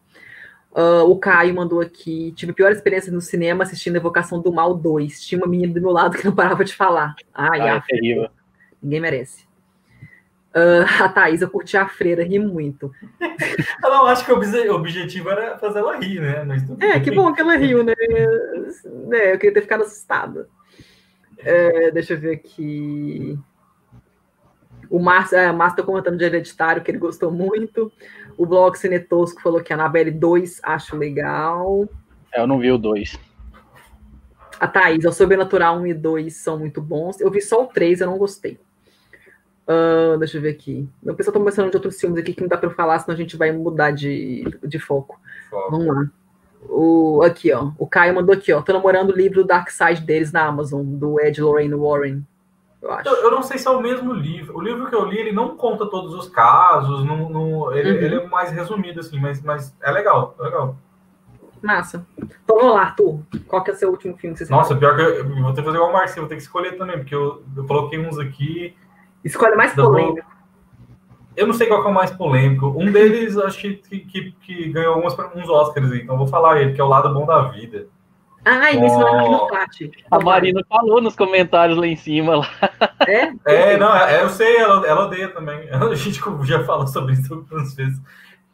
Uh, 0.71 1.11
o 1.11 1.19
Caio 1.19 1.53
mandou 1.53 1.81
aqui. 1.81 2.33
Tive 2.37 2.53
pior 2.53 2.71
experiência 2.71 3.11
no 3.11 3.21
cinema 3.21 3.65
assistindo 3.65 3.97
Evocação 3.97 4.41
do 4.41 4.53
Mal 4.53 4.73
2. 4.73 5.21
Tinha 5.21 5.41
uma 5.41 5.49
menina 5.49 5.75
do 5.75 5.81
meu 5.81 5.91
lado 5.91 6.17
que 6.17 6.25
não 6.25 6.33
parava 6.33 6.65
de 6.65 6.77
falar. 6.77 7.17
Ai, 7.35 7.61
ah, 7.61 7.75
é 7.75 7.81
terrível. 7.81 8.31
Ninguém 8.81 9.01
merece. 9.01 9.53
Uh, 10.55 10.87
a 11.03 11.09
Thaís, 11.09 11.43
eu 11.43 11.51
curti 11.51 11.77
a 11.77 11.89
freira, 11.89 12.23
ri 12.23 12.39
muito. 12.39 12.93
eu 13.21 13.91
não 13.91 14.07
acho 14.07 14.25
que 14.25 14.33
o 14.33 14.75
objetivo 14.75 15.29
era 15.29 15.59
fazer 15.59 15.81
ela 15.81 15.97
rir, 15.97 16.21
né? 16.21 16.47
é, 16.81 17.01
que 17.01 17.11
bom 17.11 17.33
que 17.33 17.41
ela 17.41 17.57
riu, 17.57 17.83
né? 17.83 17.93
É, 19.13 19.35
eu 19.35 19.39
queria 19.39 19.55
ter 19.55 19.63
ficado 19.63 19.83
assustada. 19.83 20.49
É, 21.39 21.91
deixa 21.91 22.15
eu 22.15 22.21
ver 22.21 22.35
aqui. 22.35 23.37
O 24.89 25.01
Márcio, 25.01 25.37
é, 25.37 25.51
Márcio 25.51 25.79
tá 25.79 25.83
comentando 25.83 26.19
de 26.19 26.25
hereditário, 26.25 26.83
que 26.83 26.91
ele 26.91 26.99
gostou 26.99 27.33
muito. 27.33 27.91
O 28.39 28.47
blog 28.47 28.77
Cinetosco 28.77 29.43
falou 29.43 29.61
que 29.61 29.73
a 29.73 29.77
Anabelle 29.77 30.13
2 30.13 30.61
acho 30.63 30.97
legal. 30.97 31.89
É, 32.33 32.41
eu 32.41 32.47
não 32.47 32.61
vi 32.61 32.71
o 32.71 32.79
2. 32.79 33.19
A 34.61 34.69
Thaís, 34.69 35.05
o 35.05 35.13
Sobrenatural 35.13 35.79
1 35.79 35.87
e 35.89 35.95
2 35.95 36.37
são 36.37 36.59
muito 36.59 36.81
bons. 36.81 37.21
Eu 37.21 37.29
vi 37.29 37.41
só 37.41 37.65
o 37.65 37.67
3, 37.67 38.01
eu 38.01 38.07
não 38.07 38.19
gostei. 38.19 38.61
Uh, 39.67 40.19
deixa 40.19 40.37
eu 40.37 40.43
ver 40.43 40.51
aqui. 40.51 40.87
O 41.03 41.15
pessoal 41.15 41.33
tá 41.33 41.41
começando 41.41 41.71
de 41.71 41.77
outros 41.77 41.99
filmes 41.99 42.19
aqui 42.19 42.35
que 42.35 42.43
não 42.43 42.49
dá 42.49 42.57
para 42.57 42.69
eu 42.69 42.75
falar, 42.75 42.99
senão 42.99 43.15
a 43.15 43.19
gente 43.19 43.37
vai 43.37 43.51
mudar 43.51 43.93
de, 43.93 44.45
de 44.63 44.79
foco. 44.79 45.19
foco. 45.51 45.71
Vamos 45.71 45.87
lá. 45.87 46.07
O, 46.69 47.23
aqui, 47.23 47.53
ó. 47.53 47.71
O 47.79 47.87
Caio 47.87 48.15
mandou 48.15 48.35
aqui, 48.35 48.53
ó. 48.53 48.61
Tô 48.61 48.73
namorando 48.73 49.11
o 49.11 49.17
livro 49.17 49.45
Dark 49.45 49.71
Side 49.71 50.03
deles 50.03 50.33
na 50.33 50.47
Amazon, 50.47 50.85
do 50.85 51.21
Ed 51.21 51.41
Lorraine 51.41 51.75
Warren. 51.75 52.23
Eu, 52.81 52.93
acho. 52.93 53.09
Eu, 53.09 53.15
eu, 53.17 53.31
não 53.31 53.43
sei 53.43 53.57
se 53.57 53.67
é 53.67 53.71
o 53.71 53.81
mesmo 53.81 54.13
livro. 54.13 54.57
O 54.57 54.61
livro 54.61 54.87
que 54.89 54.95
eu 54.95 55.07
li, 55.07 55.19
ele 55.19 55.33
não 55.33 55.57
conta 55.57 55.87
todos 55.87 56.15
os 56.15 56.29
casos, 56.29 57.03
não, 57.05 57.31
não 57.31 57.73
ele, 57.73 57.93
uhum. 57.93 57.97
ele, 57.97 58.15
é 58.17 58.27
mais 58.27 58.51
resumido, 58.51 59.01
assim, 59.01 59.19
mas, 59.19 59.43
mas 59.43 59.75
é 59.83 59.91
legal, 59.91 60.37
é 60.39 60.43
legal. 60.43 60.77
Massa. 61.63 62.07
Então 62.19 62.59
vamos 62.59 62.75
lá, 62.75 62.83
Arthur. 62.83 63.21
Qual 63.49 63.65
que 63.65 63.71
é 63.71 63.75
o 63.75 63.77
seu 63.77 63.91
último 63.91 64.15
filme 64.19 64.37
que 64.37 64.45
você 64.45 64.53
Nossa, 64.53 64.77
pior 64.77 64.95
que 64.95 65.01
eu, 65.01 65.15
eu 65.15 65.43
vou 65.43 65.55
ter 65.55 65.63
que 65.63 65.67
fazer 65.67 65.79
igual 65.79 65.89
o 65.89 65.93
Marcinho, 65.95 66.23
vou 66.23 66.29
ter 66.29 66.37
que 66.37 66.43
escolher 66.43 66.77
também, 66.77 66.99
porque 66.99 67.15
eu, 67.15 67.43
eu 67.57 67.65
coloquei 67.65 67.99
uns 67.99 68.19
aqui 68.19 68.77
Escolhe 69.25 69.57
mais 69.57 69.73
polêmico. 69.73 70.35
Eu 71.37 71.47
não 71.47 71.55
sei 71.55 71.67
qual 71.67 71.85
é 71.85 71.89
o 71.89 71.95
mais 71.95 72.11
polêmico. 72.13 72.67
Um 72.77 72.93
deles, 72.93 73.37
acho 73.37 73.59
que, 73.59 73.75
que, 73.75 74.33
que 74.33 74.69
ganhou 74.69 74.95
alguns, 74.95 75.15
uns 75.35 75.49
Oscars, 75.49 75.93
então 75.95 76.17
vou 76.17 76.29
falar 76.29 76.61
ele, 76.61 76.75
que 76.75 76.81
é 76.81 76.85
o 76.85 76.89
Lado 76.89 77.13
Bom 77.13 77.27
da 77.27 77.43
Vida. 77.49 77.89
Ah, 78.45 78.71
e 78.71 78.85
isso 78.85 78.97
oh. 78.97 79.31
no 79.31 79.49
chat. 79.49 79.91
A 80.11 80.21
Marina 80.21 80.61
falou 80.69 81.01
nos 81.01 81.17
comentários 81.17 81.79
lá 81.79 81.87
em 81.87 81.97
cima. 81.97 82.37
Lá. 82.37 82.49
É? 83.09 83.33
É, 83.47 83.77
não, 83.79 83.97
é, 83.97 84.23
eu 84.23 84.29
sei, 84.29 84.57
ela, 84.57 84.87
ela 84.87 85.07
odeia 85.07 85.29
também. 85.29 85.69
A 85.73 85.95
gente 85.95 86.21
já 86.43 86.63
falou 86.65 86.87
sobre 86.87 87.15
isso 87.15 87.33
algumas 87.33 87.75
vezes. 87.75 87.99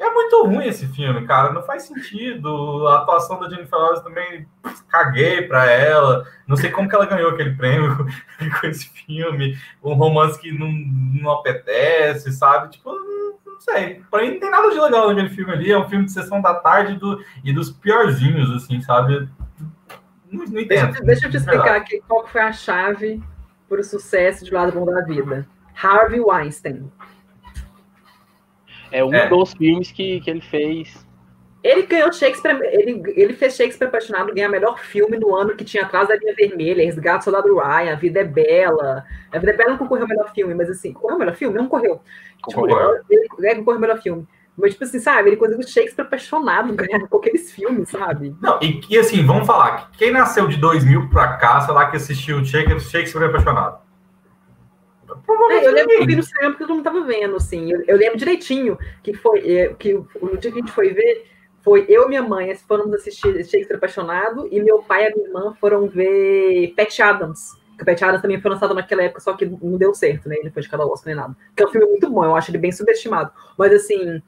É 0.00 0.08
muito 0.08 0.44
ruim 0.44 0.66
esse 0.66 0.86
filme, 0.86 1.26
cara. 1.26 1.52
Não 1.52 1.62
faz 1.62 1.82
sentido. 1.82 2.88
A 2.88 2.96
atuação 2.96 3.38
da 3.38 3.50
Jennifer 3.50 3.78
Lawrence 3.78 4.02
também 4.02 4.48
caguei 4.88 5.42
pra 5.42 5.70
ela. 5.70 6.24
Não 6.48 6.56
sei 6.56 6.70
como 6.70 6.88
que 6.88 6.94
ela 6.94 7.04
ganhou 7.04 7.30
aquele 7.30 7.54
prêmio 7.54 8.06
com 8.58 8.66
esse 8.66 8.88
filme. 8.88 9.58
Um 9.84 9.92
romance 9.92 10.40
que 10.40 10.50
não, 10.58 10.72
não 10.72 11.30
apetece, 11.30 12.32
sabe? 12.32 12.70
Tipo, 12.70 12.94
não 13.44 13.60
sei. 13.60 14.02
Pra 14.10 14.22
mim 14.22 14.32
não 14.32 14.40
tem 14.40 14.50
nada 14.50 14.70
de 14.70 14.80
legal 14.80 15.08
naquele 15.08 15.28
filme 15.28 15.52
ali. 15.52 15.70
É 15.70 15.78
um 15.78 15.86
filme 15.86 16.06
de 16.06 16.12
sessão 16.12 16.40
da 16.40 16.54
tarde 16.54 16.94
do, 16.94 17.22
e 17.44 17.52
dos 17.52 17.70
piorzinhos, 17.70 18.50
assim, 18.52 18.80
sabe? 18.80 19.28
Não, 20.32 20.46
não 20.46 20.60
entendo. 20.60 20.92
Deixa, 20.92 21.04
deixa 21.04 21.26
eu 21.26 21.30
te 21.30 21.36
explicar 21.36 21.76
aqui 21.76 22.02
qual 22.08 22.26
foi 22.26 22.40
a 22.40 22.52
chave 22.52 23.22
para 23.68 23.80
o 23.80 23.84
sucesso 23.84 24.46
de 24.46 24.50
Lado 24.50 24.72
Bom 24.72 24.86
da 24.86 25.02
Vida. 25.02 25.46
Harvey 25.74 26.20
Weinstein. 26.20 26.90
É 28.90 29.04
um 29.04 29.14
é. 29.14 29.28
dos 29.28 29.52
filmes 29.54 29.90
que, 29.90 30.20
que 30.20 30.30
ele 30.30 30.40
fez. 30.40 31.06
Ele 31.62 31.82
ganhou 31.82 32.10
Shakespeare, 32.10 32.58
ele, 32.72 33.02
ele 33.14 33.34
fez 33.34 33.54
Shakespeare 33.54 33.88
Apaixonado 33.88 34.32
ganhar 34.32 34.48
melhor 34.48 34.78
filme 34.78 35.18
no 35.18 35.36
ano 35.36 35.54
que 35.54 35.62
tinha 35.62 35.82
Atrás 35.82 36.08
da 36.08 36.16
Linha 36.16 36.34
Vermelha, 36.34 36.84
Resgate 36.84 37.24
Soldado 37.24 37.54
Ryan, 37.54 37.92
A 37.92 37.96
Vida 37.96 38.20
é 38.20 38.24
Bela. 38.24 39.04
A 39.30 39.38
Vida 39.38 39.52
é 39.52 39.56
Bela 39.56 39.70
não 39.70 39.78
concorreu 39.78 40.04
ao 40.04 40.08
melhor 40.08 40.32
filme, 40.32 40.54
mas 40.54 40.70
assim, 40.70 40.92
concorreu 40.94 41.14
ao 41.14 41.18
melhor 41.18 41.34
filme? 41.34 41.58
Não 41.58 41.68
concorreu. 41.68 42.00
Concorreu. 42.42 43.00
Tipo, 43.00 43.12
ele, 43.12 43.28
ele 43.40 43.56
concorreu 43.56 43.76
ao 43.76 43.80
melhor 43.80 44.00
filme. 44.00 44.26
Mas, 44.56 44.72
tipo 44.72 44.84
assim, 44.84 44.98
sabe, 44.98 45.30
ele 45.30 45.36
conseguiu 45.36 45.66
Shakespeare 45.66 46.06
apaixonado 46.06 46.74
ganhar 46.74 47.06
com 47.08 47.16
aqueles 47.18 47.52
filmes, 47.52 47.90
sabe? 47.90 48.34
Não, 48.40 48.58
e, 48.62 48.80
e 48.88 48.98
assim, 48.98 49.24
vamos 49.24 49.46
falar, 49.46 49.90
quem 49.92 50.10
nasceu 50.10 50.48
de 50.48 50.56
2000 50.56 51.10
pra 51.10 51.36
cá, 51.36 51.60
sei 51.60 51.74
lá, 51.74 51.90
que 51.90 51.96
assistiu 51.96 52.42
Shakespeare, 52.44 52.80
Shakespeare 52.80 53.24
apaixonado? 53.24 53.89
É, 55.50 55.66
eu 55.66 55.72
lembro 55.72 55.96
que 55.96 56.02
eu 56.02 56.06
vi 56.06 56.16
no 56.16 56.22
cinema 56.22 56.50
porque 56.50 56.64
eu 56.64 56.68
não 56.68 56.82
tava 56.82 57.02
vendo, 57.04 57.36
assim. 57.36 57.72
Eu, 57.72 57.82
eu 57.86 57.96
lembro 57.96 58.18
direitinho 58.18 58.78
que 59.02 59.14
foi 59.14 59.40
é, 59.50 59.74
que 59.74 59.94
o, 59.94 60.06
o 60.20 60.36
dia 60.36 60.50
que 60.50 60.58
a 60.58 60.60
gente 60.60 60.72
foi 60.72 60.92
ver 60.92 61.26
foi 61.62 61.84
eu 61.88 62.04
e 62.04 62.08
minha 62.08 62.22
mãe 62.22 62.54
fomos 62.54 62.92
assistir 62.94 63.32
Shakespeare 63.44 63.76
Apaixonado 63.76 64.48
e 64.50 64.60
meu 64.60 64.82
pai 64.82 65.04
e 65.04 65.06
a 65.08 65.14
minha 65.14 65.26
irmã 65.26 65.54
foram 65.60 65.86
ver 65.86 66.72
Pat 66.76 66.98
Adams. 67.00 67.58
Que 67.76 67.82
o 67.82 67.86
Pat 67.86 68.02
Adams 68.02 68.22
também 68.22 68.40
foi 68.40 68.50
lançado 68.50 68.74
naquela 68.74 69.02
época, 69.02 69.20
só 69.20 69.34
que 69.34 69.46
não 69.46 69.76
deu 69.76 69.94
certo, 69.94 70.28
né? 70.28 70.36
Ele 70.38 70.50
foi 70.50 70.62
de 70.62 70.68
cada 70.68 70.86
Oscar 70.86 71.06
nem 71.06 71.16
nada. 71.16 71.36
Que 71.54 71.62
é 71.62 71.66
um 71.66 71.70
filme 71.70 71.86
muito 71.86 72.10
bom, 72.10 72.24
eu 72.24 72.34
acho 72.34 72.50
ele 72.50 72.58
bem 72.58 72.72
subestimado. 72.72 73.30
Mas 73.58 73.72
assim, 73.72 74.22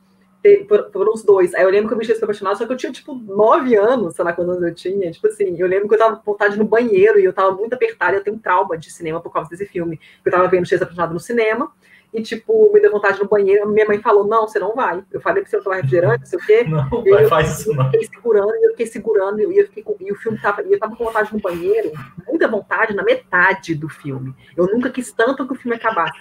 foram 0.92 1.12
os 1.12 1.22
dois. 1.22 1.54
Aí 1.54 1.62
eu 1.62 1.70
lembro 1.70 1.88
que 1.88 1.94
eu 1.94 1.98
me 1.98 2.04
Shakespeare 2.04 2.24
Apaixonado, 2.26 2.58
só 2.58 2.66
que 2.66 2.72
eu 2.72 2.76
tinha 2.76 2.92
tipo 2.92 3.14
nove 3.14 3.76
anos, 3.76 4.14
sei 4.14 4.24
lá 4.24 4.32
quantos 4.32 4.56
anos 4.56 4.68
eu 4.68 4.74
tinha. 4.74 5.10
Tipo 5.10 5.28
assim, 5.28 5.56
eu 5.58 5.66
lembro 5.66 5.88
que 5.88 5.94
eu 5.94 5.98
tava 5.98 6.16
com 6.16 6.32
vontade 6.32 6.58
no 6.58 6.64
banheiro 6.64 7.18
e 7.18 7.24
eu 7.24 7.32
tava 7.32 7.52
muito 7.52 7.74
apertada. 7.74 8.16
Eu 8.16 8.24
tenho 8.24 8.38
trauma 8.38 8.76
de 8.76 8.90
cinema 8.90 9.20
por 9.20 9.32
causa 9.32 9.48
desse 9.50 9.66
filme. 9.66 10.00
Eu 10.24 10.32
tava 10.32 10.48
vendo 10.48 10.66
Shakespeare 10.66 10.84
Apaixonado 10.84 11.14
no 11.14 11.20
cinema 11.20 11.70
e, 12.12 12.20
tipo, 12.20 12.70
me 12.72 12.80
deu 12.80 12.92
vontade 12.92 13.18
no 13.18 13.28
banheiro. 13.28 13.68
Minha 13.68 13.86
mãe 13.86 13.98
falou: 13.98 14.26
Não, 14.26 14.46
você 14.46 14.58
não 14.58 14.74
vai. 14.74 15.02
Eu 15.10 15.20
falei 15.20 15.42
pra 15.42 15.50
você 15.50 15.60
tomar 15.62 15.76
refrigerante, 15.76 16.20
não 16.20 16.26
sei 16.26 16.38
o 16.38 16.42
quê. 16.42 16.64
Não, 16.68 16.88
vai, 16.88 17.24
eu, 17.24 17.28
faz 17.28 17.60
isso 17.60 17.74
não. 17.74 17.86
eu 17.86 17.90
fiquei 17.90 18.06
segurando, 18.06 18.54
e 18.54 18.64
eu 18.64 18.70
fiquei 18.70 18.86
segurando, 18.86 19.40
e 19.40 19.58
eu 19.58 19.66
fiquei 19.66 19.82
com, 19.82 19.96
e 20.00 20.12
o 20.12 20.16
filme 20.16 20.38
tava, 20.38 20.62
e 20.62 20.72
eu 20.72 20.78
tava 20.78 20.94
com 20.94 21.04
vontade 21.04 21.32
no 21.32 21.40
banheiro, 21.40 21.92
muita 22.26 22.48
vontade 22.48 22.94
na 22.94 23.02
metade 23.02 23.74
do 23.74 23.88
filme. 23.88 24.34
Eu 24.56 24.66
nunca 24.66 24.90
quis 24.90 25.12
tanto 25.12 25.46
que 25.46 25.52
o 25.52 25.56
filme 25.56 25.76
acabasse. 25.76 26.18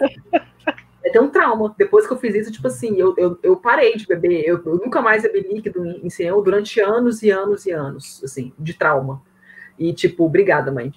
Tenho 1.04 1.26
um 1.26 1.30
trauma. 1.30 1.74
Depois 1.78 2.06
que 2.06 2.14
eu 2.14 2.18
fiz 2.18 2.36
isso, 2.36 2.52
tipo 2.52 2.68
assim, 2.68 2.96
eu, 2.98 3.14
eu, 3.18 3.40
eu 3.42 3.56
parei 3.58 3.96
de 3.96 4.06
beber. 4.06 4.44
Eu, 4.46 4.62
eu 4.66 4.78
nunca 4.78 5.02
mais 5.02 5.24
bebi 5.24 5.42
líquido 5.42 5.86
em, 5.86 6.06
em 6.06 6.10
cinema 6.10 6.42
durante 6.42 6.80
anos 6.80 7.24
e 7.24 7.32
anos 7.32 7.66
e 7.66 7.72
anos, 7.72 8.22
assim, 8.24 8.54
de 8.58 8.74
trauma. 8.74 9.22
E, 9.80 9.94
tipo, 9.94 10.26
obrigada, 10.26 10.72
mãe. 10.72 10.94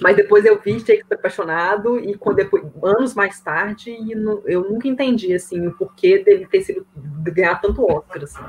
Mas 0.00 0.16
depois 0.16 0.44
eu 0.44 0.60
vi 0.60 0.78
Shakespeare 0.78 1.18
apaixonado 1.18 1.98
e 1.98 2.14
quando 2.16 2.36
depois, 2.36 2.64
anos 2.82 3.14
mais 3.14 3.40
tarde, 3.40 3.96
eu 4.44 4.68
nunca 4.68 4.86
entendi 4.86 5.32
assim 5.34 5.66
o 5.66 5.72
porquê 5.72 6.18
dele 6.22 6.46
ter 6.46 6.60
sido 6.60 6.86
ganhar 6.94 7.60
tanto 7.60 7.82
Oscar 7.82 8.22
assim. 8.22 8.44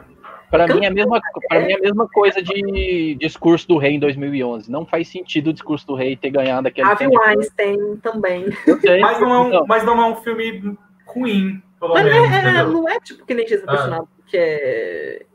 Pra 0.49 0.63
Então, 0.63 0.77
mim, 0.79 0.85
é 0.85 0.87
a 0.87 0.91
mesma, 0.93 1.19
pra 1.49 1.59
mim 1.59 1.73
é 1.73 1.75
a 1.75 1.79
mesma 1.81 2.07
coisa 2.07 2.41
de 2.41 3.15
discurso 3.19 3.67
do 3.67 3.77
rei 3.77 3.95
em 3.95 3.99
2011. 3.99 4.71
Não 4.71 4.85
faz 4.85 5.09
sentido 5.09 5.49
o 5.49 5.53
discurso 5.53 5.85
do 5.85 5.93
rei 5.95 6.15
ter 6.15 6.29
ganhado 6.29 6.67
aquele 6.69 6.87
Harvey 6.87 7.09
filme. 7.09 7.17
Weinstein 7.25 7.97
também. 7.97 8.45
Sei, 8.79 8.99
Mas 9.01 9.19
não, 9.19 9.33
é 9.33 9.39
um, 9.39 9.47
então, 9.47 9.65
mas 9.67 9.83
não 9.83 10.01
é 10.01 10.05
um 10.05 10.15
filme 10.15 10.77
ruim, 11.05 11.61
pelo 11.79 11.93
Mas 11.93 12.05
menos, 12.05 12.29
é, 12.31 12.35
é, 12.35 12.39
entendeu? 12.41 12.71
não 12.71 12.87
é 12.89 12.99
tipo 12.99 13.25
que 13.25 13.33
nem 13.33 13.45
Jesus 13.45 13.67
Ah. 13.67 13.71
apaixonado, 13.73 14.07
que 14.25 14.37
é. 14.37 15.25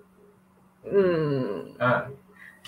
Hum. 0.86 1.74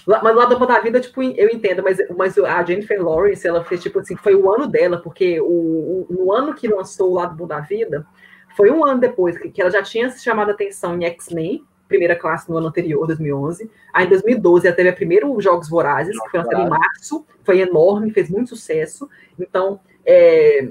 Lá- 0.06 0.20
Mas 0.22 0.36
lá 0.36 0.44
da 0.44 0.54
da 0.56 0.80
vida, 0.80 1.00
tipo, 1.00 1.22
eu 1.22 1.48
entendo, 1.48 1.82
mas, 1.82 1.96
mas 2.14 2.36
a 2.38 2.62
Jennifer 2.62 3.02
Lawrence, 3.02 3.46
ela 3.46 3.64
fez, 3.64 3.82
tipo 3.82 4.00
assim, 4.00 4.16
foi 4.16 4.34
o 4.34 4.52
ano 4.52 4.66
dela, 4.66 4.98
porque 4.98 5.40
o, 5.40 5.46
o- 5.46 6.06
no 6.10 6.30
ano 6.32 6.52
que 6.54 6.68
lançou 6.68 7.10
o 7.10 7.14
Lado 7.14 7.34
Bom 7.34 7.46
da 7.46 7.60
Vida, 7.60 8.06
foi 8.54 8.70
um 8.70 8.84
ano 8.84 9.00
depois, 9.00 9.38
que, 9.38 9.48
que 9.50 9.62
ela 9.62 9.70
já 9.70 9.82
tinha 9.82 10.10
se 10.10 10.22
chamado 10.22 10.50
a 10.50 10.52
atenção 10.52 10.94
em 11.00 11.04
X-Men, 11.06 11.64
primeira 11.88 12.16
classe 12.16 12.50
no 12.50 12.56
ano 12.56 12.68
anterior, 12.68 13.06
2011. 13.06 13.70
Aí 13.92 14.06
em 14.06 14.08
2012 14.08 14.66
ela 14.66 14.76
teve 14.76 14.88
a 14.88 14.92
primeiro 14.92 15.40
Jogos 15.40 15.68
Vorazes, 15.68 16.18
que 16.20 16.30
foi 16.30 16.40
lançado 16.40 16.60
em 16.60 16.68
março, 16.68 17.26
foi 17.42 17.60
enorme, 17.60 18.10
fez 18.12 18.30
muito 18.30 18.50
sucesso. 18.50 19.08
Então, 19.38 19.80
é, 20.04 20.70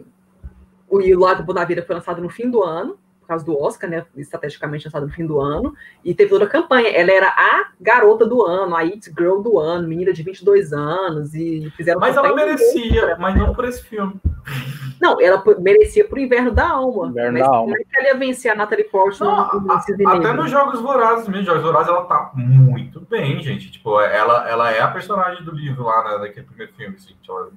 o 0.89 0.99
o 0.99 1.19
Lado 1.19 1.43
Bom 1.43 1.53
da 1.53 1.65
Vida 1.65 1.83
foi 1.83 1.95
lançado 1.95 2.21
no 2.21 2.29
fim 2.29 2.49
do 2.49 2.61
ano, 2.61 2.97
por 3.23 3.27
causa 3.29 3.45
do 3.45 3.57
Oscar, 3.59 3.89
né? 3.89 4.05
Estrategicamente 4.15 4.85
lançado 4.85 5.07
no 5.07 5.11
fim 5.13 5.25
do 5.25 5.39
ano. 5.39 5.73
E 6.03 6.13
teve 6.13 6.29
toda 6.29 6.45
a 6.45 6.49
campanha. 6.49 6.89
Ela 6.89 7.11
era 7.11 7.27
a 7.29 7.67
garota 7.79 8.25
do 8.25 8.43
ano, 8.45 8.75
a 8.75 8.81
It 8.81 9.11
Girl 9.17 9.39
do 9.41 9.57
ano, 9.57 9.87
menina 9.87 10.11
de 10.13 10.21
22 10.21 10.73
anos. 10.73 11.33
E 11.33 11.71
fizeram 11.75 11.99
Mas 11.99 12.15
ela 12.17 12.35
merecia, 12.35 13.15
mas 13.17 13.35
não 13.35 13.53
por 13.55 13.65
esse 13.65 13.81
filme. 13.83 14.15
Não, 15.01 15.19
ela 15.19 15.41
merecia 15.59 16.05
pro 16.05 16.19
Inverno 16.19 16.51
da 16.51 16.69
Alma. 16.69 17.07
Inverno 17.07 17.31
mas 17.33 17.41
da 17.41 17.47
como 17.49 17.59
Alma. 17.61 17.75
é 17.75 17.83
que 17.83 17.97
ela 17.97 18.07
ia 18.09 18.15
vencer 18.17 18.51
a 18.51 18.55
Natalie 18.55 18.85
Portman 18.85 19.29
Não, 19.29 19.61
no 19.61 19.71
a- 19.71 19.75
até 19.77 19.95
Negro? 19.97 20.33
nos 20.35 20.51
Jogos 20.51 20.79
Vorazes 20.81 21.27
mesmo, 21.27 21.45
Jogos 21.45 21.63
Vorazes 21.63 21.89
ela 21.89 22.03
tá 22.05 22.31
muito 22.35 23.01
bem, 23.01 23.41
gente. 23.41 23.71
Tipo, 23.71 23.99
ela, 24.01 24.47
ela 24.49 24.71
é 24.71 24.81
a 24.81 24.87
personagem 24.89 25.43
do 25.43 25.51
livro 25.51 25.83
lá 25.83 26.03
na, 26.03 26.17
naquele 26.19 26.45
primeiro 26.45 26.73
filme, 26.73 26.95
assim. 26.95 27.13
Tipo, 27.21 27.51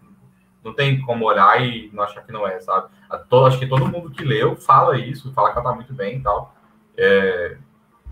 não 0.66 0.74
tem 0.74 1.00
como 1.00 1.24
olhar 1.24 1.64
e 1.64 1.88
não 1.92 2.02
achar 2.02 2.22
que 2.26 2.32
não 2.32 2.46
é, 2.46 2.60
sabe? 2.60 2.88
A 3.08 3.46
acho 3.46 3.58
que 3.58 3.68
todo 3.68 3.86
mundo 3.86 4.10
que 4.10 4.24
leu 4.24 4.56
fala 4.56 4.98
isso, 4.98 5.32
fala 5.32 5.52
que 5.52 5.58
ela 5.58 5.70
tá 5.70 5.74
muito 5.74 5.94
bem 5.94 6.18
e 6.18 6.22
tal. 6.22 6.54
É, 6.96 7.56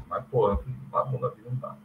mas, 0.08 0.24
pô, 0.30 0.58
lá 0.92 1.04
bom 1.04 1.18
da 1.20 1.28
vida 1.28 1.48
não 1.50 1.56
tá. 1.56 1.76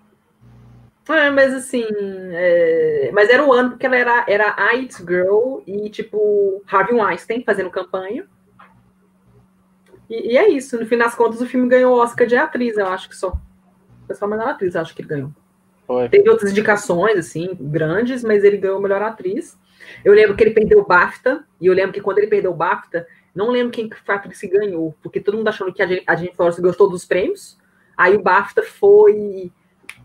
É, 1.11 1.31
mas 1.31 1.55
assim, 1.55 1.87
é, 2.33 3.09
mas 3.11 3.31
era 3.31 3.43
o 3.43 3.51
ano 3.51 3.71
porque 3.71 3.87
ela 3.87 3.97
era, 3.97 4.25
era 4.27 4.49
a 4.51 4.69
It 4.75 4.95
Girl 4.99 5.61
e, 5.65 5.89
tipo, 5.89 6.61
Harvey 6.71 6.93
Weinstein 6.93 7.43
fazendo 7.43 7.71
campanha. 7.71 8.27
E, 10.07 10.33
e 10.33 10.37
é 10.37 10.49
isso, 10.49 10.79
no 10.79 10.85
fim 10.85 10.97
das 10.97 11.15
contas, 11.15 11.41
o 11.41 11.47
filme 11.47 11.67
ganhou 11.67 11.95
o 11.95 11.99
Oscar 11.99 12.27
de 12.27 12.37
atriz, 12.37 12.77
eu 12.77 12.85
acho 12.85 13.09
que 13.09 13.15
só. 13.15 13.35
Foi 14.05 14.15
só 14.15 14.25
a 14.25 14.27
melhor 14.27 14.49
atriz, 14.49 14.75
eu 14.75 14.81
acho 14.81 14.93
que 14.93 15.01
ele 15.01 15.09
ganhou. 15.09 15.31
Foi. 15.87 16.07
Teve 16.09 16.29
outras 16.29 16.51
indicações, 16.51 17.17
assim, 17.17 17.57
grandes, 17.59 18.23
mas 18.23 18.43
ele 18.43 18.57
ganhou 18.57 18.77
a 18.77 18.81
melhor 18.81 19.01
atriz. 19.01 19.57
Eu 20.03 20.13
lembro 20.13 20.35
que 20.35 20.43
ele 20.43 20.51
perdeu 20.51 20.79
o 20.79 20.85
BAFTA, 20.85 21.43
e 21.59 21.67
eu 21.67 21.73
lembro 21.73 21.93
que 21.93 22.01
quando 22.01 22.17
ele 22.19 22.27
perdeu 22.27 22.51
o 22.51 22.55
BAFTA, 22.55 23.05
não 23.35 23.49
lembro 23.49 23.71
quem 23.71 23.89
que 23.89 23.95
que 23.95 24.47
ganhou, 24.47 24.95
porque 25.01 25.19
todo 25.19 25.37
mundo 25.37 25.47
achando 25.47 25.73
que 25.73 25.81
a 25.81 26.15
Jennifer 26.15 26.39
Lawrence 26.39 26.61
gostou 26.61 26.89
dos 26.89 27.05
prêmios. 27.05 27.57
Aí 27.95 28.15
o 28.15 28.21
BAFTA 28.21 28.63
foi. 28.63 29.51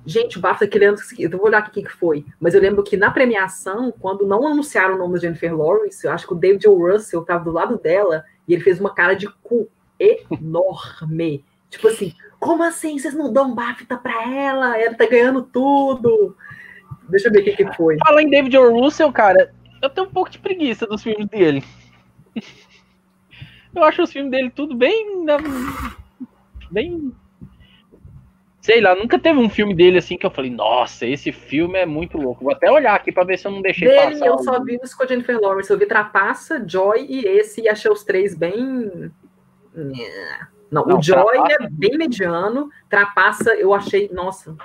Gente, 0.07 0.39
o 0.39 0.41
BAFTA 0.41 0.66
aquele 0.66 0.85
ano, 0.85 0.99
eu 1.18 1.30
vou 1.30 1.47
olhar 1.47 1.59
aqui 1.59 1.70
quem 1.70 1.85
que 1.85 1.93
foi, 1.93 2.26
mas 2.39 2.55
eu 2.55 2.61
lembro 2.61 2.82
que 2.82 2.97
na 2.97 3.11
premiação, 3.11 3.91
quando 3.91 4.26
não 4.26 4.47
anunciaram 4.47 4.97
o 4.97 4.99
nome 4.99 5.14
da 5.14 5.20
Jennifer 5.20 5.57
Lawrence, 5.57 6.07
eu 6.07 6.12
acho 6.12 6.26
que 6.26 6.35
o 6.35 6.37
David 6.37 6.68
O. 6.68 6.76
Russell 6.76 7.22
estava 7.22 7.43
do 7.43 7.51
lado 7.51 7.78
dela 7.78 8.24
e 8.47 8.53
ele 8.53 8.62
fez 8.62 8.78
uma 8.78 8.95
cara 8.95 9.14
de 9.14 9.28
cu 9.43 9.68
enorme. 9.99 11.43
tipo 11.70 11.89
assim, 11.89 12.12
como 12.39 12.62
assim 12.62 12.99
vocês 12.99 13.14
não 13.14 13.32
dão 13.32 13.55
BAFTA 13.55 13.97
pra 13.97 14.30
ela? 14.30 14.78
Ela 14.78 14.95
tá 14.95 15.07
ganhando 15.07 15.43
tudo. 15.43 16.37
Deixa 17.09 17.28
eu 17.28 17.32
ver 17.32 17.43
quem 17.43 17.57
que 17.57 17.76
foi. 17.76 17.97
Falar 18.07 18.22
em 18.22 18.28
David 18.28 18.59
O. 18.59 18.80
Russell, 18.80 19.11
cara, 19.11 19.55
eu 19.85 19.91
tenho 19.91 20.07
um 20.07 20.11
pouco 20.11 20.30
de 20.30 20.39
preguiça 20.39 20.87
dos 20.87 21.03
filmes 21.03 21.26
dele. 21.28 21.62
Eu 23.74 23.82
acho 23.85 24.03
os 24.03 24.12
filmes 24.12 24.30
dele 24.30 24.51
tudo 24.51 24.74
bem. 24.74 25.26
Bem. 26.70 27.12
Sei 28.61 28.80
lá, 28.80 28.95
nunca 28.95 29.18
teve 29.18 29.39
um 29.39 29.49
filme 29.51 29.74
dele 29.74 29.99
assim 29.99 30.16
que 30.16 30.24
eu 30.24 30.30
falei, 30.30 30.51
nossa, 30.51 31.05
esse 31.07 31.30
filme 31.32 31.78
é 31.78 31.85
muito 31.85 32.16
louco. 32.16 32.45
Vou 32.45 32.53
até 32.53 32.70
olhar 32.70 32.95
aqui 32.95 33.12
pra 33.12 33.22
ver 33.24 33.39
se 33.39 33.47
eu 33.47 33.51
não 33.53 33.61
deixei 33.61 33.87
Dele, 33.87 34.12
passar. 34.12 34.26
eu 34.26 34.39
só 34.39 34.62
vi 34.62 34.78
os 34.82 34.95
com 34.95 35.03
a 35.03 35.07
Jennifer 35.07 35.39
Lawrence. 35.39 35.70
Eu 35.70 35.78
vi 35.78 35.85
Trapaça, 35.87 36.64
Joy 36.66 37.05
e 37.07 37.26
esse, 37.26 37.61
e 37.61 37.68
achei 37.68 37.91
os 37.91 38.05
três 38.05 38.35
bem. 38.35 39.12
Não, 40.70 40.87
Não, 40.87 40.99
o 40.99 41.03
Joy 41.03 41.32
Trapaça- 41.35 41.57
é 41.64 41.68
bem 41.68 41.99
mediano. 41.99 42.70
Trapaça, 42.89 43.55
eu 43.55 43.74
achei. 43.74 44.09
Nossa. 44.12 44.57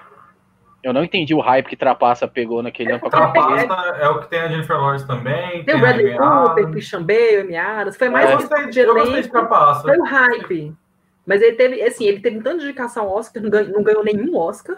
Eu 0.82 0.94
não 0.94 1.04
entendi 1.04 1.34
o 1.34 1.40
hype 1.40 1.68
que 1.68 1.76
Trapaça 1.76 2.28
pegou 2.28 2.64
naquele 2.64 2.92
ano. 2.92 3.00
pra 3.02 3.10
Trapaça 3.10 3.98
é 4.00 4.10
o 4.10 4.22
que 4.22 4.30
tem 4.30 4.40
a 4.40 4.48
Jennifer 4.48 4.78
Lawrence 4.78 5.06
também. 5.06 5.64
Tem 5.64 5.76
o 5.76 5.78
a 5.78 5.82
Bradley 5.82 6.18
Cooper. 6.18 6.72
Christian 6.72 7.04
Bale, 7.04 7.38
Amy 7.38 7.58
Adams. 7.58 7.98
Foi 7.98 8.10
mais 8.10 8.30
Eu 8.30 8.38
um 8.38 8.40
gostei, 8.40 8.70
de 8.70 8.80
eu 8.80 8.94
gostei 8.94 9.22
de. 9.22 9.30
Trapaça. 9.30 9.82
Foi 9.82 9.98
o 9.98 10.04
hype. 10.04 10.76
Mas 11.26 11.42
ele 11.42 11.56
teve, 11.56 11.82
assim, 11.84 12.06
ele 12.06 12.22
teve 12.22 12.42
tanta 12.42 12.64
indicação 12.64 13.06
ao 13.06 13.18
Oscar, 13.18 13.44
não 13.44 13.50
ganhou, 13.50 13.72
não 13.72 13.84
ganhou 13.84 14.04
nenhum 14.04 14.36
Oscar. 14.38 14.78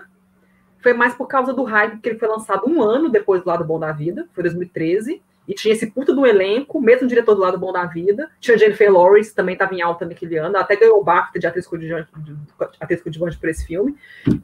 Foi 0.80 0.94
mais 0.94 1.14
por 1.14 1.28
causa 1.28 1.54
do 1.54 1.64
hype, 1.64 1.92
porque 1.92 2.10
ele 2.10 2.20
foi 2.20 2.28
lançado 2.28 2.68
um 2.68 2.82
ano 2.82 3.08
depois 3.08 3.44
do 3.44 3.48
Lado 3.48 3.64
Bom 3.64 3.80
da 3.80 3.92
Vida, 3.92 4.28
foi 4.34 4.44
2013. 4.44 5.22
E 5.52 5.54
tinha 5.54 5.74
esse 5.74 5.92
puta 5.92 6.14
do 6.16 6.26
elenco, 6.26 6.80
mesmo 6.80 7.10
diretor 7.10 7.36
do 7.36 7.42
Lado 7.42 7.58
Bom 7.58 7.74
da 7.74 7.86
Vida. 7.86 8.30
Tinha 8.40 8.58
Jennifer 8.58 8.90
Lawrence, 8.90 9.36
também 9.36 9.52
estava 9.52 9.76
em 9.76 9.82
alta 9.82 10.06
naquele 10.06 10.38
ano. 10.38 10.56
Até 10.56 10.78
ganhou 10.78 11.02
o 11.02 11.04
BAFTA 11.04 11.38
de 11.40 11.46
atriz 11.46 11.68
coadjuvante 11.68 13.38
por 13.38 13.50
esse 13.50 13.68
filme. 13.68 13.94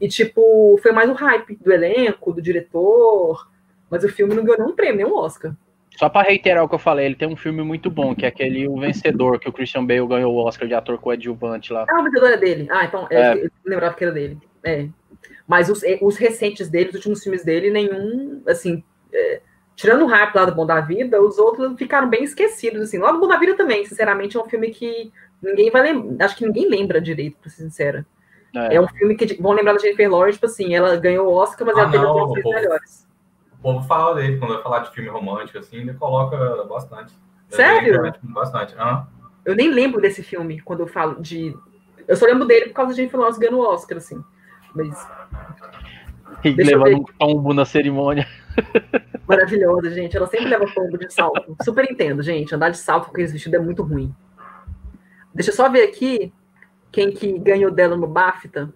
E, 0.01 0.09
tipo, 0.09 0.77
foi 0.83 0.91
mais 0.91 1.09
o 1.09 1.13
hype 1.13 1.55
do 1.63 1.71
elenco, 1.71 2.33
do 2.33 2.41
diretor. 2.41 3.47
Mas 3.89 4.03
o 4.03 4.09
filme 4.09 4.35
não 4.35 4.43
ganhou 4.43 4.59
nenhum 4.59 4.75
prêmio, 4.75 4.97
nenhum 4.97 5.15
Oscar. 5.15 5.55
Só 5.97 6.09
pra 6.09 6.23
reiterar 6.23 6.61
o 6.65 6.67
que 6.67 6.75
eu 6.75 6.79
falei, 6.79 7.05
ele 7.05 7.15
tem 7.15 7.27
um 7.29 7.37
filme 7.37 7.63
muito 7.63 7.89
bom, 7.89 8.13
que 8.13 8.25
é 8.25 8.27
aquele 8.27 8.67
O 8.67 8.77
Vencedor, 8.77 9.39
que 9.39 9.47
o 9.47 9.53
Christian 9.53 9.85
Bale 9.85 10.05
ganhou 10.07 10.33
o 10.35 10.45
Oscar 10.45 10.67
de 10.67 10.73
ator 10.73 10.97
coadjuvante 10.97 11.71
lá. 11.71 11.85
Ah, 11.89 12.01
o 12.01 12.03
vencedor 12.03 12.31
é 12.31 12.37
dele. 12.37 12.67
Ah, 12.69 12.83
então, 12.83 13.07
É. 13.09 13.45
eu 13.45 13.49
lembrava 13.65 13.95
que 13.95 14.03
era 14.03 14.13
dele. 14.13 14.37
É. 14.61 14.89
Mas 15.47 15.69
os, 15.69 15.83
eh, 15.83 15.99
os 16.01 16.17
recentes 16.17 16.67
dele, 16.69 16.89
os 16.89 16.95
últimos 16.95 17.23
filmes 17.23 17.45
dele, 17.45 17.71
nenhum, 17.71 18.43
assim, 18.45 18.83
é, 19.13 19.39
tirando 19.77 20.01
o 20.01 20.07
hype 20.07 20.35
lá 20.35 20.43
do 20.43 20.55
Bom 20.55 20.65
da 20.65 20.81
Vida, 20.81 21.21
os 21.21 21.37
outros 21.37 21.77
ficaram 21.77 22.09
bem 22.09 22.23
esquecidos, 22.23 22.81
assim. 22.81 22.97
Lá 22.97 23.11
do 23.11 23.19
Bom 23.19 23.27
da 23.27 23.37
Vida 23.37 23.55
também, 23.55 23.85
sinceramente, 23.85 24.35
é 24.35 24.41
um 24.41 24.49
filme 24.49 24.71
que 24.71 25.13
ninguém 25.41 25.69
vai 25.69 25.83
lembrar, 25.83 26.25
acho 26.25 26.35
que 26.35 26.45
ninguém 26.45 26.67
lembra 26.67 26.99
direito, 26.99 27.37
pra 27.39 27.49
ser 27.49 27.61
sincera. 27.61 28.05
É. 28.55 28.75
é. 28.75 28.81
um 28.81 28.87
filme 28.87 29.15
que 29.15 29.39
vão 29.39 29.53
lembrar 29.53 29.73
da 29.73 29.79
Jennifer 29.79 30.09
Lawrence, 30.09 30.37
tipo 30.37 30.47
assim, 30.47 30.73
ela 30.73 30.97
ganhou 30.97 31.27
o 31.27 31.33
Oscar, 31.33 31.65
mas 31.67 31.77
ah, 31.77 31.81
ela 31.81 31.91
teve 31.91 32.03
alguns 32.03 32.43
melhores. 32.43 33.07
O 33.53 33.61
povo 33.61 33.87
fala 33.87 34.15
dele 34.15 34.37
quando 34.37 34.55
vai 34.55 34.63
falar 34.63 34.79
de 34.79 34.91
filme 34.91 35.09
romântico, 35.09 35.59
assim, 35.59 35.77
ele 35.77 35.93
coloca 35.93 36.35
bastante. 36.63 37.13
Sério? 37.47 38.13
Bastante. 38.23 38.75
Ah. 38.79 39.05
Eu 39.45 39.55
nem 39.55 39.71
lembro 39.71 40.01
desse 40.01 40.23
filme 40.23 40.59
quando 40.59 40.81
eu 40.81 40.87
falo 40.87 41.21
de. 41.21 41.55
Eu 42.07 42.15
só 42.15 42.25
lembro 42.25 42.45
dele 42.45 42.67
por 42.67 42.73
causa 42.73 42.91
de 42.91 42.97
Jennifer 42.97 43.19
Lawrence 43.19 43.39
ganhando 43.39 43.59
o 43.59 43.67
Oscar, 43.67 43.97
assim. 43.97 44.23
Mas. 44.75 45.07
E 46.43 46.51
levando 46.51 46.97
um 46.97 47.03
tombo 47.17 47.51
na 47.51 47.65
cerimônia. 47.65 48.27
Maravilhosa, 49.27 49.89
gente. 49.91 50.15
Ela 50.15 50.27
sempre 50.27 50.47
leva 50.47 50.65
tombo 50.73 50.97
de 50.97 51.13
salto. 51.13 51.55
Super 51.63 51.89
entendo, 51.91 52.23
gente. 52.23 52.53
Andar 52.55 52.69
de 52.69 52.77
salto 52.77 53.05
com 53.05 53.11
aqueles 53.11 53.31
vestidos 53.31 53.59
é 53.59 53.63
muito 53.63 53.83
ruim. 53.83 54.13
Deixa 55.33 55.51
eu 55.51 55.55
só 55.55 55.69
ver 55.69 55.83
aqui 55.83 56.33
quem 56.91 57.11
que 57.11 57.37
ganhou 57.37 57.69
dela 57.69 57.95
no 57.95 58.07
BAFTA. 58.07 58.73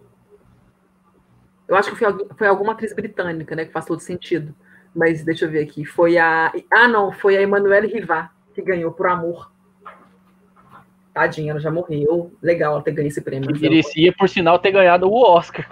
Eu 1.67 1.75
acho 1.75 1.89
que 1.91 1.95
foi, 1.95 2.27
foi 2.37 2.47
alguma 2.47 2.73
atriz 2.73 2.93
britânica, 2.93 3.55
né? 3.55 3.65
Que 3.65 3.71
faz 3.71 3.85
todo 3.85 3.99
sentido. 3.99 4.53
Mas 4.93 5.23
deixa 5.23 5.45
eu 5.45 5.49
ver 5.49 5.63
aqui. 5.63 5.85
Foi 5.85 6.17
a. 6.17 6.51
Ah, 6.71 6.87
não, 6.87 7.11
foi 7.11 7.37
a 7.37 7.41
Emanuele 7.41 7.87
Rivat 7.87 8.29
que 8.53 8.61
ganhou 8.61 8.91
por 8.91 9.07
amor. 9.07 9.51
Tadinha, 11.13 11.51
ela 11.51 11.59
já 11.59 11.71
morreu. 11.71 12.33
Legal 12.41 12.73
ela 12.73 12.83
ter 12.83 12.91
ganho 12.91 13.07
esse 13.07 13.21
prêmio. 13.21 13.51
merecia, 13.59 14.13
por 14.17 14.29
sinal, 14.29 14.59
ter 14.59 14.71
ganhado 14.71 15.07
o 15.07 15.13
Oscar. 15.13 15.67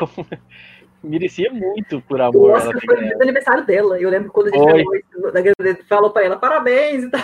Merecia 1.03 1.51
muito 1.51 2.01
por 2.01 2.21
amor. 2.21 2.51
O 2.51 2.53
Oscar 2.53 2.79
foi 2.85 3.15
no 3.15 3.21
aniversário 3.21 3.65
dela. 3.65 3.99
Eu 3.99 4.09
lembro 4.09 4.31
quando 4.31 4.47
a 4.47 4.51
gente 4.51 4.65
falou, 4.65 5.85
falou 5.87 6.09
pra 6.11 6.23
ela 6.23 6.37
parabéns 6.37 7.03
e 7.05 7.09
tal. 7.09 7.21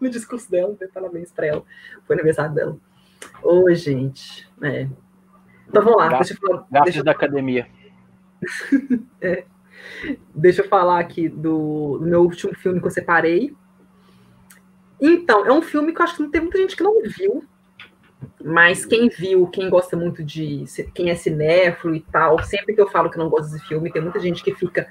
No 0.00 0.08
discurso 0.08 0.50
dela, 0.50 0.76
parabéns 0.92 1.32
pra 1.32 1.46
ela. 1.46 1.62
Foi 2.06 2.14
o 2.14 2.18
aniversário 2.18 2.54
dela. 2.54 2.76
Ô, 3.42 3.64
oh, 3.64 3.74
gente. 3.74 4.48
É. 4.62 4.88
Então 5.68 5.82
vamos 5.82 5.98
lá. 5.98 6.08
Gastos, 6.08 6.28
deixa 6.28 6.44
eu 6.44 6.48
falar, 6.48 6.84
deixa... 6.84 7.04
da 7.04 7.10
academia. 7.10 7.66
é. 9.20 9.44
Deixa 10.34 10.62
eu 10.62 10.68
falar 10.68 11.00
aqui 11.00 11.28
do, 11.28 11.98
do, 11.98 12.06
meu 12.06 12.22
último 12.22 12.54
filme 12.54 12.80
que 12.80 12.86
eu 12.86 12.90
separei. 12.90 13.54
Então, 15.00 15.46
é 15.46 15.52
um 15.52 15.62
filme 15.62 15.92
que 15.92 16.00
eu 16.00 16.04
acho 16.04 16.16
que 16.16 16.22
não 16.22 16.30
tem 16.30 16.40
muita 16.40 16.58
gente 16.58 16.76
que 16.76 16.82
não 16.82 17.02
viu. 17.02 17.44
Mas 18.42 18.84
quem 18.84 19.08
viu, 19.08 19.46
quem 19.48 19.68
gosta 19.68 19.96
muito 19.96 20.22
de. 20.22 20.64
quem 20.94 21.10
é 21.10 21.14
cinéfilo 21.14 21.94
e 21.94 22.00
tal, 22.00 22.42
sempre 22.42 22.74
que 22.74 22.80
eu 22.80 22.88
falo 22.88 23.10
que 23.10 23.18
não 23.18 23.28
gosto 23.28 23.52
desse 23.52 23.66
filme, 23.66 23.92
tem 23.92 24.02
muita 24.02 24.20
gente 24.20 24.42
que 24.42 24.54
fica. 24.54 24.88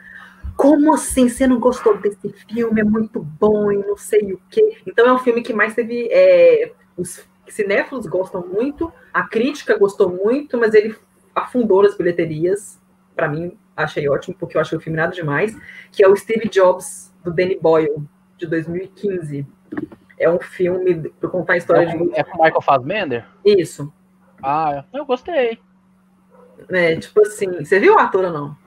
Como 0.56 0.94
assim? 0.94 1.30
Você 1.30 1.48
não 1.48 1.60
gostou 1.60 1.98
desse 1.98 2.30
filme? 2.50 2.82
É 2.82 2.84
muito 2.84 3.20
bom 3.20 3.72
e 3.72 3.78
não 3.78 3.98
sei 3.98 4.34
o 4.34 4.42
quê. 4.50 4.78
Então 4.86 5.08
é 5.08 5.14
um 5.14 5.20
filme 5.20 5.42
que 5.42 5.54
mais 5.54 5.74
teve. 5.74 6.08
É, 6.12 6.74
os 6.98 7.24
cinéfilos 7.48 8.06
gostam 8.08 8.46
muito, 8.46 8.92
a 9.14 9.24
crítica 9.24 9.78
gostou 9.78 10.10
muito, 10.10 10.58
mas 10.58 10.74
ele 10.74 10.96
afundou 11.36 11.86
as 11.86 11.96
bilheterias. 11.96 12.80
Para 13.16 13.28
mim, 13.28 13.58
achei 13.76 14.08
ótimo, 14.10 14.36
porque 14.38 14.58
eu 14.58 14.62
achei 14.62 14.78
o 14.78 14.82
filme 14.82 14.98
nada 14.98 15.14
demais. 15.14 15.56
Que 15.92 16.04
é 16.04 16.08
o 16.08 16.16
Steve 16.16 16.50
Jobs, 16.50 17.14
do 17.24 17.32
Danny 17.32 17.58
Boyle, 17.60 18.04
de 18.38 18.48
2015. 18.48 19.46
É 20.20 20.30
um 20.30 20.40
filme 20.40 21.10
para 21.10 21.30
contar 21.30 21.54
a 21.54 21.58
história 21.58 21.88
é 21.88 21.98
com, 21.98 22.08
de. 22.08 22.20
É 22.20 22.24
com 22.24 22.44
Michael 22.44 22.62
Fassbender? 22.62 23.26
Isso. 23.46 23.94
Ah, 24.42 24.84
eu 24.94 25.06
gostei. 25.06 25.60
É, 26.70 26.96
tipo 26.96 27.22
assim, 27.22 27.64
você 27.64 27.80
viu 27.80 27.96
o 27.96 28.00
ator 28.00 28.26
ou 28.26 28.32
não? 28.32 28.58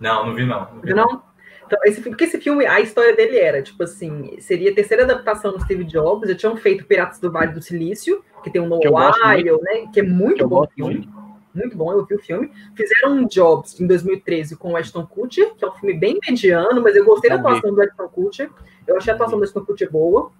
Não, 0.00 0.26
não 0.26 0.34
vi 0.34 0.46
não. 0.46 0.68
Não 0.72 0.80
vi 0.82 0.94
não? 0.94 1.30
Então, 1.70 1.78
esse, 1.84 2.00
porque 2.00 2.24
esse 2.24 2.40
filme, 2.40 2.66
a 2.66 2.80
história 2.80 3.14
dele 3.14 3.38
era, 3.38 3.62
tipo 3.62 3.80
assim, 3.84 4.36
seria 4.40 4.72
a 4.72 4.74
terceira 4.74 5.04
adaptação 5.04 5.52
do 5.52 5.60
Steve 5.60 5.84
Jobs, 5.84 6.28
já 6.28 6.34
tinham 6.34 6.56
feito 6.56 6.84
Piratas 6.84 7.20
do 7.20 7.30
Vale 7.30 7.52
do 7.52 7.62
Silício, 7.62 8.24
que 8.42 8.50
tem 8.50 8.60
um 8.60 8.66
No 8.66 8.78
While, 8.78 9.60
né? 9.62 9.86
Que 9.92 10.00
é 10.00 10.02
muito 10.02 10.38
que 10.38 10.44
bom 10.44 10.66
filme. 10.74 10.94
Muito. 10.94 11.08
muito. 11.54 11.76
bom, 11.76 11.92
eu 11.92 12.04
vi 12.04 12.16
o 12.16 12.18
filme. 12.18 12.50
Fizeram 12.74 13.12
um 13.12 13.28
Jobs 13.28 13.80
em 13.80 13.86
2013 13.86 14.56
com 14.56 14.72
o 14.72 14.76
Ashton 14.76 15.06
Kutcher, 15.06 15.54
que 15.54 15.64
é 15.64 15.68
um 15.68 15.72
filme 15.72 15.96
bem 15.96 16.18
mediano, 16.26 16.82
mas 16.82 16.96
eu 16.96 17.04
gostei 17.04 17.30
da 17.30 17.36
atuação 17.36 17.72
do 17.72 17.80
Ashton 17.80 18.08
Kutcher. 18.08 18.50
Eu 18.84 18.96
achei 18.96 19.12
a 19.12 19.14
atuação 19.14 19.38
do 19.38 19.44
Ashton 19.44 19.64
Kutcher 19.64 19.92
boa. 19.92 20.32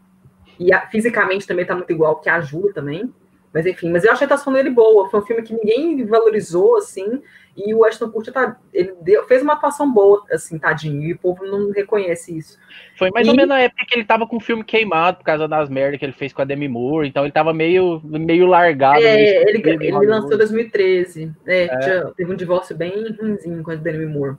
E 0.60 0.74
a, 0.74 0.86
fisicamente 0.86 1.46
também 1.46 1.64
tá 1.64 1.74
muito 1.74 1.90
igual, 1.90 2.20
que 2.20 2.28
ajuda 2.28 2.74
também. 2.74 3.10
Mas 3.52 3.66
enfim, 3.66 3.90
mas 3.90 4.04
eu 4.04 4.12
achei 4.12 4.24
a 4.24 4.26
atuação 4.26 4.52
dele 4.52 4.70
boa. 4.70 5.08
Foi 5.08 5.20
um 5.20 5.26
filme 5.26 5.42
que 5.42 5.54
ninguém 5.54 6.04
valorizou, 6.04 6.76
assim. 6.76 7.20
E 7.56 7.74
o 7.74 7.84
Ashton 7.84 8.08
Kutcher 8.08 8.32
tá, 8.32 8.56
ele 8.72 8.94
deu, 9.02 9.24
fez 9.26 9.42
uma 9.42 9.54
atuação 9.54 9.92
boa, 9.92 10.24
assim, 10.30 10.56
tadinho. 10.56 11.02
E 11.02 11.14
o 11.14 11.18
povo 11.18 11.44
não 11.44 11.72
reconhece 11.72 12.36
isso. 12.36 12.58
Foi 12.96 13.10
mais 13.10 13.26
e... 13.26 13.30
ou 13.30 13.34
menos 13.34 13.48
na 13.48 13.58
época 13.58 13.84
que 13.86 13.94
ele 13.94 14.04
tava 14.04 14.26
com 14.26 14.36
o 14.36 14.40
filme 14.40 14.62
queimado 14.62 15.18
por 15.18 15.24
causa 15.24 15.48
das 15.48 15.68
merdas 15.68 15.98
que 15.98 16.04
ele 16.04 16.12
fez 16.12 16.32
com 16.32 16.42
a 16.42 16.44
Demi 16.44 16.68
Moore. 16.68 17.08
Então 17.08 17.24
ele 17.24 17.32
tava 17.32 17.52
meio, 17.52 18.00
meio 18.04 18.46
largado. 18.46 19.02
É, 19.02 19.42
ele, 19.48 19.68
ele 19.68 20.06
lançou 20.06 20.34
em 20.34 20.38
2013. 20.38 21.32
É, 21.44 21.64
é. 21.64 21.78
Tinha, 21.78 22.04
teve 22.16 22.32
um 22.32 22.36
divórcio 22.36 22.76
bem 22.76 22.92
ruimzinho 23.20 23.62
com 23.64 23.72
a 23.72 23.74
Demi 23.74 24.06
Moore. 24.06 24.36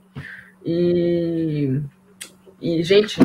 E, 0.64 1.80
e 2.62 2.82
gente, 2.82 3.20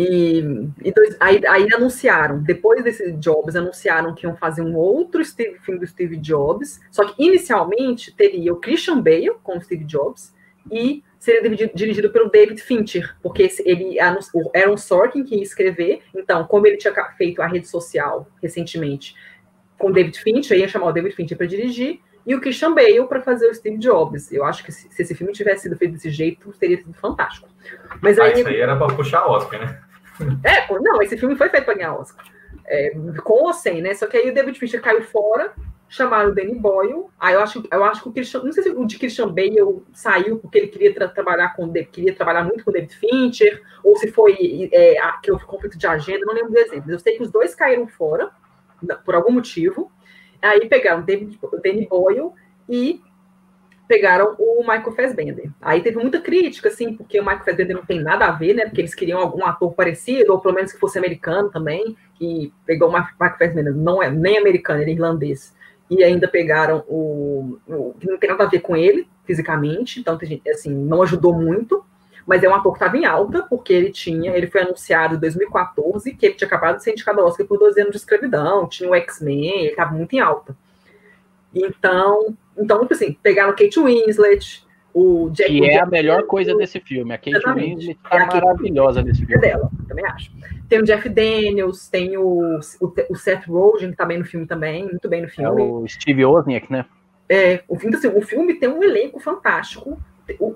e, 0.00 0.38
e 0.84 0.92
dois, 0.92 1.16
aí, 1.18 1.44
aí, 1.44 1.66
anunciaram, 1.74 2.40
depois 2.40 2.84
desse 2.84 3.10
Jobs, 3.14 3.56
anunciaram 3.56 4.14
que 4.14 4.24
iam 4.24 4.36
fazer 4.36 4.62
um 4.62 4.76
outro 4.76 5.24
Steve, 5.24 5.58
filme 5.58 5.80
do 5.80 5.88
Steve 5.88 6.16
Jobs, 6.18 6.80
só 6.88 7.04
que 7.04 7.20
inicialmente 7.20 8.14
teria 8.14 8.52
o 8.52 8.60
Christian 8.60 9.00
Bale 9.00 9.32
com 9.42 9.58
o 9.58 9.60
Steve 9.60 9.82
Jobs 9.82 10.32
e 10.70 11.02
seria 11.18 11.68
dirigido 11.74 12.10
pelo 12.10 12.30
David 12.30 12.62
Fincher, 12.62 13.16
porque 13.20 13.48
ele 13.64 13.98
era 13.98 14.70
um 14.70 14.76
Sorkin 14.76 15.24
que 15.24 15.34
ia 15.34 15.42
escrever, 15.42 16.02
então, 16.14 16.44
como 16.44 16.68
ele 16.68 16.76
tinha 16.76 16.94
feito 17.16 17.42
a 17.42 17.48
rede 17.48 17.66
social 17.66 18.28
recentemente 18.40 19.16
com 19.76 19.88
o 19.88 19.92
David 19.92 20.16
Fincher, 20.20 20.56
ia 20.56 20.68
chamar 20.68 20.86
o 20.86 20.92
David 20.92 21.16
Fincher 21.16 21.36
para 21.36 21.46
dirigir, 21.46 21.98
e 22.24 22.36
o 22.36 22.40
Christian 22.40 22.72
Bale 22.72 23.04
para 23.08 23.20
fazer 23.20 23.48
o 23.48 23.54
Steve 23.54 23.78
Jobs. 23.78 24.30
Eu 24.30 24.44
acho 24.44 24.62
que 24.62 24.70
se, 24.70 24.88
se, 24.90 25.02
esse 25.02 25.14
filme 25.14 25.32
tivesse 25.32 25.62
sido 25.62 25.76
feito 25.76 25.94
desse 25.94 26.10
jeito, 26.10 26.52
teria 26.52 26.76
sido 26.76 26.92
fantástico. 26.92 27.48
Mas 28.00 28.16
ah, 28.18 28.24
aí, 28.24 28.34
isso 28.34 28.46
aí 28.46 28.60
era 28.60 28.76
para 28.76 28.94
puxar 28.94 29.26
Oscar, 29.26 29.60
né? 29.60 29.87
É, 30.44 30.80
não, 30.80 31.02
esse 31.02 31.16
filme 31.16 31.36
foi 31.36 31.48
feito 31.48 31.64
para 31.64 31.74
ganhar 31.74 31.94
Oscar. 31.94 32.24
É, 32.66 32.92
com 33.22 33.44
ou 33.44 33.52
sem, 33.52 33.80
né? 33.80 33.94
Só 33.94 34.06
que 34.06 34.16
aí 34.16 34.30
o 34.30 34.34
David 34.34 34.58
Fincher 34.58 34.80
caiu 34.82 35.02
fora, 35.02 35.52
chamaram 35.88 36.30
o 36.30 36.34
Danny 36.34 36.54
Boyle. 36.54 37.06
Aí 37.18 37.34
eu 37.34 37.40
acho, 37.40 37.62
eu 37.70 37.84
acho 37.84 38.02
que 38.02 38.08
o 38.08 38.12
Christian, 38.12 38.42
não 38.42 38.52
sei 38.52 38.62
se 38.62 38.70
o 38.70 38.84
de 38.84 38.98
Christian 38.98 39.28
Bale 39.28 39.82
saiu 39.92 40.38
porque 40.38 40.58
ele 40.58 40.68
queria 40.68 40.94
tra 40.94 41.08
trabalhar 41.08 41.54
com 41.54 41.72
queria 41.72 42.14
trabalhar 42.14 42.44
muito 42.44 42.64
com 42.64 42.70
o 42.70 42.72
David 42.72 42.94
Fincher, 42.94 43.62
ou 43.82 43.96
se 43.96 44.10
foi 44.10 44.68
é, 44.72 44.96
que 45.22 45.32
houve 45.32 45.44
conflito 45.44 45.78
de 45.78 45.86
agenda, 45.86 46.26
não 46.26 46.34
lembro 46.34 46.52
do 46.52 46.58
exemplo. 46.58 46.90
Eu 46.90 46.98
sei 46.98 47.16
que 47.16 47.22
os 47.22 47.30
dois 47.30 47.54
caíram 47.54 47.86
fora 47.86 48.30
por 49.04 49.14
algum 49.14 49.32
motivo. 49.32 49.90
Aí 50.40 50.68
pegaram 50.68 51.02
o 51.02 51.04
o 51.04 51.60
Danny 51.60 51.86
Boyle 51.86 52.30
e 52.68 53.02
pegaram 53.88 54.36
o 54.38 54.60
Michael 54.60 54.92
Fassbender. 54.92 55.50
Aí 55.62 55.80
teve 55.80 55.96
muita 55.96 56.20
crítica, 56.20 56.68
assim, 56.68 56.92
porque 56.92 57.18
o 57.18 57.22
Michael 57.22 57.44
Fassbender 57.44 57.74
não 57.74 57.86
tem 57.86 58.00
nada 58.00 58.26
a 58.26 58.30
ver, 58.30 58.54
né? 58.54 58.66
Porque 58.66 58.82
eles 58.82 58.94
queriam 58.94 59.18
algum 59.18 59.44
ator 59.46 59.72
parecido, 59.72 60.32
ou 60.32 60.40
pelo 60.40 60.54
menos 60.54 60.70
que 60.70 60.78
fosse 60.78 60.98
americano 60.98 61.50
também, 61.50 61.96
e 62.20 62.52
pegou 62.66 62.90
o 62.90 62.92
Michael 62.92 63.36
Fassbender, 63.38 63.74
não 63.74 64.02
é 64.02 64.10
nem 64.10 64.36
americano, 64.36 64.82
ele 64.82 64.90
é 64.90 64.94
irlandês. 64.94 65.56
E 65.90 66.04
ainda 66.04 66.28
pegaram 66.28 66.84
o, 66.86 67.58
o 67.66 67.94
que 67.98 68.06
não 68.06 68.18
tem 68.18 68.28
nada 68.28 68.44
a 68.44 68.48
ver 68.48 68.60
com 68.60 68.76
ele, 68.76 69.08
fisicamente, 69.24 69.98
então, 69.98 70.18
assim, 70.50 70.74
não 70.74 71.02
ajudou 71.02 71.32
muito, 71.32 71.82
mas 72.26 72.44
é 72.44 72.48
um 72.48 72.54
ator 72.54 72.72
que 72.72 72.78
estava 72.78 72.98
em 72.98 73.06
alta, 73.06 73.42
porque 73.42 73.72
ele 73.72 73.90
tinha, 73.90 74.36
ele 74.36 74.48
foi 74.48 74.60
anunciado 74.60 75.14
em 75.14 75.18
2014, 75.18 76.14
que 76.14 76.26
ele 76.26 76.34
tinha 76.34 76.46
acabado 76.46 76.76
de 76.76 76.84
ser 76.84 76.90
indicado 76.92 77.22
ao 77.22 77.26
Oscar 77.26 77.46
por 77.46 77.58
dois 77.58 77.78
anos 77.78 77.92
de 77.92 77.96
escravidão, 77.96 78.68
tinha 78.68 78.90
o 78.90 78.94
X-Men, 78.94 79.60
ele 79.60 79.70
estava 79.70 79.94
muito 79.94 80.12
em 80.14 80.20
alta. 80.20 80.54
Então, 81.54 82.36
então, 82.58 82.80
tipo 82.80 82.94
assim, 82.94 83.16
pegaram 83.22 83.50
Kate 83.52 83.80
Winslet, 83.80 84.66
o 84.92 85.30
Jack. 85.30 85.50
Que 85.50 85.70
é 85.70 85.80
a 85.80 85.86
melhor 85.86 86.24
coisa 86.24 86.54
desse 86.56 86.80
filme. 86.80 87.12
A 87.12 87.18
Kate 87.18 87.36
Exatamente. 87.36 87.76
Winslet 87.76 87.98
tá 88.02 88.16
é 88.16 88.26
maravilhosa 88.26 89.02
nesse 89.02 89.24
filme. 89.24 89.34
É 89.34 89.38
dela, 89.38 89.70
também 89.86 90.04
acho. 90.06 90.30
Tem 90.68 90.80
o 90.80 90.84
Jeff 90.84 91.08
Daniels, 91.08 91.88
tem 91.88 92.16
o, 92.16 92.58
o, 92.80 92.94
o 93.10 93.16
Seth 93.16 93.46
Rogen, 93.46 93.90
que 93.90 93.96
tá 93.96 94.04
bem 94.04 94.18
no 94.18 94.24
filme 94.24 94.46
também, 94.46 94.84
muito 94.84 95.08
bem 95.08 95.22
no 95.22 95.28
filme. 95.28 95.48
É 95.48 95.64
o 95.64 95.86
Steve 95.86 96.24
Wozniak, 96.24 96.70
né? 96.70 96.84
É, 97.28 97.62
o 97.68 97.78
filme, 97.78 97.94
assim, 97.94 98.08
o 98.08 98.22
filme 98.22 98.54
tem 98.54 98.68
um 98.68 98.82
elenco 98.82 99.20
fantástico. 99.20 99.98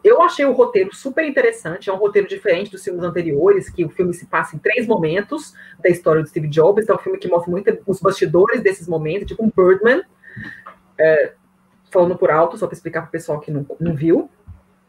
Eu 0.05 0.20
achei 0.20 0.45
o 0.45 0.53
roteiro 0.53 0.95
super 0.95 1.27
interessante, 1.27 1.89
é 1.89 1.93
um 1.93 1.97
roteiro 1.97 2.29
diferente 2.29 2.70
dos 2.70 2.85
filmes 2.85 3.03
anteriores, 3.03 3.70
que 3.70 3.85
o 3.85 3.89
filme 3.89 4.12
se 4.12 4.27
passa 4.27 4.55
em 4.55 4.59
três 4.59 4.87
momentos 4.87 5.55
da 5.83 5.89
história 5.89 6.20
do 6.20 6.29
Steve 6.29 6.49
Jobs, 6.49 6.85
então 6.85 6.97
é 6.97 6.99
um 6.99 7.03
filme 7.03 7.19
que 7.19 7.27
mostra 7.27 7.51
muito 7.51 7.79
os 7.87 7.99
bastidores 7.99 8.61
desses 8.61 8.87
momentos, 8.87 9.29
tipo 9.29 9.43
um 9.43 9.51
Birdman, 9.55 10.03
é, 10.99 11.33
falando 11.93 12.16
por 12.16 12.31
alto, 12.31 12.56
só 12.56 12.66
para 12.66 12.74
explicar 12.74 13.02
para 13.02 13.09
o 13.09 13.12
pessoal 13.12 13.39
que 13.39 13.51
não, 13.51 13.66
não 13.78 13.94
viu. 13.94 14.31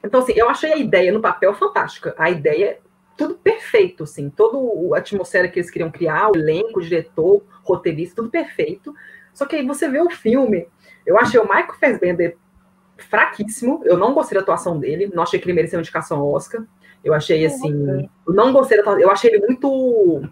Então, 0.03 0.21
assim, 0.21 0.33
eu 0.35 0.49
achei 0.49 0.71
a 0.71 0.77
ideia 0.77 1.11
no 1.11 1.21
papel 1.21 1.53
fantástica. 1.53 2.15
A 2.17 2.29
ideia, 2.29 2.79
tudo 3.17 3.35
perfeito, 3.35 4.03
assim, 4.03 4.29
toda 4.29 4.95
a 4.95 4.99
atmosfera 4.99 5.47
que 5.47 5.59
eles 5.59 5.69
queriam 5.69 5.91
criar, 5.91 6.29
o 6.29 6.35
elenco, 6.35 6.79
o 6.79 6.81
diretor, 6.81 7.35
o 7.35 7.43
roteirista, 7.63 8.15
tudo 8.17 8.29
perfeito. 8.29 8.93
Só 9.33 9.45
que 9.45 9.55
aí 9.55 9.65
você 9.65 9.87
vê 9.89 10.01
o 10.01 10.09
filme, 10.09 10.67
eu 11.05 11.17
achei 11.17 11.39
o 11.39 11.43
Michael 11.43 11.73
Fassbender 11.79 12.37
fraquíssimo, 12.97 13.81
eu 13.85 13.97
não 13.97 14.13
gostei 14.13 14.35
da 14.35 14.41
atuação 14.41 14.79
dele, 14.79 15.11
não 15.13 15.23
achei 15.23 15.39
que 15.39 15.45
ele 15.45 15.53
merecia 15.53 15.77
uma 15.77 15.81
indicação 15.81 16.19
ao 16.19 16.31
Oscar. 16.31 16.63
Eu 17.03 17.13
achei 17.13 17.45
assim, 17.45 18.09
eu 18.25 18.33
não 18.33 18.53
gostei 18.53 18.77
da 18.77 18.83
atuação, 18.83 19.01
eu 19.01 19.11
achei 19.11 19.31
ele 19.31 19.45
muito. 19.45 20.29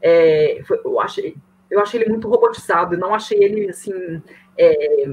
É, 0.00 0.62
eu 0.84 1.00
achei 1.00 1.36
eu 1.70 1.80
achei 1.80 2.00
ele 2.00 2.10
muito 2.10 2.28
robotizado, 2.28 2.96
não 2.96 3.14
achei 3.14 3.42
ele 3.42 3.68
assim. 3.68 4.22
É, 4.56 5.08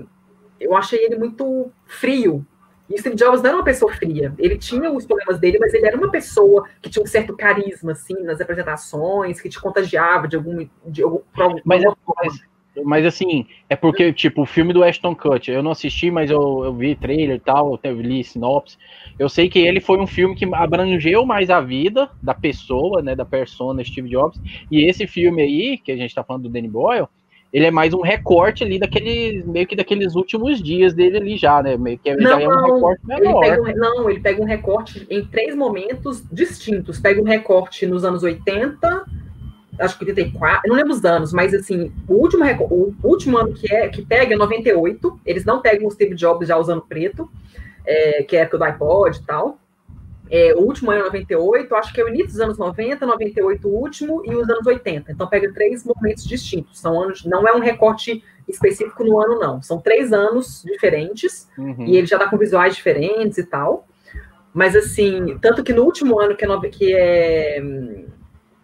eu 0.60 0.76
achei 0.76 1.04
ele 1.06 1.18
muito 1.18 1.72
frio. 1.86 2.46
E 2.90 3.00
Steve 3.00 3.16
Jobs 3.16 3.42
não 3.42 3.50
era 3.50 3.58
uma 3.58 3.64
pessoa 3.64 3.92
fria. 3.94 4.34
Ele 4.38 4.58
tinha 4.58 4.92
os 4.92 5.06
problemas 5.06 5.40
dele, 5.40 5.58
mas 5.60 5.74
ele 5.74 5.88
era 5.88 5.98
uma 5.98 6.12
pessoa 6.12 6.68
que 6.82 6.90
tinha 6.90 7.02
um 7.02 7.08
certo 7.08 7.36
carisma, 7.36 7.94
assim, 7.94 8.22
nas 8.22 8.40
apresentações, 8.40 9.42
que 9.42 9.50
te 9.50 9.60
contagiava 9.60 10.28
de 10.28 10.36
algum. 10.36 10.68
De 10.86 11.02
algum, 11.02 11.22
mas, 11.64 11.84
é, 11.84 11.88
mas, 12.16 12.42
mas, 12.84 13.06
assim, 13.06 13.48
é 13.68 13.76
porque, 13.76 14.14
tipo, 14.14 14.44
o 14.44 14.46
filme 14.46 14.72
do 14.72 14.84
Ashton 14.84 15.16
Kutcher, 15.16 15.56
eu 15.56 15.64
não 15.64 15.72
assisti, 15.72 16.12
mas 16.12 16.30
eu, 16.30 16.64
eu 16.64 16.74
vi 16.74 16.96
trailer 16.96 17.38
e 17.38 17.40
tal, 17.40 17.80
eu 17.84 18.02
li 18.02 18.24
sinopse. 18.24 18.78
Eu 19.18 19.30
sei 19.30 19.50
que 19.50 19.60
ele 19.60 19.80
foi 19.80 19.98
um 19.98 20.06
filme 20.06 20.36
que 20.36 20.46
abrangeu 20.54 21.26
mais 21.26 21.50
a 21.50 21.62
vida 21.62 22.12
da 22.22 22.36
pessoa, 22.36 23.02
né, 23.02 23.16
da 23.16 23.26
persona 23.26 23.84
Steve 23.84 24.10
Jobs. 24.10 24.40
E 24.70 24.88
esse 24.88 25.08
filme 25.08 25.42
aí, 25.42 25.78
que 25.80 25.92
a 25.92 25.98
gente 25.98 26.14
tá 26.14 26.24
falando 26.24 26.44
do 26.44 26.50
Danny 26.50 26.68
Boyle, 26.68 27.08
ele 27.54 27.66
é 27.66 27.72
mais 27.72 27.94
um 27.94 28.02
recorte 28.02 28.64
ali 28.64 28.78
daqueles, 28.78 29.46
meio 29.46 29.66
que 29.66 29.76
daqueles 29.76 30.16
últimos 30.16 30.62
dias 30.62 30.94
dele 30.94 31.18
ali 31.18 31.38
já, 31.38 31.64
né? 31.64 31.78
Meio 31.78 31.98
que 31.98 32.14
não, 32.16 32.32
já 32.32 32.42
é 32.42 32.48
um 32.48 32.74
recorte 32.74 33.08
menor. 33.08 33.44
Ele 33.44 33.60
um, 33.62 33.78
não, 33.78 34.10
ele 34.10 34.20
pega 34.20 34.42
um 34.42 34.46
recorte 34.46 35.08
em 35.10 35.24
três 35.26 35.56
momentos 35.56 36.24
distintos. 36.32 37.00
Pega 37.00 37.22
um 37.22 37.26
recorte 37.26 37.86
nos 37.86 38.04
anos 38.04 38.24
80, 38.24 39.06
acho 39.80 39.98
que 39.98 40.06
84, 40.06 40.62
eu 40.66 40.70
não 40.70 40.76
lembro 40.76 40.94
os 40.94 41.04
anos, 41.06 41.32
mas 41.34 41.54
assim, 41.54 41.92
o 42.08 42.16
último, 42.16 42.44
o 42.44 42.94
último 43.04 43.38
ano 43.38 43.54
que, 43.54 43.74
é, 43.74 43.88
que 43.88 44.06
pega 44.06 44.34
é 44.34 44.38
98, 44.38 45.20
eles 45.26 45.46
não 45.46 45.62
pegam 45.62 45.88
o 45.88 45.92
Steve 45.92 46.16
Jobs 46.16 46.48
já 46.48 46.58
usando 46.58 46.82
preto, 46.82 47.30
é, 47.86 48.24
que 48.24 48.36
é 48.36 48.40
a 48.40 48.42
época 48.44 48.58
do 48.58 48.64
iPod 48.64 49.18
e 49.18 49.24
tal. 49.24 49.58
É, 50.30 50.54
o 50.56 50.62
último 50.62 50.92
ano 50.92 51.02
é 51.02 51.06
98, 51.06 51.76
acho 51.76 51.94
que 51.94 52.02
é 52.02 52.04
o 52.04 52.10
início 52.10 52.28
dos 52.28 52.40
anos 52.40 52.58
90, 52.58 53.06
98 53.06 53.68
o 53.68 53.72
último 53.72 54.24
e 54.26 54.36
os 54.36 54.50
anos 54.50 54.66
80. 54.66 55.12
Então 55.12 55.28
pega 55.28 55.52
três 55.54 55.84
momentos 55.84 56.26
distintos. 56.26 56.80
São 56.80 57.02
anos, 57.02 57.24
não 57.26 57.48
é 57.48 57.54
um 57.54 57.60
recorte 57.60 58.24
específico 58.48 59.04
no 59.04 59.20
ano, 59.20 59.40
não. 59.40 59.62
São 59.62 59.80
três 59.80 60.12
anos 60.12 60.64
diferentes 60.66 61.48
uhum. 61.58 61.86
e 61.86 61.98
ele 61.98 62.08
já 62.08 62.18
tá 62.18 62.30
com 62.30 62.38
visuais 62.38 62.76
diferentes 62.76 63.38
e 63.38 63.44
tal. 63.44 63.88
Mas 64.54 64.76
assim, 64.76 65.38
tanto 65.40 65.64
que 65.64 65.74
no 65.74 65.84
último 65.84 66.20
ano 66.20 66.36
que 66.36 66.46
é 66.46 66.70
que 66.70 66.94
é 66.96 67.62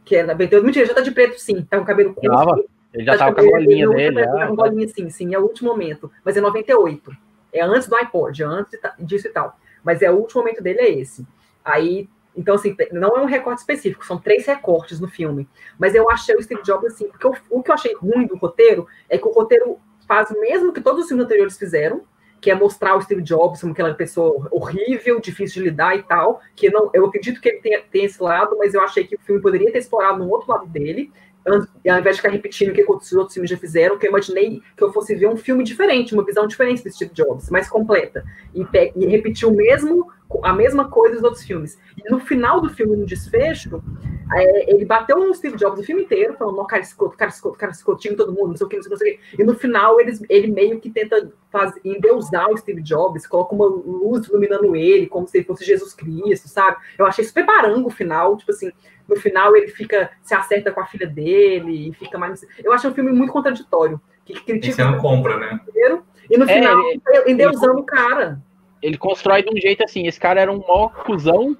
que 0.06 0.16
é 0.16 0.62
mentira, 0.62 0.86
já 0.86 0.94
tá 0.94 1.02
de 1.02 1.12
preto 1.12 1.38
sim, 1.40 1.64
tá 1.64 1.78
com 1.78 1.86
cabelo 1.86 2.14
curto. 2.14 2.66
Ele 2.94 3.06
já 3.06 3.18
tá, 3.18 3.28
tá 3.28 3.34
com 3.34 3.42
a 3.42 3.44
bolinha 3.44 3.90
dele. 3.90 4.26
Tá 4.26 4.48
com 4.48 4.56
bolinha 4.56 4.88
sim, 4.88 5.10
sim, 5.10 5.34
é 5.34 5.40
o 5.40 5.44
último 5.44 5.70
momento, 5.70 6.12
mas 6.26 6.36
é 6.36 6.42
98. 6.42 7.12
É 7.54 7.62
antes 7.62 7.88
do 7.88 7.96
iPod, 7.96 8.42
é 8.42 8.46
antes 8.46 8.80
disso 9.00 9.28
e 9.28 9.32
tal. 9.32 9.58
Mas 9.84 10.02
é 10.02 10.10
o 10.10 10.16
último 10.16 10.42
momento 10.42 10.64
dele 10.64 10.80
é 10.80 10.90
esse. 11.00 11.26
Aí, 11.64 12.10
então, 12.36 12.56
assim, 12.56 12.76
não 12.92 13.18
é 13.18 13.22
um 13.22 13.26
recorte 13.26 13.60
específico, 13.60 14.06
são 14.06 14.18
três 14.18 14.46
recortes 14.46 15.00
no 15.00 15.08
filme. 15.08 15.48
Mas 15.78 15.94
eu 15.96 16.10
achei 16.10 16.36
o 16.36 16.42
Steve 16.42 16.64
Jobs 16.64 16.94
assim, 16.94 17.08
porque 17.08 17.28
o, 17.28 17.36
o 17.50 17.64
que 17.64 17.72
eu 17.72 17.76
achei 17.76 17.94
ruim 17.96 18.26
do 18.26 18.38
roteiro 18.38 18.88
é 19.10 19.18
que 19.18 19.28
o 19.28 19.32
roteiro 19.32 19.80
faz 20.08 20.30
o 20.32 20.40
mesmo 20.40 20.74
que 20.74 20.82
todos 20.82 21.04
os 21.04 21.08
filmes 21.08 21.26
anteriores 21.26 21.58
fizeram, 21.58 22.04
que 22.42 22.50
é 22.50 22.56
mostrar 22.56 22.98
o 22.98 23.02
Steve 23.02 23.22
Jobs 23.22 23.62
como 23.62 23.72
aquela 23.72 23.94
pessoa 23.94 24.48
horrível, 24.52 25.20
difícil 25.20 25.62
de 25.62 25.70
lidar 25.70 25.96
e 25.96 26.02
tal, 26.02 26.42
que 26.56 26.72
não, 26.72 26.90
eu 26.94 27.06
acredito 27.06 27.40
que 27.40 27.48
ele 27.48 27.60
tem, 27.60 27.82
tem 27.92 28.06
esse 28.06 28.22
lado, 28.22 28.58
mas 28.58 28.74
eu 28.74 28.82
achei 28.82 29.06
que 29.06 29.16
o 29.16 29.20
filme 29.20 29.40
poderia 29.40 29.72
ter 29.72 29.78
explorado 29.78 30.24
um 30.24 30.30
outro 30.30 30.52
lado 30.52 30.66
dele, 30.66 31.12
ao 31.46 32.00
invés 32.00 32.16
de 32.16 32.22
ficar 32.22 32.30
repetindo 32.30 32.70
o 32.70 32.74
que 32.74 32.84
os 32.84 33.14
outros 33.14 33.34
filmes 33.34 33.50
já 33.50 33.58
fizeram, 33.58 33.98
que 33.98 34.06
eu 34.06 34.10
imaginei 34.10 34.62
que 34.76 34.84
eu 34.84 34.92
fosse 34.92 35.16
ver 35.16 35.28
um 35.28 35.38
filme 35.38 35.64
diferente, 35.64 36.14
uma 36.14 36.26
visão 36.26 36.46
diferente 36.48 36.84
do 36.84 36.92
Steve 36.92 37.14
Jobs, 37.14 37.50
mais 37.50 37.70
completa, 37.70 38.24
e, 38.54 38.66
e 38.96 39.06
repetir 39.06 39.48
o 39.48 39.52
mesmo 39.52 40.12
a 40.44 40.54
mesma 40.54 40.88
coisa 40.90 41.16
dos 41.16 41.24
outros 41.24 41.44
filmes. 41.44 41.80
E 41.98 42.10
no 42.10 42.20
final 42.20 42.62
do 42.62 42.70
filme, 42.70 42.96
no 42.96 43.06
desfecho, 43.06 43.84
é, 44.34 44.74
ele 44.74 44.86
bateu 44.86 45.18
no 45.20 45.34
Steve 45.34 45.58
Jobs 45.58 45.80
o 45.80 45.84
filme 45.84 46.04
inteiro, 46.04 46.36
falando, 46.36 46.58
não, 46.58 46.66
cara 46.66 46.82
escoto, 46.82 47.18
cara 47.18 47.30
escoto, 47.30 47.58
cara 47.58 47.72
escotinho, 47.72 48.16
todo 48.16 48.32
mundo, 48.32 48.50
não 48.50 48.58
sei 48.58 48.66
o 48.66 48.70
que, 48.70 48.78
não 48.78 48.84
sei 48.84 48.94
o 48.94 48.98
que, 49.00 49.42
E 49.42 49.44
no 49.44 49.56
final, 49.56 50.00
eles, 50.00 50.24
ele 50.30 50.48
meio 50.48 50.80
que 50.80 50.90
tenta 50.90 51.32
fazer, 51.50 51.82
endeusar 51.84 52.50
o 52.50 52.58
Steve 52.58 52.82
Jobs, 52.82 53.28
coloca 53.28 53.54
uma 53.54 53.66
luz 53.66 54.28
iluminando 54.28 54.76
ele, 54.76 55.08
como 55.08 55.28
se 55.28 55.38
ele 55.38 55.46
fosse 55.46 55.66
Jesus 55.66 55.94
Cristo, 55.94 56.48
sabe? 56.48 56.78
Eu 56.98 57.06
achei 57.06 57.26
super 57.26 57.46
barango 57.46 57.90
o 57.90 57.92
final, 57.92 58.38
tipo 58.38 58.52
assim, 58.52 58.72
no 59.08 59.16
final 59.18 59.56
ele 59.56 59.68
fica, 59.68 60.10
se 60.22 60.34
acerta 60.34 60.72
com 60.72 60.80
a 60.80 60.86
filha 60.86 61.08
dele, 61.08 61.90
e 61.90 61.94
fica 61.94 62.18
mais... 62.18 62.46
Eu 62.64 62.72
achei 62.72 62.90
um 62.90 62.94
filme 62.94 63.12
muito 63.12 63.34
contraditório. 63.34 64.00
Que 64.24 64.34
critica... 64.34 64.76
você 64.76 64.84
não 64.84 64.98
compra, 64.98 65.38
né? 65.38 65.60
E 66.30 66.38
no 66.38 66.50
é, 66.50 66.54
final, 66.54 66.80
é, 67.10 67.30
endeusando 67.30 67.80
o 67.80 67.84
cara 67.84 68.42
ele 68.82 68.98
constrói 68.98 69.44
de 69.44 69.50
um 69.54 69.60
jeito 69.60 69.84
assim, 69.84 70.08
esse 70.08 70.20
cara 70.20 70.42
era 70.42 70.52
um 70.52 70.58
mó 70.58 70.90
cuzão, 70.90 71.56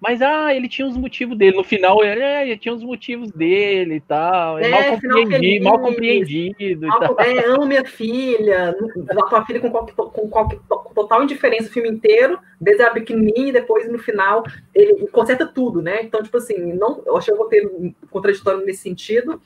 mas 0.00 0.22
ah, 0.22 0.54
ele 0.54 0.66
tinha 0.66 0.88
os 0.88 0.96
motivos 0.96 1.36
dele. 1.36 1.56
No 1.56 1.64
final, 1.64 2.02
ele, 2.02 2.22
é, 2.22 2.48
ele 2.48 2.56
tinha 2.56 2.74
os 2.74 2.82
motivos 2.82 3.30
dele 3.30 3.96
e 3.96 4.00
tal. 4.00 4.58
É, 4.58 4.68
mal, 4.68 4.84
compreendido, 4.92 5.64
mal 5.64 5.78
compreendido. 5.78 6.86
Mal, 6.86 7.16
é, 7.20 7.46
amo 7.46 7.66
minha 7.66 7.84
filha, 7.84 8.74
a 9.10 9.14
tua 9.26 9.44
filha 9.44 9.60
com, 9.60 9.70
com, 9.70 10.28
com 10.28 10.94
total 10.94 11.22
indiferença 11.22 11.68
o 11.68 11.72
filme 11.72 11.90
inteiro, 11.90 12.38
desde 12.58 12.82
a 12.82 12.90
pequenininha 12.90 13.50
e 13.50 13.52
depois 13.52 13.90
no 13.92 13.98
final 13.98 14.42
ele 14.74 15.06
conserta 15.08 15.46
tudo, 15.46 15.82
né? 15.82 16.02
Então, 16.02 16.22
tipo 16.22 16.38
assim, 16.38 16.72
não, 16.72 17.02
eu 17.04 17.16
achei 17.16 17.34
o 17.34 17.36
roteiro 17.36 17.94
contraditório 18.10 18.64
nesse 18.64 18.82
sentido. 18.82 19.40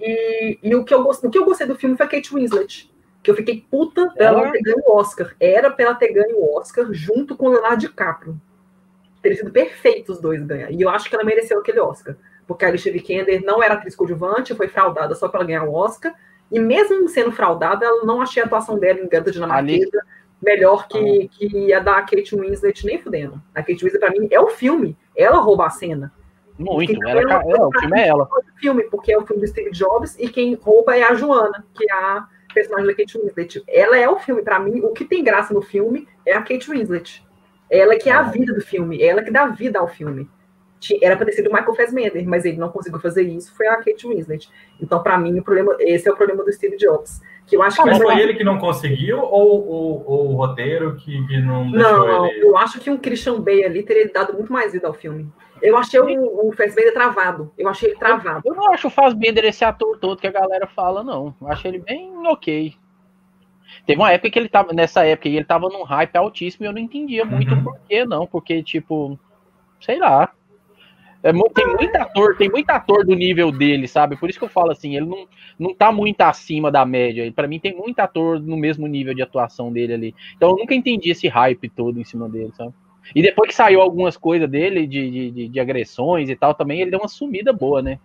E, 0.00 0.58
e 0.62 0.74
o, 0.74 0.84
que 0.84 0.94
eu, 0.94 1.02
o 1.02 1.30
que 1.30 1.38
eu 1.38 1.44
gostei 1.44 1.66
do 1.66 1.76
filme 1.76 1.96
foi 1.96 2.06
a 2.06 2.08
Kate 2.08 2.34
Winslet 2.34 2.91
que 3.22 3.30
eu 3.30 3.34
fiquei 3.34 3.64
puta 3.70 4.06
dela 4.16 4.50
ter 4.50 4.60
ganho 4.62 4.82
o 4.86 4.96
Oscar. 4.96 5.34
Era 5.38 5.70
pra 5.70 5.84
ela 5.84 5.94
ter 5.94 6.12
ganho 6.12 6.38
o 6.38 6.56
Oscar 6.56 6.86
junto 6.92 7.36
com 7.36 7.46
o 7.46 7.50
Leonardo 7.50 7.78
DiCaprio. 7.78 8.40
Teria 9.20 9.38
sido 9.38 9.52
perfeito 9.52 10.12
os 10.12 10.20
dois 10.20 10.42
ganhar. 10.42 10.70
E 10.70 10.80
eu 10.80 10.88
acho 10.88 11.08
que 11.08 11.14
ela 11.14 11.24
mereceu 11.24 11.60
aquele 11.60 11.80
Oscar. 11.80 12.16
Porque 12.46 12.64
a 12.64 12.68
Alicia 12.68 12.92
Vikander 12.92 13.44
não 13.44 13.62
era 13.62 13.74
atriz 13.74 13.94
coadjuvante, 13.94 14.54
foi 14.54 14.66
fraudada 14.66 15.14
só 15.14 15.28
para 15.28 15.40
ela 15.40 15.46
ganhar 15.46 15.64
o 15.64 15.74
Oscar. 15.74 16.12
E 16.50 16.58
mesmo 16.58 17.08
sendo 17.08 17.30
fraudada, 17.30 17.86
ela 17.86 18.04
não 18.04 18.20
achei 18.20 18.42
a 18.42 18.46
atuação 18.46 18.78
dela 18.78 18.98
em 18.98 19.08
Garota 19.08 19.30
Dinamarquesa 19.30 20.02
melhor 20.42 20.88
que, 20.88 20.98
ah. 20.98 21.28
que 21.30 21.72
a 21.72 21.78
da 21.78 22.02
Kate 22.02 22.34
Winslet, 22.34 22.84
nem 22.84 22.98
fudendo. 22.98 23.40
A 23.54 23.62
Kate 23.62 23.84
Winslet, 23.84 24.00
para 24.00 24.10
mim, 24.10 24.26
é 24.30 24.40
o 24.40 24.48
filme. 24.48 24.96
Ela 25.16 25.38
rouba 25.38 25.66
a 25.66 25.70
cena. 25.70 26.12
Muito, 26.58 26.92
ela, 27.08 27.20
ela, 27.20 27.42
é, 27.46 27.62
o 27.62 27.70
filme 27.80 28.00
é 28.00 28.08
ela. 28.08 28.28
É 28.38 28.60
filme, 28.60 28.82
porque 28.84 29.12
é 29.12 29.18
o 29.18 29.24
filme 29.24 29.40
do 29.40 29.48
Steve 29.48 29.70
Jobs 29.70 30.18
e 30.18 30.28
quem 30.28 30.54
rouba 30.54 30.96
é 30.96 31.02
a 31.02 31.14
Joana, 31.14 31.64
que 31.72 31.90
é 31.90 31.94
a 31.94 32.28
personagem 32.52 32.86
da 32.86 32.94
Kate 32.94 33.18
Winslet. 33.18 33.62
Ela 33.68 33.98
é 33.98 34.08
o 34.08 34.18
filme, 34.18 34.42
para 34.42 34.58
mim, 34.58 34.80
o 34.80 34.92
que 34.92 35.04
tem 35.04 35.22
graça 35.22 35.52
no 35.52 35.62
filme 35.62 36.06
é 36.26 36.34
a 36.34 36.42
Kate 36.42 36.70
Winslet. 36.70 37.24
Ela 37.70 37.96
que 37.96 38.08
é 38.08 38.12
a 38.12 38.20
ah. 38.20 38.22
vida 38.22 38.52
do 38.52 38.60
filme, 38.60 39.02
ela 39.02 39.22
que 39.22 39.30
dá 39.30 39.46
vida 39.46 39.78
ao 39.78 39.88
filme. 39.88 40.28
Era 41.00 41.16
para 41.16 41.26
ter 41.26 41.32
sido 41.32 41.48
o 41.48 41.52
Michael 41.52 41.74
Fassbender, 41.74 42.26
mas 42.26 42.44
ele 42.44 42.56
não 42.56 42.68
conseguiu 42.68 42.98
fazer 42.98 43.22
isso, 43.22 43.54
foi 43.54 43.68
a 43.68 43.76
Kate 43.76 44.06
Winslet. 44.06 44.48
Então, 44.80 45.00
para 45.00 45.16
mim, 45.16 45.38
o 45.38 45.42
problema, 45.42 45.76
esse 45.78 46.08
é 46.08 46.12
o 46.12 46.16
problema 46.16 46.44
do 46.44 46.52
Steve 46.52 46.76
Jobs. 46.76 47.20
Que 47.46 47.56
eu 47.56 47.62
acho 47.62 47.80
ah, 47.80 47.84
que 47.84 47.90
mas 47.90 48.02
foi 48.02 48.20
ele 48.20 48.34
que 48.34 48.42
não 48.42 48.58
conseguiu 48.58 49.18
ou, 49.18 49.66
ou, 49.66 50.04
ou 50.06 50.32
o 50.32 50.36
roteiro 50.36 50.96
que, 50.96 51.26
que 51.26 51.40
não 51.40 51.64
Não, 51.70 52.26
ele... 52.26 52.44
eu 52.44 52.56
acho 52.56 52.80
que 52.80 52.90
um 52.90 52.96
Christian 52.96 53.40
Bale 53.40 53.64
ali 53.64 53.82
teria 53.82 54.10
dado 54.12 54.32
muito 54.34 54.52
mais 54.52 54.72
vida 54.72 54.88
ao 54.88 54.94
filme. 54.94 55.30
Eu 55.62 55.78
achei 55.78 56.00
o, 56.00 56.48
o 56.48 56.52
Fassbender 56.52 56.92
travado. 56.92 57.52
Eu 57.56 57.68
achei 57.68 57.90
ele 57.90 57.98
travado. 57.98 58.42
Eu 58.44 58.54
não 58.54 58.72
acho 58.72 58.88
o 58.88 58.90
Fassbender 58.90 59.44
esse 59.44 59.64
ator 59.64 59.96
todo 59.98 60.20
que 60.20 60.26
a 60.26 60.32
galera 60.32 60.66
fala, 60.66 61.04
não. 61.04 61.34
Eu 61.40 61.48
achei 61.48 61.70
ele 61.70 61.78
bem 61.78 62.12
ok. 62.26 62.74
Teve 63.86 64.00
uma 64.00 64.12
época 64.12 64.30
que 64.30 64.38
ele 64.38 64.48
tava, 64.48 64.72
nessa 64.72 65.04
época, 65.06 65.28
ele 65.28 65.44
tava 65.44 65.68
num 65.68 65.82
hype 65.82 66.16
altíssimo 66.16 66.64
e 66.64 66.68
eu 66.68 66.72
não 66.72 66.80
entendia 66.80 67.24
muito 67.24 67.54
uhum. 67.54 67.62
por 67.62 67.78
que 67.80 68.04
não, 68.04 68.26
porque, 68.26 68.62
tipo, 68.62 69.18
sei 69.80 69.98
lá. 69.98 70.30
É, 71.22 71.32
tem 71.54 71.66
muito 71.68 71.94
ator, 71.96 72.36
tem 72.36 72.50
muito 72.50 72.68
ator 72.70 73.04
do 73.04 73.14
nível 73.14 73.52
dele, 73.52 73.86
sabe? 73.86 74.16
Por 74.16 74.28
isso 74.28 74.40
que 74.40 74.44
eu 74.44 74.48
falo 74.48 74.72
assim, 74.72 74.96
ele 74.96 75.06
não, 75.06 75.28
não 75.56 75.72
tá 75.72 75.92
muito 75.92 76.20
acima 76.20 76.68
da 76.68 76.84
média. 76.84 77.30
Para 77.32 77.46
mim 77.46 77.60
tem 77.60 77.76
muito 77.76 78.00
ator 78.00 78.40
no 78.40 78.56
mesmo 78.56 78.88
nível 78.88 79.14
de 79.14 79.22
atuação 79.22 79.72
dele 79.72 79.94
ali. 79.94 80.14
Então 80.36 80.50
eu 80.50 80.56
nunca 80.56 80.74
entendi 80.74 81.10
esse 81.10 81.28
hype 81.28 81.68
todo 81.68 82.00
em 82.00 82.04
cima 82.04 82.28
dele, 82.28 82.50
sabe? 82.56 82.74
E 83.14 83.22
depois 83.22 83.48
que 83.48 83.54
saiu 83.54 83.80
algumas 83.80 84.16
coisas 84.16 84.48
dele 84.48 84.86
de, 84.86 85.30
de, 85.30 85.48
de 85.48 85.60
agressões 85.60 86.28
e 86.28 86.36
tal, 86.36 86.54
também 86.54 86.80
ele 86.80 86.90
deu 86.90 87.00
uma 87.00 87.08
sumida 87.08 87.52
boa, 87.52 87.82
né? 87.82 87.98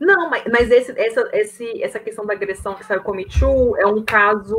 Não, 0.00 0.28
mas, 0.28 0.44
mas 0.50 0.70
esse, 0.70 0.92
essa, 0.98 1.28
esse, 1.32 1.82
essa 1.82 1.98
questão 1.98 2.26
da 2.26 2.34
agressão 2.34 2.74
que 2.74 2.84
saiu 2.84 3.02
com 3.02 3.12
o 3.12 3.24
Too 3.24 3.76
é 3.78 3.86
um 3.86 4.02
caso. 4.04 4.58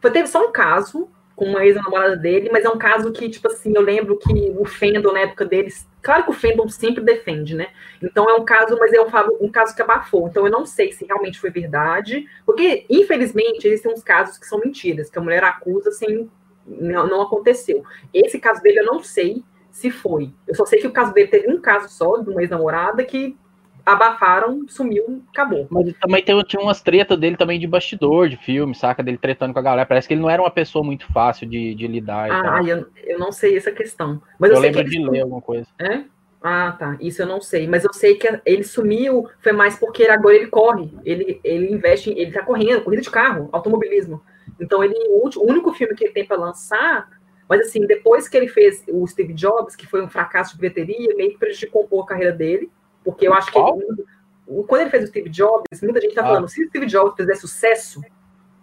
Foi, 0.00 0.10
teve 0.10 0.28
só 0.28 0.46
um 0.46 0.52
caso 0.52 1.08
com 1.36 1.44
uma 1.44 1.64
ex-namorada 1.66 2.16
dele, 2.16 2.48
mas 2.50 2.64
é 2.64 2.68
um 2.68 2.78
caso 2.78 3.12
que, 3.12 3.28
tipo 3.28 3.46
assim, 3.46 3.70
eu 3.76 3.82
lembro 3.82 4.18
que 4.18 4.54
o 4.58 4.64
Fendon, 4.64 5.12
na 5.12 5.20
época 5.20 5.44
deles, 5.44 5.86
claro 6.00 6.24
que 6.24 6.30
o 6.30 6.32
Fendon 6.32 6.66
sempre 6.66 7.04
defende, 7.04 7.54
né? 7.54 7.68
Então 8.02 8.28
é 8.28 8.34
um 8.34 8.44
caso, 8.44 8.74
mas 8.78 8.90
é 8.94 9.00
um, 9.02 9.08
um 9.42 9.50
caso 9.50 9.76
que 9.76 9.82
abafou. 9.82 10.28
Então 10.28 10.46
eu 10.46 10.50
não 10.50 10.64
sei 10.64 10.92
se 10.92 11.04
realmente 11.04 11.38
foi 11.38 11.50
verdade, 11.50 12.26
porque, 12.46 12.86
infelizmente, 12.88 13.68
existem 13.68 13.92
uns 13.92 14.02
casos 14.02 14.38
que 14.38 14.46
são 14.46 14.58
mentiras, 14.60 15.10
que 15.10 15.18
a 15.18 15.22
mulher 15.22 15.44
acusa 15.44 15.90
sem. 15.92 16.30
Não, 16.66 17.06
não 17.06 17.22
aconteceu. 17.22 17.84
Esse 18.12 18.38
caso 18.38 18.60
dele 18.62 18.80
eu 18.80 18.86
não 18.86 19.02
sei 19.02 19.42
se 19.70 19.90
foi. 19.90 20.32
Eu 20.46 20.54
só 20.54 20.64
sei 20.64 20.80
que 20.80 20.86
o 20.86 20.92
caso 20.92 21.12
dele 21.12 21.28
teve 21.28 21.50
um 21.50 21.60
caso 21.60 21.88
só, 21.88 22.16
de 22.18 22.30
uma 22.30 22.40
ex-namorada, 22.40 23.04
que 23.04 23.36
abafaram, 23.84 24.66
sumiu, 24.68 25.22
acabou. 25.32 25.68
Mas 25.70 25.94
também 26.00 26.24
tem, 26.24 26.42
tinha 26.42 26.60
umas 26.60 26.82
tretas 26.82 27.16
dele 27.16 27.36
também 27.36 27.60
de 27.60 27.68
bastidor 27.68 28.28
de 28.28 28.36
filme, 28.36 28.74
saca? 28.74 29.00
Dele 29.00 29.16
tretando 29.16 29.52
com 29.52 29.60
a 29.60 29.62
galera. 29.62 29.86
Parece 29.86 30.08
que 30.08 30.14
ele 30.14 30.20
não 30.20 30.28
era 30.28 30.42
uma 30.42 30.50
pessoa 30.50 30.84
muito 30.84 31.06
fácil 31.12 31.46
de, 31.48 31.74
de 31.74 31.86
lidar. 31.86 32.28
Ah, 32.30 32.60
eu, 32.64 32.86
eu 33.04 33.18
não 33.18 33.30
sei 33.30 33.56
essa 33.56 33.70
questão. 33.70 34.20
Mas 34.40 34.50
eu, 34.50 34.56
eu 34.56 34.62
lembro 34.62 34.82
de 34.82 34.98
ler 34.98 35.20
alguma 35.20 35.40
coisa. 35.40 35.66
É? 35.78 36.02
Ah, 36.42 36.74
tá. 36.76 36.96
Isso 37.00 37.22
eu 37.22 37.26
não 37.26 37.40
sei. 37.40 37.68
Mas 37.68 37.84
eu 37.84 37.92
sei 37.92 38.16
que 38.16 38.40
ele 38.44 38.64
sumiu, 38.64 39.28
foi 39.40 39.52
mais 39.52 39.78
porque 39.78 40.04
agora 40.04 40.34
ele 40.34 40.48
corre. 40.48 40.90
Ele, 41.04 41.40
ele 41.44 41.72
investe, 41.72 42.10
ele 42.10 42.32
tá 42.32 42.42
correndo, 42.42 42.82
corrida 42.82 43.02
de 43.02 43.10
carro, 43.10 43.48
automobilismo. 43.52 44.20
Então, 44.60 44.82
ele, 44.82 44.94
o, 45.08 45.28
o 45.28 45.50
único 45.50 45.72
filme 45.72 45.94
que 45.94 46.04
ele 46.04 46.12
tem 46.12 46.26
para 46.26 46.36
lançar, 46.36 47.08
mas 47.48 47.60
assim, 47.60 47.86
depois 47.86 48.28
que 48.28 48.36
ele 48.36 48.48
fez 48.48 48.84
o 48.88 49.06
Steve 49.06 49.32
Jobs, 49.32 49.76
que 49.76 49.86
foi 49.86 50.02
um 50.02 50.08
fracasso 50.08 50.54
de 50.54 50.60
bilheteria, 50.60 51.14
meio 51.14 51.30
que 51.30 51.38
prejudicou 51.38 51.84
um 51.84 51.86
pouco 51.86 52.04
a 52.04 52.08
carreira 52.08 52.32
dele, 52.32 52.70
porque 53.04 53.26
eu 53.26 53.34
acho 53.34 53.52
que 53.52 53.58
ele, 53.58 54.04
quando 54.66 54.80
ele 54.80 54.90
fez 54.90 55.04
o 55.04 55.06
Steve 55.06 55.28
Jobs, 55.28 55.82
muita 55.82 56.00
gente 56.00 56.14
tá 56.14 56.22
falando, 56.22 56.44
ah. 56.44 56.48
se 56.48 56.64
o 56.64 56.68
Steve 56.68 56.86
Jobs 56.86 57.14
fizer 57.16 57.34
sucesso, 57.34 58.00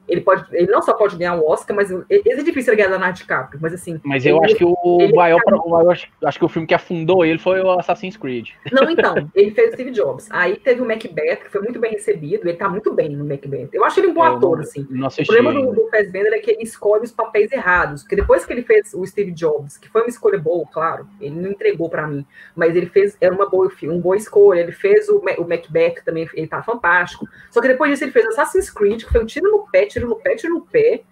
ele 0.07 0.21
pode, 0.21 0.45
ele 0.51 0.71
não 0.71 0.81
só 0.81 0.93
pode 0.93 1.15
ganhar 1.15 1.35
um 1.35 1.47
Oscar, 1.47 1.75
mas 1.75 1.89
é 1.91 2.43
difícil 2.43 2.73
ele 2.73 2.81
ganhar 2.81 2.89
Leonardo 2.89 3.17
DiCaprio, 3.17 3.59
mas 3.61 3.73
assim. 3.73 3.99
Mas 4.03 4.25
eu 4.25 4.43
acho 4.43 4.55
que 4.55 4.65
o 4.65 5.15
maior, 5.15 5.41
o 5.65 5.69
maior 5.69 5.91
acho, 5.91 6.07
acho 6.23 6.39
que 6.39 6.45
o 6.45 6.49
filme 6.49 6.67
que 6.67 6.73
afundou 6.73 7.25
ele 7.25 7.39
foi 7.39 7.61
o 7.61 7.71
Assassin's 7.71 8.17
Creed. 8.17 8.49
Não, 8.71 8.84
então, 8.91 9.30
ele 9.34 9.51
fez 9.51 9.69
o 9.69 9.73
Steve 9.73 9.91
Jobs. 9.91 10.27
Aí 10.30 10.57
teve 10.57 10.81
o 10.81 10.85
Macbeth, 10.85 11.38
que 11.38 11.49
foi 11.49 11.61
muito 11.61 11.80
bem 11.80 11.91
recebido, 11.91 12.47
ele 12.47 12.57
tá 12.57 12.67
muito 12.67 12.93
bem 12.93 13.09
no 13.09 13.25
Macbeth. 13.25 13.69
Eu 13.71 13.85
acho 13.85 13.99
ele 13.99 14.07
um 14.07 14.13
bom 14.13 14.25
eu 14.25 14.35
ator, 14.35 14.59
assim. 14.59 14.85
Não 14.89 15.07
o 15.07 15.25
problema 15.25 15.53
do, 15.53 15.71
do 15.73 15.89
Fassbender 15.89 16.34
é 16.34 16.39
que 16.39 16.51
ele 16.51 16.63
escolhe 16.63 17.03
os 17.03 17.11
papéis 17.11 17.51
errados, 17.51 18.01
porque 18.03 18.15
depois 18.15 18.45
que 18.45 18.51
ele 18.51 18.63
fez 18.63 18.93
o 18.93 19.05
Steve 19.05 19.31
Jobs, 19.31 19.77
que 19.77 19.89
foi 19.89 20.01
uma 20.01 20.09
escolha 20.09 20.38
boa, 20.38 20.65
claro, 20.71 21.07
ele 21.21 21.35
não 21.35 21.51
entregou 21.51 21.89
para 21.89 22.07
mim, 22.07 22.25
mas 22.55 22.75
ele 22.75 22.88
fez, 22.88 23.17
era 23.21 23.34
uma 23.34 23.49
boa, 23.49 23.71
uma 23.84 23.99
boa 23.99 24.17
escolha, 24.17 24.59
ele 24.59 24.71
fez 24.71 25.07
o, 25.09 25.19
o 25.38 25.47
Macbeth 25.47 26.03
também, 26.03 26.27
ele 26.34 26.47
tá 26.47 26.61
fantástico. 26.61 27.27
Só 27.49 27.61
que 27.61 27.67
depois 27.67 27.91
disso 27.91 28.03
ele 28.03 28.11
fez 28.11 28.25
Assassin's 28.25 28.69
Creed, 28.69 29.03
que 29.03 29.11
foi 29.11 29.21
um 29.21 29.25
tiro 29.25 29.49
no 29.49 29.67
pé, 29.71 29.85
tiro 29.94 30.10
no 30.10 30.15
pé, 30.15 30.36
tiro 30.36 30.53
no 30.53 30.61
pé. 30.61 31.03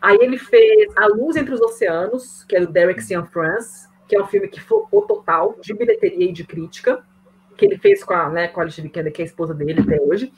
Aí 0.00 0.18
ele 0.20 0.36
fez 0.36 0.92
A 0.96 1.06
Luz 1.06 1.36
Entre 1.36 1.54
os 1.54 1.60
Oceanos, 1.60 2.44
que 2.44 2.56
é 2.56 2.60
do 2.60 2.70
Derek 2.70 3.02
Cianfrance, 3.02 3.88
que 4.06 4.16
é 4.16 4.22
um 4.22 4.26
filme 4.26 4.48
que 4.48 4.60
flopou 4.60 5.02
total, 5.02 5.56
de 5.60 5.72
bilheteria 5.72 6.28
e 6.28 6.32
de 6.32 6.44
crítica, 6.44 7.02
que 7.56 7.64
ele 7.64 7.78
fez 7.78 8.04
com 8.04 8.12
a, 8.12 8.28
né, 8.28 8.48
com 8.48 8.60
a 8.60 8.64
Alicia 8.64 8.82
Vikander, 8.82 9.12
que 9.12 9.22
é 9.22 9.24
a 9.24 9.26
esposa 9.26 9.54
dele 9.54 9.80
até 9.80 10.00
hoje. 10.00 10.32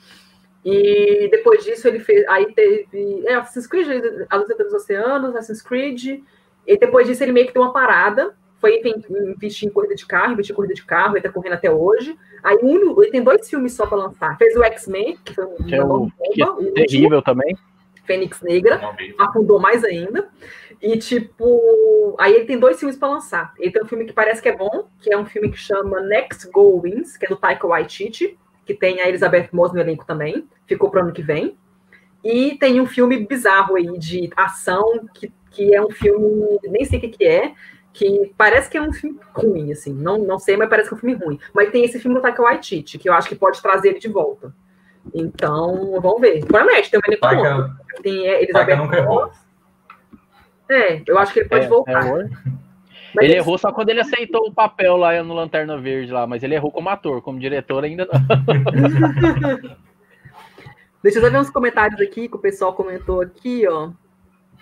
E 0.63 1.27
depois 1.29 1.63
disso 1.63 1.87
ele 1.87 1.99
fez, 1.99 2.25
aí 2.27 2.53
teve 2.53 3.23
é, 3.25 3.35
Assassin's 3.35 3.67
Creed, 3.67 3.87
A 4.29 4.37
Luz 4.37 4.49
Entre 4.49 4.65
os 4.65 4.73
Oceanos, 4.73 5.35
Assassin's 5.35 5.61
Creed, 5.61 6.21
e 6.65 6.77
depois 6.77 7.07
disso 7.07 7.23
ele 7.23 7.31
meio 7.31 7.47
que 7.47 7.53
deu 7.53 7.61
uma 7.61 7.73
parada, 7.73 8.35
foi 8.59 8.81
investir 9.09 9.67
em 9.67 9.71
corrida 9.71 9.95
de 9.95 10.05
carro, 10.05 10.33
investir 10.33 10.53
em 10.53 10.55
corrida 10.55 10.73
de 10.73 10.85
carro, 10.85 11.15
ele 11.15 11.21
tá 11.21 11.31
correndo 11.31 11.53
até 11.53 11.69
hoje. 11.69 12.17
Aí 12.43 12.57
um, 12.63 13.01
ele 13.01 13.11
tem 13.11 13.23
dois 13.23 13.47
filmes 13.49 13.73
só 13.73 13.85
para 13.85 13.97
lançar. 13.97 14.37
Fez 14.37 14.55
o 14.55 14.63
X-Men, 14.63 15.17
que 15.23 15.33
foi 15.33 15.45
um 15.45 15.55
que 15.57 15.75
é 15.75 15.83
o, 15.83 16.11
que 16.33 16.41
é 16.41 16.85
terrível 16.85 17.21
também. 17.21 17.55
Fênix 18.07 18.41
Negra, 18.41 18.81
afundou 19.19 19.59
mais 19.59 19.83
ainda. 19.83 20.29
E, 20.81 20.97
tipo, 20.97 22.15
aí 22.17 22.33
ele 22.33 22.45
tem 22.45 22.57
dois 22.57 22.79
filmes 22.79 22.97
para 22.97 23.09
lançar. 23.09 23.53
Ele 23.59 23.71
tem 23.71 23.83
um 23.83 23.87
filme 23.87 24.05
que 24.05 24.13
parece 24.13 24.41
que 24.41 24.49
é 24.49 24.55
bom, 24.55 24.87
que 24.99 25.13
é 25.13 25.17
um 25.17 25.25
filme 25.25 25.51
que 25.51 25.57
chama 25.57 26.01
Next 26.01 26.49
Go 26.49 26.81
Wins, 26.81 27.17
que 27.17 27.25
é 27.25 27.29
do 27.29 27.35
Taika 27.35 27.67
Waititi, 27.67 28.37
que 28.65 28.73
tem 28.73 29.01
a 29.01 29.07
Elizabeth 29.07 29.49
Moss 29.51 29.73
no 29.73 29.79
elenco 29.79 30.05
também, 30.05 30.47
ficou 30.65 30.89
pro 30.89 31.01
ano 31.01 31.13
que 31.13 31.21
vem. 31.21 31.57
E 32.23 32.57
tem 32.57 32.81
um 32.81 32.85
filme 32.85 33.25
bizarro 33.25 33.75
aí 33.75 33.97
de 33.97 34.29
ação, 34.35 35.07
que, 35.13 35.31
que 35.51 35.73
é 35.73 35.81
um 35.81 35.89
filme, 35.89 36.59
nem 36.63 36.85
sei 36.85 36.99
o 36.99 37.01
que, 37.01 37.09
que 37.09 37.25
é, 37.25 37.53
que 37.93 38.33
parece 38.37 38.69
que 38.69 38.77
é 38.77 38.81
um 38.81 38.91
filme 38.91 39.19
ruim, 39.33 39.71
assim, 39.71 39.91
não, 39.91 40.19
não 40.19 40.37
sei, 40.37 40.55
mas 40.55 40.69
parece 40.69 40.89
que 40.89 40.95
é 40.95 40.97
um 40.97 40.99
filme 40.99 41.15
ruim. 41.15 41.39
Mas 41.53 41.71
tem 41.71 41.83
esse 41.83 41.99
filme 41.99 42.15
do 42.15 42.21
Taika 42.21 42.43
Waititi, 42.43 42.99
que 42.99 43.09
eu 43.09 43.13
acho 43.13 43.27
que 43.27 43.35
pode 43.35 43.61
trazer 43.61 43.89
ele 43.89 43.99
de 43.99 44.07
volta. 44.07 44.53
Então, 45.13 45.99
vamos 46.01 46.21
ver. 46.21 46.45
Promete, 46.45 46.91
tem 46.91 46.99
um 46.99 47.07
elenco 47.07 47.27
bom. 47.27 48.01
Tem 48.01 48.25
Elizabeth 48.25 48.75
nunca 48.75 48.97
errou. 48.97 49.31
É, 50.69 51.01
eu 51.05 51.17
acho 51.17 51.33
que 51.33 51.39
ele 51.39 51.49
pode 51.49 51.65
é, 51.65 51.69
voltar. 51.69 52.05
ele 52.05 52.29
ele 53.19 53.35
errou 53.35 53.57
só 53.57 53.71
quando 53.71 53.89
ele 53.89 54.01
aceitou 54.01 54.47
o 54.47 54.53
papel 54.53 54.97
lá 54.97 55.23
no 55.23 55.33
Lanterna 55.33 55.77
Verde 55.77 56.11
lá, 56.11 56.27
mas 56.27 56.43
ele 56.43 56.55
errou 56.55 56.71
como 56.71 56.89
ator, 56.89 57.21
como 57.21 57.39
diretor 57.39 57.83
ainda 57.83 58.05
não. 58.05 58.13
Deixa 61.01 61.19
eu 61.19 61.31
ver 61.31 61.39
uns 61.39 61.49
comentários 61.49 62.01
aqui 62.01 62.27
que 62.27 62.35
o 62.35 62.39
pessoal 62.39 62.73
comentou 62.73 63.21
aqui, 63.21 63.65
ó. 63.67 63.91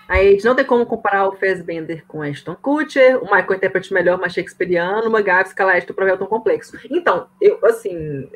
Aí 0.07 0.37
não 0.43 0.55
tem 0.55 0.63
como 0.63 0.85
comparar 0.85 1.27
o 1.27 1.35
Fassbender 1.35 2.05
com 2.07 2.21
Ashton 2.21 2.55
Kutcher, 2.55 3.17
o 3.17 3.25
Michael 3.25 3.55
interprete 3.55 3.91
melhor, 3.91 4.19
mais 4.19 4.33
shakespeariano, 4.33 5.09
uma 5.09 5.21
Gaves 5.21 5.53
Calaeste 5.53 5.91
o 5.91 5.95
provéu 5.95 6.17
tão 6.17 6.27
complexo. 6.27 6.77
Então, 6.91 7.27
eu, 7.41 7.59
assim, 7.63 8.29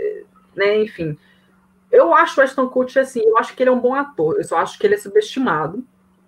né, 0.56 0.82
enfim, 0.82 1.16
eu 1.92 2.14
acho 2.14 2.40
o 2.40 2.44
Ashton 2.44 2.68
Kutcher 2.68 3.04
assim, 3.04 3.22
eu 3.26 3.38
acho 3.38 3.56
que 3.56 3.64
ele 3.64 3.70
é 3.70 3.74
um 3.74 3.80
bom 3.80 3.94
ator, 3.94 4.38
eu 4.38 4.44
só 4.44 4.58
acho 4.58 4.78
que 4.78 4.86
ele 4.86 4.96
é 4.96 4.98
subestimado. 4.98 5.84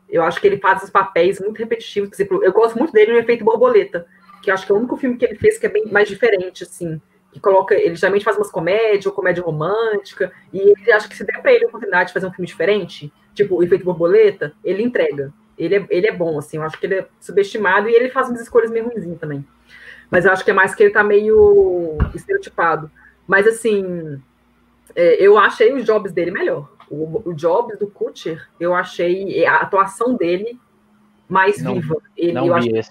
Eu 0.09 0.23
acho 0.23 0.41
que 0.41 0.47
ele 0.47 0.57
faz 0.57 0.83
os 0.83 0.89
papéis 0.89 1.39
muito 1.39 1.57
repetitivos. 1.57 2.09
Por 2.09 2.15
exemplo, 2.15 2.43
eu 2.43 2.51
gosto 2.51 2.77
muito 2.77 2.91
dele 2.91 3.13
no 3.13 3.19
Efeito 3.19 3.45
Borboleta, 3.45 4.05
que 4.43 4.51
acho 4.51 4.65
que 4.65 4.71
é 4.71 4.75
o 4.75 4.77
único 4.77 4.97
filme 4.97 5.15
que 5.15 5.23
ele 5.23 5.35
fez 5.35 5.57
que 5.57 5.65
é 5.65 5.69
bem 5.69 5.85
mais 5.85 6.09
diferente, 6.09 6.63
assim. 6.63 7.01
Que 7.31 7.39
coloca. 7.39 7.73
Ele 7.73 7.95
geralmente 7.95 8.25
faz 8.25 8.35
umas 8.35 8.51
comédias 8.51 9.05
ou 9.05 9.13
comédia 9.13 9.41
romântica. 9.41 10.33
E 10.51 10.59
ele 10.59 10.91
acha 10.91 11.07
que 11.07 11.15
se 11.15 11.23
der 11.23 11.41
pra 11.41 11.53
ele 11.53 11.63
a 11.63 11.67
oportunidade 11.69 12.07
de 12.07 12.13
fazer 12.13 12.27
um 12.27 12.31
filme 12.33 12.45
diferente, 12.45 13.11
tipo 13.33 13.55
o 13.55 13.63
Efeito 13.63 13.85
Borboleta, 13.85 14.53
ele 14.65 14.83
entrega. 14.83 15.33
Ele 15.57 15.75
é, 15.75 15.87
ele 15.89 16.07
é 16.07 16.11
bom, 16.11 16.37
assim. 16.37 16.57
Eu 16.57 16.63
acho 16.63 16.77
que 16.77 16.85
ele 16.85 16.95
é 16.95 17.07
subestimado 17.21 17.87
e 17.87 17.93
ele 17.93 18.09
faz 18.09 18.27
umas 18.27 18.41
escolhas 18.41 18.69
meio 18.69 18.89
ruins 18.89 19.17
também. 19.17 19.45
Mas 20.09 20.25
eu 20.25 20.33
acho 20.33 20.43
que 20.43 20.51
é 20.51 20.53
mais 20.53 20.75
que 20.75 20.83
ele 20.83 20.91
tá 20.91 21.05
meio 21.05 21.97
estereotipado. 22.13 22.91
Mas 23.25 23.47
assim 23.47 24.21
é, 24.95 25.15
eu 25.15 25.37
achei 25.37 25.73
os 25.73 25.85
jobs 25.85 26.11
dele 26.11 26.31
melhor. 26.31 26.69
O, 26.89 27.29
o 27.29 27.33
Jobs 27.33 27.79
do 27.79 27.87
Kutcher, 27.87 28.47
eu 28.59 28.75
achei 28.75 29.45
a 29.45 29.57
atuação 29.57 30.15
dele 30.15 30.59
mais 31.27 31.61
não, 31.61 31.75
viva. 31.75 31.95
Ele, 32.17 32.33
não 32.33 32.47
eu, 32.47 32.53
achei, 32.53 32.81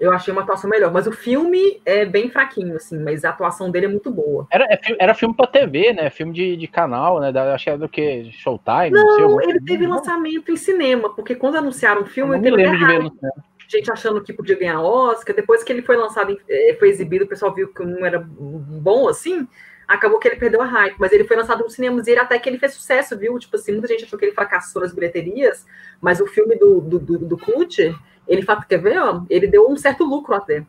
eu 0.00 0.12
achei 0.12 0.32
uma 0.32 0.42
atuação 0.42 0.68
melhor. 0.68 0.92
Mas 0.92 1.06
o 1.06 1.12
filme 1.12 1.80
é 1.86 2.04
bem 2.04 2.30
fraquinho, 2.30 2.74
assim, 2.74 2.98
mas 2.98 3.24
a 3.24 3.30
atuação 3.30 3.70
dele 3.70 3.86
é 3.86 3.88
muito 3.88 4.10
boa. 4.10 4.48
Era, 4.50 4.64
é 4.64 4.80
era 4.98 5.14
filme 5.14 5.36
para 5.36 5.46
TV, 5.46 5.92
né? 5.92 6.10
Filme 6.10 6.32
de, 6.32 6.56
de 6.56 6.66
canal, 6.66 7.20
né? 7.20 7.30
Da, 7.30 7.54
acho 7.54 7.64
que 7.64 7.70
era 7.70 7.78
do 7.78 7.88
que? 7.88 8.28
Showtime? 8.32 8.90
Não, 8.90 9.18
não 9.20 9.38
sei, 9.38 9.50
ele 9.50 9.60
teve 9.60 9.86
não. 9.86 9.96
lançamento 9.96 10.50
em 10.50 10.56
cinema, 10.56 11.14
porque 11.14 11.36
quando 11.36 11.56
anunciaram 11.56 12.02
o 12.02 12.06
filme. 12.06 12.34
Eu 12.34 12.42
não 12.42 12.50
me 12.50 12.50
lembro 12.50 12.78
de 12.78 12.84
ver 12.84 13.02
no 13.02 13.10
cinema 13.14 13.48
gente 13.68 13.92
achando 13.92 14.22
que 14.22 14.32
podia 14.32 14.58
ganhar 14.58 14.80
Oscar. 14.80 15.36
Depois 15.36 15.62
que 15.62 15.70
ele 15.70 15.82
foi 15.82 15.96
lançado, 15.96 16.36
é, 16.48 16.74
foi 16.78 16.88
exibido, 16.88 17.26
o 17.26 17.28
pessoal 17.28 17.54
viu 17.54 17.68
que 17.68 17.84
não 17.84 18.04
era 18.04 18.18
bom 18.18 19.08
assim 19.08 19.46
acabou 19.88 20.18
que 20.18 20.28
ele 20.28 20.36
perdeu 20.36 20.60
a 20.60 20.66
hype, 20.66 20.96
mas 20.98 21.10
ele 21.12 21.24
foi 21.24 21.36
lançado 21.36 21.64
no 21.64 21.70
cinema 21.70 22.02
e 22.06 22.18
até 22.18 22.38
que 22.38 22.48
ele 22.48 22.58
fez 22.58 22.74
sucesso, 22.74 23.16
viu? 23.16 23.38
Tipo 23.38 23.56
assim, 23.56 23.72
muita 23.72 23.88
gente 23.88 24.04
achou 24.04 24.18
que 24.18 24.26
ele 24.26 24.34
fracassou 24.34 24.82
nas 24.82 24.92
bilheterias, 24.92 25.66
mas 26.00 26.20
o 26.20 26.26
filme 26.26 26.54
do, 26.56 26.80
do, 26.80 26.98
do, 26.98 27.18
do 27.18 27.40
ele 28.28 28.44
quer 28.68 28.78
ver, 28.78 29.00
ó, 29.00 29.22
ele 29.30 29.46
deu 29.46 29.66
um 29.66 29.76
certo 29.76 30.04
lucro 30.04 30.34
até, 30.34 30.64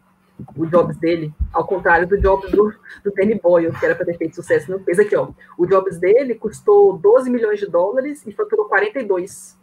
o 0.56 0.66
Jobs 0.66 0.98
dele, 0.98 1.34
ao 1.52 1.66
contrário 1.66 2.08
do 2.08 2.18
Jobs 2.18 2.50
do, 2.52 2.74
do 3.04 3.12
Danny 3.12 3.36
Boyle, 3.36 3.74
que 3.78 3.86
era 3.86 3.94
para 3.94 4.06
ter 4.06 4.18
feito 4.18 4.36
sucesso, 4.36 4.72
não 4.72 4.80
fez 4.80 4.98
aqui, 4.98 5.16
ó. 5.16 5.30
O 5.58 5.66
Jobs 5.66 6.00
dele 6.00 6.36
custou 6.36 6.98
12 6.98 7.30
milhões 7.30 7.60
de 7.60 7.68
dólares 7.68 8.26
e 8.26 8.32
faturou 8.32 8.66
42. 8.66 9.60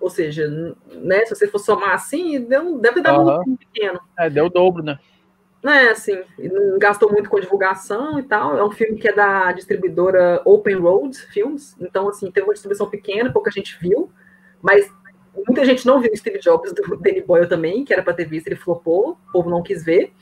Ou 0.00 0.10
seja, 0.10 0.46
né, 0.92 1.24
se 1.24 1.34
você 1.34 1.48
for 1.48 1.58
somar 1.58 1.94
assim, 1.94 2.40
deu, 2.40 2.78
deve 2.78 3.00
dar 3.00 3.18
uhum. 3.18 3.42
muito 3.44 3.66
pequeno. 3.66 4.00
É, 4.18 4.30
deu 4.30 4.46
o 4.46 4.50
dobro, 4.50 4.82
né? 4.82 4.98
Né, 5.64 5.88
assim, 5.88 6.20
não 6.38 6.78
gastou 6.78 7.10
muito 7.10 7.30
com 7.30 7.40
divulgação 7.40 8.18
e 8.18 8.22
tal. 8.22 8.58
É 8.58 8.62
um 8.62 8.70
filme 8.70 8.98
que 8.98 9.08
é 9.08 9.14
da 9.14 9.50
distribuidora 9.52 10.42
Open 10.44 10.76
Road 10.76 11.16
Films, 11.32 11.74
então, 11.80 12.06
assim, 12.06 12.30
teve 12.30 12.46
uma 12.46 12.52
distribuição 12.52 12.86
pequena, 12.88 13.32
pouca 13.32 13.50
gente 13.50 13.78
viu, 13.80 14.10
mas 14.60 14.92
muita 15.34 15.64
gente 15.64 15.86
não 15.86 16.00
viu 16.00 16.12
o 16.12 16.16
Steve 16.16 16.38
Jobs 16.38 16.74
do 16.74 16.82
Danny 17.00 17.22
Boyle 17.22 17.48
também, 17.48 17.82
que 17.82 17.94
era 17.94 18.02
para 18.02 18.12
ter 18.12 18.26
visto, 18.26 18.46
ele 18.46 18.56
flopou, 18.56 19.16
o 19.28 19.32
povo 19.32 19.48
não 19.48 19.62
quis 19.62 19.82
ver. 19.82 20.12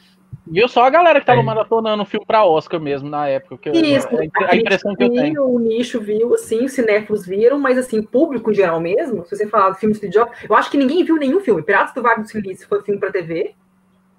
Viu 0.46 0.68
só 0.68 0.84
a 0.84 0.90
galera 0.90 1.20
que 1.20 1.26
tava 1.26 1.40
é. 1.40 1.44
maratonando 1.44 2.02
o 2.04 2.06
filme 2.06 2.24
para 2.24 2.44
Oscar 2.44 2.80
mesmo 2.80 3.08
na 3.08 3.28
época. 3.28 3.58
Que 3.58 3.70
Isso, 3.70 4.08
a, 4.08 4.52
a, 4.52 4.56
impressão 4.56 4.94
que 4.94 5.04
eu 5.04 5.12
tenho. 5.12 5.44
O 5.44 5.58
nicho 5.58 6.00
viu, 6.00 6.34
assim, 6.34 6.64
os 6.64 6.72
cinéfilos 6.72 7.26
viram, 7.26 7.58
mas 7.58 7.76
assim, 7.76 7.98
o 7.98 8.06
público 8.06 8.50
em 8.50 8.54
geral 8.54 8.80
mesmo, 8.80 9.24
se 9.24 9.36
você 9.36 9.46
falar 9.46 9.70
do 9.70 9.76
filme 9.76 9.94
Steve 9.94 10.12
Jobs, 10.12 10.32
eu 10.48 10.54
acho 10.54 10.70
que 10.70 10.78
ninguém 10.78 11.04
viu 11.04 11.16
nenhum 11.16 11.40
filme. 11.40 11.62
Piratas 11.62 11.94
do 11.94 12.02
Vale 12.02 12.22
do 12.22 12.28
Silício 12.28 12.66
foi 12.66 12.82
filme 12.82 12.98
para 12.98 13.12
TV, 13.12 13.54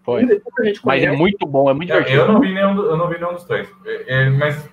foi. 0.03 0.41
Mas 0.83 1.03
é 1.03 1.11
muito 1.11 1.45
bom, 1.47 1.69
é 1.69 1.73
muito 1.73 1.87
divertido. 1.87 2.21
Eu 2.21 2.27
não 2.27 2.39
vi 2.39 2.53
nenhum, 2.53 2.81
eu 2.81 2.97
não 2.97 3.07
vi 3.07 3.19
nenhum 3.19 3.33
dos 3.33 3.45
três. 3.45 3.69
É, 3.85 4.23
é, 4.23 4.29
mas 4.29 4.69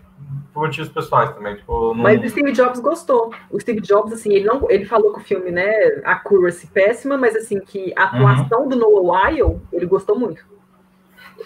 por 0.53 0.67
motivos 0.67 0.91
pessoais 0.91 1.33
também. 1.33 1.57
Tipo, 1.57 1.95
não... 1.95 2.03
Mas 2.03 2.23
o 2.23 2.29
Steve 2.29 2.53
Jobs 2.53 2.81
gostou. 2.81 3.33
O 3.51 3.61
Steve 3.61 3.81
Jobs, 3.81 4.13
assim, 4.13 4.33
ele, 4.33 4.45
não, 4.45 4.69
ele 4.71 4.85
falou 4.85 5.13
que 5.13 5.21
o 5.21 5.23
filme, 5.23 5.51
né, 5.51 5.71
a 6.05 6.13
accuracy 6.13 6.67
péssima, 6.67 7.17
mas 7.17 7.37
assim, 7.37 7.61
que 7.61 7.93
a 7.97 8.17
uhum. 8.17 8.27
atuação 8.27 8.63
uhum. 8.63 8.69
do 8.69 8.77
Noah 8.77 9.27
Weil, 9.27 9.61
ele 9.73 9.87
gostou 9.87 10.19
muito. 10.19 10.45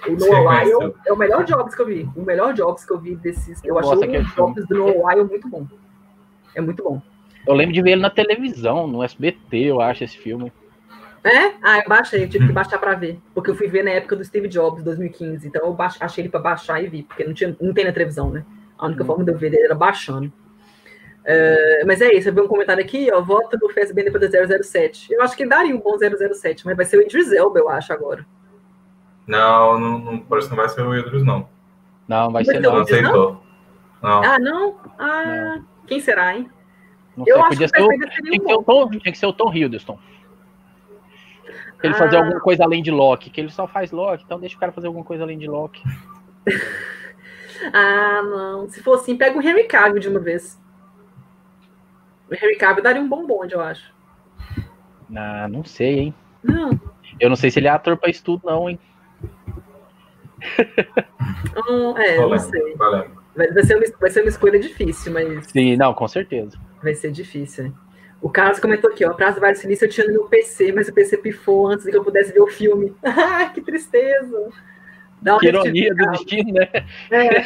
O 0.08 0.12
Noah 0.12 0.42
Weil 0.42 0.94
é 1.06 1.12
o 1.12 1.16
melhor 1.16 1.44
Jobs 1.44 1.74
que 1.74 1.82
eu 1.82 1.86
vi. 1.86 2.08
O 2.16 2.22
melhor 2.22 2.52
Jobs 2.52 2.84
que 2.84 2.92
eu 2.92 2.98
vi 2.98 3.14
desses. 3.16 3.62
Eu 3.64 3.78
achei 3.78 4.18
o 4.18 4.24
Jobs 4.24 4.66
do 4.66 4.76
Noah 4.76 4.98
Weil 4.98 5.24
muito 5.26 5.48
bom. 5.48 5.66
É 6.54 6.60
muito 6.60 6.82
bom. 6.82 7.00
Eu 7.46 7.54
lembro 7.54 7.74
de 7.74 7.82
ver 7.82 7.90
ele 7.92 8.00
na 8.00 8.10
televisão, 8.10 8.86
no 8.86 9.02
SBT, 9.02 9.58
eu 9.58 9.80
acho, 9.80 10.02
esse 10.02 10.16
filme. 10.16 10.50
É? 11.24 11.54
Ah, 11.62 11.78
eu 11.78 11.88
baixei, 11.88 12.22
eu 12.22 12.28
tive 12.28 12.46
que 12.46 12.52
baixar 12.52 12.78
para 12.78 12.94
ver. 12.94 13.18
Porque 13.34 13.50
eu 13.50 13.54
fui 13.54 13.66
ver 13.66 13.82
na 13.82 13.90
época 13.90 14.14
do 14.14 14.24
Steve 14.24 14.46
Jobs, 14.46 14.84
2015. 14.84 15.48
Então 15.48 15.66
eu 15.66 15.76
achei 16.00 16.22
ele 16.22 16.28
para 16.28 16.40
baixar 16.40 16.82
e 16.84 16.86
vi, 16.86 17.02
porque 17.02 17.24
não, 17.24 17.32
tinha, 17.32 17.56
não 17.58 17.72
tem 17.72 17.86
na 17.86 17.92
televisão, 17.92 18.30
né? 18.30 18.44
A 18.78 18.86
única 18.86 19.02
hum. 19.02 19.06
forma 19.06 19.24
de 19.24 19.32
eu 19.32 19.38
ver 19.38 19.46
ele 19.46 19.64
era 19.64 19.74
baixando. 19.74 20.30
Uh, 21.24 21.86
mas 21.86 22.02
é 22.02 22.12
isso, 22.12 22.28
eu 22.28 22.34
vi 22.34 22.42
um 22.42 22.46
comentário 22.46 22.84
aqui, 22.84 23.10
ó, 23.10 23.22
voto 23.22 23.56
do 23.56 23.70
Fassbender 23.70 24.12
para 24.12 24.62
007. 24.62 25.10
Eu 25.10 25.22
acho 25.22 25.34
que 25.34 25.46
daria 25.46 25.74
um 25.74 25.80
bom 25.80 25.96
007, 25.98 26.66
mas 26.66 26.76
vai 26.76 26.84
ser 26.84 26.98
o 26.98 27.00
Idris 27.00 27.32
Elba, 27.32 27.58
eu 27.58 27.70
acho, 27.70 27.94
agora. 27.94 28.26
Não, 29.26 29.80
não, 29.80 29.98
não 29.98 30.18
parece 30.18 30.48
que 30.48 30.54
não 30.54 30.62
vai 30.62 30.68
ser 30.68 30.82
o 30.82 30.94
Idris, 30.94 31.24
não. 31.24 31.48
Não, 32.06 32.30
vai 32.30 32.44
ser 32.44 32.60
não. 32.60 32.74
Não 32.74 32.82
aceitou. 32.82 33.42
Não? 34.02 34.22
Ah, 34.22 34.38
não? 34.38 34.76
Ah, 34.98 35.54
não. 35.56 35.66
quem 35.86 35.98
será, 35.98 36.36
hein? 36.36 36.50
Não 37.16 37.24
eu 37.26 37.36
sei, 37.36 37.48
podia 37.48 37.68
ser, 37.68 37.82
o, 37.82 37.88
tinha, 37.88 38.08
que 38.38 38.46
ser 38.46 38.54
o 38.54 38.62
Tom, 38.62 38.90
tinha 38.90 39.12
que 39.12 39.18
ser 39.18 39.26
o 39.26 39.32
Tom 39.32 39.54
Hiddleston. 39.54 39.98
Ele 41.82 41.94
ah. 41.94 41.96
fazer 41.96 42.16
alguma 42.16 42.40
coisa 42.40 42.64
além 42.64 42.82
de 42.82 42.90
Loki, 42.90 43.30
que 43.30 43.40
ele 43.40 43.50
só 43.50 43.66
faz 43.66 43.90
Loki, 43.90 44.24
então 44.24 44.40
deixa 44.40 44.56
o 44.56 44.60
cara 44.60 44.72
fazer 44.72 44.86
alguma 44.86 45.04
coisa 45.04 45.22
além 45.22 45.38
de 45.38 45.46
Loki. 45.46 45.82
ah, 47.72 48.22
não. 48.22 48.68
Se 48.68 48.82
for 48.82 48.94
assim, 48.94 49.16
pega 49.16 49.38
o 49.38 49.42
Henry 49.42 49.64
Cavill 49.64 50.00
de 50.00 50.08
uma 50.08 50.20
vez. 50.20 50.60
O 52.30 52.34
Henry 52.34 52.56
Cavill 52.56 52.82
daria 52.82 53.02
um 53.02 53.08
bom 53.08 53.26
bonde, 53.26 53.54
eu 53.54 53.60
acho. 53.60 53.92
Ah, 55.14 55.46
não 55.48 55.64
sei, 55.64 55.98
hein? 55.98 56.14
Não. 56.42 56.80
Eu 57.20 57.28
não 57.28 57.36
sei 57.36 57.50
se 57.50 57.58
ele 57.58 57.68
é 57.68 57.70
ator 57.70 57.96
pra 57.96 58.10
isso 58.10 58.24
tudo, 58.24 58.42
não, 58.44 58.68
hein? 58.68 58.78
Hum, 61.68 61.96
é, 61.96 62.16
valeu, 62.16 62.30
não 62.30 62.38
sei. 62.38 62.74
Valeu. 62.74 63.10
Vai, 63.34 63.64
ser 63.64 63.76
uma, 63.76 63.86
vai 63.98 64.10
ser 64.10 64.20
uma 64.20 64.28
escolha 64.28 64.58
difícil, 64.58 65.12
mas. 65.12 65.46
Sim, 65.46 65.76
não, 65.76 65.94
com 65.94 66.06
certeza. 66.06 66.58
Vai 66.82 66.94
ser 66.94 67.10
difícil. 67.10 67.64
Né? 67.64 67.72
O 68.24 68.30
Carlos 68.30 68.58
comentou 68.58 68.90
aqui, 68.90 69.04
ó. 69.04 69.12
Prazo 69.12 69.38
Vale 69.38 69.54
Silício 69.54 69.84
eu 69.84 69.90
tinha 69.90 70.06
no 70.06 70.14
meu 70.14 70.24
PC, 70.24 70.72
mas 70.72 70.88
o 70.88 70.94
PC 70.94 71.18
pifou 71.18 71.66
antes 71.66 71.84
de 71.84 71.90
que 71.90 71.96
eu 71.98 72.02
pudesse 72.02 72.32
ver 72.32 72.40
o 72.40 72.46
filme. 72.46 72.96
Ah, 73.04 73.50
que 73.52 73.60
tristeza! 73.60 74.48
Dá 75.20 75.38
que 75.38 75.48
ironia 75.48 75.94
do 75.94 76.10
destino, 76.10 76.54
né? 76.54 76.70
É. 77.10 77.44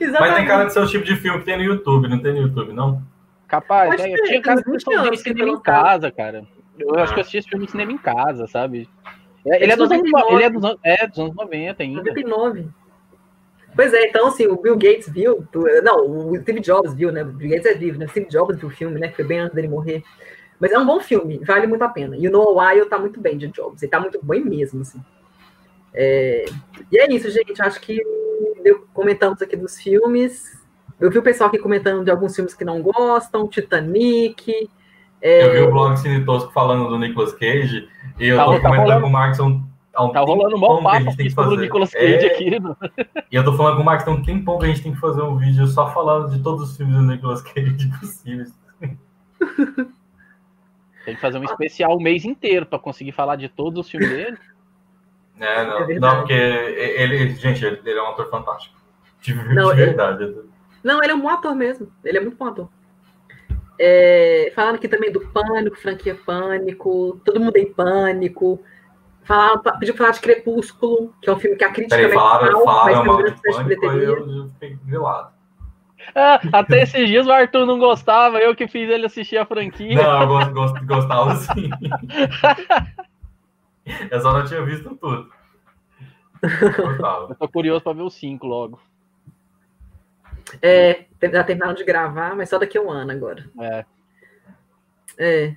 Mas 0.18 0.34
tem 0.34 0.46
cara 0.46 0.64
de 0.64 0.72
ser 0.72 0.78
o 0.80 0.86
tipo 0.86 1.04
de 1.04 1.14
filme 1.16 1.40
que 1.40 1.44
tem 1.44 1.58
no 1.58 1.64
YouTube, 1.64 2.08
não 2.08 2.18
tem 2.20 2.32
no 2.32 2.40
YouTube, 2.40 2.72
não? 2.72 3.02
Capaz, 3.46 4.00
é, 4.00 4.14
eu 4.14 4.22
tinha 4.24 4.40
cara 4.40 4.62
de 4.62 4.70
assistir 4.70 4.96
no 4.96 5.16
cinema 5.16 5.50
em 5.50 5.60
casa, 5.60 6.10
cara. 6.10 6.44
Eu 6.78 6.94
ah. 6.94 7.02
acho 7.02 7.12
que 7.12 7.18
eu 7.18 7.22
assisti 7.22 7.38
esse 7.38 7.48
filme 7.50 7.66
no 7.66 7.70
cinema 7.70 7.92
em 7.92 7.98
casa, 7.98 8.46
sabe? 8.46 8.88
É, 9.46 9.62
ele, 9.62 9.72
é 9.72 9.76
dos 9.76 9.90
anos, 9.90 10.10
ele 10.30 10.42
é 10.42 10.50
dos, 10.50 10.64
anos, 10.64 10.78
é 10.82 11.06
dos 11.06 11.18
anos 11.18 11.34
90 11.34 11.82
ainda. 11.82 11.98
99. 11.98 12.70
Pois 13.74 13.92
é, 13.94 14.06
então 14.06 14.26
assim, 14.26 14.46
o 14.46 14.60
Bill 14.60 14.76
Gates 14.76 15.08
viu, 15.08 15.46
não, 15.82 16.30
o 16.30 16.36
Steve 16.40 16.60
Jobs 16.60 16.92
viu, 16.94 17.10
né? 17.10 17.22
O 17.22 17.26
Bill 17.26 17.50
Gates 17.50 17.66
é 17.66 17.74
vivo, 17.74 17.98
né? 17.98 18.04
O 18.04 18.08
Steve 18.08 18.28
Jobs 18.28 18.58
viu 18.58 18.68
o 18.68 18.72
filme, 18.72 19.00
né? 19.00 19.08
Que 19.08 19.16
foi 19.16 19.24
bem 19.24 19.40
antes 19.40 19.54
dele 19.54 19.68
morrer. 19.68 20.02
Mas 20.60 20.72
é 20.72 20.78
um 20.78 20.86
bom 20.86 21.00
filme, 21.00 21.40
vale 21.44 21.66
muito 21.66 21.82
a 21.82 21.88
pena. 21.88 22.16
E 22.16 22.28
o 22.28 22.30
Noah 22.30 22.52
Weil 22.52 22.88
tá 22.88 22.98
muito 22.98 23.20
bem 23.20 23.36
de 23.36 23.48
Jobs, 23.48 23.82
ele 23.82 23.90
tá 23.90 23.98
muito 23.98 24.20
bem 24.24 24.44
mesmo, 24.44 24.82
assim. 24.82 25.00
É... 25.94 26.44
E 26.90 26.98
é 26.98 27.12
isso, 27.12 27.30
gente. 27.30 27.60
Acho 27.60 27.80
que 27.80 28.00
deu, 28.62 28.86
comentamos 28.92 29.42
aqui 29.42 29.56
dos 29.56 29.76
filmes. 29.80 30.60
Eu 31.00 31.10
vi 31.10 31.18
o 31.18 31.22
pessoal 31.22 31.48
aqui 31.48 31.58
comentando 31.58 32.04
de 32.04 32.10
alguns 32.10 32.34
filmes 32.34 32.54
que 32.54 32.64
não 32.64 32.80
gostam, 32.80 33.48
Titanic. 33.48 34.70
É... 35.20 35.46
Eu 35.46 35.52
vi 35.52 35.60
o 35.60 35.70
blog 35.72 35.96
Cine 35.96 36.24
Tosco 36.24 36.52
falando 36.52 36.88
do 36.88 36.98
Nicolas 36.98 37.32
Cage, 37.32 37.88
e 38.18 38.28
eu 38.28 38.36
tá, 38.36 38.44
tô 38.44 38.60
tá 38.60 38.68
comentando 38.68 39.00
com 39.00 39.08
o 39.08 39.12
Marcos 39.12 39.38
há 39.94 40.04
um 40.04 40.12
Tá 40.12 40.20
rolando 40.20 40.56
um 40.56 40.60
bom 40.60 40.82
papo 40.82 41.10
aqui 41.10 41.30
sobre 41.30 41.54
o 41.54 41.60
Nicolas 41.60 41.90
Cage 41.90 42.26
é... 42.26 42.32
aqui. 42.32 42.58
No... 42.58 42.76
E 43.30 43.36
eu 43.36 43.44
tô 43.44 43.52
falando 43.54 43.82
com 43.82 43.88
o 43.88 43.94
então 43.94 44.22
tem 44.22 44.42
pouco 44.42 44.64
a 44.64 44.66
gente 44.66 44.82
tem 44.82 44.92
que 44.92 45.00
fazer 45.00 45.22
um 45.22 45.36
vídeo 45.36 45.66
só 45.66 45.92
falando 45.92 46.30
de 46.30 46.42
todos 46.42 46.70
os 46.70 46.76
filmes 46.76 46.96
do 46.96 47.02
Nicolas 47.02 47.42
Cage 47.42 47.90
possíveis. 48.00 48.52
Tem 51.04 51.14
que 51.14 51.20
fazer 51.20 51.38
um 51.38 51.44
especial 51.44 51.96
o 51.96 52.00
mês 52.00 52.24
inteiro 52.24 52.64
para 52.66 52.78
conseguir 52.78 53.12
falar 53.12 53.36
de 53.36 53.48
todos 53.48 53.84
os 53.84 53.90
filmes 53.90 54.08
dele. 54.08 54.38
É, 55.40 55.64
não, 55.64 55.78
é 55.78 55.98
não 55.98 56.16
porque 56.18 56.32
ele, 56.32 57.34
gente, 57.34 57.64
ele, 57.64 57.80
ele, 57.84 57.98
é 57.98 58.02
um 58.02 58.08
ator 58.08 58.30
fantástico. 58.30 58.76
De, 59.20 59.34
não, 59.34 59.70
de 59.70 59.76
verdade. 59.76 60.24
Ele, 60.24 60.42
não, 60.84 61.02
ele 61.02 61.12
é 61.12 61.14
um 61.14 61.20
bom 61.20 61.28
ator 61.28 61.54
mesmo. 61.54 61.90
Ele 62.04 62.18
é 62.18 62.20
muito 62.20 62.36
bom 62.36 62.46
ator. 62.46 62.68
É, 63.78 64.52
falando 64.54 64.76
aqui 64.76 64.86
também 64.86 65.10
do 65.10 65.20
Pânico, 65.20 65.76
franquia 65.76 66.14
Pânico, 66.14 67.20
todo 67.24 67.40
mundo 67.40 67.56
em 67.56 67.72
Pânico. 67.72 68.60
Falaram, 69.24 69.62
pediu 69.78 69.96
falar 69.96 70.10
de 70.10 70.20
Crepúsculo, 70.20 71.14
que 71.20 71.30
é 71.30 71.32
um 71.32 71.38
filme 71.38 71.56
que 71.56 71.64
a 71.64 71.72
crítica 71.72 71.96
Peraí, 71.96 72.12
falaram, 72.12 72.64
mal, 72.64 72.84
falaram 72.84 73.04
mal 73.04 73.22
de 73.22 73.32
Pânico, 73.42 73.86
eu 73.86 74.48
fiquei 74.48 74.76
grilado. 74.84 75.32
Ah, 76.14 76.40
até 76.52 76.82
esses 76.82 77.08
dias 77.08 77.26
o 77.26 77.32
Arthur 77.32 77.64
não 77.64 77.78
gostava, 77.78 78.38
eu 78.38 78.56
que 78.56 78.66
fiz 78.66 78.90
ele 78.90 79.06
assistir 79.06 79.36
a 79.38 79.46
franquia. 79.46 79.94
Não, 79.94 80.22
eu 80.22 80.26
gost, 80.26 80.50
gost, 80.52 80.84
gostava 80.84 81.36
sim. 81.36 81.70
eu 84.10 84.20
só 84.20 84.32
não 84.32 84.44
tinha 84.44 84.64
visto 84.64 84.94
tudo. 84.96 85.30
Eu, 86.42 87.28
eu 87.28 87.34
tô 87.36 87.48
curioso 87.48 87.82
para 87.82 87.92
ver 87.92 88.02
o 88.02 88.10
5 88.10 88.44
logo. 88.44 88.80
É, 90.60 91.04
já 91.22 91.44
terminaram 91.44 91.74
de 91.74 91.84
gravar, 91.84 92.34
mas 92.34 92.48
só 92.48 92.58
daqui 92.58 92.76
a 92.76 92.82
um 92.82 92.90
ano 92.90 93.12
agora. 93.12 93.48
É. 93.60 93.84
É. 95.18 95.56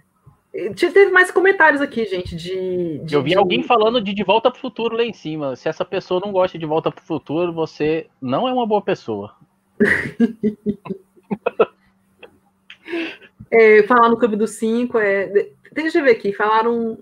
Teve 0.77 1.11
mais 1.11 1.30
comentários 1.32 1.82
aqui, 1.82 2.06
gente, 2.06 2.34
de. 2.34 2.99
de 2.99 3.14
eu 3.14 3.22
vi 3.22 3.32
de... 3.32 3.38
alguém 3.38 3.61
falando 3.61 3.99
de 3.99 4.14
De 4.14 4.23
Volta 4.23 4.49
para 4.49 4.57
o 4.57 4.61
Futuro 4.61 4.95
lá 4.95 5.03
em 5.03 5.11
cima. 5.11 5.53
Se 5.57 5.68
essa 5.68 5.84
pessoa 5.84 6.22
não 6.23 6.32
gosta 6.32 6.57
de 6.57 6.65
Volta 6.65 6.90
para 6.90 7.02
o 7.02 7.06
Futuro, 7.06 7.52
você 7.52 8.07
não 8.22 8.48
é 8.48 8.53
uma 8.53 8.65
boa 8.65 8.82
pessoa. 8.82 9.36
é, 13.52 13.84
falar 13.84 14.07
no 14.07 14.18
Clube 14.18 14.38
dos 14.38 14.52
Cinco, 14.52 14.98
é, 14.98 15.49
deixa 15.73 15.99
eu 15.99 16.06
ver 16.06 16.11
aqui, 16.11 16.32
falaram. 16.32 16.98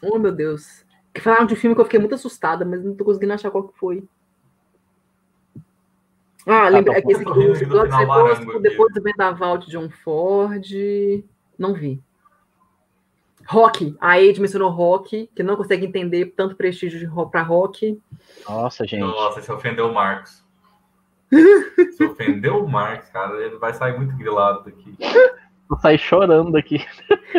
Oh, 0.00 0.16
meu 0.16 0.30
Deus. 0.30 0.86
Falaram 1.18 1.46
de 1.46 1.54
um 1.54 1.56
filme 1.56 1.74
que 1.74 1.80
eu 1.80 1.86
fiquei 1.86 1.98
muito 1.98 2.14
assustada, 2.14 2.64
mas 2.64 2.84
não 2.84 2.94
tô 2.94 3.04
conseguindo 3.04 3.32
achar 3.32 3.50
qual 3.50 3.66
que 3.66 3.76
foi. 3.76 4.04
Ah, 6.46 6.68
lembra, 6.68 6.96
é 6.96 7.02
que 7.02 7.10
esse, 7.10 7.24
depois, 7.24 7.58
depois 8.62 8.94
do 8.94 9.02
Vendaval 9.02 9.58
de 9.58 9.72
John 9.72 9.90
Ford. 9.90 10.64
Não 11.58 11.74
vi. 11.74 12.00
Rock. 13.52 13.94
A 14.00 14.18
Ed 14.18 14.40
mencionou 14.40 14.70
rock, 14.70 15.28
que 15.34 15.42
não 15.42 15.56
consegue 15.56 15.84
entender 15.84 16.32
tanto 16.34 16.56
prestígio 16.56 17.10
para 17.30 17.42
rock. 17.42 18.00
Nossa, 18.48 18.86
gente. 18.86 19.00
Nossa, 19.00 19.42
você 19.42 19.52
ofendeu 19.52 19.88
o 19.88 19.94
Marcos. 19.94 20.42
Se 21.96 22.04
ofendeu 22.04 22.64
o 22.64 22.68
Marcos, 22.68 23.10
cara, 23.10 23.38
ele 23.44 23.56
vai 23.58 23.74
sair 23.74 23.94
muito 23.96 24.16
grilado 24.16 24.64
daqui. 24.64 24.96
Vou 25.68 25.78
sair 25.78 25.98
chorando 25.98 26.52
daqui. 26.52 26.82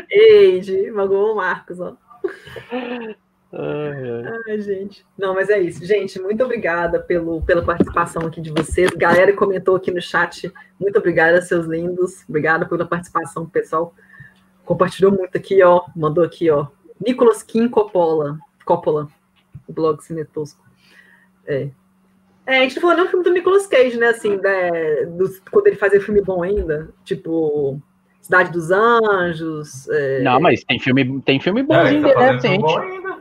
Eide, 0.09 0.91
magoou 0.91 1.33
o 1.33 1.35
Marcos, 1.35 1.79
ó. 1.79 1.95
Ai, 3.51 4.61
gente. 4.61 5.05
Não, 5.17 5.33
mas 5.33 5.49
é 5.49 5.59
isso. 5.59 5.83
Gente, 5.83 6.19
muito 6.19 6.43
obrigada 6.43 6.99
pelo, 6.99 7.41
pela 7.41 7.63
participação 7.63 8.27
aqui 8.27 8.39
de 8.39 8.51
vocês. 8.51 8.89
Galera 8.91 9.33
comentou 9.33 9.75
aqui 9.75 9.89
no 9.89 10.01
chat. 10.01 10.51
Muito 10.79 10.97
obrigada, 10.97 11.41
seus 11.41 11.65
lindos. 11.65 12.23
Obrigada 12.27 12.67
pela 12.67 12.85
participação, 12.85 13.47
pessoal. 13.47 13.93
Compartilhou 14.65 15.11
muito 15.11 15.35
aqui, 15.35 15.61
ó. 15.63 15.83
Mandou 15.95 16.23
aqui, 16.23 16.49
ó. 16.49 16.67
Nicolas 17.05 17.43
Kim 17.43 17.67
Coppola. 17.67 18.37
Coppola. 18.65 19.07
O 19.67 19.73
blog 19.73 20.01
Cinetosco. 20.03 20.63
É. 21.45 21.69
É, 22.45 22.57
a 22.57 22.61
gente 22.61 22.75
não 22.75 22.81
falou 22.81 22.97
nem 22.97 23.05
um 23.05 23.09
filme 23.09 23.23
do 23.23 23.31
Nicolas 23.31 23.67
Cage, 23.67 23.97
né? 23.97 24.07
Assim, 24.07 24.37
né, 24.37 25.05
do, 25.05 25.29
quando 25.49 25.67
ele 25.67 25.77
fazia 25.77 26.01
filme 26.01 26.21
bom 26.21 26.43
ainda. 26.43 26.89
Tipo, 27.05 27.81
Cidade 28.21 28.51
dos 28.51 28.71
Anjos. 28.71 29.87
É... 29.89 30.21
Não, 30.21 30.39
mas 30.39 30.63
tem 30.63 30.79
filme, 30.79 31.21
tem 31.21 31.39
filme 31.39 31.61
bonzinho 31.61 32.07
é, 32.07 32.13
tá 32.13 32.31
recente. 32.31 32.73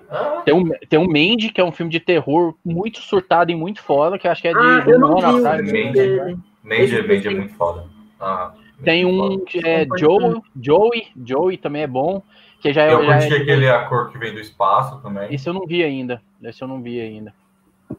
Ah. 0.09 0.43
Tem 0.45 0.55
um, 0.55 0.71
tem 0.89 0.99
um 0.99 1.07
Mandy, 1.07 1.51
que 1.51 1.61
é 1.61 1.65
um 1.65 1.73
filme 1.73 1.91
de 1.91 1.99
terror 1.99 2.55
muito 2.65 3.01
surtado 3.01 3.51
e 3.51 3.55
muito 3.55 3.83
foda, 3.83 4.19
que 4.19 4.29
acho 4.29 4.43
que 4.43 4.49
é 4.49 4.53
de 4.53 4.59
ah, 4.59 4.85
eu 4.87 4.99
não 4.99 5.17
vi 5.17 5.25
atrás. 5.25 5.61
Mandy, 5.61 6.21
Mandy, 6.63 7.09
Mandy 7.09 7.29
é 7.29 7.31
muito 7.31 7.55
foda. 7.55 7.85
Ah, 8.21 8.53
tem 8.83 9.05
um 9.05 9.45
que 9.45 9.59
é 9.67 9.87
Joe, 9.97 10.41
Joey, 10.61 11.09
Joey 11.25 11.57
também 11.57 11.83
é 11.83 11.87
bom. 11.87 12.23
Que 12.61 12.73
já 12.73 12.83
é, 12.83 12.93
eu 12.93 13.05
já 13.05 13.19
curti 13.19 13.35
é, 13.35 13.37
aquele 13.39 13.69
A 13.69 13.85
Cor 13.87 14.11
que 14.11 14.19
Vem 14.19 14.33
do 14.33 14.41
Espaço 14.41 15.01
também. 15.03 15.35
Esse 15.35 15.49
eu 15.49 15.53
não 15.53 15.67
vi 15.67 15.83
ainda. 15.83 16.23
Esse 16.43 16.63
eu 16.63 16.69
não 16.69 16.81
vi 16.81 17.01
ainda. 17.01 17.35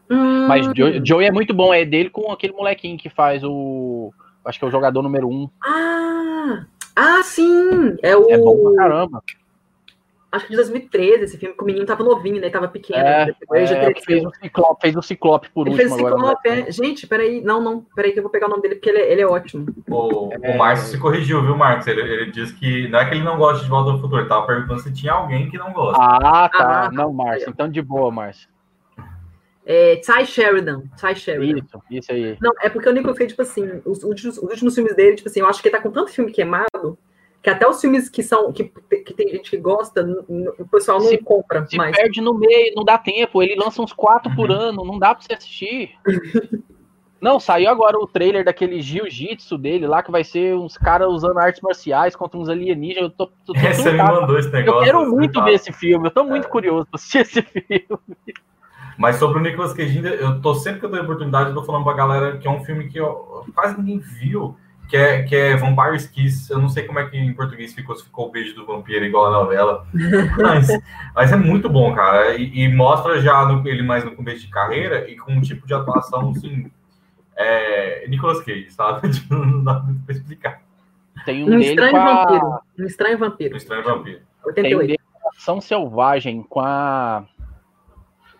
Hum. 0.09 0.47
Mas 0.47 0.65
Joey, 0.75 1.01
Joey 1.05 1.27
é 1.27 1.31
muito 1.31 1.53
bom, 1.53 1.73
é 1.73 1.83
dele 1.83 2.09
com 2.09 2.31
aquele 2.31 2.53
molequinho 2.53 2.97
que 2.97 3.09
faz 3.09 3.43
o. 3.43 4.13
Acho 4.45 4.59
que 4.59 4.65
é 4.65 4.67
o 4.67 4.71
jogador 4.71 5.01
número 5.01 5.27
um. 5.29 5.49
Ah! 5.63 6.65
Ah, 6.95 7.23
sim! 7.23 7.97
É 8.01 8.15
o. 8.15 8.29
É 8.29 8.37
bom 8.37 8.57
pra 8.63 8.75
caramba 8.75 9.23
acho 10.33 10.45
que 10.45 10.51
de 10.51 10.57
2013, 10.57 11.23
esse 11.23 11.37
filme, 11.37 11.55
que 11.55 11.63
o 11.63 11.65
menino 11.65 11.85
tava 11.85 12.03
novinho, 12.03 12.41
né? 12.41 12.49
Tava 12.49 12.67
pequeno. 12.67 12.99
É, 12.99 13.27
né? 13.27 13.35
é, 13.51 13.93
fez, 14.01 14.25
o 14.25 14.31
Ciclope, 14.31 14.81
fez 14.81 14.95
o 14.95 15.01
Ciclope 15.01 15.49
por 15.53 15.67
ele 15.67 15.75
último 15.75 15.89
fez 15.89 15.91
o 15.91 15.95
Ciclope, 15.95 16.49
agora. 16.49 16.67
É. 16.67 16.71
Gente, 16.71 17.05
peraí, 17.05 17.41
não, 17.41 17.61
não, 17.61 17.85
peraí 17.95 18.11
que 18.11 18.19
eu 18.19 18.23
vou 18.23 18.31
pegar 18.31 18.47
o 18.47 18.49
nome 18.49 18.63
dele, 18.63 18.75
porque 18.75 18.89
ele, 18.89 18.97
é, 18.97 19.11
ele 19.11 19.21
é 19.21 19.27
ótimo. 19.27 19.67
O, 19.87 20.31
é... 20.41 20.55
o 20.55 20.57
Márcio 20.57 20.87
se 20.87 20.97
corrigiu, 20.97 21.43
viu, 21.43 21.55
Marcos? 21.55 21.85
Ele, 21.85 22.01
ele 22.01 22.31
disse 22.31 22.55
que 22.55 22.87
não 22.89 22.99
é 22.99 23.05
que 23.05 23.13
ele 23.13 23.23
não 23.23 23.37
gosta 23.37 23.63
de 23.63 23.69
Volta 23.69 23.91
ao 23.91 23.99
Futuro, 23.99 24.27
tava 24.27 24.47
perguntando 24.47 24.79
se 24.79 24.91
tinha 24.91 25.13
alguém 25.13 25.49
que 25.49 25.57
não 25.57 25.71
gosta. 25.71 26.01
Ah, 26.01 26.49
tá. 26.49 26.85
Ah, 26.85 26.91
não, 26.91 27.13
Márcio, 27.13 27.49
então 27.49 27.69
de 27.69 27.81
boa, 27.81 28.11
Márcio. 28.11 28.49
É, 29.65 29.97
Ty 29.97 30.25
Sheridan. 30.25 30.81
Ty 30.99 31.15
Sheridan. 31.15 31.59
Isso, 31.59 31.81
isso 31.91 32.11
aí. 32.11 32.37
Não, 32.41 32.51
é 32.61 32.69
porque 32.69 32.89
o 32.89 32.91
Nico 32.91 33.13
fez, 33.13 33.29
tipo 33.29 33.43
assim, 33.43 33.81
os 33.85 34.03
últimos, 34.03 34.37
os 34.37 34.49
últimos 34.49 34.73
filmes 34.73 34.95
dele, 34.95 35.15
tipo 35.15 35.29
assim, 35.29 35.41
eu 35.41 35.47
acho 35.47 35.61
que 35.61 35.67
ele 35.67 35.75
tá 35.77 35.81
com 35.81 35.91
tanto 35.91 36.11
filme 36.11 36.31
queimado 36.31 36.97
que 37.43 37.49
até 37.49 37.67
os 37.67 37.81
filmes 37.81 38.07
que 38.07 38.23
são 38.23 38.53
que, 38.53 38.63
que 38.63 39.13
tem 39.13 39.27
gente 39.27 39.49
que 39.49 39.57
gosta, 39.57 40.01
o 40.57 40.65
pessoal 40.65 40.99
não 40.99 41.07
se, 41.07 41.17
compra 41.17 41.67
se 41.67 41.75
mais. 41.75 41.95
perde 41.95 42.21
no 42.21 42.33
meio, 42.33 42.73
não 42.73 42.85
dá 42.85 42.97
tempo. 42.97 43.43
Ele 43.43 43.55
lança 43.55 43.81
uns 43.81 43.91
quatro 43.91 44.33
por 44.33 44.49
ano, 44.49 44.85
não 44.85 44.97
dá 44.97 45.13
para 45.13 45.25
você 45.25 45.33
assistir. 45.33 45.91
não, 47.19 47.41
saiu 47.41 47.69
agora 47.69 47.99
o 47.99 48.07
trailer 48.07 48.45
daquele 48.45 48.81
jiu-jitsu 48.81 49.57
dele 49.57 49.85
lá, 49.85 50.01
que 50.01 50.09
vai 50.09 50.23
ser 50.23 50.55
uns 50.55 50.77
caras 50.77 51.09
usando 51.09 51.37
artes 51.37 51.59
marciais 51.61 52.15
contra 52.15 52.39
uns 52.39 52.47
alienígenas. 52.47 53.09
Eu 53.09 53.09
tô, 53.09 53.27
tô, 53.45 53.51
tô 53.51 53.59
Você 53.59 53.91
me 53.91 53.97
mandou 53.97 54.39
esse 54.39 54.49
negócio. 54.49 54.79
Eu 54.79 54.85
quero 54.85 55.11
muito 55.11 55.43
ver 55.43 55.53
esse 55.55 55.73
filme, 55.73 56.07
eu 56.07 56.11
tô 56.11 56.23
muito 56.23 56.47
é. 56.47 56.49
curioso 56.49 56.85
pra 56.85 56.95
assistir 56.95 57.19
esse 57.19 57.41
filme. 57.41 58.07
Mas 58.97 59.17
sobre 59.17 59.39
o 59.39 59.41
Nicolas 59.41 59.73
Cage, 59.73 60.01
eu 60.01 60.39
tô 60.39 60.55
sempre 60.55 60.79
que 60.79 60.85
eu 60.85 60.91
tenho 60.91 61.03
oportunidade, 61.03 61.49
eu 61.49 61.55
tô 61.55 61.63
falando 61.63 61.83
pra 61.83 61.93
galera 61.93 62.37
que 62.37 62.47
é 62.47 62.51
um 62.51 62.63
filme 62.63 62.87
que 62.87 62.99
eu, 62.99 63.43
quase 63.53 63.75
ninguém 63.77 63.99
viu 63.99 64.55
que 64.93 64.97
é, 64.97 65.23
que 65.23 65.35
é 65.35 65.55
Vampire's 65.55 66.05
Kiss. 66.05 66.51
Eu 66.51 66.59
não 66.59 66.69
sei 66.69 66.83
como 66.83 66.99
é 66.99 67.09
que 67.09 67.17
em 67.17 67.33
português 67.33 67.73
ficou, 67.73 67.95
se 67.95 68.03
ficou 68.03 68.27
o 68.27 68.31
beijo 68.31 68.53
do 68.53 68.63
vampiro 68.63 69.03
igual 69.03 69.25
a 69.25 69.43
novela. 69.43 69.87
Mas, 70.37 70.67
mas 71.15 71.31
é 71.31 71.35
muito 71.35 71.67
bom, 71.67 71.95
cara. 71.95 72.35
E, 72.35 72.59
e 72.59 72.67
mostra 72.71 73.19
já 73.19 73.43
no, 73.43 73.67
ele 73.67 73.81
mais 73.81 74.03
no 74.03 74.15
começo 74.15 74.41
de 74.41 74.49
carreira 74.49 75.09
e 75.09 75.15
com 75.15 75.31
um 75.31 75.41
tipo 75.41 75.65
de 75.65 75.73
atuação, 75.73 76.29
assim, 76.29 76.71
é, 77.35 78.07
Nicolas 78.07 78.41
Cage, 78.43 78.69
sabe? 78.69 79.09
Tipo, 79.09 79.33
não 79.33 79.63
dá 79.63 79.79
muito 79.79 80.05
pra 80.05 80.13
explicar. 80.13 80.61
Tem 81.25 81.43
um, 81.43 81.55
um 81.55 81.59
estranho 81.59 81.97
a... 81.97 82.05
vampiro. 82.05 82.59
Um 82.77 82.85
estranho 82.85 83.17
vampiro. 83.17 83.53
Um 83.53 83.57
estranho 83.57 83.83
vampiro. 83.83 84.21
88. 84.45 84.87
Tem 84.87 84.97
um 84.99 85.29
Ação 85.29 85.59
Selvagem 85.59 86.43
com 86.43 86.59
a... 86.59 87.25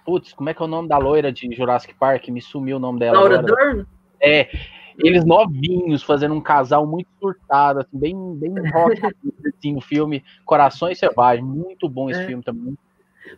Putz, 0.05 0.34
como 0.34 0.49
é 0.49 0.53
que 0.53 0.61
é 0.61 0.65
o 0.65 0.67
nome 0.67 0.88
da 0.88 0.99
loira 0.99 1.31
de 1.31 1.51
Jurassic 1.55 1.95
Park? 1.95 2.27
Me 2.27 2.41
sumiu 2.41 2.77
o 2.77 2.80
nome 2.80 2.99
dela. 2.99 3.17
Laura 3.17 3.41
Dern? 3.41 3.88
É, 4.21 4.49
eles 4.98 5.26
novinhos, 5.26 6.03
fazendo 6.03 6.34
um 6.34 6.41
casal 6.41 6.86
muito 6.86 7.07
surtado, 7.20 7.80
assim, 7.80 7.98
bem, 7.98 8.36
bem 8.36 8.53
rock, 8.72 9.02
assim, 9.48 9.76
o 9.76 9.82
filme 9.82 10.24
Corações 10.45 10.99
Selvagens, 10.99 11.48
muito 11.48 11.90
bom 11.90 12.10
esse 12.10 12.22
é. 12.22 12.26
filme 12.26 12.44
também. 12.44 12.78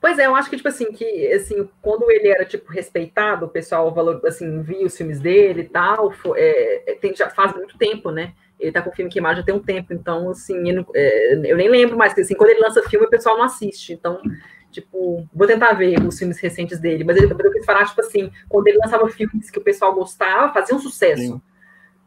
Pois 0.01 0.17
é, 0.17 0.25
eu 0.25 0.35
acho 0.35 0.49
que, 0.49 0.57
tipo 0.57 0.67
assim, 0.67 0.91
que, 0.91 1.27
assim, 1.31 1.69
quando 1.81 2.09
ele 2.09 2.27
era, 2.27 2.43
tipo, 2.43 2.71
respeitado, 2.71 3.45
o 3.45 3.49
pessoal, 3.49 3.93
valor, 3.93 4.21
assim, 4.25 4.61
via 4.61 4.85
os 4.85 4.97
filmes 4.97 5.19
dele 5.19 5.61
e 5.61 5.69
tal, 5.69 6.11
foi, 6.11 6.39
é, 6.39 6.97
tem, 6.99 7.15
já 7.15 7.29
faz 7.29 7.53
muito 7.53 7.77
tempo, 7.77 8.11
né? 8.11 8.33
Ele 8.59 8.71
tá 8.71 8.81
com 8.81 8.89
o 8.89 8.93
filme 8.93 9.11
queimado 9.11 9.37
já 9.37 9.43
tem 9.43 9.53
um 9.53 9.59
tempo, 9.59 9.93
então, 9.93 10.29
assim, 10.29 10.69
eu, 10.69 10.85
é, 10.93 11.33
eu 11.51 11.57
nem 11.57 11.69
lembro 11.69 11.97
mais, 11.97 12.11
porque, 12.11 12.21
assim, 12.21 12.35
quando 12.35 12.49
ele 12.49 12.61
lança 12.61 12.81
filme, 12.89 13.05
o 13.05 13.09
pessoal 13.09 13.37
não 13.37 13.45
assiste, 13.45 13.93
então, 13.93 14.21
tipo, 14.75 15.27
vou 15.33 15.47
tentar 15.47 15.73
ver 15.73 15.99
os 16.05 16.19
filmes 16.19 16.39
recentes 16.39 16.79
dele, 16.79 17.03
mas 17.03 17.17
ele, 17.17 17.31
eu 17.31 17.51
quis 17.51 17.65
falar, 17.65 17.85
tipo 17.85 18.01
assim, 18.01 18.29
quando 18.49 18.67
ele 18.67 18.77
lançava 18.77 19.07
filmes 19.07 19.49
que 19.49 19.59
o 19.59 19.63
pessoal 19.63 19.93
gostava, 19.95 20.53
fazia 20.53 20.75
um 20.75 20.79
sucesso. 20.79 21.21
Sim. 21.21 21.41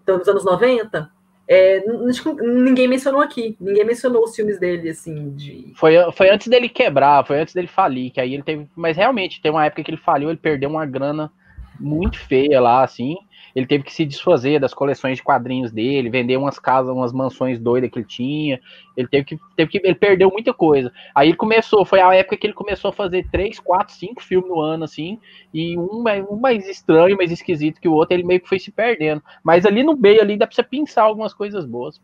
Então, 0.02 0.18
nos 0.18 0.28
anos 0.28 0.44
90, 0.44 1.10
é, 1.48 1.82
ninguém 2.40 2.86
mencionou 2.86 3.20
aqui, 3.20 3.56
ninguém 3.58 3.84
mencionou 3.84 4.24
os 4.24 4.36
filmes 4.36 4.58
dele, 4.58 4.90
assim, 4.90 5.30
de... 5.30 5.72
Foi, 5.76 5.94
foi 6.12 6.30
antes 6.30 6.48
dele 6.48 6.68
quebrar, 6.68 7.26
foi 7.26 7.40
antes 7.40 7.54
dele 7.54 7.68
falir, 7.68 8.10
que 8.10 8.20
aí 8.20 8.34
ele 8.34 8.42
teve... 8.42 8.68
Mas 8.76 8.96
realmente, 8.96 9.40
tem 9.40 9.50
uma 9.50 9.64
época 9.64 9.82
que 9.82 9.90
ele 9.90 9.96
faliu, 9.96 10.28
ele 10.28 10.38
perdeu 10.38 10.68
uma 10.68 10.84
grana 10.84 11.32
muito 11.80 12.18
feia 12.18 12.60
lá, 12.60 12.82
assim, 12.82 13.16
ele 13.54 13.66
teve 13.66 13.84
que 13.84 13.92
se 13.92 14.04
desfazer 14.04 14.60
das 14.60 14.74
coleções 14.74 15.18
de 15.18 15.22
quadrinhos 15.22 15.72
dele, 15.72 16.10
vender 16.10 16.36
umas 16.36 16.58
casas, 16.58 16.94
umas 16.94 17.12
mansões 17.12 17.58
doidas 17.58 17.90
que 17.90 17.98
ele 17.98 18.06
tinha. 18.06 18.60
Ele 18.96 19.08
teve 19.08 19.24
que, 19.24 19.38
teve 19.56 19.70
que, 19.70 19.80
ele 19.82 19.94
perdeu 19.94 20.30
muita 20.30 20.52
coisa. 20.52 20.92
Aí 21.14 21.28
ele 21.28 21.36
começou, 21.36 21.84
foi 21.84 22.00
a 22.00 22.14
época 22.14 22.36
que 22.36 22.46
ele 22.46 22.54
começou 22.54 22.90
a 22.90 22.92
fazer 22.92 23.26
três, 23.30 23.58
quatro, 23.58 23.94
cinco 23.94 24.22
filmes 24.22 24.48
no 24.48 24.60
ano, 24.60 24.84
assim, 24.84 25.18
e 25.52 25.78
um, 25.78 26.04
um 26.30 26.36
mais 26.36 26.68
estranho, 26.68 27.16
mais 27.16 27.30
esquisito 27.30 27.80
que 27.80 27.88
o 27.88 27.92
outro, 27.92 28.14
ele 28.14 28.24
meio 28.24 28.40
que 28.40 28.48
foi 28.48 28.58
se 28.58 28.70
perdendo. 28.70 29.22
Mas 29.42 29.64
ali 29.64 29.82
no 29.82 29.96
meio 29.96 30.20
ali 30.20 30.36
dá 30.36 30.46
pra 30.46 30.54
você 30.54 30.62
pensar 30.62 31.02
algumas 31.02 31.32
coisas 31.32 31.64
boas. 31.64 32.00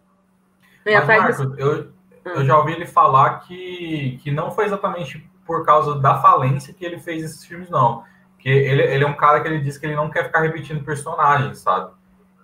É, 0.84 0.96
Mas, 0.96 1.06
Marcos, 1.06 1.58
eu, 1.58 1.88
eu 2.24 2.44
já 2.44 2.58
ouvi 2.58 2.72
ele 2.72 2.86
falar 2.86 3.40
que, 3.40 4.18
que 4.22 4.30
não 4.30 4.50
foi 4.50 4.66
exatamente 4.66 5.24
por 5.46 5.64
causa 5.64 5.98
da 5.98 6.20
falência 6.20 6.72
que 6.72 6.84
ele 6.84 6.98
fez 6.98 7.22
esses 7.22 7.44
filmes, 7.44 7.68
não 7.70 8.02
porque 8.44 8.50
ele, 8.50 8.82
ele 8.82 9.04
é 9.04 9.06
um 9.06 9.16
cara 9.16 9.40
que 9.40 9.48
ele 9.48 9.60
diz 9.60 9.78
que 9.78 9.86
ele 9.86 9.96
não 9.96 10.10
quer 10.10 10.24
ficar 10.24 10.40
repetindo 10.40 10.84
personagens, 10.84 11.60
sabe? 11.60 11.92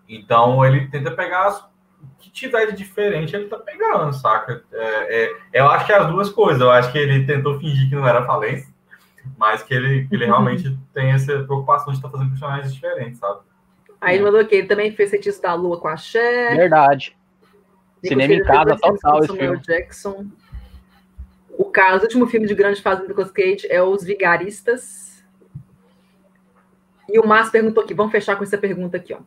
Então 0.09 0.65
ele 0.65 0.89
tenta 0.89 1.11
pegar 1.11 1.51
o 1.51 2.07
que 2.19 2.31
tiver 2.31 2.65
de 2.69 2.73
diferente, 2.73 3.37
ele 3.37 3.49
tá 3.49 3.59
pegando, 3.59 4.11
saca? 4.15 4.65
É, 4.73 5.25
é, 5.25 5.33
eu 5.53 5.69
acho 5.69 5.85
que 5.85 5.93
é 5.93 5.99
as 5.99 6.09
duas 6.09 6.31
coisas. 6.31 6.63
Eu 6.63 6.71
acho 6.71 6.91
que 6.91 6.97
ele 6.97 7.27
tentou 7.27 7.61
fingir 7.61 7.91
que 7.91 7.95
não 7.95 8.09
era 8.09 8.25
falência, 8.25 8.73
mas 9.37 9.63
que 9.63 9.75
ele, 9.75 10.09
que 10.09 10.15
ele 10.15 10.25
uhum. 10.25 10.31
realmente 10.31 10.75
tem 10.95 11.11
essa 11.11 11.27
preocupação 11.45 11.93
de 11.93 11.99
estar 11.99 12.09
tá 12.09 12.13
fazendo 12.13 12.31
personagens 12.31 12.73
diferentes, 12.73 13.19
sabe? 13.19 13.41
Aí 14.01 14.15
ele 14.15 14.25
mandou 14.25 14.43
que 14.47 14.55
ele 14.55 14.67
também 14.67 14.91
fez 14.93 15.11
Feitiço 15.11 15.43
da 15.43 15.53
Lua 15.53 15.79
com 15.79 15.89
a 15.89 15.99
Cher. 15.99 16.57
Verdade. 16.57 17.15
Cinema 18.03 18.33
em 18.33 18.43
casa, 18.43 18.75
total 18.75 19.23
esse 19.23 19.37
filme. 19.37 19.59
Jackson. 19.59 20.27
O 21.59 21.67
caso, 21.67 21.99
o 21.99 22.03
último 22.05 22.27
filme 22.27 22.47
de 22.47 22.55
grande 22.55 22.81
fase 22.81 23.03
do 23.03 23.09
Nicolas 23.09 23.31
Cage 23.31 23.67
é 23.69 23.83
Os 23.83 24.03
Vigaristas. 24.03 25.10
E 27.12 27.19
o 27.19 27.27
Márcio 27.27 27.53
perguntou 27.53 27.82
aqui, 27.82 27.95
vamos 27.95 28.12
fechar 28.12 28.37
com 28.37 28.45
essa 28.45 28.59
pergunta 28.59 28.97
aqui, 28.97 29.15
ó. 29.15 29.19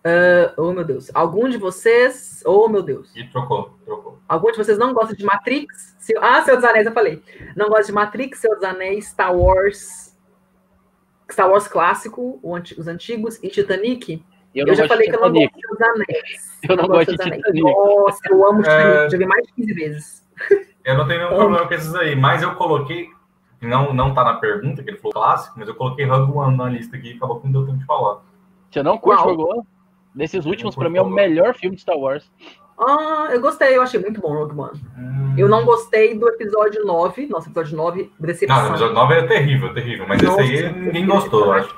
Uh, 0.00 0.52
oh, 0.56 0.72
meu 0.72 0.84
Deus. 0.84 1.10
Algum 1.14 1.48
de 1.48 1.58
vocês. 1.58 2.42
Oh, 2.46 2.68
meu 2.68 2.82
Deus. 2.82 3.14
E 3.14 3.24
trocou, 3.28 3.78
trocou. 3.84 4.18
Algum 4.26 4.50
de 4.50 4.56
vocês 4.56 4.78
não 4.78 4.94
gosta 4.94 5.14
de 5.14 5.24
Matrix? 5.24 5.96
Se... 5.98 6.14
Ah, 6.18 6.42
Senhor 6.42 6.56
dos 6.56 6.64
Anéis, 6.64 6.86
eu 6.86 6.92
falei. 6.92 7.22
Não 7.54 7.68
gosta 7.68 7.86
de 7.86 7.92
Matrix, 7.92 8.38
Senhor 8.38 8.54
dos 8.54 8.64
Anéis, 8.64 9.08
Star 9.08 9.36
Wars. 9.36 10.16
Star 11.30 11.50
Wars 11.50 11.68
clássico, 11.68 12.40
os 12.42 12.88
antigos, 12.88 13.38
e 13.42 13.48
Titanic? 13.48 14.24
Eu, 14.54 14.66
eu 14.66 14.74
já 14.74 14.88
falei 14.88 15.08
que 15.08 15.14
eu 15.14 15.20
não 15.20 15.32
gosto 15.32 15.52
dos 15.52 15.80
Anéis. 15.82 16.50
Eu 16.68 16.76
não, 16.76 16.82
não 16.82 16.90
gosto 16.90 17.10
de 17.12 17.16
Titanic. 17.16 17.60
Nossa, 17.62 18.20
eu 18.30 18.46
amo 18.46 18.58
Titanic. 18.58 19.06
É... 19.06 19.10
Já 19.10 19.16
vi 19.16 19.24
mais 19.24 19.46
de 19.46 19.52
15 19.54 19.72
vezes. 19.72 20.28
Eu 20.84 20.98
não 20.98 21.08
tenho 21.08 21.20
nenhum 21.20 21.34
problema 21.34 21.66
com 21.66 21.72
esses 21.72 21.94
aí, 21.94 22.14
mas 22.14 22.42
eu 22.42 22.54
coloquei 22.54 23.08
não, 23.60 23.92
não 23.92 24.14
tá 24.14 24.24
na 24.24 24.34
pergunta, 24.34 24.82
que 24.82 24.90
ele 24.90 24.96
falou 24.96 25.12
clássico, 25.12 25.58
mas 25.58 25.68
eu 25.68 25.74
coloquei 25.74 26.06
Rogue 26.06 26.32
One 26.32 26.56
na 26.56 26.68
lista 26.68 26.96
aqui 26.96 27.12
e 27.12 27.16
acabou 27.16 27.40
que 27.40 27.46
não 27.46 27.52
deu 27.52 27.66
tempo 27.66 27.78
de 27.78 27.84
falar. 27.84 28.20
Você 28.70 28.82
não 28.82 28.96
curte 28.96 29.22
Rogue 29.22 29.42
One? 29.42 29.62
Desses 30.14 30.46
últimos, 30.46 30.74
para 30.74 30.88
mim, 30.88 30.98
é 30.98 31.02
o 31.02 31.08
melhor 31.08 31.54
filme 31.54 31.76
de 31.76 31.82
Star 31.82 31.96
Wars. 31.96 32.30
Ah, 32.78 33.28
eu 33.30 33.40
gostei, 33.40 33.76
eu 33.76 33.82
achei 33.82 34.00
muito 34.00 34.20
bom 34.20 34.32
Rogue 34.32 34.58
One. 34.58 34.80
Hum. 34.98 35.34
Eu 35.36 35.48
não 35.48 35.64
gostei 35.64 36.18
do 36.18 36.26
episódio 36.28 36.84
9. 36.84 37.26
Nossa, 37.26 37.48
episódio 37.48 37.76
9, 37.76 38.12
decepção. 38.18 38.56
Não, 38.56 38.64
o 38.64 38.70
episódio 38.70 38.94
9 38.94 39.14
é 39.14 39.26
terrível, 39.26 39.74
terrível. 39.74 40.08
Mas 40.08 40.22
Nossa, 40.22 40.42
esse 40.42 40.64
aí 40.64 40.72
ninguém 40.72 41.06
gostou, 41.06 41.46
eu 41.46 41.52
acho. 41.52 41.76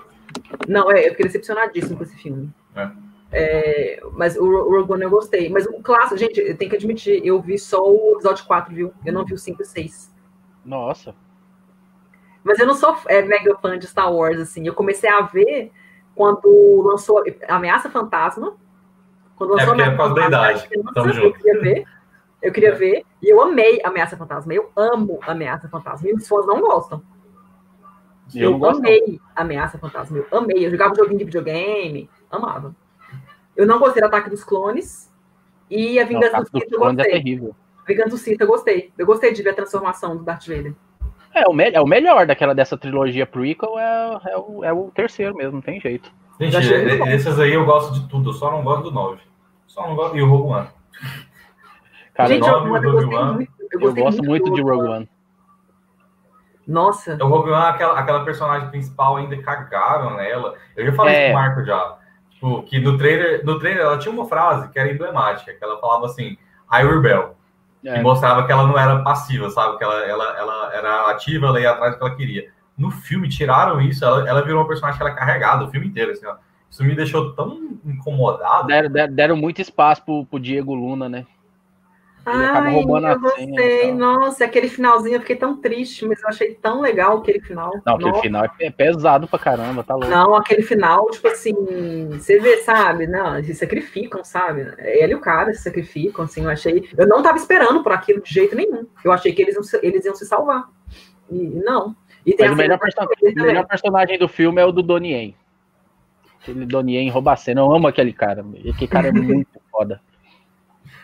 Não, 0.68 0.90
é, 0.90 1.06
eu 1.06 1.10
fiquei 1.10 1.26
decepcionadíssimo 1.26 1.96
com 1.96 2.04
esse 2.04 2.16
filme. 2.16 2.50
É. 2.76 2.90
É, 3.34 4.02
mas 4.12 4.36
o, 4.36 4.44
o 4.44 4.78
Rogue 4.78 4.92
One 4.92 5.02
eu 5.02 5.10
gostei. 5.10 5.48
Mas 5.48 5.66
o 5.66 5.82
clássico, 5.82 6.16
gente, 6.16 6.38
eu 6.38 6.56
tenho 6.56 6.70
que 6.70 6.76
admitir, 6.76 7.20
eu 7.24 7.40
vi 7.40 7.58
só 7.58 7.82
o 7.82 8.12
episódio 8.14 8.44
4, 8.46 8.74
viu? 8.74 8.92
Eu 9.04 9.12
não 9.12 9.24
vi 9.24 9.34
o 9.34 9.38
5 9.38 9.60
e 9.60 9.64
6. 9.64 10.14
Nossa. 10.64 11.14
Mas 12.44 12.58
eu 12.58 12.66
não 12.66 12.74
sou 12.74 12.96
é, 13.06 13.22
mega 13.22 13.56
fã 13.58 13.78
de 13.78 13.86
Star 13.86 14.12
Wars, 14.12 14.40
assim. 14.40 14.66
Eu 14.66 14.74
comecei 14.74 15.08
a 15.08 15.20
ver 15.20 15.70
quando 16.14 16.82
lançou 16.84 17.22
Ameaça 17.48 17.90
Fantasma. 17.90 18.56
Quando 19.36 19.54
lançou 19.54 19.74
é, 19.74 19.82
é 19.82 19.90
por 19.90 19.96
causa 19.96 20.14
da 20.14 20.26
idade. 20.26 20.68
Eu 20.72 21.32
queria 21.32 21.60
ver. 21.60 21.84
Eu 22.42 22.52
queria 22.52 22.74
ver. 22.74 23.04
E 23.22 23.32
eu 23.32 23.40
amei 23.40 23.80
Ameaça 23.84 24.16
Fantasma. 24.16 24.52
Eu 24.52 24.70
amo 24.76 25.20
Ameaça 25.22 25.68
Fantasma. 25.68 26.08
E 26.08 26.14
os 26.14 26.26
fãs 26.26 26.46
não 26.46 26.60
gostam. 26.60 27.02
Eu, 28.34 28.52
eu 28.52 28.64
amei 28.66 29.20
Ameaça 29.34 29.78
Fantasma. 29.78 30.18
Eu 30.18 30.38
amei. 30.38 30.66
Eu 30.66 30.70
jogava 30.70 30.94
joguinho 30.94 31.18
de 31.18 31.24
videogame. 31.24 32.10
Amava. 32.30 32.74
Eu 33.54 33.66
não 33.66 33.78
gostei 33.78 34.02
do 34.02 34.06
Ataque 34.06 34.30
dos 34.30 34.42
Clones. 34.42 35.12
E 35.70 35.98
a 36.00 36.04
Vingança 36.04 36.40
do 36.40 36.46
Sith 36.46 36.72
eu 36.72 36.84
é 36.84 36.88
gostei. 36.88 37.06
É 37.06 37.10
terrível. 37.10 37.56
Vingança 37.86 38.10
do 38.10 38.18
Sith 38.18 38.40
eu 38.40 38.46
gostei. 38.46 38.92
Eu 38.98 39.06
gostei 39.06 39.32
de 39.32 39.42
ver 39.42 39.50
a 39.50 39.54
transformação 39.54 40.16
do 40.16 40.24
Darth 40.24 40.46
Vader. 40.46 40.74
É, 41.34 41.48
o, 41.48 41.52
me 41.52 41.70
é 41.70 41.80
o 41.80 41.86
melhor 41.86 42.26
daquela 42.26 42.54
dessa 42.54 42.76
trilogia 42.76 43.26
prequel 43.26 43.78
é, 43.78 44.20
é, 44.26 44.36
o, 44.36 44.64
é 44.64 44.72
o 44.72 44.90
terceiro 44.94 45.34
mesmo, 45.34 45.54
não 45.54 45.60
tem 45.60 45.80
jeito. 45.80 46.12
Gente, 46.38 46.56
esses 47.14 47.38
aí 47.38 47.54
eu 47.54 47.64
gosto 47.64 47.94
de 47.94 48.08
tudo, 48.08 48.30
eu 48.30 48.34
só 48.34 48.50
não 48.50 48.62
gosto 48.62 48.84
do 48.84 48.90
9. 48.90 49.20
Só 49.66 49.86
não 49.86 49.94
gosto. 49.94 50.16
E 50.16 50.22
o 50.22 50.28
Rogue 50.28 50.52
One. 50.52 50.68
Cara, 52.14 52.28
Gente, 52.28 52.48
o 52.48 52.66
9 52.66 52.86
eu, 52.86 53.00
eu, 53.00 53.34
muito, 53.34 53.52
eu, 53.70 53.80
eu 53.80 53.94
gosto 53.94 54.22
muito, 54.22 54.50
muito 54.50 54.54
de 54.54 54.62
Rogue 54.62 54.88
One. 54.88 55.08
Nossa. 56.66 57.16
O 57.22 57.28
Rogue 57.28 57.50
One, 57.50 57.66
aquela, 57.66 57.98
aquela 57.98 58.24
personagem 58.24 58.68
principal, 58.68 59.16
ainda 59.16 59.36
cagaram 59.40 60.16
nela. 60.16 60.54
Eu 60.76 60.86
já 60.86 60.92
falei 60.92 61.14
é. 61.14 61.26
com 61.26 61.32
o 61.32 61.34
Marco 61.34 61.64
já. 61.64 61.98
Tipo, 62.30 62.62
que 62.64 62.80
no 62.80 62.98
trailer, 62.98 63.44
no 63.44 63.58
trailer 63.58 63.84
ela 63.84 63.98
tinha 63.98 64.12
uma 64.12 64.26
frase 64.26 64.68
que 64.70 64.78
era 64.78 64.90
emblemática, 64.90 65.54
que 65.54 65.64
ela 65.64 65.80
falava 65.80 66.06
assim, 66.06 66.36
I 66.72 66.84
rebel. 66.84 67.36
É. 67.84 67.98
E 67.98 68.02
mostrava 68.02 68.46
que 68.46 68.52
ela 68.52 68.66
não 68.66 68.78
era 68.78 69.02
passiva, 69.02 69.50
sabe? 69.50 69.78
Que 69.78 69.84
ela, 69.84 70.04
ela, 70.04 70.38
ela 70.38 70.74
era 70.74 71.10
ativa, 71.10 71.46
ela 71.46 71.60
ia 71.60 71.70
atrás 71.70 71.92
do 71.94 71.98
que 71.98 72.04
ela 72.04 72.14
queria. 72.14 72.50
No 72.76 72.90
filme, 72.90 73.28
tiraram 73.28 73.80
isso, 73.80 74.04
ela, 74.04 74.28
ela 74.28 74.42
virou 74.42 74.60
uma 74.60 74.68
personagem 74.68 74.98
que 74.98 75.04
era 75.04 75.14
carregada 75.14 75.64
o 75.64 75.70
filme 75.70 75.86
inteiro, 75.86 76.12
assim, 76.12 76.26
ó. 76.26 76.36
Isso 76.70 76.82
me 76.84 76.94
deixou 76.94 77.34
tão 77.34 77.78
incomodado. 77.84 78.66
Deram, 78.66 79.14
deram 79.14 79.36
muito 79.36 79.60
espaço 79.60 80.02
pro, 80.04 80.24
pro 80.24 80.40
Diego 80.40 80.74
Luna, 80.74 81.06
né? 81.06 81.26
Ele 82.24 82.36
Ai, 82.36 82.74
roubando 82.74 83.08
eu 83.08 83.18
gostei. 83.18 83.90
Então. 83.90 83.96
Nossa, 83.96 84.44
aquele 84.44 84.68
finalzinho 84.68 85.16
eu 85.16 85.20
fiquei 85.20 85.34
tão 85.34 85.56
triste, 85.56 86.06
mas 86.06 86.22
eu 86.22 86.28
achei 86.28 86.54
tão 86.54 86.80
legal 86.80 87.18
aquele 87.18 87.40
final. 87.40 87.72
Não, 87.84 87.94
aquele 87.94 88.10
Nossa. 88.10 88.22
final 88.22 88.48
é 88.60 88.70
pesado 88.70 89.26
pra 89.26 89.38
caramba, 89.40 89.82
tá 89.82 89.94
louco. 89.94 90.08
Não, 90.08 90.34
aquele 90.36 90.62
final, 90.62 91.10
tipo 91.10 91.26
assim, 91.26 91.54
você 92.10 92.38
vê, 92.38 92.58
sabe? 92.58 93.08
Não, 93.08 93.34
eles 93.34 93.46
se 93.46 93.54
sacrificam, 93.54 94.22
sabe? 94.22 94.72
Ele 94.78 95.12
e 95.12 95.16
o 95.16 95.20
cara 95.20 95.52
se 95.52 95.62
sacrificam, 95.62 96.24
assim, 96.24 96.44
eu 96.44 96.50
achei. 96.50 96.88
Eu 96.96 97.08
não 97.08 97.22
tava 97.22 97.36
esperando 97.38 97.82
por 97.82 97.90
aquilo 97.90 98.22
de 98.22 98.32
jeito 98.32 98.54
nenhum. 98.54 98.86
Eu 99.04 99.10
achei 99.10 99.32
que 99.32 99.42
eles 99.42 99.56
iam, 99.56 99.80
eles 99.82 100.04
iam 100.04 100.14
se 100.14 100.24
salvar. 100.24 100.68
E 101.28 101.34
não. 101.64 101.96
E 102.24 102.36
mas 102.38 102.52
o 102.52 102.54
melhor, 102.56 102.78
person... 102.78 103.04
o 103.04 103.42
melhor 103.42 103.66
personagem 103.66 104.16
do 104.16 104.28
filme 104.28 104.62
é 104.62 104.64
o 104.64 104.70
do 104.70 104.80
Donnie 104.80 105.34
Aquele 106.40 106.66
Donnie 106.66 107.08
rouba 107.08 107.32
a 107.32 107.36
cena. 107.36 107.60
Eu 107.60 107.72
amo 107.72 107.88
aquele 107.88 108.12
cara. 108.12 108.44
Aquele 108.72 108.88
cara 108.88 109.08
é 109.08 109.10
muito 109.12 109.60
foda. 109.70 110.00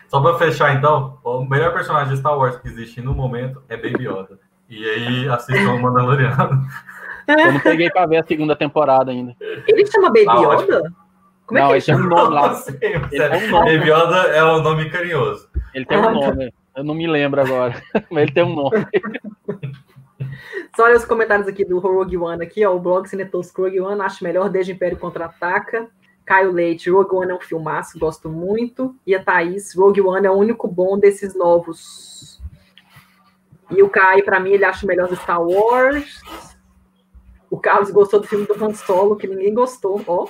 Só 0.09 0.19
pra 0.19 0.37
fechar, 0.39 0.75
então, 0.75 1.19
o 1.23 1.45
melhor 1.45 1.71
personagem 1.71 2.13
de 2.13 2.19
Star 2.19 2.37
Wars 2.37 2.57
que 2.57 2.67
existe 2.67 2.99
no 2.99 3.13
momento 3.13 3.63
é 3.69 3.77
Baby 3.77 4.07
Yoda. 4.07 4.39
E 4.67 4.83
aí 4.83 5.29
assistam 5.29 5.73
o 5.73 5.81
Mandaloriano. 5.81 6.67
Eu 7.27 7.53
não 7.53 7.59
peguei 7.59 7.91
pra 7.91 8.07
ver 8.07 8.17
a 8.17 8.25
segunda 8.25 8.55
temporada 8.55 9.11
ainda. 9.11 9.35
Ele 9.67 9.85
chama 9.85 10.07
Baby 10.07 10.25
ah, 10.27 10.35
Yoda? 10.35 10.93
Como 11.45 11.59
é 11.59 11.61
não, 11.61 11.73
é 11.73 11.77
esse 11.77 11.91
é 11.91 11.95
um 11.95 12.07
nome 12.07 12.33
lá. 12.33 12.63
Ele 12.81 13.23
é 13.23 13.37
um 13.37 13.49
nome. 13.51 13.71
Yoda 13.71 14.17
é 14.29 14.43
um 14.43 14.61
nome 14.61 14.89
carinhoso. 14.89 15.47
Ele 15.73 15.85
tem 15.85 15.97
um 15.99 16.11
nome. 16.11 16.53
Eu 16.75 16.83
não 16.83 16.95
me 16.95 17.07
lembro 17.07 17.41
agora, 17.41 17.81
mas 18.09 18.23
ele 18.23 18.31
tem 18.31 18.43
um 18.43 18.55
nome. 18.55 18.85
Só 20.75 20.83
olha 20.85 20.97
os 20.97 21.05
comentários 21.05 21.47
aqui 21.47 21.65
do 21.65 21.79
Rogue 21.79 22.17
One 22.17 22.43
aqui, 22.43 22.65
ó. 22.65 22.75
O 22.75 22.79
blog 22.79 23.07
Cinetos 23.07 23.51
Rogue 23.51 23.79
One 23.79 24.01
acho 24.01 24.23
melhor 24.23 24.49
desde 24.49 24.71
Império 24.71 24.97
Contra-Ataca. 24.97 25.87
Caio 26.29 26.51
Leite, 26.51 26.91
Rogue 26.91 27.15
One 27.15 27.31
é 27.31 27.35
um 27.35 27.39
filmaço, 27.39 27.97
gosto 27.97 28.29
muito. 28.29 28.95
E 29.03 29.15
a 29.15 29.23
Thaís, 29.23 29.73
Rogue 29.73 29.99
One 30.01 30.27
é 30.27 30.29
o 30.29 30.35
único 30.35 30.67
bom 30.67 30.95
desses 30.95 31.33
novos. 31.33 32.39
E 33.71 33.81
o 33.81 33.89
Caio, 33.89 34.23
para 34.23 34.39
mim, 34.39 34.51
ele 34.51 34.63
acha 34.63 34.85
melhor 34.85 35.07
do 35.07 35.15
Star 35.15 35.41
Wars. 35.41 36.21
O 37.49 37.59
Carlos 37.59 37.89
gostou 37.89 38.19
do 38.19 38.27
filme 38.27 38.45
do 38.45 38.63
Han 38.63 38.75
Solo, 38.75 39.15
que 39.15 39.25
ninguém 39.25 39.51
gostou, 39.51 40.03
ó. 40.05 40.27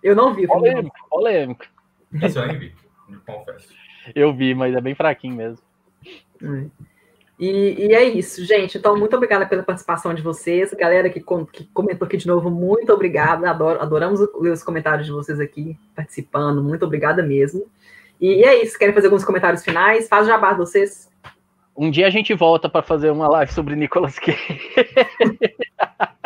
Eu 0.00 0.14
não 0.14 0.32
vi. 0.32 0.46
Polêmico, 0.46 0.94
polêmico. 1.10 1.64
Isso 2.12 2.38
eu 2.38 2.46
nem 2.46 2.58
vi, 2.60 2.74
confesso. 3.26 3.74
Eu 4.14 4.32
vi, 4.32 4.54
mas 4.54 4.72
é 4.72 4.80
bem 4.80 4.94
fraquinho 4.94 5.34
mesmo. 5.34 5.58
É. 6.40 6.66
E, 7.42 7.88
e, 7.88 7.92
é 7.92 8.04
isso, 8.04 8.44
gente. 8.44 8.78
Então, 8.78 8.96
muito 8.96 9.16
obrigada 9.16 9.44
pela 9.44 9.64
participação 9.64 10.14
de 10.14 10.22
vocês. 10.22 10.72
Galera 10.74 11.10
que, 11.10 11.18
com, 11.18 11.44
que 11.44 11.64
comentou 11.74 12.06
aqui 12.06 12.16
de 12.16 12.28
novo, 12.28 12.48
muito 12.48 12.92
obrigada. 12.92 13.50
Adoro, 13.50 13.82
adoramos 13.82 14.20
ler 14.38 14.52
os 14.52 14.62
comentários 14.62 15.06
de 15.06 15.12
vocês 15.12 15.40
aqui 15.40 15.76
participando. 15.92 16.62
Muito 16.62 16.84
obrigada 16.84 17.20
mesmo. 17.20 17.64
E, 18.20 18.36
e 18.36 18.44
é 18.44 18.62
isso. 18.62 18.78
Querem 18.78 18.94
fazer 18.94 19.08
alguns 19.08 19.24
comentários 19.24 19.64
finais? 19.64 20.06
Faz 20.06 20.28
jabá 20.28 20.52
de 20.52 20.58
vocês. 20.58 21.10
Um 21.76 21.90
dia 21.90 22.06
a 22.06 22.10
gente 22.10 22.32
volta 22.32 22.68
para 22.68 22.80
fazer 22.80 23.10
uma 23.10 23.26
live 23.26 23.52
sobre 23.52 23.74
Nicolas 23.74 24.20
Cage. 24.20 24.60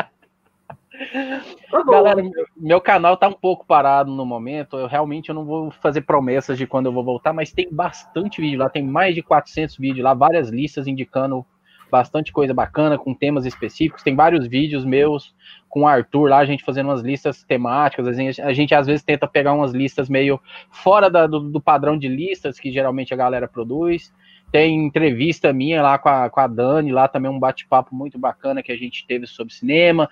Tá 1.71 1.83
Galera, 1.83 2.23
meu 2.57 2.81
canal 2.81 3.17
tá 3.17 3.29
um 3.29 3.33
pouco 3.33 3.65
parado 3.65 4.11
no 4.11 4.27
momento. 4.27 4.77
Eu 4.77 4.87
realmente 4.87 5.29
eu 5.29 5.35
não 5.35 5.45
vou 5.45 5.71
fazer 5.71 6.03
promessas 6.03 6.59
de 6.59 6.67
quando 6.67 6.87
eu 6.87 6.93
vou 6.93 7.05
voltar, 7.05 7.33
mas 7.33 7.53
tem 7.53 7.69
bastante 7.71 8.41
vídeo 8.41 8.59
lá, 8.59 8.69
tem 8.69 8.83
mais 8.83 9.15
de 9.15 9.23
400 9.23 9.77
vídeos 9.77 10.05
lá, 10.05 10.15
várias 10.15 10.51
listas 10.51 10.87
indicando 10.87 11.45
bastante 11.91 12.33
coisa 12.33 12.53
bacana 12.53 12.99
com 12.99 13.15
temas 13.15 13.47
específicos. 13.47 14.03
Tem 14.03 14.15
vários 14.15 14.47
vídeos 14.47 14.85
meus 14.85 15.35
com 15.69 15.83
o 15.83 15.87
Arthur 15.87 16.29
lá, 16.29 16.39
a 16.39 16.45
gente 16.45 16.65
fazendo 16.65 16.89
umas 16.89 17.03
listas 17.03 17.45
temáticas. 17.45 18.07
A 18.07 18.13
gente, 18.13 18.43
a 18.43 18.53
gente 18.53 18.75
às 18.75 18.87
vezes 18.87 19.05
tenta 19.05 19.27
pegar 19.27 19.53
umas 19.53 19.73
listas 19.73 20.09
meio 20.09 20.41
fora 20.71 21.09
da, 21.09 21.27
do, 21.27 21.41
do, 21.41 21.61
padrão 21.61 21.97
de 21.97 22.09
listas 22.09 22.59
que 22.59 22.73
geralmente 22.73 23.15
a 23.15 23.17
galera 23.17 23.49
produz. 23.49 24.13
Tem 24.51 24.87
entrevista 24.87 25.53
minha 25.53 25.83
lá 25.83 25.99
com 25.99 26.09
a, 26.09 26.31
com 26.31 26.41
a 26.41 26.47
Dani, 26.47 26.93
lá 26.93 27.09
também 27.09 27.31
um 27.31 27.39
bate-papo 27.39 27.95
muito 27.95 28.19
bacana 28.19 28.63
que 28.63 28.73
a 28.73 28.77
gente 28.77 29.07
teve 29.07 29.27
sobre 29.27 29.53
cinema 29.53 30.09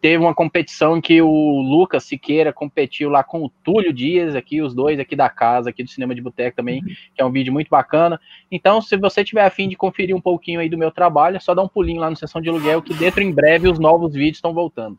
teve 0.00 0.22
uma 0.22 0.34
competição 0.34 1.00
que 1.00 1.20
o 1.20 1.60
Lucas 1.60 2.04
Siqueira 2.04 2.52
competiu 2.52 3.08
lá 3.08 3.24
com 3.24 3.44
o 3.44 3.50
Túlio 3.64 3.92
Dias, 3.92 4.34
aqui, 4.34 4.60
os 4.62 4.74
dois 4.74 4.98
aqui 4.98 5.16
da 5.16 5.28
casa, 5.28 5.70
aqui 5.70 5.82
do 5.82 5.90
Cinema 5.90 6.14
de 6.14 6.20
Boteco 6.20 6.56
também, 6.56 6.80
uhum. 6.80 6.94
que 7.14 7.22
é 7.22 7.24
um 7.24 7.32
vídeo 7.32 7.52
muito 7.52 7.68
bacana. 7.68 8.20
Então, 8.50 8.80
se 8.80 8.96
você 8.96 9.24
tiver 9.24 9.44
afim 9.44 9.68
de 9.68 9.76
conferir 9.76 10.14
um 10.14 10.20
pouquinho 10.20 10.60
aí 10.60 10.68
do 10.68 10.78
meu 10.78 10.90
trabalho, 10.90 11.36
é 11.36 11.40
só 11.40 11.54
dar 11.54 11.62
um 11.62 11.68
pulinho 11.68 12.00
lá 12.00 12.10
no 12.10 12.16
Sessão 12.16 12.40
de 12.40 12.48
Aluguel, 12.48 12.82
que 12.82 12.94
dentro 12.94 13.22
em 13.22 13.32
breve 13.32 13.68
os 13.68 13.78
novos 13.78 14.12
vídeos 14.12 14.38
estão 14.38 14.54
voltando. 14.54 14.98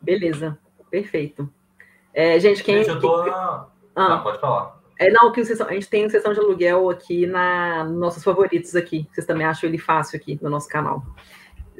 Beleza, 0.00 0.58
perfeito. 0.90 1.48
É, 2.12 2.38
gente, 2.40 2.62
quem. 2.64 2.78
Gente, 2.78 2.88
eu 2.88 3.00
tô 3.00 3.26
na... 3.26 3.66
ah. 3.94 4.14
ah, 4.14 4.18
pode 4.18 4.40
falar. 4.40 4.78
É, 4.98 5.10
não, 5.10 5.30
que 5.30 5.40
a 5.40 5.44
gente 5.44 5.88
tem 5.88 6.08
sessão 6.10 6.32
de 6.32 6.40
aluguel 6.40 6.90
aqui 6.90 7.24
na 7.24 7.84
nos 7.84 7.98
nossos 8.00 8.24
favoritos 8.24 8.74
aqui. 8.74 9.06
Vocês 9.12 9.24
também 9.24 9.46
acham 9.46 9.68
ele 9.68 9.78
fácil 9.78 10.16
aqui 10.16 10.38
no 10.42 10.50
nosso 10.50 10.68
canal. 10.68 11.04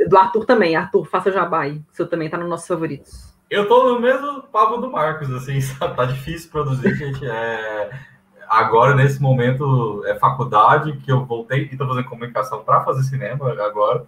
Do 0.07 0.17
Arthur 0.17 0.45
também. 0.45 0.77
Arthur, 0.77 1.05
faça. 1.07 1.31
O 1.31 1.83
seu 1.93 2.07
também 2.07 2.31
tá 2.31 2.37
nos 2.37 2.49
nossos 2.49 2.67
favoritos. 2.67 3.37
Eu 3.51 3.67
tô 3.67 3.95
no 3.95 4.01
mesmo 4.01 4.43
papo 4.43 4.77
do 4.77 4.91
Marcos, 4.91 5.33
assim, 5.33 5.61
sabe? 5.63 5.97
Tá 5.97 6.05
difícil 6.05 6.51
produzir, 6.51 6.95
gente. 6.95 7.27
É... 7.27 7.91
Agora, 8.49 8.95
nesse 8.95 9.21
momento, 9.21 10.03
é 10.07 10.15
faculdade, 10.15 10.97
que 10.99 11.11
eu 11.11 11.25
voltei 11.25 11.69
e 11.71 11.77
tô 11.77 11.87
fazendo 11.87 12.09
comunicação 12.09 12.63
para 12.63 12.83
fazer 12.83 13.03
cinema 13.05 13.51
agora. 13.63 14.05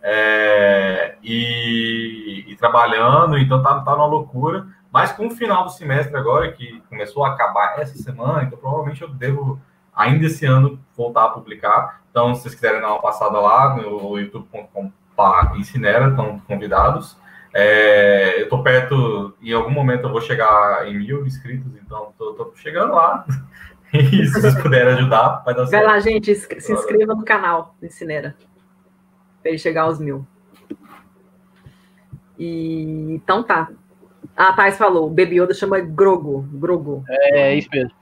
É... 0.00 1.16
E... 1.22 2.44
e, 2.46 2.56
trabalhando, 2.56 3.36
então 3.36 3.62
tá, 3.62 3.80
tá 3.80 3.94
uma 3.94 4.06
loucura. 4.06 4.66
Mas 4.92 5.10
com 5.10 5.26
o 5.26 5.30
final 5.30 5.64
do 5.64 5.70
semestre 5.70 6.16
agora, 6.16 6.52
que 6.52 6.80
começou 6.88 7.24
a 7.24 7.30
acabar 7.30 7.80
essa 7.80 7.98
semana, 7.98 8.44
então 8.44 8.56
provavelmente 8.56 9.02
eu 9.02 9.08
devo, 9.08 9.60
ainda 9.92 10.26
esse 10.26 10.46
ano, 10.46 10.78
voltar 10.96 11.24
a 11.24 11.30
publicar. 11.30 12.00
Então, 12.10 12.32
se 12.32 12.42
vocês 12.42 12.54
quiserem 12.54 12.80
dar 12.80 12.92
uma 12.92 13.02
passada 13.02 13.40
lá 13.40 13.74
no 13.74 14.16
youtube.com 14.16 14.92
Pá 15.16 15.54
e 15.56 15.64
Cinera 15.64 16.08
estão 16.08 16.40
convidados. 16.40 17.16
É, 17.52 18.42
eu 18.42 18.48
tô 18.48 18.62
perto, 18.62 19.32
em 19.40 19.52
algum 19.52 19.70
momento 19.70 20.04
eu 20.04 20.10
vou 20.10 20.20
chegar 20.20 20.88
em 20.88 20.98
mil 20.98 21.24
inscritos, 21.24 21.70
então 21.76 22.12
tô, 22.18 22.32
tô 22.34 22.52
chegando 22.56 22.94
lá. 22.94 23.24
E 23.96 24.26
se 24.26 24.40
vocês 24.40 24.60
puderem 24.60 24.94
ajudar, 24.94 25.44
vai 25.44 25.54
dar 25.54 25.68
certo. 25.68 25.84
Vai 25.84 25.94
lá, 25.94 26.00
gente, 26.00 26.34
se 26.34 26.72
inscreva 26.72 27.14
no 27.14 27.24
canal 27.24 27.76
do 27.80 27.88
Cinera, 27.88 28.34
para 29.40 29.50
ele 29.52 29.58
chegar 29.58 29.82
aos 29.82 30.00
mil. 30.00 30.26
E, 32.36 33.14
então 33.14 33.44
tá. 33.44 33.70
A 34.36 34.52
Thais 34.52 34.76
falou, 34.76 35.06
o 35.06 35.10
Baby 35.10 35.40
Yoda 35.40 35.54
chama 35.54 35.78
Grogo. 35.78 36.44
Grogo. 36.54 37.04
É, 37.08 37.52
é 37.52 37.54
isso 37.54 37.68
mesmo. 37.72 37.92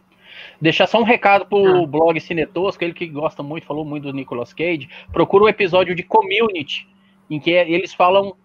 Deixar 0.59 0.87
só 0.87 0.99
um 0.99 1.05
recado 1.05 1.45
pro 1.45 1.83
ah. 1.83 1.87
blog 1.87 2.19
Cinetosco, 2.19 2.83
ele 2.83 2.95
que 2.95 3.07
gosta 3.07 3.43
muito, 3.43 3.67
falou 3.67 3.85
muito 3.85 4.05
do 4.05 4.15
Nicolas 4.15 4.55
Cage. 4.55 4.89
Procura 5.13 5.45
o 5.45 5.47
um 5.47 5.51
episódio 5.51 5.95
de 5.95 6.03
Community 6.03 6.89
em 7.35 7.41
que 7.41 7.51
eles 7.51 7.95
falam 7.95 8.37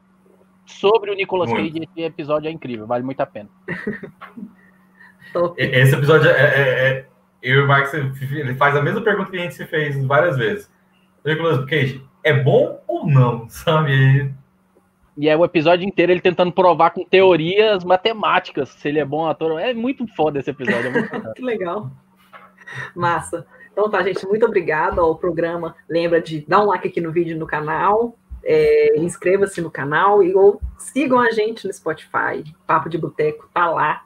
sobre 0.66 1.12
o 1.12 1.14
Nicolas 1.14 1.50
muito. 1.50 1.74
Cage. 1.74 1.90
Esse 1.92 2.02
episódio 2.06 2.48
é 2.48 2.52
incrível, 2.52 2.88
vale 2.88 3.04
muito 3.04 3.20
a 3.22 3.26
pena. 3.26 3.50
Esse 5.58 5.94
episódio 5.94 6.30
é, 6.30 6.34
é, 6.34 6.90
é, 6.90 7.06
Eu 7.42 7.62
e 7.62 7.64
o 7.64 7.68
Marcos 7.68 7.94
ele 7.94 8.56
faz 8.56 8.76
a 8.76 8.82
mesma 8.82 9.02
pergunta 9.02 9.30
que 9.30 9.38
a 9.38 9.42
gente 9.42 9.56
se 9.56 9.66
fez 9.66 10.04
várias 10.06 10.38
vezes. 10.38 10.72
O 11.24 11.30
Nicolas 11.30 11.66
Cage 11.66 12.02
é 12.24 12.34
bom 12.34 12.82
ou 12.88 13.06
não, 13.06 13.48
sabe? 13.52 14.34
E 15.18 15.28
é 15.28 15.36
o 15.36 15.44
episódio 15.44 15.86
inteiro 15.86 16.12
ele 16.12 16.22
tentando 16.22 16.52
provar 16.52 16.92
com 16.92 17.04
teorias 17.04 17.84
matemáticas 17.84 18.70
se 18.70 18.88
ele 18.88 19.00
é 19.00 19.06
bom 19.06 19.28
ator. 19.28 19.60
É 19.60 19.74
muito 19.74 20.08
foda 20.16 20.40
esse 20.40 20.50
episódio. 20.50 20.92
É 20.98 21.34
que 21.36 21.42
legal. 21.42 21.92
Massa. 22.96 23.46
Então 23.72 23.90
tá, 23.90 24.02
gente, 24.02 24.26
muito 24.26 24.46
obrigada 24.46 25.02
ao 25.02 25.16
programa. 25.16 25.76
Lembra 25.90 26.22
de 26.22 26.40
dar 26.48 26.62
um 26.62 26.68
like 26.68 26.88
aqui 26.88 27.02
no 27.02 27.12
vídeo 27.12 27.38
no 27.38 27.46
canal, 27.46 28.16
é, 28.48 28.98
Inscreva-se 28.98 29.60
no 29.60 29.70
canal 29.70 30.24
e 30.24 30.34
ou 30.34 30.62
sigam 30.78 31.20
a 31.20 31.32
gente 31.32 31.68
no 31.68 31.74
Spotify. 31.74 32.44
Papo 32.66 32.88
de 32.88 32.98
Boteco 32.98 33.50
tá 33.54 33.70
lá. 33.70 34.06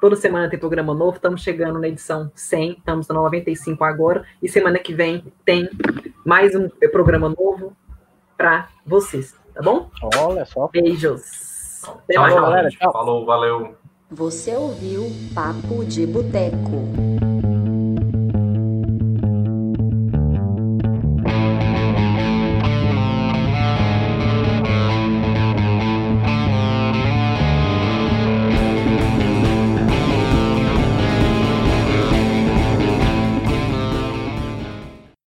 Toda 0.00 0.14
semana 0.14 0.48
tem 0.48 0.58
programa 0.58 0.94
novo. 0.94 1.16
Estamos 1.16 1.42
chegando 1.42 1.80
na 1.80 1.88
edição 1.88 2.30
100, 2.34 2.72
estamos 2.78 3.08
na 3.08 3.14
95 3.16 3.82
agora. 3.82 4.24
E 4.40 4.48
semana 4.48 4.78
que 4.78 4.94
vem 4.94 5.24
tem 5.44 5.68
mais 6.24 6.54
um 6.54 6.68
programa 6.92 7.28
novo 7.28 7.76
para 8.36 8.68
vocês, 8.86 9.34
tá 9.52 9.60
bom? 9.60 9.90
Olha 10.18 10.44
só. 10.44 10.68
Beijos. 10.68 11.82
Até 11.84 12.18
mais, 12.18 12.34
galera. 12.34 12.68
Tchau. 12.68 12.92
Falou, 12.92 13.26
valeu. 13.26 13.74
Você 14.10 14.54
ouviu 14.54 15.10
Papo 15.34 15.84
de 15.84 16.06
Boteco. 16.06 17.13